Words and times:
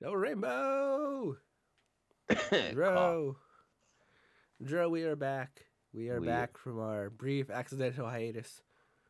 No 0.00 0.12
rainbow. 0.12 1.36
Dro. 2.72 3.36
Dro, 4.62 4.88
we 4.88 5.04
are 5.04 5.16
back. 5.16 5.62
We 5.92 6.10
are 6.10 6.20
We- 6.20 6.26
back 6.26 6.58
from 6.58 6.78
our 6.80 7.10
brief 7.10 7.50
accidental 7.50 8.08
hiatus. 8.08 8.60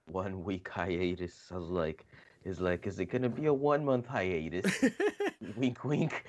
One 0.07 0.45
week 0.45 0.69
hiatus. 0.69 1.35
I 1.51 1.57
was 1.57 1.69
like, 1.69 2.07
is 2.45 2.61
like, 2.61 2.87
is 2.87 3.01
it 3.01 3.07
gonna 3.07 3.29
be 3.29 3.47
a 3.47 3.53
one 3.55 3.85
month 3.85 4.07
hiatus? 4.07 4.85
wink, 5.57 5.83
wink. 5.85 6.25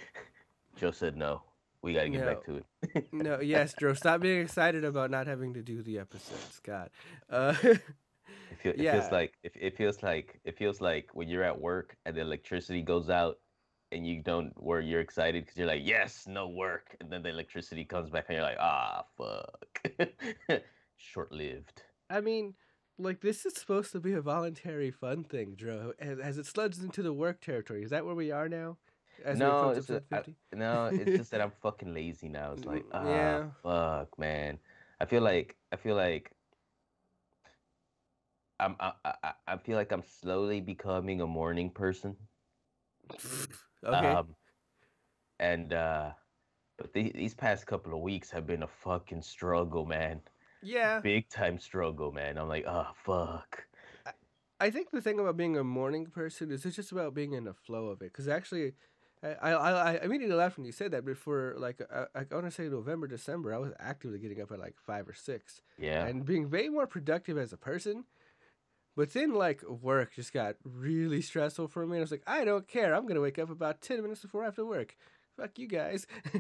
Joe 0.76 0.90
said 0.92 1.16
no. 1.16 1.44
We 1.84 1.94
gotta 1.94 2.10
get 2.10 2.26
back 2.26 2.44
to 2.46 2.56
it. 2.96 3.08
no, 3.14 3.40
yes, 3.40 3.76
Dro, 3.78 3.94
stop 3.94 4.22
being 4.22 4.42
excited 4.42 4.84
about 4.84 5.12
not 5.12 5.28
having 5.28 5.54
to 5.54 5.62
do 5.62 5.84
the 5.84 6.00
episodes. 6.00 6.60
God. 6.64 6.90
Uh, 7.30 7.54
It, 7.62 7.82
feel, 8.64 8.72
it 8.74 8.80
Yeah. 8.80 8.94
feels 9.00 9.12
like 9.12 9.34
it, 9.44 9.52
it 9.60 9.78
feels 9.78 10.02
like 10.02 10.40
it 10.44 10.58
feels 10.58 10.82
like 10.82 11.10
when 11.14 11.30
you're 11.30 11.44
at 11.44 11.62
work 11.62 11.96
and 12.06 12.16
the 12.18 12.22
electricity 12.22 12.82
goes 12.82 13.10
out 13.12 13.38
and 13.92 14.06
you 14.06 14.22
don't 14.22 14.52
where 14.58 14.82
you're 14.82 15.00
excited 15.00 15.44
because 15.46 15.58
you're 15.58 15.68
like 15.68 15.84
yes 15.86 16.26
no 16.28 16.48
work 16.48 16.96
and 17.00 17.10
then 17.12 17.24
the 17.24 17.30
electricity 17.30 17.86
comes 17.86 18.10
back 18.10 18.26
and 18.28 18.36
you're 18.36 18.44
like 18.44 18.58
ah 18.60 19.06
fuck 19.18 19.82
short 20.98 21.32
lived 21.32 21.84
I 22.10 22.22
mean, 22.22 22.54
like, 22.98 23.22
this 23.22 23.46
is 23.46 23.56
supposed 23.56 23.92
to 23.92 24.00
be 24.00 24.14
a 24.14 24.22
voluntary 24.22 24.92
fun 24.92 25.24
thing, 25.24 25.56
Dro. 25.56 25.94
As, 26.00 26.20
as 26.20 26.38
it 26.38 26.46
slugs 26.46 26.80
into 26.80 27.04
the 27.04 27.14
work 27.14 27.42
territory. 27.42 27.84
Is 27.84 27.90
that 27.92 28.06
where 28.06 28.16
we 28.16 28.32
are 28.32 28.50
now? 28.50 28.78
As 29.26 29.40
no 29.40 29.70
it's 29.72 29.90
I- 29.90 30.24
no 30.54 30.92
it's 30.94 31.18
just 31.18 31.32
that 31.32 31.42
I'm 31.42 31.52
fucking 31.64 31.92
lazy 31.92 32.30
now 32.30 32.54
it's 32.54 32.66
like 32.66 32.86
ah 32.94 33.04
yeah. 33.04 33.46
fuck 33.64 34.18
man 34.20 34.60
I 35.02 35.06
feel 35.06 35.24
like 35.24 35.56
I 35.72 35.76
feel 35.76 35.96
like 35.96 36.32
I'm 38.60 38.76
I 38.80 38.92
I- 39.04 39.34
I 39.48 39.58
feel 39.58 39.76
like 39.76 39.92
I'm 39.92 40.04
slowly 40.22 40.62
becoming 40.62 41.22
a 41.22 41.26
morning 41.26 41.72
person 41.72 42.16
okay. 43.86 44.20
Um, 44.20 44.36
and 45.40 45.74
uh, 45.74 46.12
but 46.78 46.94
the, 46.94 47.12
these 47.14 47.34
past 47.36 47.66
couple 47.68 47.94
of 47.94 48.02
weeks 48.02 48.32
have 48.32 48.46
been 48.48 48.64
a 48.64 48.68
fucking 48.68 49.22
struggle, 49.22 49.86
man. 49.86 50.22
yeah. 50.62 51.00
Big 51.02 51.30
time 51.30 51.60
struggle, 51.60 52.12
man. 52.12 52.38
I'm 52.38 52.50
like, 52.50 52.66
oh 52.68 52.88
fuck. 53.06 53.66
I 54.60 54.70
think 54.72 54.90
the 54.92 55.02
thing 55.02 55.20
about 55.20 55.38
being 55.38 55.58
a 55.58 55.64
morning 55.64 56.08
person 56.08 56.52
is 56.52 56.66
it's 56.66 56.76
just 56.76 56.92
about 56.92 57.14
being 57.14 57.34
in 57.34 57.44
the 57.44 57.54
flow 57.54 57.88
of 57.88 58.02
it. 58.02 58.12
Because 58.12 58.28
actually, 58.28 58.74
I, 59.24 59.30
I 59.34 59.52
I 59.52 59.72
I 59.72 60.00
immediately 60.04 60.36
laughed 60.36 60.58
when 60.58 60.66
you 60.66 60.72
said 60.72 60.92
that. 60.92 61.06
Before 61.06 61.56
like 61.58 61.82
uh, 61.92 62.06
I, 62.16 62.22
I 62.22 62.34
want 62.34 62.46
to 62.46 62.52
say 62.52 62.68
November, 62.68 63.08
December, 63.08 63.54
I 63.54 63.58
was 63.60 63.74
actively 63.80 64.20
getting 64.20 64.42
up 64.42 64.52
at 64.52 64.60
like 64.60 64.76
five 64.80 65.08
or 65.08 65.14
six 65.14 65.62
Yeah. 65.78 66.08
and 66.08 66.26
being 66.26 66.50
way 66.50 66.70
more 66.70 66.88
productive 66.88 67.38
as 67.38 67.54
a 67.54 67.58
person. 67.58 68.06
But 68.98 69.14
then 69.14 69.36
like 69.36 69.64
work 69.64 70.16
just 70.16 70.34
got 70.34 70.58
really 70.66 71.22
stressful 71.22 71.70
for 71.70 71.88
me. 71.88 72.00
I 72.00 72.02
was 72.02 72.12
like, 72.12 72.24
I 72.28 72.46
don't 72.46 72.68
care. 72.68 72.96
I'm 72.96 73.08
gonna 73.08 73.22
wake 73.22 73.40
up 73.40 73.52
about 73.52 73.82
ten 73.82 74.02
minutes 74.02 74.24
before 74.24 74.42
I 74.44 74.46
have 74.48 74.58
to 74.58 74.66
work. 74.66 74.98
Fuck 75.38 75.60
you 75.60 75.68
guys, 75.68 76.08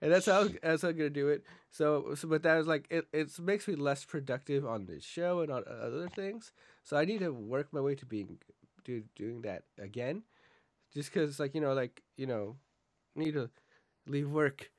and 0.00 0.12
that's 0.12 0.26
how 0.26 0.48
that's 0.62 0.82
how 0.82 0.90
I'm 0.90 0.96
gonna 0.96 1.10
do 1.10 1.28
it. 1.30 1.44
So, 1.72 2.14
so 2.14 2.28
but 2.28 2.44
that 2.44 2.56
was 2.58 2.68
like 2.68 2.86
it. 2.90 3.06
It 3.12 3.36
makes 3.40 3.68
me 3.68 3.74
less 3.74 4.04
productive 4.04 4.64
on 4.64 4.86
this 4.86 5.04
show 5.04 5.40
and 5.40 5.52
on 5.52 5.64
uh, 5.68 5.86
other 5.86 6.08
things. 6.08 6.52
So 6.84 6.96
I 6.96 7.04
need 7.04 7.18
to 7.20 7.32
work 7.32 7.72
my 7.72 7.80
way 7.80 7.96
to 7.96 8.06
being 8.06 8.38
do 8.84 9.02
doing 9.16 9.42
that 9.42 9.64
again, 9.78 10.22
just 10.92 11.12
because 11.12 11.40
like 11.40 11.54
you 11.54 11.60
know 11.60 11.74
like 11.74 12.02
you 12.16 12.26
know, 12.28 12.56
need 13.16 13.34
to 13.34 13.50
leave 14.06 14.30
work. 14.30 14.70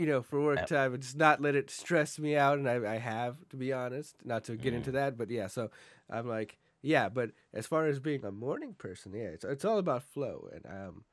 You 0.00 0.06
know, 0.06 0.22
for 0.22 0.40
work 0.40 0.66
time, 0.66 0.94
and 0.94 1.02
just 1.02 1.18
not 1.18 1.42
let 1.42 1.54
it 1.54 1.68
stress 1.70 2.18
me 2.18 2.34
out, 2.34 2.58
and 2.58 2.66
I, 2.66 2.94
I 2.94 2.96
have 2.96 3.36
to 3.50 3.56
be 3.56 3.70
honest, 3.70 4.16
not 4.24 4.44
to 4.44 4.56
get 4.56 4.72
Mm. 4.72 4.76
into 4.78 4.92
that, 4.92 5.18
but 5.18 5.28
yeah. 5.30 5.46
So 5.46 5.70
I'm 6.08 6.26
like, 6.26 6.56
yeah, 6.80 7.10
but 7.10 7.32
as 7.52 7.66
far 7.66 7.86
as 7.86 8.00
being 8.00 8.24
a 8.24 8.30
morning 8.32 8.74
person, 8.78 9.12
yeah, 9.12 9.24
it's 9.34 9.44
it's 9.44 9.64
all 9.64 9.78
about 9.78 10.02
flow, 10.02 10.48
and 10.54 10.64
um, 10.66 11.04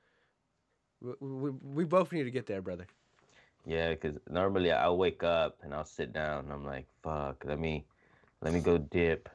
we 1.02 1.12
we, 1.20 1.50
we 1.80 1.84
both 1.84 2.14
need 2.14 2.24
to 2.24 2.32
get 2.32 2.46
there, 2.46 2.62
brother. 2.62 2.88
Yeah, 3.66 3.90
because 3.90 4.18
normally 4.30 4.72
I'll 4.72 4.98
wake 4.98 5.24
up 5.24 5.58
and 5.64 5.74
I'll 5.74 5.84
sit 6.00 6.14
down 6.14 6.46
and 6.46 6.54
I'm 6.54 6.66
like, 6.66 6.88
fuck, 7.04 7.44
let 7.46 7.60
me 7.60 7.86
let 8.42 8.54
me 8.54 8.62
go 8.62 8.78
dip. 8.78 9.28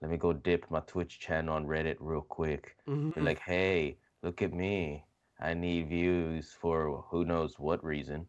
Let 0.00 0.10
me 0.10 0.16
go 0.16 0.32
dip 0.32 0.70
my 0.70 0.80
Twitch 0.80 1.18
channel 1.18 1.54
on 1.54 1.66
Reddit 1.66 1.96
real 2.00 2.22
quick. 2.22 2.76
Mm-hmm. 2.88 3.22
Like, 3.22 3.40
hey, 3.40 3.98
look 4.22 4.40
at 4.40 4.54
me. 4.54 5.04
I 5.40 5.52
need 5.52 5.88
views 5.90 6.56
for 6.58 7.04
who 7.10 7.24
knows 7.26 7.58
what 7.58 7.84
reason. 7.84 8.26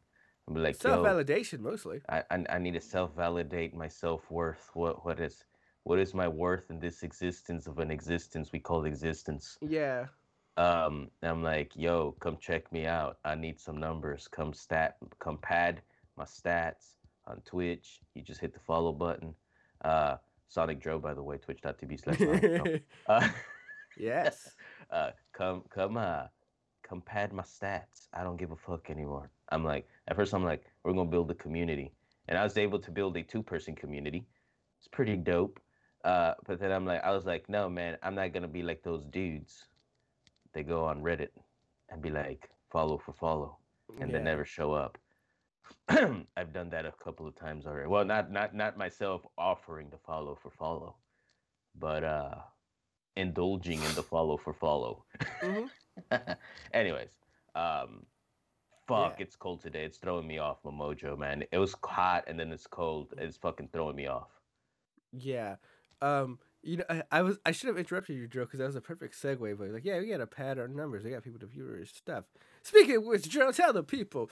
And 0.48 0.56
be 0.56 0.62
like, 0.62 0.76
self 0.76 1.06
validation 1.06 1.60
mostly. 1.60 2.02
I, 2.10 2.24
I 2.30 2.46
I 2.50 2.60
need 2.60 2.74
to 2.74 2.82
self 2.82 3.16
validate 3.16 3.74
my 3.76 3.88
self 3.88 4.30
worth. 4.30 4.70
What 4.74 5.06
what 5.06 5.20
is 5.20 5.44
what 5.84 6.00
is 6.00 6.14
my 6.14 6.28
worth 6.28 6.70
in 6.70 6.80
this 6.80 7.04
existence 7.04 7.68
of 7.68 7.80
an 7.80 7.92
existence 7.92 8.52
we 8.52 8.60
call 8.60 8.86
existence? 8.86 9.58
Yeah. 9.62 10.08
Um, 10.58 11.10
I'm 11.22 11.44
like, 11.44 11.74
yo, 11.76 12.16
come 12.20 12.38
check 12.40 12.72
me 12.72 12.86
out. 12.86 13.18
I 13.26 13.36
need 13.36 13.60
some 13.60 13.78
numbers. 13.78 14.28
Come 14.28 14.54
stat, 14.54 14.96
come 15.20 15.38
pad 15.38 15.82
my 16.18 16.24
stats 16.24 16.96
on 17.28 17.42
Twitch. 17.46 18.00
You 18.14 18.22
just 18.22 18.40
hit 18.40 18.54
the 18.54 18.60
follow 18.60 18.94
button. 18.94 19.36
Uh, 19.84 20.16
Sonic 20.48 20.82
Joe, 20.82 20.98
by 21.00 21.14
the 21.14 21.24
way, 21.24 21.38
twitch.tv 21.38 22.00
slash 22.02 22.18
Sonic 22.18 22.42
Joe. 22.42 22.80
Uh, 23.08 23.28
yes. 24.00 24.52
uh, 24.90 25.12
come, 25.34 25.64
come, 25.70 25.98
uh, 25.98 26.24
come 26.88 27.02
pad 27.02 27.34
my 27.34 27.44
stats. 27.44 28.08
I 28.14 28.24
don't 28.24 28.38
give 28.38 28.52
a 28.52 28.56
fuck 28.56 28.90
anymore. 28.90 29.30
I'm 29.50 29.64
like, 29.64 29.88
at 30.08 30.16
first, 30.16 30.34
I'm 30.34 30.44
like, 30.44 30.64
we're 30.84 30.94
gonna 30.94 31.10
build 31.10 31.32
a 31.32 31.36
community, 31.36 31.92
and 32.28 32.38
I 32.38 32.44
was 32.44 32.58
able 32.58 32.80
to 32.80 32.92
build 32.92 33.18
a 33.18 33.24
two-person 33.24 33.76
community. 33.76 34.26
It's 34.80 34.88
pretty 34.88 35.16
dope. 35.18 35.60
Uh, 36.04 36.36
but 36.46 36.60
then 36.60 36.72
I'm 36.72 36.86
like, 36.86 37.04
I 37.04 37.12
was 37.12 37.26
like, 37.26 37.50
no, 37.50 37.68
man, 37.68 37.98
I'm 38.04 38.16
not 38.16 38.32
gonna 38.34 38.48
be 38.48 38.62
like 38.62 38.84
those 38.84 39.04
dudes. 39.06 39.66
They 40.54 40.64
go 40.64 40.86
on 40.86 41.02
Reddit 41.02 41.30
and 41.90 42.02
be 42.02 42.12
like, 42.12 42.50
follow 42.70 42.98
for 42.98 43.14
follow, 43.14 43.58
and 44.00 44.12
yeah. 44.12 44.18
they 44.18 44.24
never 44.24 44.46
show 44.46 44.74
up. 44.74 44.98
I've 45.90 46.54
done 46.54 46.70
that 46.70 46.86
a 46.86 46.94
couple 47.04 47.28
of 47.28 47.36
times 47.36 47.66
already. 47.66 47.88
Well, 47.88 48.06
not 48.06 48.32
not 48.32 48.56
not 48.56 48.78
myself 48.78 49.22
offering 49.38 49.90
to 49.92 49.98
follow 49.98 50.38
for 50.42 50.52
follow, 50.52 50.96
but 51.80 52.04
uh, 52.04 52.36
indulging 53.16 53.82
in 53.82 53.96
the 53.96 54.04
follow 54.04 54.38
for 54.38 54.54
follow. 54.54 55.06
Mhm. 55.42 55.70
Anyways, 56.74 57.12
um, 57.56 58.06
fuck, 58.88 59.16
Yeah. 59.18 59.24
it's 59.24 59.36
cold 59.36 59.62
today. 59.62 59.84
It's 59.86 59.98
throwing 59.98 60.28
me 60.28 60.38
off 60.38 60.58
my 60.64 60.72
mojo, 60.72 61.18
man. 61.18 61.44
It 61.52 61.58
was 61.58 61.76
hot 61.84 62.26
and 62.28 62.40
then 62.40 62.52
it's 62.52 62.68
cold. 62.68 63.14
It's 63.18 63.38
fucking 63.38 63.70
throwing 63.72 63.96
me 63.96 64.08
off. 64.08 64.30
Yeah. 65.12 65.56
Um. 66.02 66.40
You 66.68 66.78
know, 66.78 66.84
I, 66.90 67.04
I 67.12 67.22
was 67.22 67.38
I 67.46 67.52
should 67.52 67.68
have 67.68 67.78
interrupted 67.78 68.16
you, 68.16 68.28
Joe, 68.28 68.42
because 68.46 68.58
that 68.58 68.66
was 68.66 68.76
a 68.76 68.82
perfect 68.82 69.14
segue. 69.22 69.56
But 69.56 69.70
like, 69.70 69.86
yeah, 69.86 70.00
we 70.00 70.08
gotta 70.08 70.26
pad 70.26 70.58
our 70.58 70.68
numbers. 70.68 71.04
We 71.04 71.12
got 71.12 71.24
people 71.24 71.40
to 71.42 71.46
view 71.46 71.68
our 71.70 71.86
stuff. 71.86 72.26
Speaking 72.64 72.98
of 72.98 73.04
which, 73.04 73.30
Joe, 73.30 73.52
tell 73.52 73.72
the 73.72 73.84
people 73.84 74.32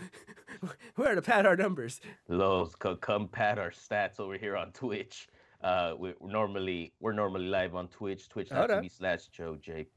where 0.96 1.14
to 1.14 1.22
pad 1.22 1.46
our 1.46 1.56
numbers. 1.56 2.02
Co- 2.28 2.96
come 3.00 3.28
pad 3.28 3.60
our 3.60 3.70
stats 3.70 4.20
over 4.20 4.36
here 4.36 4.58
on 4.58 4.72
Twitch. 4.72 5.28
Uh, 5.64 5.94
we 5.98 6.14
we're 6.20 6.32
normally 6.32 6.94
we're 7.00 7.14
normally 7.14 7.46
live 7.46 7.74
on 7.74 7.88
Twitch, 7.88 8.28
twitch.tv 8.28 8.92
slash 8.92 9.28
Joe 9.28 9.56
J 9.56 9.88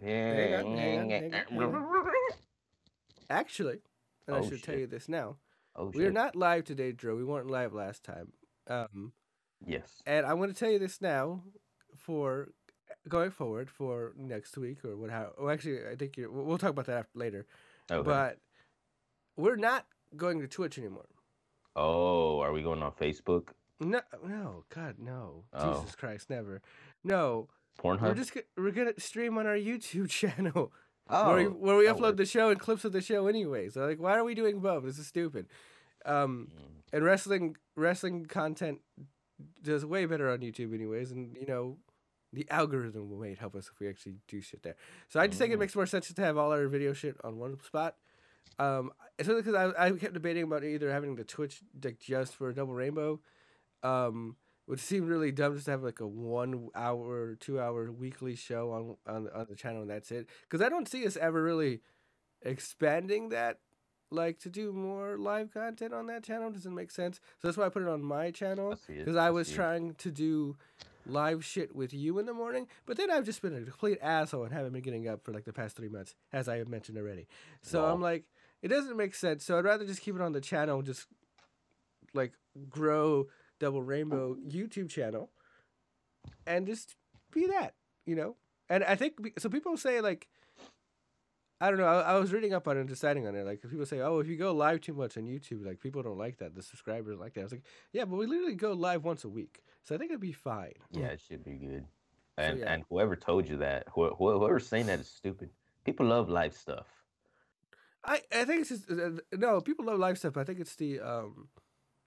Actually, 3.28 3.80
and 4.26 4.36
I 4.36 4.38
Oh, 4.40 4.48
should 4.48 4.62
tell 4.62 4.78
you 4.78 4.86
this 4.86 5.08
now. 5.08 5.36
Oh 5.74 5.90
We 5.94 6.06
are 6.06 6.12
not 6.12 6.36
live 6.36 6.64
today, 6.64 6.92
Joe. 6.92 7.16
We 7.16 7.24
weren't 7.24 7.50
live 7.50 7.72
last 7.74 8.04
time. 8.04 8.32
Um. 8.68 9.12
Yes. 9.64 10.02
And 10.06 10.24
I 10.26 10.34
want 10.34 10.54
to 10.54 10.58
tell 10.58 10.70
you 10.70 10.78
this 10.78 11.00
now 11.00 11.42
for 11.96 12.50
going 13.08 13.30
forward 13.30 13.70
for 13.70 14.12
next 14.16 14.56
week 14.58 14.84
or 14.84 14.96
what 14.96 15.10
how 15.10 15.32
well 15.38 15.50
actually 15.50 15.78
I 15.90 15.96
think 15.96 16.16
you 16.16 16.30
we'll 16.30 16.44
we'll 16.44 16.58
talk 16.58 16.70
about 16.70 16.86
that 16.86 16.98
after, 16.98 17.18
later. 17.18 17.46
Okay. 17.90 18.04
But 18.04 18.38
we're 19.36 19.56
not 19.56 19.86
going 20.16 20.40
to 20.40 20.46
Twitch 20.48 20.78
anymore. 20.78 21.08
oh, 21.74 22.40
are 22.40 22.52
we 22.52 22.62
going 22.62 22.82
on 22.82 22.92
Facebook? 22.92 23.48
No, 23.80 24.00
no, 24.26 24.64
God, 24.74 24.96
no. 24.98 25.44
Oh. 25.52 25.80
Jesus 25.80 25.94
Christ, 25.94 26.30
never. 26.30 26.62
No, 27.04 27.48
Pornhub. 27.78 28.02
we're 28.02 28.14
just 28.14 28.32
we're 28.56 28.70
gonna 28.70 28.98
stream 28.98 29.36
on 29.38 29.46
our 29.46 29.56
YouTube 29.56 30.08
channel 30.20 30.72
oh, 31.10 31.26
where 31.28 31.36
we, 31.36 31.44
where 31.44 31.76
we 31.76 31.86
upload 31.86 32.00
works. 32.00 32.16
the 32.18 32.26
show 32.26 32.48
and 32.50 32.58
clips 32.58 32.84
of 32.84 32.92
the 32.92 33.02
show 33.02 33.26
anyway. 33.26 33.68
So 33.68 33.84
like, 33.86 34.00
why 34.00 34.16
are 34.16 34.24
we 34.24 34.34
doing 34.34 34.60
both? 34.60 34.84
This 34.84 34.98
is 34.98 35.06
stupid. 35.06 35.46
Um, 36.04 36.48
Mm. 36.52 36.94
and 36.94 37.04
wrestling 37.04 37.56
wrestling 37.74 38.26
content 38.26 38.80
does 39.62 39.84
way 39.84 40.06
better 40.06 40.30
on 40.30 40.38
YouTube 40.38 40.72
anyways, 40.74 41.10
and 41.10 41.36
you 41.36 41.46
know 41.46 41.76
the 42.32 42.46
algorithm 42.50 43.10
will 43.10 43.18
might 43.18 43.38
help 43.38 43.54
us 43.54 43.68
if 43.72 43.78
we 43.80 43.88
actually 43.88 44.14
do 44.28 44.40
shit 44.40 44.62
there. 44.62 44.76
So 45.08 45.20
I 45.20 45.26
just 45.26 45.38
think 45.38 45.52
it 45.52 45.56
Mm. 45.56 45.60
makes 45.60 45.76
more 45.76 45.86
sense 45.86 46.12
to 46.12 46.22
have 46.22 46.36
all 46.38 46.52
our 46.52 46.66
video 46.68 46.92
shit 46.92 47.16
on 47.24 47.36
one 47.38 47.60
spot. 47.60 47.96
Um, 48.58 48.92
especially 49.18 49.42
because 49.42 49.74
I, 49.76 49.86
I 49.86 49.90
kept 49.92 50.14
debating 50.14 50.44
about 50.44 50.64
either 50.64 50.90
having 50.90 51.16
the 51.16 51.24
Twitch 51.24 51.60
like 51.84 51.98
just 51.98 52.34
for 52.36 52.52
Double 52.52 52.72
Rainbow, 52.74 53.20
um, 53.86 54.36
would 54.66 54.80
seem 54.80 55.06
really 55.06 55.30
dumb 55.32 55.54
just 55.54 55.66
to 55.66 55.70
have 55.70 55.82
like 55.82 56.00
a 56.00 56.06
one 56.06 56.68
hour, 56.74 57.36
two 57.36 57.60
hour 57.60 57.90
weekly 57.92 58.34
show 58.34 58.72
on 58.72 58.96
on 59.14 59.28
on 59.34 59.46
the 59.48 59.54
channel 59.56 59.82
and 59.82 59.90
that's 59.90 60.10
it. 60.10 60.28
Because 60.42 60.60
I 60.64 60.68
don't 60.68 60.88
see 60.88 61.06
us 61.06 61.16
ever 61.16 61.42
really 61.42 61.80
expanding 62.42 63.30
that 63.30 63.58
like 64.10 64.38
to 64.40 64.48
do 64.48 64.72
more 64.72 65.16
live 65.18 65.52
content 65.52 65.92
on 65.92 66.06
that 66.06 66.22
channel 66.22 66.48
doesn't 66.50 66.74
make 66.74 66.92
sense 66.92 67.16
so 67.40 67.48
that's 67.48 67.56
why 67.56 67.64
i 67.66 67.68
put 67.68 67.82
it 67.82 67.88
on 67.88 68.00
my 68.00 68.30
channel 68.30 68.70
I 68.72 68.74
see 68.76 68.92
it, 68.92 68.98
because 69.04 69.16
i 69.16 69.26
I 69.26 69.30
was 69.30 69.48
see 69.48 69.54
it. 69.54 69.56
trying 69.56 69.94
to 69.94 70.10
do 70.12 70.56
live 71.06 71.44
shit 71.44 71.74
with 71.74 71.92
you 71.94 72.18
in 72.18 72.26
the 72.26 72.34
morning. 72.34 72.66
But 72.84 72.96
then 72.96 73.10
I've 73.12 73.24
just 73.24 73.40
been 73.40 73.54
a 73.54 73.60
complete 73.62 73.98
asshole 74.02 74.42
and 74.44 74.52
haven't 74.52 74.72
been 74.72 74.82
getting 74.82 75.06
up 75.08 75.22
for 75.24 75.32
like 75.32 75.44
the 75.44 75.52
past 75.52 75.76
three 75.76 75.88
months, 75.88 76.14
as 76.32 76.48
I 76.48 76.56
have 76.58 76.66
mentioned 76.68 76.98
already. 76.98 77.26
So 77.62 77.82
Wow. 77.82 77.92
I'm 77.94 78.00
like, 78.00 78.24
it 78.60 78.68
doesn't 78.68 78.96
make 78.96 79.14
sense. 79.14 79.44
So 79.44 79.56
I'd 79.56 79.64
rather 79.64 79.86
just 79.86 80.00
keep 80.00 80.16
it 80.16 80.20
on 80.20 80.32
the 80.32 80.40
channel, 80.40 80.78
and 80.78 80.86
just 80.86 81.06
like 82.12 82.32
grow 82.68 83.26
Double 83.58 83.82
Rainbow 83.82 84.36
YouTube 84.36 84.88
channel, 84.90 85.30
and 86.46 86.66
just 86.66 86.96
be 87.32 87.46
that, 87.46 87.74
you 88.04 88.14
know. 88.14 88.36
And 88.68 88.84
I 88.84 88.96
think 88.96 89.14
so. 89.38 89.48
People 89.48 89.76
say 89.76 90.00
like, 90.00 90.28
I 91.60 91.70
don't 91.70 91.78
know. 91.78 91.86
I, 91.86 92.00
I 92.00 92.18
was 92.18 92.32
reading 92.32 92.52
up 92.52 92.68
on 92.68 92.76
it, 92.76 92.80
and 92.80 92.88
deciding 92.88 93.26
on 93.26 93.34
it. 93.34 93.46
Like 93.46 93.62
people 93.62 93.86
say, 93.86 94.00
oh, 94.00 94.18
if 94.18 94.26
you 94.26 94.36
go 94.36 94.52
live 94.52 94.80
too 94.80 94.94
much 94.94 95.16
on 95.16 95.24
YouTube, 95.24 95.64
like 95.64 95.80
people 95.80 96.02
don't 96.02 96.18
like 96.18 96.38
that. 96.38 96.54
The 96.54 96.62
subscribers 96.62 97.18
like 97.18 97.34
that. 97.34 97.40
I 97.40 97.44
was 97.44 97.52
like, 97.52 97.64
yeah, 97.92 98.04
but 98.04 98.16
we 98.16 98.26
literally 98.26 98.54
go 98.54 98.72
live 98.72 99.04
once 99.04 99.24
a 99.24 99.28
week, 99.28 99.62
so 99.84 99.94
I 99.94 99.98
think 99.98 100.10
it'd 100.10 100.20
be 100.20 100.32
fine. 100.32 100.74
Yeah, 100.90 101.06
it 101.06 101.20
should 101.26 101.44
be 101.44 101.54
good. 101.54 101.84
And 102.38 102.58
yeah. 102.58 102.72
and 102.72 102.84
whoever 102.90 103.16
told 103.16 103.48
you 103.48 103.58
that, 103.58 103.84
who, 103.94 104.08
who- 104.14 104.38
whoever's 104.38 104.66
saying 104.66 104.86
that 104.86 105.00
is 105.00 105.08
stupid. 105.08 105.50
People 105.84 106.06
love 106.06 106.28
live 106.28 106.54
stuff. 106.54 106.86
I, 108.04 108.20
I 108.32 108.44
think 108.44 108.60
it's 108.60 108.68
just 108.70 108.90
uh, 108.90 109.10
no. 109.32 109.60
People 109.60 109.86
love 109.86 109.98
live 109.98 110.18
stuff. 110.18 110.36
I 110.36 110.44
think 110.44 110.60
it's 110.60 110.76
the 110.76 111.00
um, 111.00 111.48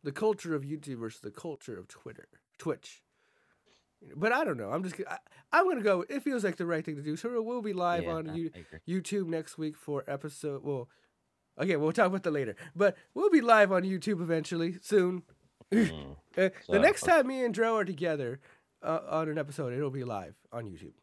the 0.04 0.12
culture 0.12 0.56
of 0.56 0.64
YouTube 0.64 0.98
versus 1.00 1.22
the 1.22 1.32
culture 1.32 1.78
of 1.78 1.88
Twitter, 1.88 2.28
Twitch. 2.58 3.02
But 4.16 4.32
I 4.32 4.46
don't 4.46 4.56
know. 4.58 4.72
I'm 4.72 4.84
just 4.84 4.96
I, 5.10 5.18
I'm 5.52 5.68
gonna 5.68 5.82
go. 5.82 6.06
It 6.10 6.24
feels 6.24 6.44
like 6.44 6.56
the 6.56 6.66
right 6.66 6.86
thing 6.86 6.96
to 6.96 7.02
do. 7.02 7.18
So 7.18 7.42
we'll 7.42 7.62
be 7.62 7.74
live 7.74 8.04
Yeah, 8.04 8.12
on 8.14 8.30
I- 8.30 8.34
you, 8.36 8.52
I 8.56 8.60
agree. 8.60 9.02
YouTube 9.02 9.28
next 9.28 9.58
week 9.58 9.76
for 9.76 10.06
episode. 10.08 10.64
Well, 10.64 10.88
okay, 11.60 11.76
we'll 11.76 11.92
talk 11.92 12.08
about 12.08 12.24
that 12.24 12.32
later. 12.32 12.56
But 12.76 12.96
we'll 13.14 13.30
be 13.30 13.42
live 13.42 13.72
on 13.74 13.84
YouTube 13.84 14.22
eventually 14.22 14.78
soon. 14.82 15.24
Mm. 15.72 16.16
Uh, 16.38 16.50
So, 16.66 16.74
the 16.74 16.80
next 16.80 17.04
okay. 17.04 17.12
time 17.18 17.28
me 17.28 17.44
and 17.44 17.54
Dro 17.54 17.76
are 17.76 17.84
together 17.84 18.40
uh, 18.82 19.00
on 19.10 19.28
an 19.28 19.38
episode, 19.38 19.74
it'll 19.74 19.90
be 19.90 20.06
live 20.06 20.36
on 20.54 20.64
YouTube. 20.66 20.94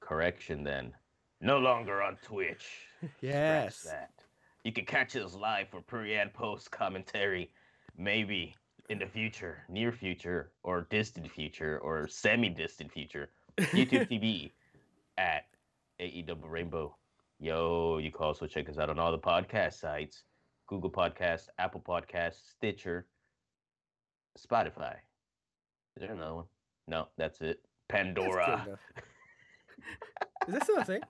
Correction 0.00 0.64
then. 0.64 0.92
No 1.40 1.58
longer 1.58 2.02
on 2.02 2.16
Twitch. 2.22 2.66
Yes. 3.20 3.82
that. 3.82 4.10
You 4.64 4.72
can 4.72 4.84
catch 4.86 5.14
us 5.16 5.34
live 5.34 5.68
for 5.70 5.80
pre 5.82 6.14
and 6.16 6.32
post 6.32 6.70
commentary, 6.72 7.50
maybe 7.96 8.54
in 8.88 8.98
the 8.98 9.06
future, 9.06 9.62
near 9.68 9.92
future, 9.92 10.50
or 10.62 10.86
distant 10.90 11.30
future, 11.30 11.78
or 11.78 12.08
semi-distant 12.08 12.92
future. 12.92 13.30
YouTube 13.58 14.08
TV 14.10 14.50
at 15.18 15.44
AE 15.98 16.22
Double 16.22 16.48
Rainbow. 16.48 16.96
Yo, 17.38 17.98
you 17.98 18.10
can 18.10 18.24
also 18.24 18.46
check 18.46 18.68
us 18.68 18.78
out 18.78 18.90
on 18.90 18.98
all 18.98 19.12
the 19.12 19.18
podcast 19.18 19.74
sites: 19.74 20.24
Google 20.66 20.90
Podcast, 20.90 21.48
Apple 21.58 21.80
Podcast, 21.80 22.34
Stitcher, 22.50 23.06
Spotify. 24.38 24.94
Is 25.96 26.00
there 26.00 26.12
another 26.12 26.34
one? 26.34 26.44
No, 26.88 27.08
that's 27.16 27.40
it. 27.40 27.60
Pandora. 27.88 28.64
enough. 28.66 28.78
Is 30.48 30.54
that 30.54 30.62
still 30.64 30.78
a 30.78 30.84
thing? 30.84 31.00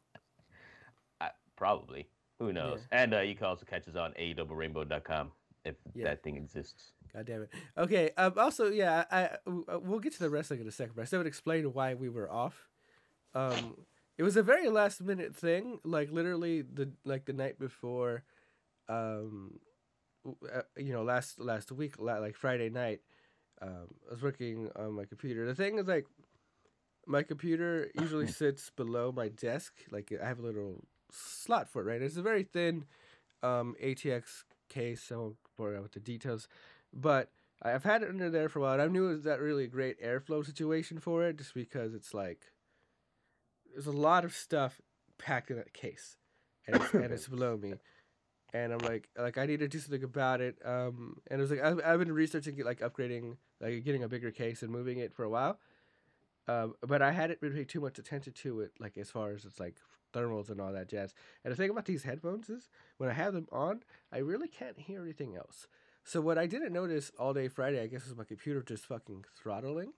I, 1.21 1.29
probably. 1.57 2.09
Who 2.39 2.53
knows? 2.53 2.81
And 2.91 3.15
uh, 3.15 3.21
you 3.21 3.37
can 3.37 3.47
also 3.47 3.65
catch 3.65 3.87
us 3.87 3.95
on 3.95 4.13
AEWRainbow.com 4.13 5.31
if 5.65 5.77
Yeah. 5.95 6.05
that 6.05 6.23
thing 6.23 6.37
exists. 6.37 6.93
God 7.13 7.27
damn 7.27 7.43
it. 7.43 7.51
Okay. 7.77 8.11
Um, 8.17 8.35
also, 8.37 8.71
yeah, 8.71 9.05
I, 9.11 9.25
uh, 9.47 9.79
we'll 9.81 10.01
get 10.01 10.13
to 10.15 10.19
the 10.19 10.31
wrestling 10.31 10.61
in 10.61 10.69
a 10.69 10.73
second, 10.73 10.95
but 10.97 11.03
I 11.03 11.05
still 11.05 11.21
would 11.21 11.27
explain 11.27 11.65
why 11.73 11.95
we 11.95 12.09
were 12.09 12.31
off. 12.31 12.69
Um, 13.35 13.77
it 14.19 14.23
was 14.23 14.37
a 14.37 14.43
very 14.43 14.69
last 14.69 15.01
minute 15.01 15.35
thing, 15.35 15.79
like 15.85 16.11
literally 16.11 16.63
the 16.63 16.93
like 17.05 17.25
the 17.25 17.33
night 17.33 17.59
before, 17.59 18.25
um, 18.89 19.59
uh, 20.27 20.63
you 20.77 20.93
know, 20.93 21.03
last 21.03 21.41
last 21.41 21.73
week, 21.73 21.99
like 21.99 22.37
Friday 22.37 22.69
night. 22.71 23.01
Um, 23.61 23.95
I 24.09 24.15
was 24.15 24.23
working 24.23 24.71
on 24.77 24.93
my 24.95 25.05
computer. 25.05 25.47
The 25.47 25.55
thing 25.55 25.79
is, 25.79 25.87
like, 25.87 26.07
my 27.07 27.23
computer 27.23 27.91
usually 27.99 28.27
sits 28.43 28.71
below 28.71 29.13
my 29.13 29.29
desk. 29.29 29.73
Like, 29.91 30.13
I 30.21 30.27
have 30.27 30.41
a 30.41 30.43
little 30.43 30.85
slot 31.13 31.69
for 31.69 31.83
it, 31.83 31.85
right? 31.85 32.03
It's 32.03 32.17
a 32.17 32.23
very 32.23 32.43
thin 32.43 32.85
um, 33.43 33.77
ATX 33.83 34.45
case. 34.73 35.11
I 35.13 35.17
won't 35.17 35.37
bore 35.57 35.75
you 35.75 35.83
with 35.83 35.93
the 35.93 36.01
details, 36.01 36.49
but 36.93 37.31
I've 37.63 37.85
had 37.85 38.03
it 38.03 38.09
under 38.09 38.31
there 38.31 38.49
for 38.49 38.59
a 38.59 38.63
while. 38.63 38.73
And 38.75 38.83
I 38.83 38.87
knew 38.87 39.09
it 39.09 39.15
was 39.15 39.25
that 39.25 39.41
really 39.41 39.65
a 39.65 39.69
great 39.69 40.03
airflow 40.03 40.45
situation 40.45 40.99
for 40.99 41.25
it, 41.25 41.39
just 41.39 41.55
because 41.55 41.95
it's 41.95 42.15
like 42.15 42.47
there's 43.73 43.87
a 43.87 43.93
lot 43.93 44.25
of 44.25 44.35
stuff 44.35 44.81
packed 45.19 45.51
in 45.51 45.57
that 45.57 45.73
case, 45.73 46.17
and 46.67 46.77
it's, 46.77 46.95
and 46.95 47.13
it's 47.13 47.29
below 47.29 47.57
me. 47.57 47.75
And 48.55 48.71
I'm 48.71 48.81
like, 48.81 49.09
like 49.19 49.39
I 49.39 49.47
need 49.47 49.61
to 49.61 49.67
do 49.67 49.79
something 49.79 50.05
about 50.05 50.43
it. 50.43 50.59
Um, 50.63 51.17
and 51.29 51.41
it 51.41 51.43
was 51.43 51.51
like 51.51 51.63
I've, 51.63 51.81
I've 51.83 51.99
been 51.99 52.13
researching 52.13 52.63
like 52.63 52.81
upgrading, 52.81 53.37
like 53.63 53.83
getting 53.83 54.03
a 54.03 54.09
bigger 54.09 54.31
case 54.31 54.61
and 54.61 54.71
moving 54.71 54.99
it 54.99 55.15
for 55.15 55.25
a 55.25 55.31
while. 55.31 55.59
Um, 56.49 56.75
but 56.87 57.01
I 57.01 57.13
hadn't 57.13 57.41
been 57.41 57.55
paying 57.55 57.65
too 57.65 57.81
much 57.81 57.99
attention 57.99 58.35
to 58.35 58.61
it, 58.61 58.73
like 58.79 58.99
as 58.99 59.11
far 59.11 59.31
as 59.31 59.47
it's 59.47 59.59
like 59.59 59.77
thermals 60.13 60.51
and 60.51 60.61
all 60.61 60.73
that 60.73 60.89
jazz. 60.89 61.15
And 61.45 61.53
the 61.53 61.57
thing 61.57 61.71
about 61.71 61.87
these 61.87 62.05
headphones 62.05 62.49
is, 62.49 62.69
when 62.99 63.11
I 63.11 63.15
have 63.15 63.35
them 63.35 63.47
on, 63.51 63.83
I 64.13 64.19
really 64.19 64.49
can't 64.49 64.79
hear 64.79 65.03
anything 65.03 65.37
else. 65.37 65.67
So 66.05 66.21
what 66.21 66.39
I 66.39 66.47
didn't 66.47 66.73
notice 66.73 67.13
all 67.19 67.33
day 67.33 67.49
Friday, 67.49 67.81
I 67.81 67.87
guess, 67.87 68.07
was 68.07 68.17
my 68.17 68.25
computer 68.25 68.63
just 68.63 68.87
fucking 68.87 69.25
throttling 69.41 69.93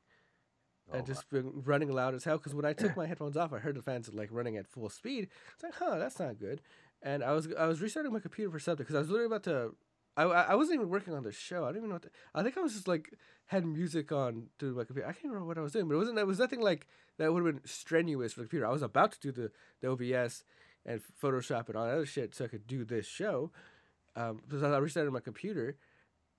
Oh, 0.92 0.98
and 0.98 1.06
just 1.06 1.28
been 1.30 1.50
running 1.64 1.90
loud 1.90 2.14
as 2.14 2.24
hell. 2.24 2.36
Because 2.36 2.54
when 2.54 2.64
I 2.64 2.72
took 2.72 2.96
my 2.96 3.06
headphones 3.06 3.36
off, 3.36 3.52
I 3.52 3.58
heard 3.58 3.76
the 3.76 3.82
fans 3.82 4.10
like 4.12 4.28
running 4.30 4.56
at 4.56 4.66
full 4.66 4.88
speed. 4.90 5.28
It's 5.54 5.62
like, 5.62 5.74
huh, 5.74 5.98
that's 5.98 6.18
not 6.18 6.38
good. 6.38 6.60
And 7.02 7.22
I 7.22 7.32
was 7.32 7.48
I 7.58 7.66
was 7.66 7.80
restarting 7.80 8.12
my 8.12 8.20
computer 8.20 8.50
for 8.50 8.58
something 8.58 8.84
because 8.84 8.96
I 8.96 9.00
was 9.00 9.08
literally 9.08 9.26
about 9.26 9.44
to. 9.44 9.74
I, 10.16 10.22
I 10.22 10.54
wasn't 10.54 10.76
even 10.76 10.90
working 10.90 11.14
on 11.14 11.24
the 11.24 11.32
show. 11.32 11.64
I 11.64 11.68
don't 11.68 11.78
even 11.78 11.88
know 11.88 11.96
what. 11.96 12.02
The, 12.02 12.10
I 12.34 12.42
think 12.42 12.56
I 12.56 12.60
was 12.60 12.74
just 12.74 12.88
like 12.88 13.12
had 13.46 13.66
music 13.66 14.12
on 14.12 14.48
to 14.58 14.74
my 14.74 14.84
computer. 14.84 15.08
I 15.08 15.12
can't 15.12 15.26
remember 15.26 15.46
what 15.46 15.58
I 15.58 15.62
was 15.62 15.72
doing, 15.72 15.88
but 15.88 15.94
it 15.94 15.98
wasn't. 15.98 16.18
It 16.18 16.26
was 16.26 16.38
nothing 16.38 16.60
like 16.60 16.86
that 17.18 17.32
would 17.32 17.44
have 17.44 17.54
been 17.54 17.66
strenuous 17.66 18.32
for 18.32 18.40
the 18.40 18.46
computer. 18.46 18.66
I 18.66 18.72
was 18.72 18.82
about 18.82 19.12
to 19.12 19.20
do 19.20 19.32
the 19.32 19.50
the 19.80 19.90
OBS 19.90 20.44
and 20.86 21.00
Photoshop 21.22 21.68
and 21.68 21.76
all 21.76 21.86
that 21.86 21.94
other 21.94 22.06
shit 22.06 22.34
so 22.34 22.44
I 22.44 22.48
could 22.48 22.66
do 22.66 22.84
this 22.84 23.06
show. 23.06 23.50
Um, 24.16 24.40
because 24.42 24.62
I 24.62 24.76
restarted 24.78 25.12
my 25.12 25.18
computer, 25.18 25.76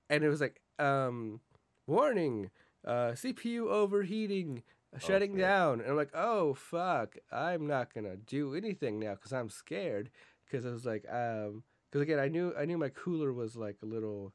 and 0.09 0.23
it 0.23 0.29
was 0.29 0.39
like, 0.39 0.61
um, 0.79 1.41
warning, 1.87 2.49
uh, 2.87 3.11
CPU 3.11 3.67
overheating, 3.67 4.63
uh, 4.95 4.99
shutting 4.99 5.35
down. 5.35 5.81
And 5.81 5.89
I'm 5.89 5.97
like, 5.97 6.11
oh 6.13 6.53
fuck, 6.53 7.17
I'm 7.33 7.67
not 7.67 7.93
gonna 7.93 8.15
do 8.15 8.55
anything 8.55 8.99
now 8.99 9.15
because 9.15 9.33
I'm 9.33 9.49
scared. 9.49 10.09
Because 10.45 10.65
I 10.65 10.69
was 10.69 10.85
like, 10.85 11.05
um, 11.11 11.63
because 11.95 12.03
again, 12.03 12.19
I 12.19 12.27
knew 12.27 12.53
I 12.59 12.65
knew 12.65 12.77
my 12.77 12.89
cooler 12.89 13.31
was 13.31 13.55
like 13.55 13.77
a 13.81 13.85
little, 13.85 14.33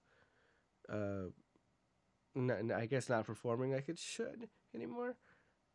uh, 0.90 1.28
n- 2.36 2.50
n- 2.50 2.72
I 2.72 2.86
guess 2.86 3.08
not 3.08 3.26
performing 3.26 3.72
like 3.72 3.88
it 3.88 3.98
should 3.98 4.48
anymore. 4.74 5.16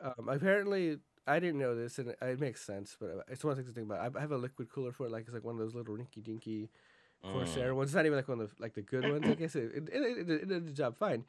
Um, 0.02 0.30
apparently, 0.30 1.00
I 1.28 1.40
didn't 1.40 1.60
know 1.60 1.76
this, 1.76 2.00
and 2.00 2.10
it, 2.10 2.18
it 2.22 2.40
makes 2.40 2.62
sense. 2.62 2.98
But 3.00 3.10
uh, 3.12 3.22
it's 3.30 3.44
one 3.44 3.56
thing 3.56 3.66
to 3.66 3.72
think 3.72 3.88
about. 3.88 4.16
I, 4.16 4.18
I 4.18 4.22
have 4.22 4.32
a 4.32 4.38
liquid 4.38 4.70
cooler 4.70 4.92
for 4.92 5.06
it, 5.08 5.12
like 5.12 5.26
it's 5.26 5.34
like 5.34 5.44
one 5.46 5.56
of 5.56 5.60
those 5.60 5.76
little 5.76 5.96
rinky 5.96 6.24
dinky 6.24 6.70
Corsair 7.26 7.74
Mm. 7.74 7.76
ones. 7.76 7.90
It's 7.90 7.96
not 7.96 8.06
even 8.06 8.18
like 8.18 8.30
one 8.30 8.42
of 8.42 8.50
the, 8.56 8.62
like 8.64 8.74
the 8.76 8.82
good 8.82 9.06
ones. 9.08 9.30
I 9.30 9.36
guess 9.36 9.56
it 9.56 9.72
it, 9.76 9.90
it, 9.94 10.30
it, 10.30 10.48
did 10.50 10.68
the 10.68 10.74
job 10.74 10.98
fine. 10.98 11.26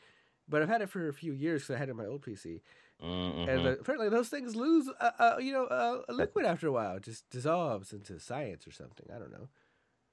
But 0.49 0.63
I've 0.63 0.69
had 0.69 0.83
it 0.83 0.91
for 0.91 1.09
a 1.09 1.15
few 1.15 1.33
years 1.33 1.63
because 1.63 1.77
I 1.77 1.79
had 1.79 1.89
it 1.89 1.93
in 1.93 1.97
my 1.99 2.07
old 2.07 2.23
PC, 2.23 2.63
Mm, 3.03 3.47
and 3.47 3.67
uh, 3.67 3.77
apparently 3.81 4.09
those 4.11 4.29
things 4.29 4.57
lose, 4.57 4.89
uh, 5.01 5.11
uh, 5.19 5.37
you 5.41 5.53
know, 5.53 5.67
uh, 5.67 6.03
a 6.09 6.13
liquid 6.15 6.47
after 6.47 6.69
a 6.69 6.73
while. 6.73 6.97
It 6.97 7.05
just 7.05 7.29
dissolves 7.31 7.93
into 7.93 8.19
science 8.21 8.67
or 8.67 8.73
something. 8.73 9.07
I 9.15 9.19
don't 9.19 9.33
know. 9.33 9.49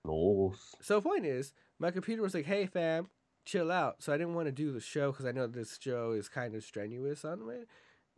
Lols. 0.05 0.75
So 0.81 0.95
the 0.95 1.01
point 1.01 1.25
is, 1.25 1.53
my 1.79 1.91
computer 1.91 2.22
was 2.22 2.33
like, 2.33 2.45
"Hey, 2.45 2.65
fam, 2.65 3.07
chill 3.45 3.72
out." 3.72 4.03
So 4.03 4.13
I 4.13 4.17
didn't 4.17 4.36
want 4.36 4.48
to 4.48 4.51
do 4.51 4.72
the 4.72 4.81
show 4.81 5.12
because 5.12 5.25
I 5.25 5.31
know 5.31 5.48
this 5.48 5.77
show 5.81 6.12
is 6.12 6.27
kind 6.29 6.55
of 6.55 6.63
strenuous 6.63 7.24
on 7.24 7.45
me, 7.48 7.63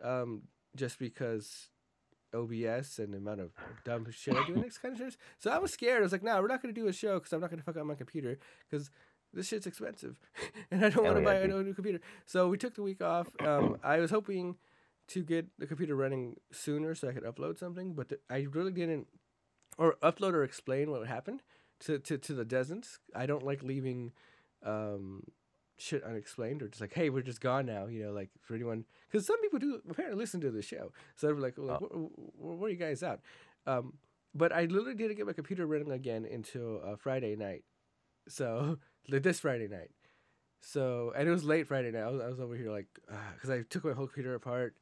um, 0.04 0.44
just 0.76 0.98
because 0.98 1.70
OBS 2.34 3.00
and 3.00 3.14
the 3.14 3.18
amount 3.18 3.42
of 3.42 3.52
dumb 3.84 4.08
shit 4.12 4.36
I 4.36 4.46
do 4.46 4.56
in 4.56 4.62
this 4.62 4.78
kind 4.78 4.94
of 4.94 5.00
shows. 5.00 5.18
So 5.38 5.52
I 5.52 5.60
was 5.60 5.72
scared. 5.72 6.00
I 6.00 6.04
was 6.04 6.12
like, 6.12 6.24
"No, 6.24 6.42
we're 6.42 6.48
not 6.48 6.62
gonna 6.62 6.74
do 6.74 6.88
a 6.88 6.94
show 6.94 7.20
because 7.20 7.34
I'm 7.34 7.42
not 7.42 7.50
gonna 7.50 7.64
fuck 7.64 7.78
up 7.78 7.86
my 7.86 7.96
computer 7.96 8.38
because." 8.70 8.92
This 9.34 9.50
shit's 9.50 9.68
expensive, 9.68 10.16
and 10.72 10.86
I 10.86 10.88
don't 10.88 11.04
want 11.04 11.18
to 11.18 11.22
buy 11.22 11.34
a 11.34 11.48
new 11.48 11.74
computer. 11.74 12.00
So 12.26 12.48
we 12.48 12.58
took 12.58 12.74
the 12.74 12.84
week 12.84 13.02
off. 13.02 13.28
Um, 13.42 13.78
I 13.84 14.00
was 14.00 14.10
hoping 14.10 14.56
to 15.10 15.24
get 15.24 15.48
the 15.60 15.68
computer 15.68 15.94
running 15.94 16.38
sooner 16.54 16.96
so 16.96 17.10
I 17.10 17.12
could 17.12 17.26
upload 17.26 17.60
something, 17.60 17.96
but 17.96 18.08
th- 18.08 18.22
I 18.30 18.48
really 18.54 18.72
didn't, 18.72 19.08
or 19.78 19.98
upload 20.02 20.36
or 20.36 20.46
explain 20.46 20.90
what 20.90 21.06
happened 21.06 21.42
to, 21.82 22.00
to, 22.00 22.18
to 22.18 22.34
the 22.34 22.46
dozens. 22.46 23.00
I 23.16 23.26
don't 23.26 23.44
like 23.44 23.64
leaving 23.64 24.12
um, 24.64 25.24
shit 25.78 26.04
unexplained 26.04 26.62
or 26.62 26.68
just 26.68 26.82
like, 26.82 26.94
hey, 26.94 27.10
we're 27.10 27.22
just 27.22 27.42
gone 27.42 27.66
now, 27.66 27.88
you 27.88 28.04
know, 28.04 28.12
like 28.12 28.30
for 28.42 28.56
anyone. 28.56 28.86
Because 29.12 29.26
some 29.28 29.40
people 29.42 29.60
do 29.60 29.82
apparently 29.90 30.18
listen 30.20 30.42
to 30.42 30.52
the 30.52 30.62
show. 30.62 30.92
So 31.16 31.28
they're 31.28 31.36
like, 31.36 31.56
well, 31.58 31.80
Oh. 31.82 31.88
wh- 31.88 32.40
wh- 32.40 32.60
where 32.60 32.68
are 32.68 32.72
you 32.72 32.78
guys 32.78 33.04
at? 33.04 33.20
Um, 33.68 33.94
but 34.34 34.52
I 34.52 34.66
literally 34.66 34.96
didn't 34.96 35.18
get 35.18 35.26
my 35.28 35.34
computer 35.34 35.66
running 35.66 35.92
again 35.92 36.26
until 36.32 36.82
uh, 36.84 36.96
Friday 36.98 37.36
night. 37.36 37.64
So, 38.28 38.80
like 39.10 39.24
this 39.24 39.40
Friday 39.40 39.68
night. 39.68 39.92
So, 40.62 41.14
and 41.16 41.28
it 41.28 41.32
was 41.32 41.44
late 41.44 41.68
Friday 41.68 41.92
night. 41.92 42.02
I 42.04 42.10
was, 42.10 42.22
I 42.22 42.28
was 42.28 42.40
over 42.40 42.56
here 42.56 42.72
like, 42.72 42.88
because 43.36 43.50
I 43.50 43.62
took 43.70 43.86
my 43.86 43.94
whole 43.94 44.08
computer 44.08 44.34
apart. 44.34 44.76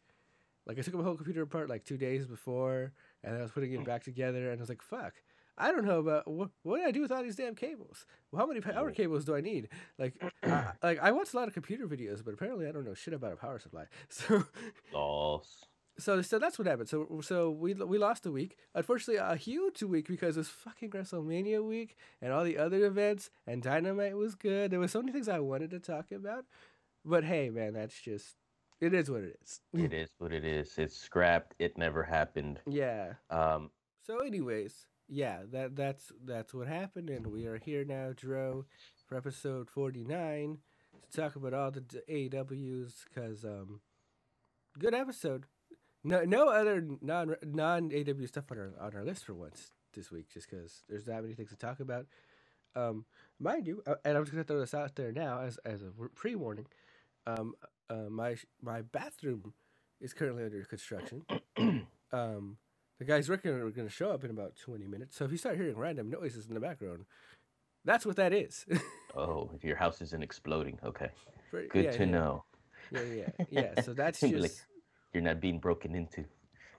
Like, 0.66 0.80
I 0.80 0.82
took 0.82 0.94
my 0.94 1.04
whole 1.04 1.16
computer 1.16 1.42
apart 1.42 1.70
like 1.70 1.84
two 1.84 1.98
days 1.98 2.26
before, 2.26 2.94
and 3.24 3.36
I 3.36 3.42
was 3.42 3.52
putting 3.52 3.74
it 3.74 3.84
back 3.84 4.02
together, 4.04 4.50
and 4.50 4.60
I 4.60 4.62
was 4.62 4.70
like, 4.70 4.82
fuck. 4.82 5.14
I 5.58 5.72
don't 5.72 5.86
know 5.86 6.00
about 6.00 6.28
what, 6.28 6.50
what 6.64 6.78
do 6.78 6.84
I 6.84 6.92
do 6.92 7.02
with 7.02 7.12
all 7.12 7.22
these 7.24 7.36
damn 7.36 7.56
cables? 7.56 8.06
Well, 8.32 8.40
how 8.42 8.48
many 8.48 8.60
power 8.62 8.92
cables 8.92 9.24
do 9.26 9.36
I 9.36 9.42
need? 9.42 9.70
Like, 10.00 10.16
I, 10.44 10.72
like 10.82 11.00
I 11.00 11.12
watch 11.12 11.34
a 11.34 11.38
lot 11.38 11.48
of 11.48 11.54
computer 11.54 11.88
videos, 11.88 12.24
but 12.26 12.34
apparently 12.34 12.68
I 12.68 12.72
don't 12.72 12.86
know 12.86 12.94
shit 12.96 13.14
about 13.14 13.34
a 13.34 13.36
power 13.36 13.60
supply. 13.60 13.86
So, 14.10 14.44
Loss. 14.94 15.66
so, 16.00 16.22
so 16.24 16.40
that's 16.40 16.58
what 16.58 16.68
happened. 16.68 16.90
So, 16.90 17.22
so 17.24 17.52
we 17.52 17.74
we 17.76 17.98
lost 18.00 18.26
a 18.26 18.32
week. 18.32 18.58
Unfortunately, 18.74 19.18
a 19.24 19.36
huge 19.36 19.84
week 19.84 20.08
because 20.08 20.38
it 20.38 20.40
was 20.40 20.50
fucking 20.50 20.90
WrestleMania 20.90 21.64
week 21.64 21.98
and 22.22 22.34
all 22.34 22.44
the 22.44 22.58
other 22.58 22.84
events. 22.86 23.30
And 23.46 23.62
Dynamite 23.62 24.18
was 24.18 24.34
good. 24.36 24.72
There 24.72 24.80
was 24.80 24.92
so 24.92 25.02
many 25.02 25.12
things 25.12 25.30
I 25.30 25.40
wanted 25.40 25.70
to 25.72 25.80
talk 25.80 26.12
about, 26.12 26.46
but 27.06 27.24
hey, 27.24 27.50
man, 27.52 27.74
that's 27.74 28.00
just 28.02 28.36
it 28.82 28.94
is 28.94 29.10
what 29.10 29.22
it 29.22 29.38
is. 29.44 29.62
It 29.74 29.94
is 29.94 30.10
what 30.18 30.34
it 30.34 30.44
is. 30.44 30.78
It's 30.78 30.96
scrapped. 30.98 31.54
It 31.60 31.78
never 31.78 32.02
happened. 32.04 32.60
Yeah. 32.68 33.14
Um, 33.30 33.70
So, 34.06 34.18
anyways, 34.20 34.88
yeah, 35.14 35.40
that 35.52 35.76
that's 35.76 36.12
that's 36.26 36.54
what 36.54 36.68
happened, 36.68 37.10
and 37.10 37.28
we 37.28 37.46
are 37.46 37.58
here 37.58 37.86
now, 37.86 38.14
Dro, 38.16 38.66
for 39.06 39.16
episode 39.16 39.70
forty 39.70 40.04
nine 40.04 40.58
to 41.12 41.22
talk 41.22 41.36
about 41.36 41.54
all 41.54 41.70
the 41.70 41.82
AWs 42.10 43.04
because 43.08 43.46
um, 43.46 43.82
good 44.80 44.96
episode. 44.96 45.46
No, 46.04 46.24
no 46.24 46.50
other 46.50 46.84
non 47.02 47.36
non 47.44 47.92
AW 47.94 48.26
stuff 48.26 48.52
on 48.52 48.58
our 48.58 48.74
on 48.80 48.96
our 48.96 49.06
list 49.06 49.26
for 49.26 49.36
once 49.36 49.72
this 49.94 50.12
week, 50.12 50.30
just 50.34 50.50
because 50.50 50.82
there's 50.90 51.06
not 51.06 51.22
many 51.22 51.36
things 51.36 51.52
to 51.52 51.58
talk 51.58 51.80
about. 51.80 52.08
Um, 52.76 53.06
mind 53.40 53.68
you, 53.68 53.84
uh, 53.86 53.96
and 54.04 54.18
I'm 54.18 54.24
just 54.24 54.34
gonna 54.34 54.44
throw 54.44 54.60
this 54.60 54.74
out 54.74 54.96
there 54.96 55.12
now 55.12 55.42
as 55.42 55.60
as 55.64 55.84
a 55.84 55.92
pre 56.16 56.34
warning. 56.34 56.66
Um, 57.28 57.54
uh, 57.88 58.10
my 58.10 58.36
my 58.64 58.82
bathroom 58.82 59.54
is 60.02 60.14
currently 60.14 60.44
under 60.44 60.64
construction. 60.64 61.24
um, 62.12 62.58
the 63.04 63.12
guys 63.12 63.30
working 63.30 63.52
are 63.52 63.70
going 63.70 63.88
to 63.88 63.94
show 63.94 64.12
up 64.12 64.24
in 64.24 64.32
about 64.32 64.56
20 64.56 64.88
minutes. 64.88 65.18
So 65.18 65.26
if 65.26 65.32
you 65.32 65.38
start 65.38 65.58
hearing 65.58 65.78
random 65.78 66.10
noises 66.10 66.48
in 66.48 66.54
the 66.54 66.60
background, 66.60 67.06
that's 67.84 68.06
what 68.06 68.16
that 68.16 68.34
is. 68.34 68.66
oh, 69.16 69.52
if 69.54 69.64
your 69.64 69.76
house 69.76 70.02
isn't 70.02 70.24
exploding. 70.24 70.80
Okay. 70.84 71.10
Good 71.52 71.86
yeah, 71.86 71.92
to 71.92 72.00
yeah, 72.00 72.06
know. 72.06 72.44
Yeah, 72.92 73.02
yeah, 73.02 73.46
yeah. 73.50 73.82
So 73.82 73.94
that's 73.94 74.22
Be 74.22 74.34
like- 74.34 74.52
just 74.52 74.66
You're 75.14 75.24
not 75.24 75.42
being 75.42 75.60
broken 75.60 75.96
into. 75.96 76.24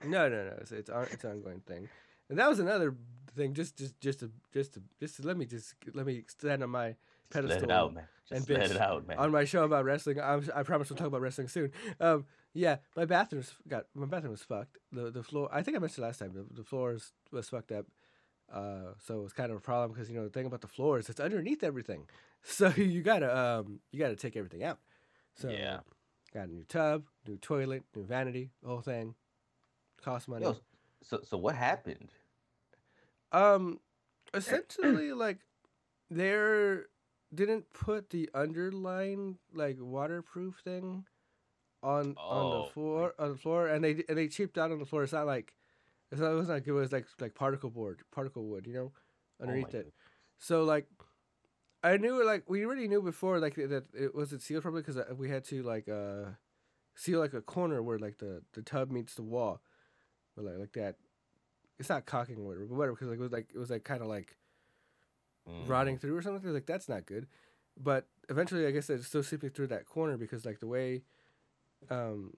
no, 0.03 0.27
no, 0.27 0.45
no. 0.45 0.53
It's 0.61 0.71
it's, 0.71 0.89
on, 0.89 1.03
it's 1.11 1.23
an 1.23 1.31
ongoing 1.31 1.61
thing, 1.61 1.87
and 2.29 2.37
that 2.39 2.49
was 2.49 2.59
another 2.59 2.95
thing. 3.35 3.53
Just 3.53 3.77
just 3.77 3.99
just 4.01 4.19
to 4.19 4.31
just 4.51 4.73
to 4.73 4.81
just 4.99 5.17
to 5.17 5.27
let 5.27 5.37
me 5.37 5.45
just 5.45 5.75
let 5.93 6.05
me 6.05 6.23
stand 6.27 6.63
on 6.63 6.69
my 6.71 6.95
Just 7.31 7.35
let 7.35 7.41
pedestal 7.59 7.69
it 7.69 7.73
out, 7.73 7.93
man. 7.93 8.07
and 8.31 8.39
Just 8.47 8.49
let 8.49 8.71
it 8.71 8.77
out, 8.81 9.07
man. 9.07 9.17
on 9.17 9.31
my 9.31 9.45
show 9.45 9.63
about 9.63 9.85
wrestling. 9.85 10.19
I'm, 10.19 10.47
I 10.55 10.63
promise 10.63 10.89
we'll 10.89 10.97
talk 10.97 11.07
about 11.07 11.21
wrestling 11.21 11.47
soon. 11.47 11.71
Um, 11.99 12.25
yeah, 12.53 12.77
my 12.95 13.05
bathroom's 13.05 13.53
got 13.67 13.85
my 13.93 14.05
bathroom 14.05 14.31
was 14.31 14.43
fucked. 14.43 14.77
The 14.91 15.11
the 15.11 15.23
floor. 15.23 15.49
I 15.51 15.61
think 15.61 15.75
I 15.75 15.79
mentioned 15.79 16.05
last 16.05 16.19
time. 16.19 16.31
The, 16.33 16.45
the 16.53 16.63
floor 16.63 16.97
was 17.31 17.49
fucked 17.49 17.71
up. 17.71 17.85
Uh, 18.51 18.93
so 19.03 19.19
it 19.19 19.23
was 19.23 19.33
kind 19.33 19.51
of 19.51 19.57
a 19.57 19.61
problem 19.61 19.91
because 19.91 20.09
you 20.09 20.15
know 20.15 20.23
the 20.23 20.29
thing 20.29 20.45
about 20.45 20.61
the 20.61 20.67
floor 20.67 20.99
is 20.99 21.09
it's 21.09 21.19
underneath 21.19 21.63
everything. 21.63 22.07
So 22.47 22.67
you 22.77 23.01
gotta 23.01 23.35
um 23.35 23.79
you 23.91 23.97
gotta 23.97 24.15
take 24.15 24.35
everything 24.37 24.63
out. 24.63 24.77
So 25.33 25.49
Yeah. 25.49 25.79
got 26.31 26.47
a 26.47 26.53
new 26.53 26.63
tub, 26.63 27.05
new 27.27 27.37
toilet, 27.37 27.81
new 27.95 28.03
vanity, 28.03 28.51
the 28.61 28.69
whole 28.69 28.81
thing. 28.81 29.15
Cost 30.03 30.27
money. 30.27 30.45
Yo, 30.45 30.55
so 31.01 31.21
so 31.23 31.37
what 31.37 31.55
happened? 31.55 32.11
Um, 33.31 33.79
essentially, 34.33 35.11
like, 35.11 35.39
there 36.11 36.85
didn't 37.35 37.73
put 37.73 38.09
the 38.11 38.29
underline 38.33 39.37
like 39.53 39.77
waterproof 39.79 40.59
thing 40.63 41.05
on 41.83 42.17
on 42.29 42.49
Oh, 42.49 42.49
the 42.49 42.63
floor 42.63 43.13
on 43.19 43.29
the 43.31 43.37
floor, 43.37 43.67
and 43.67 43.83
they 43.83 44.03
and 44.09 44.17
they 44.17 44.27
cheaped 44.27 44.57
out 44.57 44.71
on 44.71 44.79
the 44.79 44.85
floor. 44.85 45.03
It's 45.03 45.13
not 45.13 45.27
like 45.27 45.53
it's 46.11 46.21
not, 46.21 46.31
it 46.31 46.35
was 46.35 46.49
not 46.49 46.63
good. 46.63 46.71
It 46.71 46.73
was 46.73 46.91
like 46.91 47.07
like 47.19 47.35
particle 47.35 47.69
board, 47.69 48.01
particle 48.11 48.45
wood, 48.45 48.67
you 48.67 48.73
know, 48.73 48.91
Oh 49.43 49.43
underneath 49.43 49.73
it. 49.73 49.75
goodness. 49.77 49.93
So 50.39 50.63
like, 50.63 50.87
I 51.83 51.97
knew 51.97 52.23
like 52.25 52.49
we 52.49 52.65
already 52.65 52.87
knew 52.87 53.01
before 53.01 53.39
like 53.39 53.55
that 53.55 53.85
it 53.93 54.15
wasn't 54.15 54.41
sealed 54.41 54.63
properly 54.63 54.83
because 54.83 55.01
we 55.17 55.29
had 55.29 55.43
to 55.45 55.63
like 55.63 55.87
uh 55.87 56.31
seal 56.95 57.19
like 57.19 57.33
a 57.33 57.41
corner 57.41 57.81
where 57.83 57.99
like 57.99 58.17
the 58.17 58.41
the 58.53 58.61
tub 58.61 58.91
meets 58.91 59.15
the 59.15 59.23
wall, 59.23 59.61
or 60.37 60.43
like 60.43 60.57
like 60.59 60.73
that. 60.73 60.95
It's 61.79 61.89
not 61.89 62.05
caulking 62.05 62.37
or 62.37 62.43
whatever, 62.43 62.65
but 62.67 62.75
whatever 62.75 62.95
because 62.95 63.09
like 63.09 63.17
it 63.19 63.21
was 63.21 63.31
like 63.31 63.49
it 63.53 63.59
was 63.59 63.69
like 63.69 63.83
kind 63.83 64.01
of 64.01 64.07
like 64.07 64.35
Mm. 65.47 65.69
rotting 65.69 65.97
through 65.97 66.17
or 66.17 66.21
something. 66.21 66.53
Like 66.53 66.65
that's 66.65 66.89
not 66.89 67.05
good. 67.05 67.27
But 67.81 68.07
eventually, 68.29 68.65
I 68.65 68.71
guess 68.71 68.89
it's 68.89 69.07
still 69.07 69.23
seeping 69.23 69.49
through 69.49 69.67
that 69.67 69.85
corner 69.85 70.17
because 70.17 70.45
like 70.45 70.59
the 70.59 70.67
way, 70.67 71.03
um, 71.89 72.33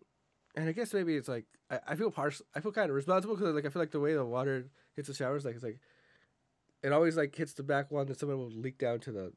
and 0.56 0.68
I 0.68 0.72
guess 0.72 0.94
maybe 0.94 1.16
it's 1.16 1.30
like 1.30 1.46
I, 1.70 1.80
I 1.90 1.96
feel 1.96 2.12
partial. 2.12 2.46
I 2.56 2.60
feel 2.60 2.72
kind 2.72 2.90
of 2.90 2.96
responsible 2.96 3.36
because 3.36 3.54
like 3.54 3.66
I 3.66 3.70
feel 3.70 3.82
like 3.82 3.92
the 3.92 4.00
way 4.00 4.14
the 4.14 4.26
water 4.26 4.68
hits 4.96 5.08
the 5.08 5.14
showers, 5.14 5.46
like 5.46 5.56
it's 5.56 5.64
like 5.64 5.80
it 6.84 6.92
always 6.92 7.18
like 7.18 7.36
hits 7.36 7.54
the 7.54 7.64
back 7.64 7.92
one, 7.92 8.08
and 8.08 8.18
someone 8.18 8.40
will 8.40 8.50
leak 8.50 8.78
down 8.78 9.00
to 9.02 9.12
the 9.12 9.34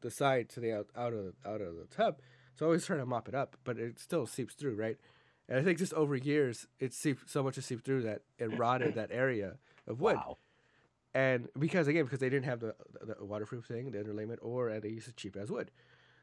the 0.00 0.10
side 0.10 0.48
to 0.50 0.60
the 0.60 0.72
out 0.72 0.88
out 0.96 1.12
of 1.12 1.34
out 1.44 1.60
of 1.60 1.76
the 1.76 1.86
tub. 1.94 2.18
So 2.56 2.66
I 2.66 2.68
always 2.68 2.84
trying 2.84 3.00
to 3.00 3.06
mop 3.06 3.28
it 3.28 3.34
up, 3.34 3.56
but 3.64 3.78
it 3.78 3.98
still 3.98 4.26
seeps 4.26 4.54
through, 4.54 4.74
right? 4.74 4.96
And 5.48 5.58
I 5.58 5.62
think 5.62 5.78
just 5.78 5.92
over 5.94 6.16
years, 6.16 6.66
it 6.80 6.94
seeped 6.94 7.28
so 7.28 7.42
much 7.42 7.56
to 7.56 7.62
seep 7.62 7.84
through 7.84 8.02
that 8.02 8.22
it 8.38 8.56
rotted 8.58 8.94
that 8.94 9.10
area 9.12 9.58
of 9.86 10.00
wood 10.00 10.16
Wow. 10.16 10.38
And 11.14 11.48
because 11.58 11.88
again 11.88 12.04
because 12.04 12.20
they 12.20 12.28
didn't 12.30 12.44
have 12.46 12.60
the, 12.60 12.74
the 13.02 13.24
waterproof 13.24 13.64
thing 13.66 13.90
the 13.90 13.98
underlayment 13.98 14.38
or 14.42 14.78
they 14.80 14.88
used 14.88 15.14
cheap 15.16 15.36
as 15.36 15.50
wood 15.50 15.70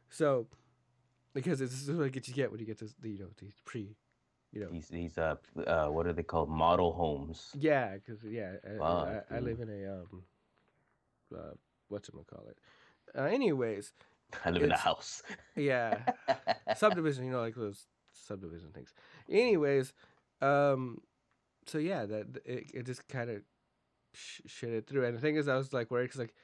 so 0.09 0.47
because 1.33 1.59
this 1.59 1.71
is 1.87 1.89
what 1.97 2.13
you 2.27 2.33
get 2.33 2.51
when 2.51 2.59
you 2.59 2.65
get 2.65 2.79
this 2.79 2.93
the, 2.99 3.09
you 3.09 3.19
know 3.19 3.29
these 3.39 3.53
pre 3.65 3.95
you 4.51 4.61
know 4.61 4.69
These 4.69 4.87
these 4.87 5.17
uh 5.17 5.35
uh 5.67 5.87
what 5.87 6.07
are 6.07 6.13
they 6.13 6.23
called? 6.23 6.49
Model 6.49 6.93
homes. 6.93 7.49
yeah 7.57 7.95
because 7.95 8.23
yeah 8.23 8.53
I, 8.81 8.83
I, 8.83 9.21
I 9.37 9.39
live 9.39 9.59
in 9.59 9.69
a 9.69 9.93
um 10.01 10.23
uh, 11.35 11.53
what's 11.89 12.09
call 12.09 12.47
it 12.49 12.57
uh, 13.17 13.23
anyways 13.23 13.93
I 14.45 14.49
live 14.49 14.63
in 14.63 14.71
a 14.71 14.77
house. 14.77 15.21
yeah 15.55 15.99
subdivision 16.75 17.25
you 17.25 17.31
know 17.31 17.41
like 17.41 17.55
those 17.55 17.85
subdivision 18.13 18.71
things 18.71 18.93
anyways 19.29 19.93
um 20.41 21.01
so 21.65 21.77
yeah 21.77 22.05
that 22.05 22.25
it, 22.45 22.71
it 22.73 22.85
just 22.85 23.07
kind 23.07 23.29
of 23.29 23.41
sh- 24.13 24.41
shit 24.45 24.69
it 24.69 24.87
through. 24.87 25.05
And 25.05 25.15
the 25.15 25.21
thing 25.21 25.35
is 25.35 25.47
i 25.47 25.55
was 25.55 25.73
like 25.73 25.91
worried 25.91 26.05
because 26.05 26.19
like 26.19 26.35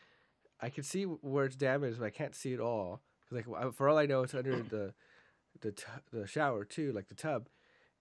i 0.62 0.70
can 0.70 0.84
see 0.84 1.04
where 1.04 1.46
it's 1.46 1.56
damaged 1.56 2.00
but 2.00 2.06
i 2.06 2.10
can't 2.10 2.36
see 2.36 2.54
it 2.54 2.60
all. 2.60 3.02
Because 3.30 3.48
like 3.48 3.74
for 3.74 3.90
all 3.90 3.98
i 3.98 4.06
know 4.06 4.24
it's 4.24 4.34
under 4.34 4.56
the 4.70 4.94
the 5.62 5.72
t- 5.72 5.84
the 6.12 6.28
shower 6.28 6.66
too 6.66 6.92
like 6.92 7.08
the 7.08 7.16
tub. 7.16 7.48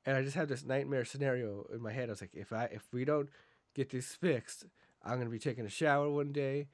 And 0.07 0.17
i 0.17 0.23
just 0.23 0.37
have 0.37 0.49
this 0.49 0.65
nightmare 0.65 1.05
scenario 1.05 1.67
in 1.73 1.83
my 1.83 1.93
head. 1.93 2.09
I 2.09 2.13
was 2.13 2.21
like 2.21 2.35
if 2.35 2.53
i 2.53 2.65
if 2.65 2.87
we 2.93 3.05
don't 3.05 3.29
get 3.75 3.91
this 3.91 4.15
fixed 4.15 4.67
i'm 5.03 5.19
gonna 5.19 5.31
be 5.31 5.39
taking 5.39 5.67
a 5.67 5.71
shower 5.71 6.09
one 6.11 6.33
day. 6.33 6.67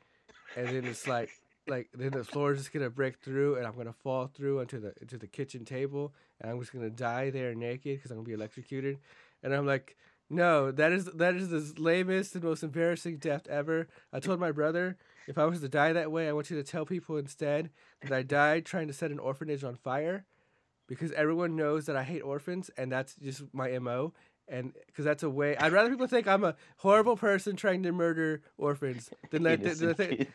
And 0.57 0.69
then 0.69 0.85
it's 0.85 1.07
like 1.07 1.31
like 1.69 1.89
then 1.95 2.11
the 2.11 2.25
floor 2.25 2.53
is 2.53 2.59
just 2.59 2.73
gonna 2.73 2.91
break 2.91 3.19
through 3.19 3.57
and 3.57 3.67
I'm 3.67 3.77
gonna 3.77 3.93
fall 3.93 4.27
through 4.27 4.61
into 4.61 4.79
the 4.81 4.93
into 5.01 5.17
the 5.17 5.27
kitchen 5.27 5.65
table. 5.65 6.13
And 6.41 6.51
I'm 6.51 6.61
just 6.61 6.73
gonna 6.73 6.91
die 6.91 7.31
there 7.31 7.55
naked 7.55 7.99
because 7.99 8.11
I'm 8.11 8.19
gonna 8.19 8.27
be 8.27 8.33
electrocuted. 8.33 8.99
And 9.43 9.55
I'm 9.55 9.67
like, 9.67 9.97
no, 10.31 10.71
that 10.71 10.93
is 10.93 11.07
that 11.07 11.35
is 11.35 11.49
the 11.51 11.75
lamest 11.81 12.35
and 12.35 12.45
most 12.45 12.63
embarrassing 12.63 13.19
death 13.19 13.47
ever. 13.49 13.89
I 14.13 14.21
told 14.21 14.41
my 14.41 14.53
brother 14.53 14.97
if 15.27 15.37
I 15.37 15.45
was 15.45 15.61
to 15.61 15.69
die 15.69 15.93
that 15.93 16.11
way, 16.11 16.29
I 16.29 16.33
want 16.33 16.51
you 16.51 16.57
to 16.57 16.63
tell 16.63 16.87
people 16.87 17.17
instead 17.17 17.71
that 18.03 18.13
I 18.13 18.23
died 18.23 18.65
trying 18.65 18.87
to 18.87 18.93
set 18.95 19.11
an 19.11 19.19
orphanage 19.19 19.65
on 19.65 19.77
fire, 19.77 20.25
because 20.89 21.13
everyone 21.13 21.57
knows 21.57 21.87
that 21.87 21.97
I 21.97 22.03
hate 22.03 22.21
orphans 22.21 22.71
and 22.77 22.91
that's 22.91 23.15
just 23.17 23.43
my 23.53 23.79
mo. 23.79 24.13
And 24.51 24.73
because 24.87 25.05
that's 25.05 25.23
a 25.23 25.31
way, 25.31 25.57
I'd 25.57 25.73
rather 25.73 25.89
people 25.91 26.09
think 26.09 26.27
I'm 26.27 26.43
a 26.43 26.57
horrible 26.79 27.17
person 27.17 27.55
trying 27.55 27.85
to 27.85 27.93
murder 27.93 28.43
orphans 28.59 29.09
than 29.31 29.45
that. 29.45 29.63
than- 29.63 29.79
than 29.79 30.11
Innocent 30.11 30.29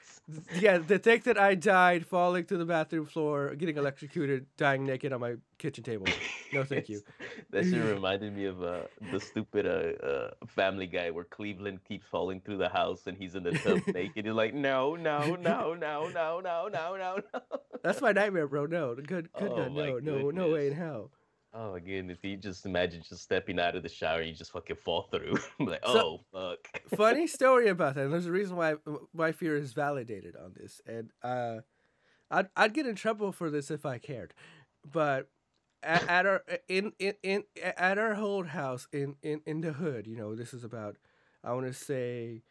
yeah, 0.55 0.79
to 0.79 0.97
think 0.97 1.23
that 1.25 1.37
I 1.37 1.53
died 1.53 2.07
falling 2.07 2.45
to 2.45 2.57
the 2.57 2.65
bathroom 2.65 3.05
floor, 3.05 3.53
getting 3.55 3.77
electrocuted, 3.77 4.47
dying 4.57 4.83
naked 4.85 5.13
on 5.13 5.19
my 5.19 5.35
kitchen 5.59 5.83
table. 5.83 6.07
No, 6.51 6.63
thank 6.63 6.89
you. 6.89 7.01
that 7.51 7.65
shit 7.65 7.83
reminded 7.83 8.35
me 8.35 8.45
of 8.45 8.63
uh, 8.63 8.83
the 9.11 9.19
stupid 9.19 9.67
uh, 9.67 10.05
uh, 10.05 10.31
Family 10.47 10.87
Guy 10.87 11.11
where 11.11 11.25
Cleveland 11.25 11.79
keeps 11.87 12.07
falling 12.07 12.41
through 12.41 12.57
the 12.57 12.69
house 12.69 13.01
and 13.05 13.15
he's 13.17 13.35
in 13.35 13.43
the 13.43 13.51
tub 13.51 13.81
naked. 13.93 14.25
He's 14.25 14.33
like, 14.33 14.53
no, 14.53 14.95
no, 14.95 15.35
no, 15.35 15.73
no, 15.75 16.09
no, 16.09 16.39
no, 16.39 16.39
no, 16.39 16.67
no, 16.69 16.95
no. 16.97 17.41
That's 17.83 18.01
my 18.01 18.11
nightmare, 18.11 18.47
bro. 18.47 18.65
No, 18.65 18.95
good, 18.95 19.07
good, 19.07 19.29
Oh 19.35 19.55
God, 19.55 19.73
no, 19.73 19.99
no, 19.99 20.31
no 20.31 20.49
way 20.49 20.67
in 20.67 20.73
hell. 20.73 21.11
Oh, 21.57 21.75
again, 21.75 22.09
if 22.09 22.21
you 22.23 22.35
just 22.35 22.65
imagine 22.65 23.01
just 23.07 23.21
stepping 23.23 23.59
out 23.61 23.75
of 23.77 23.83
the 23.83 23.87
shower, 23.89 24.21
you 24.21 24.33
just 24.33 24.51
fucking 24.51 24.75
fall 24.75 25.03
through. 25.03 25.35
Like, 25.59 25.85
So- 25.85 26.19
oh 26.33 26.49
fuck. 26.57 26.81
Funny 26.97 27.27
story 27.27 27.69
about 27.69 27.95
that. 27.95 28.03
And 28.05 28.13
there's 28.13 28.25
a 28.25 28.31
reason 28.31 28.57
why 28.57 28.75
my 29.13 29.31
fear 29.31 29.55
is 29.55 29.71
validated 29.73 30.35
on 30.35 30.51
this, 30.55 30.81
and 30.85 31.11
uh, 31.23 31.59
I'd 32.29 32.49
I'd 32.57 32.73
get 32.73 32.85
in 32.87 32.95
trouble 32.95 33.31
for 33.31 33.49
this 33.49 33.71
if 33.71 33.85
I 33.85 33.97
cared, 33.97 34.33
but. 34.89 35.29
At, 35.83 36.09
at 36.09 36.25
our 36.25 36.43
in, 36.67 36.93
in 36.97 37.13
in 37.21 37.43
at 37.61 37.99
our 37.99 38.15
old 38.15 38.47
house 38.47 38.87
in, 38.91 39.17
in 39.21 39.41
in 39.45 39.61
the 39.61 39.73
hood, 39.73 40.07
you 40.07 40.17
know, 40.17 40.33
this 40.33 40.51
is 40.51 40.63
about 40.63 40.95
I 41.43 41.53
want 41.53 41.67
to 41.67 41.73
say, 41.73 42.41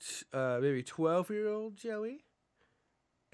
t- 0.00 0.26
uh, 0.32 0.58
maybe 0.60 0.82
twelve 0.82 1.30
year 1.30 1.46
old 1.48 1.76
Joey, 1.76 2.24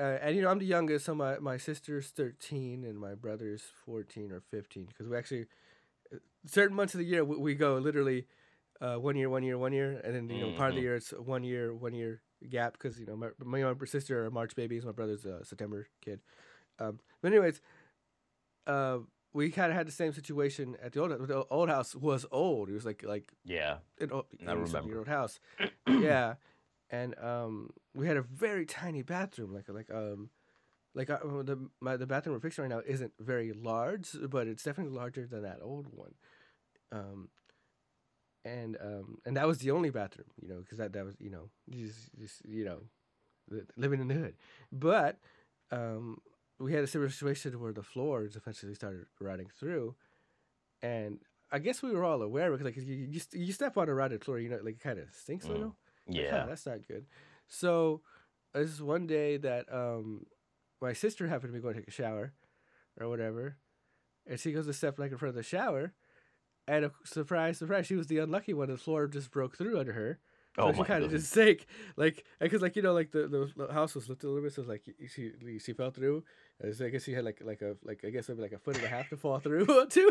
uh, 0.02 0.18
and 0.22 0.36
you 0.36 0.42
know 0.42 0.50
I'm 0.50 0.58
the 0.58 0.66
youngest, 0.66 1.06
so 1.06 1.14
my, 1.14 1.38
my 1.38 1.56
sister's 1.58 2.08
thirteen 2.08 2.84
and 2.84 2.98
my 2.98 3.14
brother's 3.14 3.62
fourteen 3.86 4.32
or 4.32 4.40
fifteen 4.50 4.86
because 4.86 5.08
we 5.08 5.16
actually 5.16 5.46
uh, 6.12 6.18
certain 6.46 6.76
months 6.76 6.94
of 6.94 6.98
the 6.98 7.06
year 7.06 7.24
we, 7.24 7.36
we 7.36 7.54
go 7.54 7.78
literally 7.78 8.26
uh, 8.80 8.96
one 8.96 9.16
year, 9.16 9.30
one 9.30 9.44
year, 9.44 9.58
one 9.58 9.72
year, 9.72 10.00
and 10.04 10.14
then 10.16 10.30
you 10.30 10.40
know 10.40 10.50
part 10.50 10.70
of 10.70 10.74
the 10.76 10.80
Mhm. 10.80 10.84
year 10.84 10.96
it's 10.96 11.10
one 11.12 11.44
year, 11.44 11.74
one 11.74 11.94
year 11.94 12.22
gap 12.50 12.72
because 12.74 12.98
you 13.00 13.06
know 13.06 13.16
my 13.16 13.28
my, 13.44 13.62
my 13.62 13.86
sister 13.86 14.24
are 14.26 14.30
March 14.30 14.56
babies, 14.56 14.84
my 14.84 14.92
brother's 14.92 15.24
a 15.24 15.44
September 15.44 15.86
kid. 16.04 16.20
Um, 16.80 16.98
but 17.22 17.32
anyways, 17.32 17.60
uh, 18.66 18.98
we 19.32 19.50
kind 19.50 19.70
of 19.70 19.76
had 19.76 19.86
the 19.86 19.92
same 19.92 20.12
situation 20.12 20.76
at 20.82 20.92
the 20.92 21.00
old 21.00 21.10
the 21.28 21.44
old 21.50 21.68
house 21.68 21.94
was 21.94 22.26
old. 22.32 22.68
It 22.68 22.74
was 22.74 22.84
like 22.86 23.02
like 23.04 23.32
Yeah. 23.44 23.76
an 24.00 24.10
old, 24.12 24.26
I 24.48 24.52
remember. 24.52 24.88
year 24.88 24.98
old 24.98 25.08
house. 25.08 25.38
yeah, 25.86 26.34
and 26.92 27.18
um, 27.20 27.70
we 27.94 28.08
had 28.08 28.18
a 28.18 28.22
very 28.22 28.66
tiny 28.66 29.02
bathroom, 29.02 29.54
like 29.54 29.68
like 29.70 29.90
um, 29.92 30.30
like 30.94 31.10
uh, 31.10 31.18
the 31.22 31.68
my 31.80 31.96
the 31.96 32.06
bathroom 32.06 32.36
we're 32.36 32.40
fixing 32.40 32.62
right 32.64 32.70
now 32.70 32.82
isn't 32.86 33.12
very 33.20 33.52
large, 33.52 34.10
but 34.30 34.48
it's 34.48 34.64
definitely 34.64 34.94
larger 34.96 35.26
than 35.26 35.42
that 35.42 35.60
old 35.62 35.88
one. 35.90 36.14
Um, 36.92 37.30
and 38.44 38.76
um, 38.80 39.18
and 39.24 39.36
that 39.36 39.46
was 39.46 39.58
the 39.58 39.70
only 39.70 39.90
bathroom, 39.90 40.28
you 40.40 40.48
know, 40.48 40.58
because 40.60 40.78
that 40.78 40.92
that 40.92 41.04
was 41.04 41.14
you 41.20 41.30
know 41.30 41.50
just, 41.70 42.10
just 42.18 42.44
you 42.46 42.64
know, 42.64 42.80
living 43.76 44.00
in 44.00 44.08
the 44.08 44.14
hood, 44.14 44.34
but 44.72 45.18
um, 45.70 46.18
we 46.58 46.72
had 46.72 46.84
a 46.84 46.86
similar 46.88 47.10
situation 47.10 47.58
where 47.60 47.72
the 47.72 47.82
floors 47.82 48.36
eventually 48.36 48.74
started 48.74 49.06
rotting 49.20 49.48
through, 49.58 49.94
and 50.82 51.20
I 51.52 51.58
guess 51.58 51.82
we 51.82 51.92
were 51.92 52.04
all 52.04 52.22
aware 52.22 52.50
because 52.50 52.64
like 52.66 52.76
you 52.76 52.82
you, 53.10 53.20
you 53.32 53.52
step 53.52 53.76
on 53.78 53.88
a 53.88 53.94
rotted 53.94 54.24
floor, 54.24 54.38
you 54.38 54.48
know, 54.50 54.60
like 54.62 54.76
it 54.76 54.80
kind 54.80 54.98
of 54.98 55.06
stinks 55.14 55.46
a 55.46 55.48
Mm. 55.48 55.52
little. 55.54 55.76
Yeah. 56.08 56.46
that's 56.46 56.66
not 56.66 56.86
good. 56.86 57.06
So 57.48 58.02
this 58.54 58.70
is 58.70 58.82
one 58.82 59.06
day 59.06 59.36
that 59.38 59.66
um 59.72 60.26
my 60.80 60.92
sister 60.92 61.28
happened 61.28 61.52
to 61.52 61.58
be 61.58 61.62
going 61.62 61.74
to 61.74 61.80
take 61.80 61.88
a 61.88 61.92
shower 61.92 62.32
or 63.00 63.08
whatever, 63.08 63.56
and 64.26 64.38
she 64.38 64.52
goes 64.52 64.66
to 64.66 64.72
step 64.72 64.98
like 64.98 65.12
in 65.12 65.18
front 65.18 65.30
of 65.30 65.36
the 65.36 65.42
shower, 65.42 65.94
and 66.66 66.84
uh, 66.86 66.90
surprise, 67.04 67.58
surprise, 67.58 67.86
she 67.86 67.94
was 67.94 68.08
the 68.08 68.18
unlucky 68.18 68.52
one. 68.52 68.68
The 68.68 68.76
floor 68.76 69.06
just 69.06 69.30
broke 69.30 69.56
through 69.56 69.78
under 69.78 69.92
her. 69.92 70.18
So 70.56 70.62
Oh 70.64 70.72
she 70.72 70.80
my 70.80 70.84
kind 70.84 71.00
god. 71.00 71.06
of 71.06 71.10
just 71.12 71.32
sank, 71.32 71.66
like, 71.96 72.24
because 72.38 72.60
like 72.60 72.76
you 72.76 72.82
know, 72.82 72.92
like 72.92 73.10
the, 73.10 73.50
the 73.56 73.72
house 73.72 73.94
was 73.94 74.08
lifted 74.08 74.26
a 74.26 74.30
little 74.30 74.42
bit, 74.44 74.52
so 74.52 74.62
like 74.62 74.82
she 75.08 75.32
she 75.58 75.72
fell 75.72 75.90
through. 75.90 76.24
So 76.72 76.84
I 76.84 76.90
guess 76.90 77.04
she 77.04 77.12
had 77.14 77.24
like 77.24 77.40
like 77.42 77.62
a 77.62 77.76
like 77.82 78.04
I 78.04 78.10
guess 78.10 78.28
maybe 78.28 78.42
like 78.42 78.52
a 78.52 78.58
foot 78.58 78.76
and 78.76 78.84
a 78.84 78.88
half 78.88 79.08
to 79.10 79.16
fall 79.16 79.38
through 79.38 79.64
onto. 79.80 80.10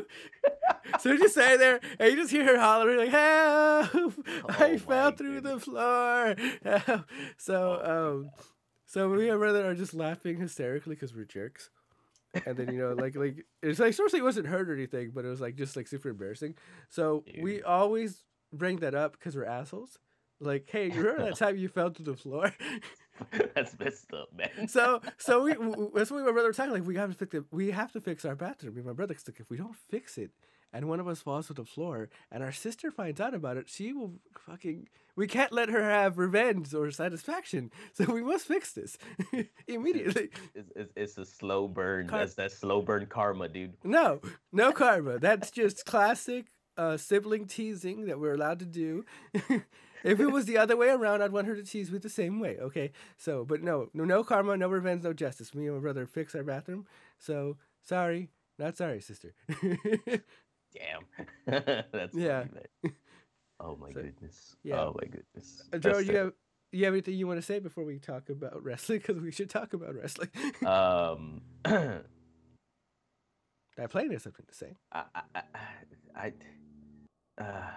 so 1.00 1.12
you 1.12 1.20
just 1.20 1.36
sitting 1.36 1.60
there 1.60 1.80
and 2.00 2.10
you 2.12 2.16
just 2.18 2.32
hear 2.32 2.44
her 2.46 2.60
hollering 2.60 2.98
like 2.98 3.10
"Help! 3.10 4.14
I 4.50 4.74
Oh 4.74 4.78
fell 4.80 5.12
my 5.12 5.16
through 5.16 5.42
the 5.42 5.60
floor." 5.60 6.36
Help. 6.64 7.06
So 7.38 7.80
Oh. 7.84 8.18
um, 8.22 8.32
so 8.88 9.08
me 9.10 9.30
and 9.30 9.40
brother 9.40 9.70
are 9.70 9.76
just 9.76 9.94
laughing 9.94 10.38
hysterically 10.40 10.96
because 10.96 11.14
we're 11.14 11.26
jerks. 11.26 11.70
and 12.46 12.58
then 12.58 12.72
you 12.72 12.80
know 12.80 12.94
like 12.94 13.16
like 13.16 13.46
it's 13.62 13.80
like 13.80 13.94
seriously 13.94 14.20
it 14.20 14.24
wasn't 14.24 14.48
hurt 14.48 14.70
or 14.70 14.74
anything, 14.74 15.12
but 15.14 15.24
it 15.24 15.28
was 15.30 15.40
like 15.42 15.56
just 15.56 15.76
like 15.76 15.88
super 15.88 16.10
embarrassing. 16.10 16.56
So 16.90 17.24
we 17.42 17.62
always 17.62 18.24
bring 18.52 18.78
that 18.78 18.96
up 18.96 19.14
because 19.14 19.36
we're 19.36 19.46
assholes. 19.46 20.00
Like, 20.42 20.68
hey, 20.70 20.88
you 20.92 21.02
remember 21.04 21.26
that 21.26 21.36
time 21.38 21.56
you 21.58 21.70
fell 21.70 21.92
to 21.92 22.04
the 22.04 22.16
floor? 22.16 22.52
That's 23.56 23.78
messed 23.80 24.12
up, 24.14 24.30
man. 24.36 24.68
so, 24.68 25.00
so 25.20 25.44
we 25.44 25.54
w- 25.54 25.92
that's 25.94 26.10
what 26.10 26.26
my 26.26 26.32
brother 26.32 26.48
were 26.50 26.54
talking. 26.54 26.74
Like, 26.74 26.86
we 26.88 26.96
have 26.96 27.12
to 27.12 27.16
fix 27.16 27.36
it. 27.36 27.44
We 27.52 27.70
have 27.70 27.92
to 27.92 28.02
fix 28.02 28.26
our 28.26 28.36
bathroom. 28.36 28.74
Me 28.74 28.80
and 28.80 28.88
my 28.88 28.94
brother, 28.94 29.14
'cause, 29.14 29.28
like, 29.28 29.40
if 29.40 29.50
we 29.52 29.58
don't 29.58 29.76
fix 29.76 30.18
it, 30.18 30.32
and 30.74 30.88
one 30.88 31.00
of 31.00 31.08
us 31.08 31.22
falls 31.22 31.46
to 31.48 31.54
the 31.54 31.64
floor, 31.66 32.10
and 32.32 32.42
our 32.42 32.52
sister 32.52 32.90
finds 32.90 33.22
out 33.22 33.36
about 33.36 33.58
it, 33.58 33.70
she 33.70 33.94
will 33.94 34.14
fucking. 34.48 34.88
We 35.16 35.28
can't 35.28 35.52
let 35.52 35.70
her 35.70 35.84
have 35.84 36.18
revenge 36.18 36.74
or 36.74 36.90
satisfaction. 36.90 37.70
So 37.94 38.06
we 38.12 38.24
must 38.24 38.48
fix 38.48 38.72
this 38.74 38.98
immediately. 39.68 40.30
It's, 40.56 40.72
it's, 40.76 40.92
it's 40.96 41.18
a 41.20 41.26
slow 41.26 41.68
burn. 41.68 42.08
Car- 42.08 42.20
That's 42.20 42.34
that 42.36 42.52
slow 42.52 42.82
burn 42.82 43.06
karma, 43.06 43.48
dude. 43.50 43.74
No, 43.84 44.20
no 44.52 44.72
karma. 44.72 45.20
That's 45.20 45.52
just 45.52 45.86
classic 45.86 46.46
uh, 46.78 46.98
sibling 46.98 47.46
teasing 47.46 48.06
that 48.06 48.20
we're 48.20 48.34
allowed 48.34 48.60
to 48.60 48.66
do. 48.66 49.06
If 50.04 50.20
it 50.20 50.28
was 50.28 50.46
the 50.46 50.58
other 50.58 50.78
way 50.78 50.90
around, 50.90 51.22
I'd 51.22 51.32
want 51.32 51.48
her 51.48 51.56
to 51.56 51.64
tease 51.64 51.92
me 51.92 52.00
the 52.00 52.10
same 52.10 52.40
way. 52.40 52.58
Okay, 52.60 52.92
so 53.18 53.46
but 53.46 53.62
no, 53.62 53.90
no, 53.94 54.04
no 54.04 54.24
karma, 54.24 54.58
no 54.58 54.70
revenge, 54.70 55.04
no 55.04 55.14
justice. 55.14 55.54
Me 55.54 55.68
and 55.68 55.76
my 55.76 55.82
brother 55.82 56.06
fix 56.06 56.36
our 56.36 56.44
bathroom. 56.44 56.86
So 57.20 57.58
sorry, 57.82 58.30
not 58.58 58.78
sorry, 58.78 59.02
sister. 59.02 59.34
Damn. 60.74 61.06
That's 61.92 62.16
Yeah. 62.18 62.46
Oh 63.60 63.76
my 63.76 63.92
So, 63.92 64.02
goodness. 64.02 64.56
yeah. 64.64 64.80
Oh 64.80 64.96
my 65.00 65.08
goodness. 65.08 65.62
Uh, 65.72 65.78
Joe, 65.78 66.00
you 66.00 66.16
have 66.18 66.34
you 66.72 66.86
have 66.86 66.94
anything 66.94 67.16
you 67.16 67.28
want 67.28 67.38
to 67.38 67.46
say 67.46 67.60
before 67.60 67.84
we 67.84 68.00
talk 68.00 68.30
about 68.30 68.64
wrestling? 68.64 69.00
Because 69.00 69.22
we 69.22 69.32
should 69.32 69.50
talk 69.50 69.74
about 69.74 69.94
wrestling. 69.96 70.30
um 70.66 71.42
I 71.66 72.02
played 73.88 74.12
has 74.12 74.24
something 74.24 74.46
to 74.48 74.54
say. 74.54 74.76
I 74.92 75.04
I 75.16 75.22
I, 75.36 75.42
I, 77.38 77.44
uh, 77.44 77.70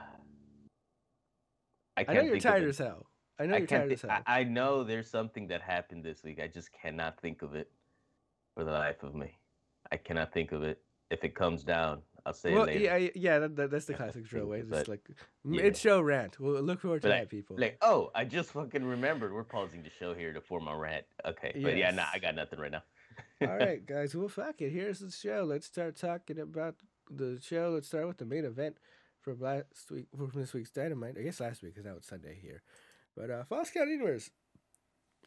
I 1.96 2.00
I 2.00 2.04
can't 2.04 2.16
know 2.16 2.22
you're 2.24 2.32
think 2.34 2.42
tired 2.42 2.68
as 2.68 2.78
hell. 2.78 3.06
I 3.38 3.46
know 3.46 3.54
I 3.54 3.58
you're 3.58 3.66
tired 3.66 3.92
as 3.92 4.02
hell. 4.02 4.10
I, 4.26 4.40
I 4.40 4.44
know 4.44 4.84
there's 4.84 5.10
something 5.10 5.48
that 5.48 5.62
happened 5.62 6.04
this 6.04 6.22
week. 6.22 6.40
I 6.40 6.48
just 6.48 6.70
cannot 6.72 7.20
think 7.20 7.42
of 7.42 7.54
it 7.54 7.70
for 8.54 8.64
the 8.64 8.72
life 8.72 9.02
of 9.02 9.14
me. 9.14 9.38
I 9.92 9.96
cannot 9.96 10.32
think 10.32 10.52
of 10.52 10.62
it. 10.62 10.80
If 11.10 11.22
it 11.22 11.34
comes 11.34 11.62
down, 11.62 12.00
I'll 12.26 12.32
say 12.32 12.54
well, 12.54 12.68
yeah, 12.70 13.08
yeah, 13.14 13.38
that, 13.40 13.56
that, 13.56 13.70
that's 13.70 13.84
the 13.84 13.94
classic 13.94 14.24
drill 14.24 14.46
way. 14.46 14.62
Just 14.68 14.88
like 14.88 15.02
yeah. 15.44 15.62
mid 15.62 15.76
show 15.76 16.00
rant. 16.00 16.40
We'll 16.40 16.62
look 16.62 16.80
forward 16.80 17.02
to 17.02 17.08
that, 17.08 17.28
people. 17.28 17.56
Like, 17.58 17.76
oh, 17.82 18.10
I 18.14 18.24
just 18.24 18.50
fucking 18.52 18.82
remembered. 18.82 19.32
We're 19.32 19.44
pausing 19.44 19.82
the 19.82 19.90
show 19.90 20.14
here 20.14 20.32
to 20.32 20.40
form 20.40 20.66
a 20.66 20.76
rant. 20.76 21.04
Okay, 21.26 21.52
but 21.62 21.76
yeah, 21.76 21.90
nah, 21.90 22.06
I 22.12 22.18
got 22.18 22.34
nothing 22.34 22.58
right 22.58 22.72
now. 22.72 22.82
All 23.42 23.48
right, 23.58 23.84
guys. 23.84 24.14
Well, 24.14 24.28
fuck 24.28 24.62
it. 24.62 24.70
Here's 24.70 25.00
the 25.00 25.10
show. 25.10 25.44
Let's 25.46 25.66
start 25.66 25.96
talking 25.96 26.38
about 26.38 26.76
the 27.10 27.38
show. 27.42 27.72
Let's 27.74 27.88
start 27.88 28.06
with 28.06 28.16
the 28.16 28.24
main 28.24 28.46
event 28.46 28.78
from 29.24 29.40
last 29.40 29.90
week, 29.90 30.06
from 30.16 30.30
this 30.34 30.52
week's 30.52 30.70
Dynamite. 30.70 31.16
I 31.18 31.22
guess 31.22 31.40
last 31.40 31.62
week, 31.62 31.74
because 31.74 31.86
now 31.88 31.96
it's 31.96 32.08
Sunday 32.08 32.38
here. 32.40 32.62
But 33.16 33.30
uh, 33.30 33.44
False 33.44 33.70
Count 33.70 33.88
Anywheres, 33.88 34.30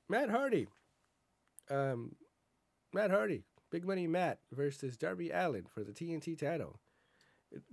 Matt 0.07 0.29
Hardy, 0.29 0.67
um, 1.69 2.15
Matt 2.93 3.11
Hardy, 3.11 3.43
Big 3.71 3.85
Money 3.85 4.07
Matt 4.07 4.39
versus 4.51 4.95
Darby 4.97 5.31
Allin 5.31 5.65
for 5.73 5.83
the 5.83 5.91
TNT 5.91 6.37
title. 6.37 6.79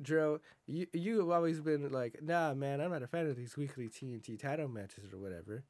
Drew, 0.00 0.40
you 0.66 0.86
you 0.92 1.18
have 1.18 1.30
always 1.30 1.60
been 1.60 1.90
like, 1.90 2.20
nah, 2.22 2.54
man, 2.54 2.80
I'm 2.80 2.90
not 2.90 3.02
a 3.02 3.08
fan 3.08 3.26
of 3.26 3.36
these 3.36 3.56
weekly 3.56 3.88
TNT 3.88 4.38
title 4.38 4.68
matches 4.68 5.12
or 5.12 5.18
whatever. 5.18 5.64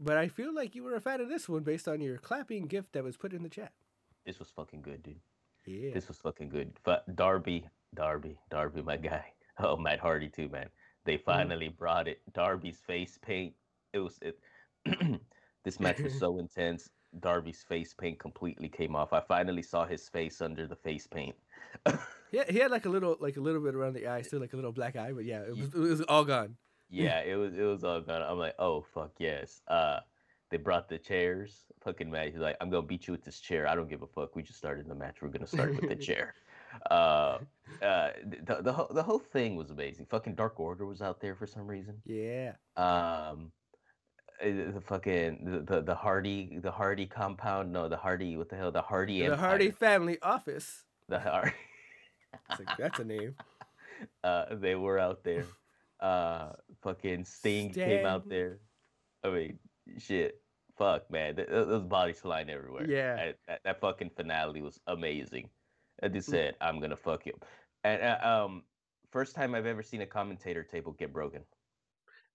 But 0.00 0.16
I 0.16 0.28
feel 0.28 0.54
like 0.54 0.74
you 0.74 0.82
were 0.82 0.94
a 0.94 1.00
fan 1.00 1.20
of 1.20 1.28
this 1.28 1.48
one 1.48 1.62
based 1.62 1.86
on 1.86 2.00
your 2.00 2.16
clapping 2.16 2.66
gift 2.66 2.94
that 2.94 3.04
was 3.04 3.18
put 3.18 3.34
in 3.34 3.42
the 3.42 3.50
chat. 3.50 3.72
This 4.24 4.38
was 4.38 4.48
fucking 4.50 4.80
good, 4.80 5.02
dude. 5.02 5.20
Yeah. 5.66 5.92
This 5.92 6.08
was 6.08 6.16
fucking 6.18 6.48
good. 6.48 6.72
But 6.82 7.14
Darby, 7.14 7.66
Darby, 7.94 8.38
Darby, 8.50 8.80
my 8.80 8.96
guy. 8.96 9.26
Oh, 9.62 9.76
Matt 9.76 10.00
Hardy 10.00 10.28
too, 10.28 10.48
man. 10.48 10.68
They 11.04 11.14
Mm-hmm. 11.16 11.24
finally 11.24 11.68
brought 11.68 12.08
it. 12.08 12.20
Darby's 12.32 12.80
face 12.86 13.18
paint. 13.22 13.54
It 13.92 13.98
was 14.00 14.18
it. 14.22 14.38
this 15.64 15.78
match 15.80 16.00
was 16.00 16.14
so 16.18 16.38
intense. 16.38 16.90
Darby's 17.20 17.62
face 17.62 17.92
paint 17.94 18.18
completely 18.18 18.68
came 18.68 18.96
off. 18.96 19.12
I 19.12 19.20
finally 19.20 19.62
saw 19.62 19.84
his 19.86 20.08
face 20.08 20.40
under 20.40 20.66
the 20.66 20.76
face 20.76 21.06
paint. 21.06 21.36
Yeah, 22.32 22.44
he 22.48 22.56
had 22.60 22.70
like 22.70 22.86
a 22.86 22.88
little, 22.88 23.18
like 23.20 23.36
a 23.36 23.40
little 23.42 23.60
bit 23.60 23.74
around 23.74 23.92
the 23.92 24.06
eye, 24.06 24.22
still 24.22 24.40
like 24.40 24.54
a 24.54 24.56
little 24.56 24.72
black 24.72 24.96
eye, 24.96 25.12
but 25.12 25.26
yeah, 25.26 25.42
it 25.42 25.50
was, 25.54 25.66
it 25.66 25.78
was 25.78 26.00
all 26.08 26.24
gone. 26.24 26.56
yeah, 26.88 27.20
it 27.20 27.34
was 27.36 27.52
it 27.52 27.60
was 27.62 27.84
all 27.84 28.00
gone. 28.00 28.22
I'm 28.22 28.38
like, 28.38 28.54
oh 28.58 28.80
fuck 28.94 29.12
yes. 29.18 29.60
Uh, 29.68 29.98
they 30.48 30.56
brought 30.56 30.88
the 30.88 30.96
chairs. 30.96 31.64
Fucking 31.84 32.10
man, 32.10 32.30
he's 32.32 32.40
like, 32.40 32.56
I'm 32.62 32.70
gonna 32.70 32.86
beat 32.86 33.06
you 33.06 33.12
with 33.12 33.22
this 33.22 33.38
chair. 33.38 33.68
I 33.68 33.74
don't 33.74 33.86
give 33.90 34.00
a 34.00 34.06
fuck. 34.06 34.34
We 34.34 34.42
just 34.42 34.56
started 34.58 34.88
the 34.88 34.94
match. 34.94 35.20
We're 35.20 35.28
gonna 35.28 35.46
start 35.46 35.76
with 35.78 35.90
the 35.90 35.94
chair. 36.08 36.34
Uh, 36.90 37.38
uh, 37.82 38.10
the 38.46 38.58
the 38.62 38.72
whole 38.72 38.88
the 38.92 39.02
whole 39.02 39.18
thing 39.18 39.56
was 39.56 39.70
amazing. 39.70 40.06
Fucking 40.06 40.34
Dark 40.34 40.58
Order 40.60 40.86
was 40.86 41.02
out 41.02 41.20
there 41.20 41.34
for 41.34 41.46
some 41.46 41.66
reason. 41.66 41.96
Yeah, 42.04 42.52
Um, 42.76 43.52
uh, 44.42 44.46
the 44.74 44.82
fucking 44.86 45.44
the, 45.44 45.60
the 45.74 45.82
the 45.82 45.94
Hardy 45.94 46.58
the 46.62 46.70
Hardy 46.70 47.06
compound. 47.06 47.72
No, 47.72 47.88
the 47.88 47.96
Hardy. 47.96 48.36
What 48.36 48.48
the 48.48 48.56
hell? 48.56 48.72
The 48.72 48.82
Hardy. 48.82 49.20
the 49.20 49.26
Empire. 49.26 49.38
Hardy 49.48 49.70
family 49.70 50.18
office. 50.22 50.84
The 51.08 51.18
Hardy. 51.20 51.52
It's 52.50 52.60
like, 52.60 52.76
that's 52.78 52.98
a 52.98 53.04
name. 53.04 53.34
uh, 54.24 54.46
they 54.54 54.74
were 54.74 54.98
out 54.98 55.22
there. 55.24 55.46
Uh, 56.00 56.52
fucking 56.82 57.24
Sting 57.24 57.70
came 57.70 58.06
out 58.06 58.28
there. 58.28 58.58
I 59.22 59.30
mean, 59.30 59.58
shit. 59.98 60.40
Fuck, 60.78 61.10
man. 61.10 61.36
Th- 61.36 61.46
th- 61.46 61.66
those 61.68 61.84
bodies 61.84 62.18
flying 62.18 62.48
everywhere. 62.50 62.90
Yeah. 62.90 63.16
That, 63.16 63.36
that, 63.46 63.60
that 63.64 63.80
fucking 63.80 64.10
finale 64.16 64.62
was 64.62 64.80
amazing. 64.86 65.50
I 66.02 66.08
just 66.08 66.28
Mm. 66.28 66.32
said, 66.32 66.56
I'm 66.60 66.80
gonna 66.80 66.96
fuck 66.96 67.26
you. 67.26 67.34
And 67.84 68.02
uh, 68.02 68.18
um, 68.46 68.64
first 69.10 69.34
time 69.34 69.54
I've 69.54 69.66
ever 69.66 69.82
seen 69.82 70.02
a 70.02 70.06
commentator 70.06 70.62
table 70.62 70.92
get 70.92 71.12
broken 71.12 71.42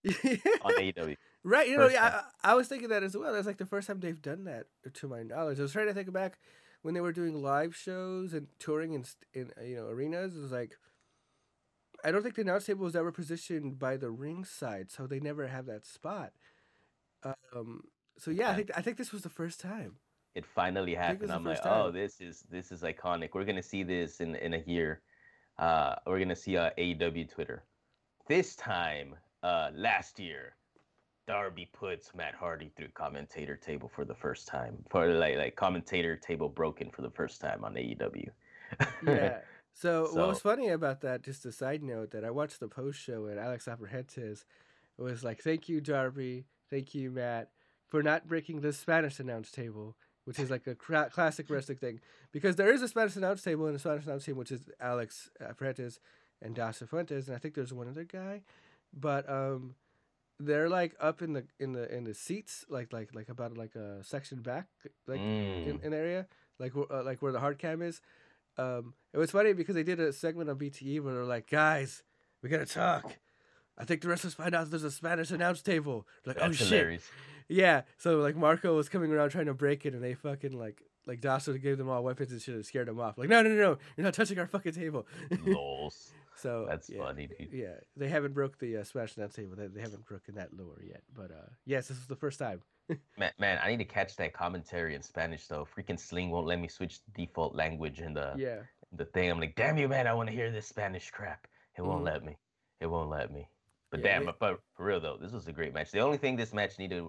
on 0.05 0.73
AEW. 0.79 1.15
right. 1.43 1.67
You 1.67 1.77
know, 1.77 1.87
yeah. 1.87 2.21
I, 2.43 2.51
I 2.51 2.53
was 2.55 2.67
thinking 2.67 2.89
that 2.89 3.03
as 3.03 3.15
well. 3.17 3.33
That's 3.33 3.47
like 3.47 3.57
the 3.57 3.65
first 3.65 3.87
time 3.87 3.99
they've 3.99 4.21
done 4.21 4.45
that, 4.45 4.67
to 4.93 5.07
my 5.07 5.23
knowledge. 5.23 5.59
I 5.59 5.63
was 5.63 5.71
trying 5.71 5.87
to 5.87 5.93
think 5.93 6.11
back 6.13 6.39
when 6.81 6.93
they 6.93 7.01
were 7.01 7.11
doing 7.11 7.41
live 7.41 7.75
shows 7.75 8.33
and 8.33 8.47
touring 8.59 8.93
in 8.93 9.05
in 9.33 9.51
uh, 9.59 9.63
you 9.63 9.75
know 9.77 9.87
arenas. 9.87 10.35
It 10.35 10.41
was 10.41 10.51
like. 10.51 10.77
I 12.05 12.11
don't 12.11 12.21
think 12.21 12.35
the 12.35 12.41
announce 12.43 12.65
table 12.67 12.85
was 12.85 12.95
ever 12.95 13.11
positioned 13.11 13.79
by 13.79 13.97
the 13.97 14.11
ring 14.11 14.45
side, 14.45 14.91
so 14.91 15.07
they 15.07 15.19
never 15.19 15.47
have 15.47 15.65
that 15.65 15.83
spot. 15.83 16.31
Um, 17.53 17.85
so 18.19 18.29
yeah, 18.29 18.51
I 18.51 18.55
think 18.55 18.71
I 18.77 18.81
think 18.81 18.97
this 18.97 19.11
was 19.11 19.23
the 19.23 19.29
first 19.29 19.59
time. 19.59 19.95
It 20.37 20.45
finally 20.45 20.95
happened. 20.95 21.31
I'm 21.31 21.43
like, 21.43 21.57
first 21.57 21.67
oh, 21.67 21.91
this 21.91 22.21
is 22.21 22.45
this 22.51 22.71
is 22.71 22.81
iconic. 22.83 23.29
We're 23.33 23.45
gonna 23.45 23.69
see 23.73 23.83
this 23.83 24.21
in 24.21 24.35
in 24.35 24.53
a 24.53 24.63
year. 24.65 25.01
Uh, 25.57 25.95
we're 26.05 26.19
gonna 26.19 26.35
see 26.35 26.55
uh, 26.57 26.69
AEW 26.77 27.27
Twitter 27.29 27.63
this 28.27 28.55
time, 28.55 29.15
uh, 29.43 29.69
last 29.73 30.19
year, 30.19 30.55
Darby 31.27 31.69
puts 31.73 32.13
Matt 32.15 32.35
Hardy 32.35 32.71
through 32.75 32.89
commentator 32.93 33.55
table 33.55 33.89
for 33.93 34.05
the 34.05 34.15
first 34.15 34.47
time. 34.47 34.77
For 34.89 35.07
like 35.13 35.37
like 35.37 35.55
commentator 35.55 36.15
table 36.15 36.49
broken 36.49 36.89
for 36.89 37.01
the 37.01 37.09
first 37.09 37.41
time 37.41 37.63
on 37.63 37.73
AEW. 37.73 38.29
Yeah. 39.05 39.39
So, 39.79 40.09
what 40.11 40.27
was 40.27 40.39
funny 40.39 40.69
about 40.69 41.01
that, 41.01 41.21
just 41.21 41.45
a 41.45 41.51
side 41.51 41.83
note, 41.83 42.09
that 42.09 42.25
I 42.25 42.31
watched 42.31 42.59
the 42.59 42.67
post 42.67 42.99
show 42.99 43.27
and 43.27 43.39
Alex 43.39 43.67
Abrahantes 43.67 44.43
was 44.97 45.23
like, 45.23 45.43
"Thank 45.43 45.69
you, 45.69 45.81
Darby. 45.81 46.45
Thank 46.71 46.95
you, 46.95 47.11
Matt, 47.11 47.51
for 47.85 48.01
not 48.01 48.27
breaking 48.27 48.61
the 48.61 48.73
Spanish 48.73 49.19
announce 49.19 49.51
table." 49.51 49.95
Which 50.27 50.39
is 50.39 50.51
like 50.51 50.67
a 50.67 50.75
cra- 50.75 51.09
classic 51.09 51.49
wrestling 51.49 51.77
thing, 51.77 52.01
because 52.33 52.57
there 52.57 52.71
is 52.73 52.81
a 52.81 52.87
Spanish 52.89 53.15
announce 53.15 53.41
table 53.41 53.65
and 53.67 53.75
a 53.77 53.79
Spanish 53.79 54.05
announce 54.05 54.25
team, 54.25 54.35
which 54.35 54.51
is 54.51 54.69
Alex 54.81 55.29
Abrahantes 55.41 55.99
and 56.41 56.53
Das 56.53 56.79
Fuentes, 56.85 57.27
and 57.27 57.35
I 57.35 57.39
think 57.39 57.53
there's 57.55 57.71
one 57.73 57.87
other 57.87 58.03
guy, 58.03 58.41
but 58.93 59.27
um, 59.29 59.75
they're 60.37 60.67
like 60.67 60.95
up 60.99 61.21
in 61.21 61.31
the 61.31 61.45
in 61.59 61.71
the 61.71 61.89
in 61.95 62.03
the 62.03 62.13
seats, 62.13 62.65
like 62.67 62.91
like 62.91 63.15
like 63.15 63.29
about 63.29 63.57
like 63.57 63.73
a 63.75 64.03
section 64.03 64.41
back, 64.41 64.67
like 65.07 65.21
in 65.21 65.79
Mm. 65.79 65.85
an 65.85 65.93
area 65.93 66.27
like 66.59 66.73
uh, 66.75 67.03
like 67.03 67.21
where 67.21 67.31
the 67.31 67.39
hard 67.39 67.57
cam 67.57 67.81
is. 67.81 68.01
Um, 68.57 68.95
it 69.13 69.17
was 69.19 69.31
funny 69.31 69.53
because 69.53 69.75
they 69.75 69.83
did 69.83 69.99
a 69.99 70.11
segment 70.11 70.49
on 70.49 70.57
BTE 70.57 70.99
where 71.01 71.13
they're 71.13 71.23
like, 71.23 71.49
"Guys, 71.49 72.03
we 72.43 72.49
gotta 72.49 72.65
talk." 72.65 73.15
I 73.77 73.85
think 73.85 74.01
the 74.01 74.09
wrestlers 74.09 74.33
find 74.33 74.53
out 74.55 74.69
there's 74.71 74.83
a 74.83 74.91
Spanish 74.91 75.31
announce 75.31 75.61
table. 75.61 76.05
Like, 76.25 76.37
oh 76.41 76.47
That's 76.47 76.57
shit, 76.57 76.67
hilarious. 76.67 77.03
Yeah. 77.49 77.81
So 77.97 78.19
like 78.19 78.35
Marco 78.35 78.75
was 78.75 78.89
coming 78.89 79.11
around 79.11 79.29
trying 79.29 79.45
to 79.47 79.53
break 79.53 79.85
it, 79.85 79.93
and 79.93 80.03
they 80.03 80.13
fucking 80.13 80.51
like 80.57 80.81
like 81.05 81.21
Dasso 81.21 81.53
gave 81.57 81.77
them 81.77 81.89
all 81.89 82.03
weapons 82.03 82.31
and 82.31 82.41
shit 82.41 82.55
and 82.55 82.65
scared 82.65 82.87
them 82.87 82.99
off. 82.99 83.17
Like, 83.17 83.29
no, 83.29 83.41
no, 83.41 83.49
no, 83.49 83.55
no, 83.55 83.77
you're 83.95 84.03
not 84.03 84.13
touching 84.13 84.37
our 84.39 84.47
fucking 84.47 84.73
table. 84.73 85.07
Lols. 85.45 86.11
so 86.35 86.65
That's 86.67 86.89
yeah, 86.89 86.97
funny, 86.99 87.27
dude. 87.27 87.49
Yeah, 87.53 87.75
they 87.95 88.09
haven't 88.09 88.33
broke 88.33 88.59
the 88.59 88.77
uh, 88.77 88.83
Spanish 88.83 89.15
announce 89.15 89.35
table. 89.35 89.55
They, 89.55 89.67
they 89.67 89.79
haven't 89.79 90.05
broken 90.05 90.35
that 90.35 90.53
lure 90.53 90.81
yet. 90.85 91.03
But 91.15 91.31
uh, 91.31 91.49
yes, 91.65 91.87
this 91.87 91.97
is 91.97 92.07
the 92.07 92.15
first 92.17 92.39
time. 92.39 92.61
Man, 93.17 93.31
man, 93.37 93.59
I 93.63 93.69
need 93.69 93.79
to 93.79 93.85
catch 93.85 94.15
that 94.17 94.31
commentary 94.33 94.95
in 94.95 95.01
Spanish 95.01 95.47
though. 95.47 95.65
Freaking 95.77 95.99
Sling 95.99 96.29
won't 96.29 96.47
let 96.47 96.59
me 96.59 96.67
switch 96.69 96.99
the 97.03 97.25
default 97.25 97.53
language 97.55 97.99
in 98.01 98.13
the 98.13 98.33
Yeah. 98.37 98.59
the 98.93 99.03
thing. 99.05 99.29
I'm 99.29 99.39
like, 99.41 99.55
damn 99.55 99.77
you, 99.77 99.87
man! 99.89 100.07
I 100.07 100.13
want 100.13 100.29
to 100.29 100.35
hear 100.35 100.51
this 100.51 100.67
Spanish 100.67 101.09
crap. 101.11 101.47
It 101.77 101.81
won't 101.81 102.01
Mhm. 102.03 102.05
let 102.05 102.23
me. 102.25 102.37
It 102.79 102.85
won't 102.87 103.09
let 103.09 103.31
me. 103.33 103.49
But 103.91 103.99
Yeah, 104.01 104.19
damn, 104.19 104.25
they- 104.27 104.31
but 104.39 104.59
for 104.75 104.85
real 104.85 104.99
though, 105.01 105.17
this 105.21 105.31
was 105.33 105.47
a 105.47 105.53
great 105.53 105.73
match. 105.73 105.91
The 105.91 105.99
only 105.99 106.17
thing 106.17 106.35
this 106.37 106.53
match 106.53 106.79
needed, 106.79 107.03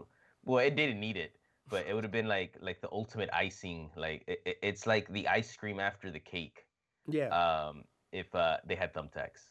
well, 0.48 0.64
it 0.66 0.74
didn't 0.74 0.98
need 1.00 1.16
it, 1.16 1.32
but 1.68 1.86
it 1.86 1.92
would 1.94 2.04
have 2.04 2.16
been 2.20 2.28
like 2.36 2.56
like 2.60 2.80
the 2.80 2.90
ultimate 2.90 3.30
icing. 3.32 3.90
Like 3.96 4.24
it, 4.26 4.40
it- 4.50 4.58
it's 4.62 4.84
like 4.86 5.04
the 5.12 5.24
ice 5.28 5.54
cream 5.60 5.78
after 5.80 6.10
the 6.10 6.20
cake. 6.34 6.58
Yeah. 7.06 7.28
Um, 7.42 7.84
if 8.12 8.34
uh 8.34 8.56
they 8.66 8.74
had 8.82 8.92
thumbtacks. 8.94 9.42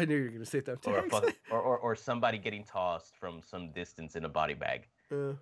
I 0.00 0.04
knew 0.04 0.16
you 0.16 0.24
were 0.24 0.30
gonna 0.38 0.44
say 0.56 0.60
that. 0.60 0.86
Or, 0.86 1.02
fuck- 1.08 1.34
or, 1.54 1.60
or 1.60 1.76
or 1.78 1.92
somebody 1.96 2.38
getting 2.38 2.64
tossed 2.64 3.14
from 3.16 3.40
some 3.42 3.72
distance 3.72 4.14
in 4.16 4.24
a 4.24 4.28
body 4.40 4.54
bag. 4.54 4.80
uh, 5.12 5.34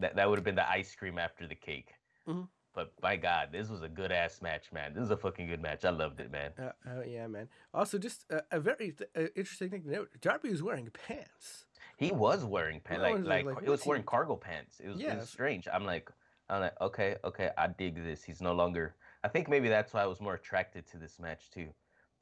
That 0.00 0.16
that 0.16 0.26
would 0.28 0.38
have 0.40 0.44
been 0.50 0.60
the 0.64 0.68
ice 0.80 0.94
cream 0.94 1.18
after 1.18 1.46
the 1.46 1.54
cake. 1.68 1.90
Mhm. 2.26 2.48
But 2.72 2.88
by 3.00 3.16
God, 3.16 3.48
this 3.50 3.68
was 3.68 3.82
a 3.82 3.88
good 3.88 4.12
ass 4.12 4.40
match, 4.42 4.66
man. 4.72 4.94
This 4.94 5.02
is 5.02 5.10
a 5.10 5.16
fucking 5.16 5.48
good 5.48 5.60
match. 5.60 5.84
I 5.84 5.90
loved 5.90 6.20
it, 6.20 6.30
man. 6.30 6.52
Uh, 6.56 6.70
uh, 6.88 7.02
yeah, 7.14 7.26
man. 7.26 7.48
Also, 7.74 7.98
just 7.98 8.24
uh, 8.30 8.42
a 8.52 8.60
very 8.60 8.92
th- 8.92 9.10
uh, 9.16 9.26
interesting 9.34 9.70
thing 9.70 9.82
to 9.82 9.90
note: 9.90 10.08
Darby 10.20 10.50
was 10.50 10.62
wearing 10.62 10.88
pants. 11.06 11.66
He 12.00 12.10
was 12.12 12.44
wearing 12.46 12.80
pants, 12.80 13.02
like 13.02 13.14
was 13.18 13.26
like, 13.26 13.44
like, 13.44 13.62
he 13.64 13.68
was 13.70 13.84
wearing 13.84 14.02
he- 14.02 14.06
cargo 14.14 14.34
pants. 14.36 14.80
It 14.82 14.88
was, 14.88 14.98
it 15.00 15.18
was 15.18 15.28
strange. 15.28 15.68
I'm 15.74 15.84
like, 15.84 16.10
I'm 16.48 16.60
like, 16.62 16.80
okay, 16.80 17.10
okay, 17.28 17.50
I 17.58 17.66
dig 17.68 17.94
this. 18.08 18.24
He's 18.24 18.40
no 18.40 18.52
longer. 18.54 18.94
I 19.22 19.28
think 19.28 19.48
maybe 19.54 19.68
that's 19.68 19.92
why 19.92 20.02
I 20.02 20.06
was 20.06 20.20
more 20.20 20.34
attracted 20.34 20.86
to 20.92 20.96
this 20.96 21.18
match 21.20 21.50
too, 21.50 21.68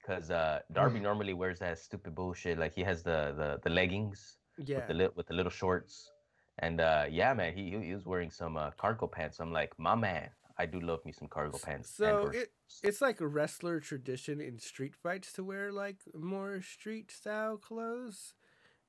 because 0.01 0.31
uh, 0.33 0.61
Darby 0.73 0.99
normally 0.99 1.33
wears 1.33 1.61
that 1.61 1.79
stupid 1.79 2.13
bullshit. 2.17 2.59
Like 2.59 2.75
he 2.75 2.83
has 2.91 2.99
the 3.05 3.21
the, 3.41 3.49
the 3.63 3.71
leggings 3.71 4.19
Yeah, 4.59 4.79
with 4.79 4.89
the 4.89 4.95
li- 4.95 5.15
with 5.15 5.27
the 5.29 5.35
little 5.35 5.53
shorts, 5.63 6.11
and 6.59 6.81
uh, 6.81 7.05
yeah, 7.09 7.33
man, 7.35 7.55
he 7.55 7.65
he 7.89 7.95
was 7.95 8.05
wearing 8.05 8.33
some 8.33 8.57
uh, 8.57 8.73
cargo 8.83 9.07
pants. 9.07 9.39
I'm 9.39 9.53
like, 9.61 9.73
my 9.79 9.95
man, 9.95 10.29
I 10.59 10.67
do 10.67 10.81
love 10.81 11.05
me 11.07 11.13
some 11.13 11.29
cargo 11.29 11.57
pants. 11.67 11.89
so 11.97 12.31
it- 12.35 12.53
it's 12.83 13.01
like 13.01 13.21
a 13.21 13.27
wrestler 13.27 13.79
tradition 13.81 14.41
in 14.41 14.59
street 14.59 14.95
fights 15.05 15.33
to 15.35 15.43
wear 15.45 15.71
like 15.85 16.01
more 16.15 16.61
street 16.61 17.11
style 17.13 17.57
clothes. 17.57 18.35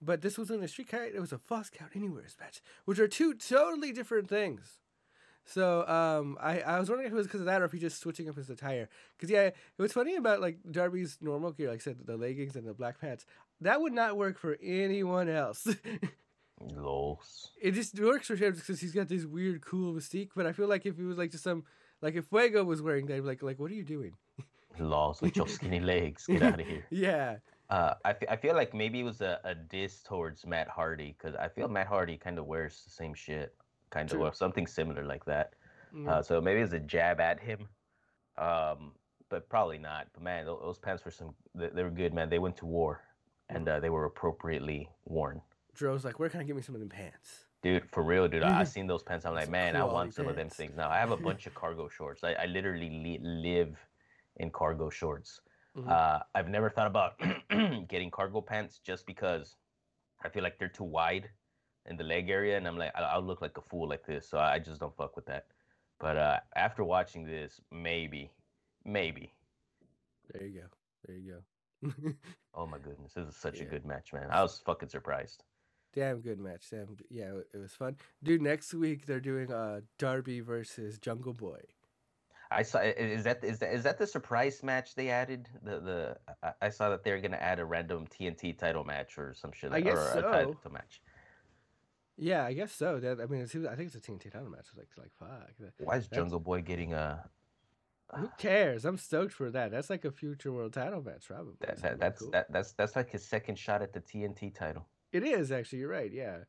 But 0.01 0.21
this 0.21 0.37
wasn't 0.37 0.63
a 0.63 0.67
street 0.67 0.89
fight; 0.89 1.13
it 1.13 1.19
was 1.19 1.33
a 1.33 1.37
false 1.37 1.69
count 1.69 1.91
anywhere's 1.95 2.37
which 2.85 2.99
are 2.99 3.07
two 3.07 3.33
totally 3.33 3.91
different 3.91 4.29
things. 4.29 4.79
So 5.45 5.87
um, 5.87 6.37
I, 6.39 6.61
I 6.61 6.79
was 6.79 6.89
wondering 6.89 7.07
if 7.07 7.13
it 7.13 7.15
was 7.15 7.25
because 7.25 7.39
of 7.39 7.47
that 7.47 7.61
or 7.61 7.65
if 7.65 7.71
he 7.71 7.79
just 7.79 7.99
switching 7.99 8.29
up 8.29 8.35
his 8.35 8.51
attire. 8.51 8.87
Because 9.17 9.31
yeah, 9.31 9.45
it 9.47 9.55
was 9.77 9.91
funny 9.91 10.15
about 10.15 10.41
like 10.41 10.59
Darby's 10.69 11.17
normal 11.21 11.51
gear, 11.51 11.69
like 11.69 11.79
I 11.79 11.83
said, 11.83 11.97
the 12.05 12.17
leggings 12.17 12.55
and 12.55 12.67
the 12.67 12.73
black 12.73 13.01
pants. 13.01 13.25
That 13.61 13.81
would 13.81 13.93
not 13.93 14.15
work 14.15 14.37
for 14.37 14.57
anyone 14.61 15.27
else. 15.27 15.67
Lols. 16.61 17.51
it 17.61 17.71
just 17.71 17.97
works 17.99 18.27
for 18.27 18.35
him 18.35 18.53
because 18.53 18.81
he's 18.81 18.91
got 18.91 19.07
this 19.07 19.25
weird 19.25 19.61
cool 19.61 19.93
mystique. 19.93 20.29
But 20.35 20.45
I 20.45 20.51
feel 20.51 20.67
like 20.67 20.85
if 20.85 20.97
he 20.97 21.03
was 21.03 21.17
like 21.17 21.31
just 21.31 21.43
some 21.43 21.63
like 22.01 22.15
if 22.15 22.25
Fuego 22.25 22.63
was 22.63 22.81
wearing 22.81 23.07
that, 23.07 23.25
like 23.25 23.41
like 23.41 23.59
what 23.59 23.71
are 23.71 23.75
you 23.75 23.83
doing? 23.83 24.13
Lols 24.79 25.21
with 25.21 25.35
your 25.35 25.47
skinny 25.47 25.79
legs. 25.79 26.27
Get 26.27 26.43
out 26.43 26.59
of 26.59 26.67
here. 26.67 26.85
Yeah, 26.91 27.37
Uh, 27.69 27.93
I, 28.03 28.15
I 28.29 28.35
feel 28.35 28.55
like 28.55 28.73
maybe 28.73 29.01
it 29.01 29.03
was 29.03 29.21
a, 29.21 29.39
a 29.43 29.53
diss 29.53 30.01
towards 30.01 30.45
Matt 30.45 30.67
Hardy 30.67 31.15
because 31.17 31.35
I 31.35 31.47
feel 31.47 31.67
Matt 31.67 31.87
Hardy 31.87 32.17
kind 32.17 32.39
of 32.39 32.47
wears 32.47 32.83
the 32.83 32.89
same 32.89 33.13
shit, 33.13 33.55
kind 33.91 34.11
of 34.11 34.19
or 34.19 34.33
something 34.33 34.65
similar 34.65 35.05
like 35.05 35.23
that. 35.25 35.53
Mm, 35.93 36.07
Uh, 36.07 36.21
so 36.23 36.41
maybe 36.41 36.59
it 36.59 36.63
was 36.63 36.73
a 36.73 36.79
jab 36.79 37.19
at 37.19 37.39
him, 37.39 37.67
um, 38.37 38.93
but 39.29 39.47
probably 39.49 39.77
not. 39.77 40.07
But 40.13 40.23
man, 40.23 40.45
those, 40.45 40.59
those 40.61 40.79
pants 40.79 41.05
were 41.05 41.11
some 41.11 41.35
they, 41.53 41.67
they 41.69 41.83
were 41.83 41.91
good, 41.91 42.13
man. 42.13 42.29
They 42.29 42.39
went 42.39 42.57
to 42.57 42.65
war, 42.65 43.01
and 43.49 43.67
uh, 43.67 43.79
they 43.79 43.89
were 43.89 44.05
appropriately 44.05 44.89
worn. 45.05 45.41
Dro's 45.75 46.03
like, 46.03 46.19
where 46.19 46.29
can 46.29 46.39
I 46.39 46.43
get 46.43 46.55
me 46.55 46.61
some 46.61 46.75
of 46.75 46.81
them 46.81 46.89
pants? 46.89 47.45
Dude, 47.61 47.85
for 47.91 48.03
real, 48.03 48.27
dude. 48.27 48.43
I, 48.43 48.61
I 48.61 48.63
seen 48.75 48.87
those 48.87 49.03
pants. 49.03 49.25
I'm 49.25 49.35
like, 49.35 49.49
man, 49.49 49.75
I 49.75 49.83
want 49.83 50.13
some 50.13 50.27
of 50.27 50.35
them 50.35 50.49
things 50.49 50.75
now. 50.75 50.89
I 50.89 50.97
have 50.97 51.11
a 51.11 51.17
bunch 51.27 51.45
of 51.45 51.53
cargo 51.53 51.87
shorts. 51.87 52.23
I, 52.23 52.33
I 52.33 52.45
literally 52.47 52.89
li- 52.89 53.19
live 53.21 53.77
in 54.37 54.49
cargo 54.49 54.89
shorts. 54.89 55.41
Mhm. 55.77 55.87
Uh, 55.89 56.19
I've 56.35 56.49
never 56.49 56.69
thought 56.69 56.87
about 56.87 57.19
getting 57.87 58.09
cargo 58.11 58.41
pants 58.41 58.79
just 58.79 59.05
because 59.05 59.55
I 60.23 60.29
feel 60.29 60.43
like 60.43 60.57
they're 60.57 60.67
too 60.67 60.83
wide 60.83 61.29
in 61.85 61.95
the 61.97 62.03
leg 62.03 62.29
area, 62.29 62.57
and 62.57 62.67
I'm 62.67 62.77
like, 62.77 62.91
I- 62.95 63.01
I'll 63.03 63.21
look 63.21 63.41
like 63.41 63.57
a 63.57 63.61
fool 63.61 63.87
like 63.87 64.05
this. 64.05 64.27
So 64.29 64.39
I 64.39 64.59
just 64.59 64.79
don't 64.79 64.95
fuck 64.97 65.15
with 65.15 65.25
that. 65.27 65.45
But 65.99 66.17
uh, 66.17 66.39
after 66.55 66.83
watching 66.83 67.23
this, 67.25 67.59
maybe, 67.71 68.31
maybe. 68.85 69.33
There 70.33 70.47
you 70.47 70.61
go. 70.61 70.67
There 71.07 71.17
you 71.17 71.33
go. 71.33 72.13
Oh 72.55 72.65
my 72.65 72.77
goodness, 72.79 73.13
this 73.13 73.27
is 73.27 73.35
such 73.37 73.59
a 73.61 73.65
good 73.65 73.85
match, 73.85 74.11
man. 74.11 74.27
I 74.31 74.41
was 74.41 74.59
fucking 74.65 74.89
surprised. 74.89 75.43
Damn 75.93 76.19
good 76.19 76.39
match. 76.39 76.65
Damn, 76.71 76.97
yeah, 77.09 77.35
it- 77.37 77.47
it 77.53 77.57
was 77.57 77.71
fun. 77.73 77.95
Dude, 78.23 78.41
next 78.41 78.73
week 78.73 79.05
they're 79.05 79.19
doing 79.21 79.51
uh 79.51 79.81
Darby 79.97 80.41
versus 80.41 80.97
Jungle 80.99 81.33
Boy. 81.33 81.61
I 82.51 82.63
saw. 82.63 82.79
Is 82.79 83.23
that 83.25 83.43
is 83.43 83.59
that 83.59 83.73
is 83.73 83.83
that 83.83 83.97
the 83.99 84.07
surprise 84.07 84.63
match 84.63 84.95
they 84.95 85.09
added? 85.09 85.47
The 85.63 85.79
the 85.79 86.53
I- 86.61 86.69
saw 86.69 86.89
that 86.89 87.03
they're 87.03 87.21
gonna 87.21 87.37
add 87.37 87.59
a 87.59 87.65
random 87.65 88.07
TNT 88.07 88.57
title 88.57 88.83
match 88.83 89.17
or 89.17 89.33
some 89.35 89.51
shit. 89.51 89.71
I 89.71 89.81
guess 89.81 89.97
or 89.97 90.19
a 90.19 90.21
title 90.21 90.55
match. 90.71 91.01
Yeah, 92.17 92.43
I 92.43 92.53
guess 92.53 92.73
so. 92.73 92.99
That 92.99 93.21
I 93.21 93.27
mean, 93.27 93.47
seems, 93.47 93.65
I 93.65 93.75
think 93.75 93.93
it's 93.93 93.95
a 93.95 94.11
TNT 94.11 94.31
title 94.31 94.49
match. 94.49 94.65
It's 94.69 94.77
like 94.77 94.87
like 94.97 95.11
fuck. 95.19 95.49
Why 95.77 95.97
is 95.97 96.07
That's- 96.07 96.09
Jungle 96.17 96.39
Boy 96.39 96.61
getting 96.61 96.93
a? 96.93 97.29
Who 98.15 98.29
cares? 98.39 98.83
I'm 98.83 98.97
stoked 98.97 99.33
for 99.33 99.51
that. 99.51 99.69
That's 99.71 99.89
like 99.89 100.03
a 100.03 100.11
future 100.11 100.51
world 100.51 100.73
title 100.73 101.03
match, 101.03 101.27
probably. 101.27 101.53
That, 101.61 101.81
that, 101.81 101.99
that's 101.99 102.21
cool. 102.21 102.31
that, 102.31 102.51
that's 102.51 102.73
that's 102.73 102.95
like 102.95 103.11
his 103.11 103.23
second 103.23 103.59
shot 103.59 103.81
at 103.81 103.93
the 103.93 104.01
TNT 104.01 104.53
title. 104.53 104.87
It 105.11 105.23
is 105.23 105.51
actually. 105.51 105.79
You're 105.79 105.89
right. 105.89 106.11
Yeah, 106.11 106.39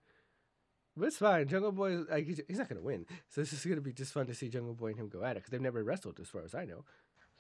but 0.97 1.07
it's 1.07 1.17
fine. 1.19 1.47
Jungle 1.49 1.73
Boy, 1.73 1.99
like 2.11 2.27
he's, 2.27 2.41
he's 2.49 2.59
not 2.59 2.69
gonna 2.69 2.81
win, 2.83 3.07
so 3.29 3.41
this 3.41 3.53
is 3.53 3.65
gonna 3.65 3.81
be 3.81 3.93
just 3.93 4.13
fun 4.13 4.27
to 4.27 4.35
see 4.35 4.49
Jungle 4.49 4.75
Boy 4.75 4.89
and 4.89 4.99
him 4.99 5.09
go 5.09 5.23
at 5.25 5.33
it 5.33 5.41
because 5.41 5.51
they've 5.51 5.61
never 5.61 5.83
wrestled, 5.85 6.19
as 6.21 6.29
far 6.29 6.43
as 6.43 6.55
I 6.55 6.65
know. 6.65 6.85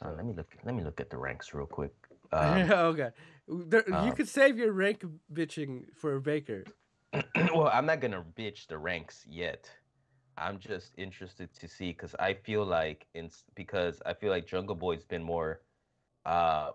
Uh, 0.01 0.11
So- 0.11 0.15
let 0.17 0.25
me 0.25 0.33
look. 0.33 0.49
Let 0.65 0.75
me 0.75 0.83
look 0.83 1.01
at 1.01 1.11
the 1.11 1.19
ranks 1.19 1.53
real 1.55 1.67
quick. 1.67 1.93
Um, 2.33 2.69
god, 2.69 3.13
there, 3.49 3.83
you 3.89 3.95
um, 3.95 4.13
could 4.13 4.29
save 4.29 4.57
your 4.57 4.71
rank 4.73 5.05
bitching 5.33 5.87
for 5.97 6.21
Baker. 6.21 6.63
well, 7.53 7.69
I'm 7.73 7.87
not 7.87 8.01
gonna 8.01 8.25
bitch 8.39 8.69
the 8.69 8.79
ranks 8.79 9.25
yet. 9.29 9.69
I'm 10.39 10.61
just 10.61 10.93
interested 10.97 11.53
to 11.55 11.67
see 11.67 11.91
because 11.91 12.15
I 12.21 12.35
feel 12.35 12.65
like 12.65 13.07
in 13.15 13.31
because 13.57 14.01
I 14.07 14.15
feel 14.15 14.31
like 14.31 14.47
Jungle 14.47 14.77
Boy's 14.77 15.03
been 15.05 15.25
more, 15.25 15.61
uh, 16.25 16.71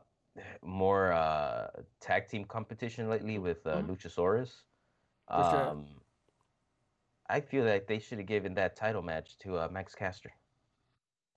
more 0.61 1.13
uh 1.13 1.67
tag 2.01 2.27
team 2.27 2.43
competition 2.43 3.09
lately 3.09 3.37
with 3.39 3.65
uh, 3.65 3.77
Mhm. 3.77 3.87
Luchasaurus. 3.87 4.51
Um, 5.29 5.85
I 7.29 7.39
feel 7.41 7.65
like 7.65 7.87
they 7.87 7.99
should 7.99 8.19
have 8.19 8.27
given 8.27 8.53
that 8.55 8.75
title 8.75 9.01
match 9.01 9.37
to 9.39 9.57
uh, 9.57 9.67
Max 9.71 9.95
Caster. 9.95 10.31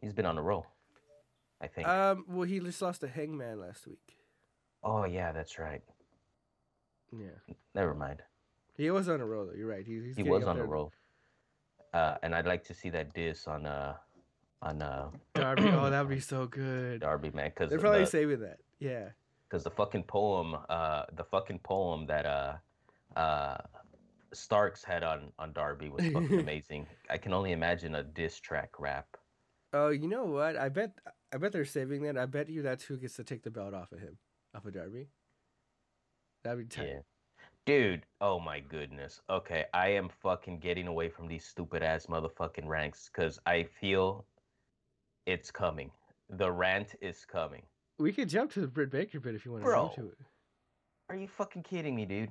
He's 0.01 0.12
been 0.12 0.27
on 0.27 0.37
a 0.38 0.42
roll. 0.42 0.66
I 1.61 1.66
think. 1.66 1.88
Um, 1.88 2.24
well, 2.29 2.46
he 2.46 2.61
just 2.61 2.81
lost 2.83 3.01
to 3.01 3.09
Hangman 3.09 3.61
last 3.61 3.87
week. 3.87 4.16
oh 4.85 5.05
yeah, 5.05 5.33
that's 5.33 5.59
right. 5.59 5.83
Yeah, 7.11 7.55
Never 7.74 7.94
mind. 7.94 8.22
he 8.77 8.90
was 8.90 9.09
on 9.09 9.20
a 9.20 9.24
roll 9.27 9.46
though. 9.46 9.55
You're 9.55 9.66
right. 9.68 9.85
He, 9.85 9.98
he's 10.05 10.16
he 10.16 10.22
was 10.22 10.44
on 10.44 10.59
a 10.59 10.64
roll. 10.64 10.92
Uh, 11.94 12.16
and 12.22 12.35
I'd 12.35 12.46
like 12.46 12.64
to 12.64 12.74
see 12.74 12.90
that 12.90 13.14
diss 13.14 13.46
on 13.46 13.64
uh 13.66 13.94
on 14.61 14.83
uh 14.83 15.09
Darby, 15.35 15.68
oh, 15.72 15.88
that 15.90 16.07
would 16.07 16.14
be 16.14 16.20
so 16.20 16.46
good. 16.46 17.01
Darby 17.01 17.31
man 17.33 17.51
because 17.55 17.70
They're 17.70 17.79
probably 17.79 18.05
saving 18.07 18.40
that. 18.40 18.59
Yeah. 18.79 19.09
because 19.48 19.64
the 19.64 19.70
fucking 19.70 20.03
poem, 20.05 20.55
uh, 20.68 21.05
the 21.16 21.24
fucking 21.24 21.61
poem 21.61 22.07
that 22.07 22.27
uh, 22.27 22.53
uh, 23.16 23.57
Starks 24.32 24.84
head 24.84 25.02
on 25.02 25.32
on 25.38 25.52
Darby 25.52 25.88
was 25.88 26.04
fucking 26.06 26.40
amazing. 26.40 26.86
I 27.10 27.18
can 27.18 27.32
only 27.32 27.52
imagine 27.52 27.94
a 27.94 28.02
diss 28.02 28.38
track 28.40 28.70
rap. 28.78 29.06
Oh, 29.72 29.88
you 29.88 30.08
know 30.08 30.24
what? 30.24 30.56
I 30.56 30.68
bet 30.68 30.92
I 31.32 31.38
bet 31.38 31.52
they're 31.52 31.64
saving 31.64 32.02
that. 32.02 32.16
I 32.16 32.26
bet 32.26 32.48
you 32.48 32.62
that's 32.62 32.84
who 32.84 32.96
gets 32.96 33.16
to 33.16 33.24
take 33.24 33.42
the 33.42 33.50
belt 33.50 33.74
off 33.74 33.92
of 33.92 34.00
him, 34.00 34.18
off 34.54 34.64
of 34.64 34.74
Darby. 34.74 35.08
That'd 36.44 36.58
be 36.58 36.64
tight. 36.64 36.88
Yeah. 36.88 37.00
Dude, 37.66 38.06
oh 38.22 38.40
my 38.40 38.60
goodness. 38.60 39.20
Okay, 39.28 39.66
I 39.74 39.88
am 39.88 40.08
fucking 40.22 40.60
getting 40.60 40.86
away 40.86 41.10
from 41.10 41.28
these 41.28 41.44
stupid 41.44 41.82
ass 41.82 42.06
motherfucking 42.06 42.66
ranks 42.66 43.10
because 43.12 43.38
I 43.44 43.64
feel 43.64 44.24
it's 45.26 45.50
coming. 45.50 45.90
The 46.30 46.50
rant 46.50 46.94
is 47.02 47.26
coming. 47.26 47.62
We 47.98 48.12
could 48.12 48.30
jump 48.30 48.52
to 48.52 48.60
the 48.60 48.68
Britt 48.68 48.90
Baker 48.90 49.20
bit 49.20 49.34
if 49.34 49.44
you 49.44 49.52
want 49.52 49.64
to 49.64 49.70
go 49.70 49.92
to 49.96 50.08
it. 50.08 50.18
Are 51.10 51.16
you 51.16 51.28
fucking 51.28 51.62
kidding 51.62 51.94
me, 51.94 52.06
dude? 52.06 52.30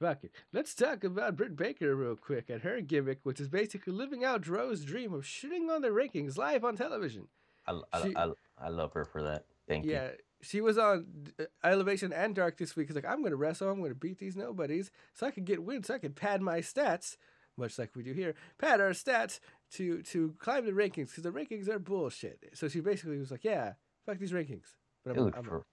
Fuck 0.00 0.24
it. 0.24 0.32
Let's 0.52 0.74
talk 0.74 1.04
about 1.04 1.36
Britt 1.36 1.56
Baker 1.56 1.96
real 1.96 2.16
quick 2.16 2.50
and 2.50 2.62
her 2.62 2.80
gimmick, 2.82 3.20
which 3.22 3.40
is 3.40 3.48
basically 3.48 3.92
living 3.94 4.24
out 4.24 4.42
Dro's 4.42 4.84
dream 4.84 5.14
of 5.14 5.22
shitting 5.24 5.74
on 5.74 5.80
the 5.80 5.88
rankings 5.88 6.36
live 6.36 6.64
on 6.64 6.76
television. 6.76 7.28
I, 7.66 7.80
I, 7.92 8.02
She- 8.02 8.16
I, 8.16 8.30
I 8.58 8.68
love 8.68 8.92
her 8.92 9.04
for 9.06 9.22
that. 9.22 9.46
Thank 9.66 9.86
you. 9.86 9.92
Yeah, 9.92 10.10
she 10.42 10.60
was 10.60 10.76
on 10.78 11.06
uh, 11.40 11.44
Elevation 11.64 12.12
and 12.12 12.34
Dark 12.34 12.58
this 12.58 12.76
week. 12.76 12.88
It's 12.88 12.94
like 12.94 13.06
I'm 13.06 13.22
gonna 13.22 13.36
wrestle. 13.36 13.68
I'm 13.70 13.80
gonna 13.82 13.94
beat 13.94 14.18
these 14.18 14.36
nobodies, 14.36 14.90
so 15.14 15.26
I 15.26 15.30
can 15.30 15.44
get 15.44 15.62
wins. 15.64 15.86
So 15.88 15.94
I 15.94 15.98
can 15.98 16.12
pad 16.12 16.40
my 16.42 16.58
stats, 16.60 17.16
much 17.56 17.78
like 17.78 17.96
we 17.96 18.02
do 18.04 18.12
here. 18.12 18.34
Pad 18.58 18.80
our 18.80 18.90
stats 18.90 19.40
to 19.72 20.02
to 20.02 20.34
climb 20.38 20.66
the 20.66 20.72
rankings 20.72 21.08
because 21.08 21.24
the 21.24 21.32
rankings 21.32 21.68
are 21.68 21.78
bullshit. 21.80 22.38
So 22.54 22.68
she 22.68 22.80
basically 22.80 23.18
was 23.18 23.30
like, 23.32 23.42
"Yeah, 23.44 23.72
fuck 24.04 24.18
these 24.18 24.32
rankings." 24.32 24.66
But 25.04 25.16
I'm, 25.16 25.24
Dude, 25.24 25.34
I'm- 25.34 25.44
for, 25.44 25.64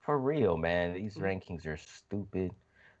for 0.00 0.18
real, 0.20 0.56
man. 0.56 0.92
These 0.94 1.16
Mhm. 1.16 1.22
rankings 1.22 1.66
are 1.66 1.78
stupid. 1.78 2.52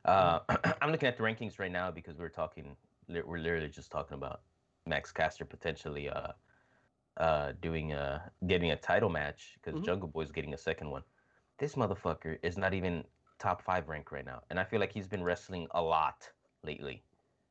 Uh, 0.06 0.40
I'm 0.80 0.90
looking 0.92 1.08
at 1.08 1.16
the 1.16 1.22
rankings 1.22 1.58
right 1.58 1.70
now 1.70 1.90
because 1.90 2.16
we're 2.18 2.28
talking. 2.28 2.76
We're 3.08 3.38
literally 3.38 3.68
just 3.68 3.90
talking 3.90 4.14
about 4.14 4.40
Max 4.86 5.12
Caster 5.12 5.44
potentially 5.44 6.08
uh, 6.08 6.32
uh, 7.16 7.52
doing 7.60 7.92
a 7.92 8.30
getting 8.46 8.70
a 8.70 8.76
title 8.76 9.08
match 9.08 9.58
because 9.62 9.80
Mhm. 9.80 9.84
Jungle 9.84 10.08
Boy's 10.08 10.30
getting 10.32 10.54
a 10.54 10.58
second 10.58 10.90
one. 10.90 11.02
This 11.58 11.74
motherfucker 11.74 12.38
is 12.42 12.56
not 12.56 12.74
even 12.74 13.04
top 13.38 13.62
five 13.62 13.88
rank 13.88 14.12
right 14.12 14.24
now, 14.24 14.42
and 14.50 14.58
I 14.60 14.64
feel 14.64 14.80
like 14.80 14.92
he's 14.92 15.06
been 15.08 15.22
wrestling 15.24 15.66
a 15.72 15.82
lot 15.82 16.30
lately. 16.62 17.02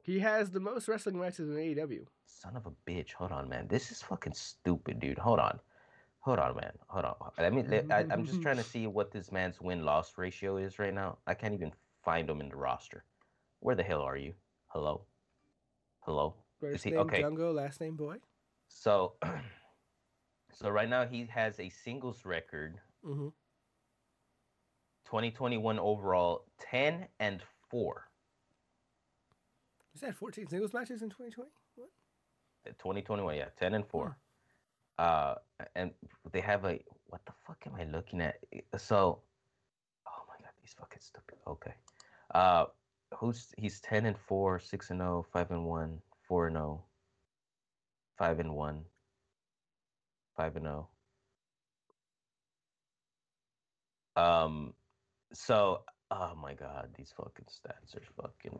he 0.04 0.20
has 0.20 0.52
the 0.52 0.60
most 0.60 0.88
wrestling 0.88 1.18
matches 1.18 1.50
in 1.50 1.56
AEW. 1.56 2.06
Son 2.26 2.56
of 2.56 2.68
a 2.68 2.72
bitch. 2.88 3.14
Hold 3.14 3.32
on, 3.32 3.50
man. 3.50 3.68
This 3.68 3.92
is 3.92 4.04
fucking 4.04 4.34
stupid, 4.36 5.00
dude. 5.00 5.18
Hold 5.18 5.40
on. 5.40 5.60
Hold 6.20 6.38
on, 6.38 6.56
man. 6.56 6.74
Hold 6.90 7.06
on. 7.06 7.16
Let 7.40 7.54
me. 7.54 7.64
Let, 7.64 7.92
I, 7.92 8.06
I'm 8.12 8.24
just 8.24 8.40
trying 8.42 8.58
to 8.58 8.64
see 8.74 8.86
what 8.86 9.12
this 9.12 9.32
man's 9.32 9.60
win 9.60 9.84
loss 9.84 10.16
ratio 10.18 10.58
is 10.58 10.78
right 10.78 10.94
now. 10.94 11.18
I 11.26 11.34
can't 11.34 11.56
even 11.56 11.74
find 12.06 12.30
him 12.30 12.40
in 12.40 12.50
the 12.50 12.56
roster. 12.56 13.04
Where 13.60 13.76
the 13.76 13.84
hell 13.84 14.02
are 14.02 14.16
you? 14.16 14.34
Hello? 14.68 15.02
Hello? 16.02 16.36
First 16.62 16.84
he- 16.84 16.92
name 16.92 17.00
okay. 17.02 17.22
Jungle, 17.22 17.52
last 17.54 17.82
name 17.82 17.96
Boy. 17.96 18.18
So, 18.68 19.14
so 20.54 20.70
right 20.70 20.88
now 20.90 21.06
he 21.06 21.26
has 21.26 21.60
a 21.60 21.70
singles 21.70 22.24
record, 22.26 22.80
Mm-hmm. 23.06 23.28
2021 25.06 25.78
overall, 25.78 26.46
10 26.60 27.08
and 27.20 27.42
4. 27.70 28.08
Is 29.94 30.02
that 30.02 30.16
14 30.16 30.48
singles 30.48 30.74
matches 30.74 31.04
in 31.04 31.10
2020? 31.10 31.50
What? 31.76 31.90
Uh, 32.66 32.72
2021, 32.80 33.36
yeah, 33.36 33.46
10 33.60 33.76
and 33.76 33.86
4. 33.88 34.18
Uh, 34.98 35.36
and 35.76 35.92
they 36.32 36.42
have 36.42 36.66
a 36.66 36.80
what 37.08 37.22
the 37.28 37.34
fuck 37.46 37.58
am 37.68 37.76
I 37.80 37.84
looking 37.84 38.20
at? 38.22 38.40
So, 38.78 39.20
oh 40.08 40.24
my 40.28 40.36
god, 40.42 40.52
these 40.60 40.74
fucking 40.74 41.00
stupid. 41.00 41.38
Okay, 41.46 41.74
uh, 42.34 42.66
who's 43.18 43.54
he's 43.58 43.80
10 43.82 44.06
and 44.06 44.18
4, 44.18 44.60
6 44.60 44.90
and 44.92 45.00
0, 45.00 45.26
5 45.32 45.52
and 45.52 45.66
1, 45.66 46.02
4 46.28 46.48
and 46.48 46.56
0, 46.56 46.84
5 48.18 48.40
and 48.40 48.56
1, 48.56 48.86
5 50.36 50.56
and 50.56 50.66
0. 50.66 50.90
Um, 54.16 54.74
so 55.34 55.82
oh 56.12 56.34
my 56.36 56.54
god, 56.54 56.90
these 56.98 57.14
fucking 57.16 57.46
stats 57.46 57.96
are 57.96 58.22
fucking. 58.22 58.60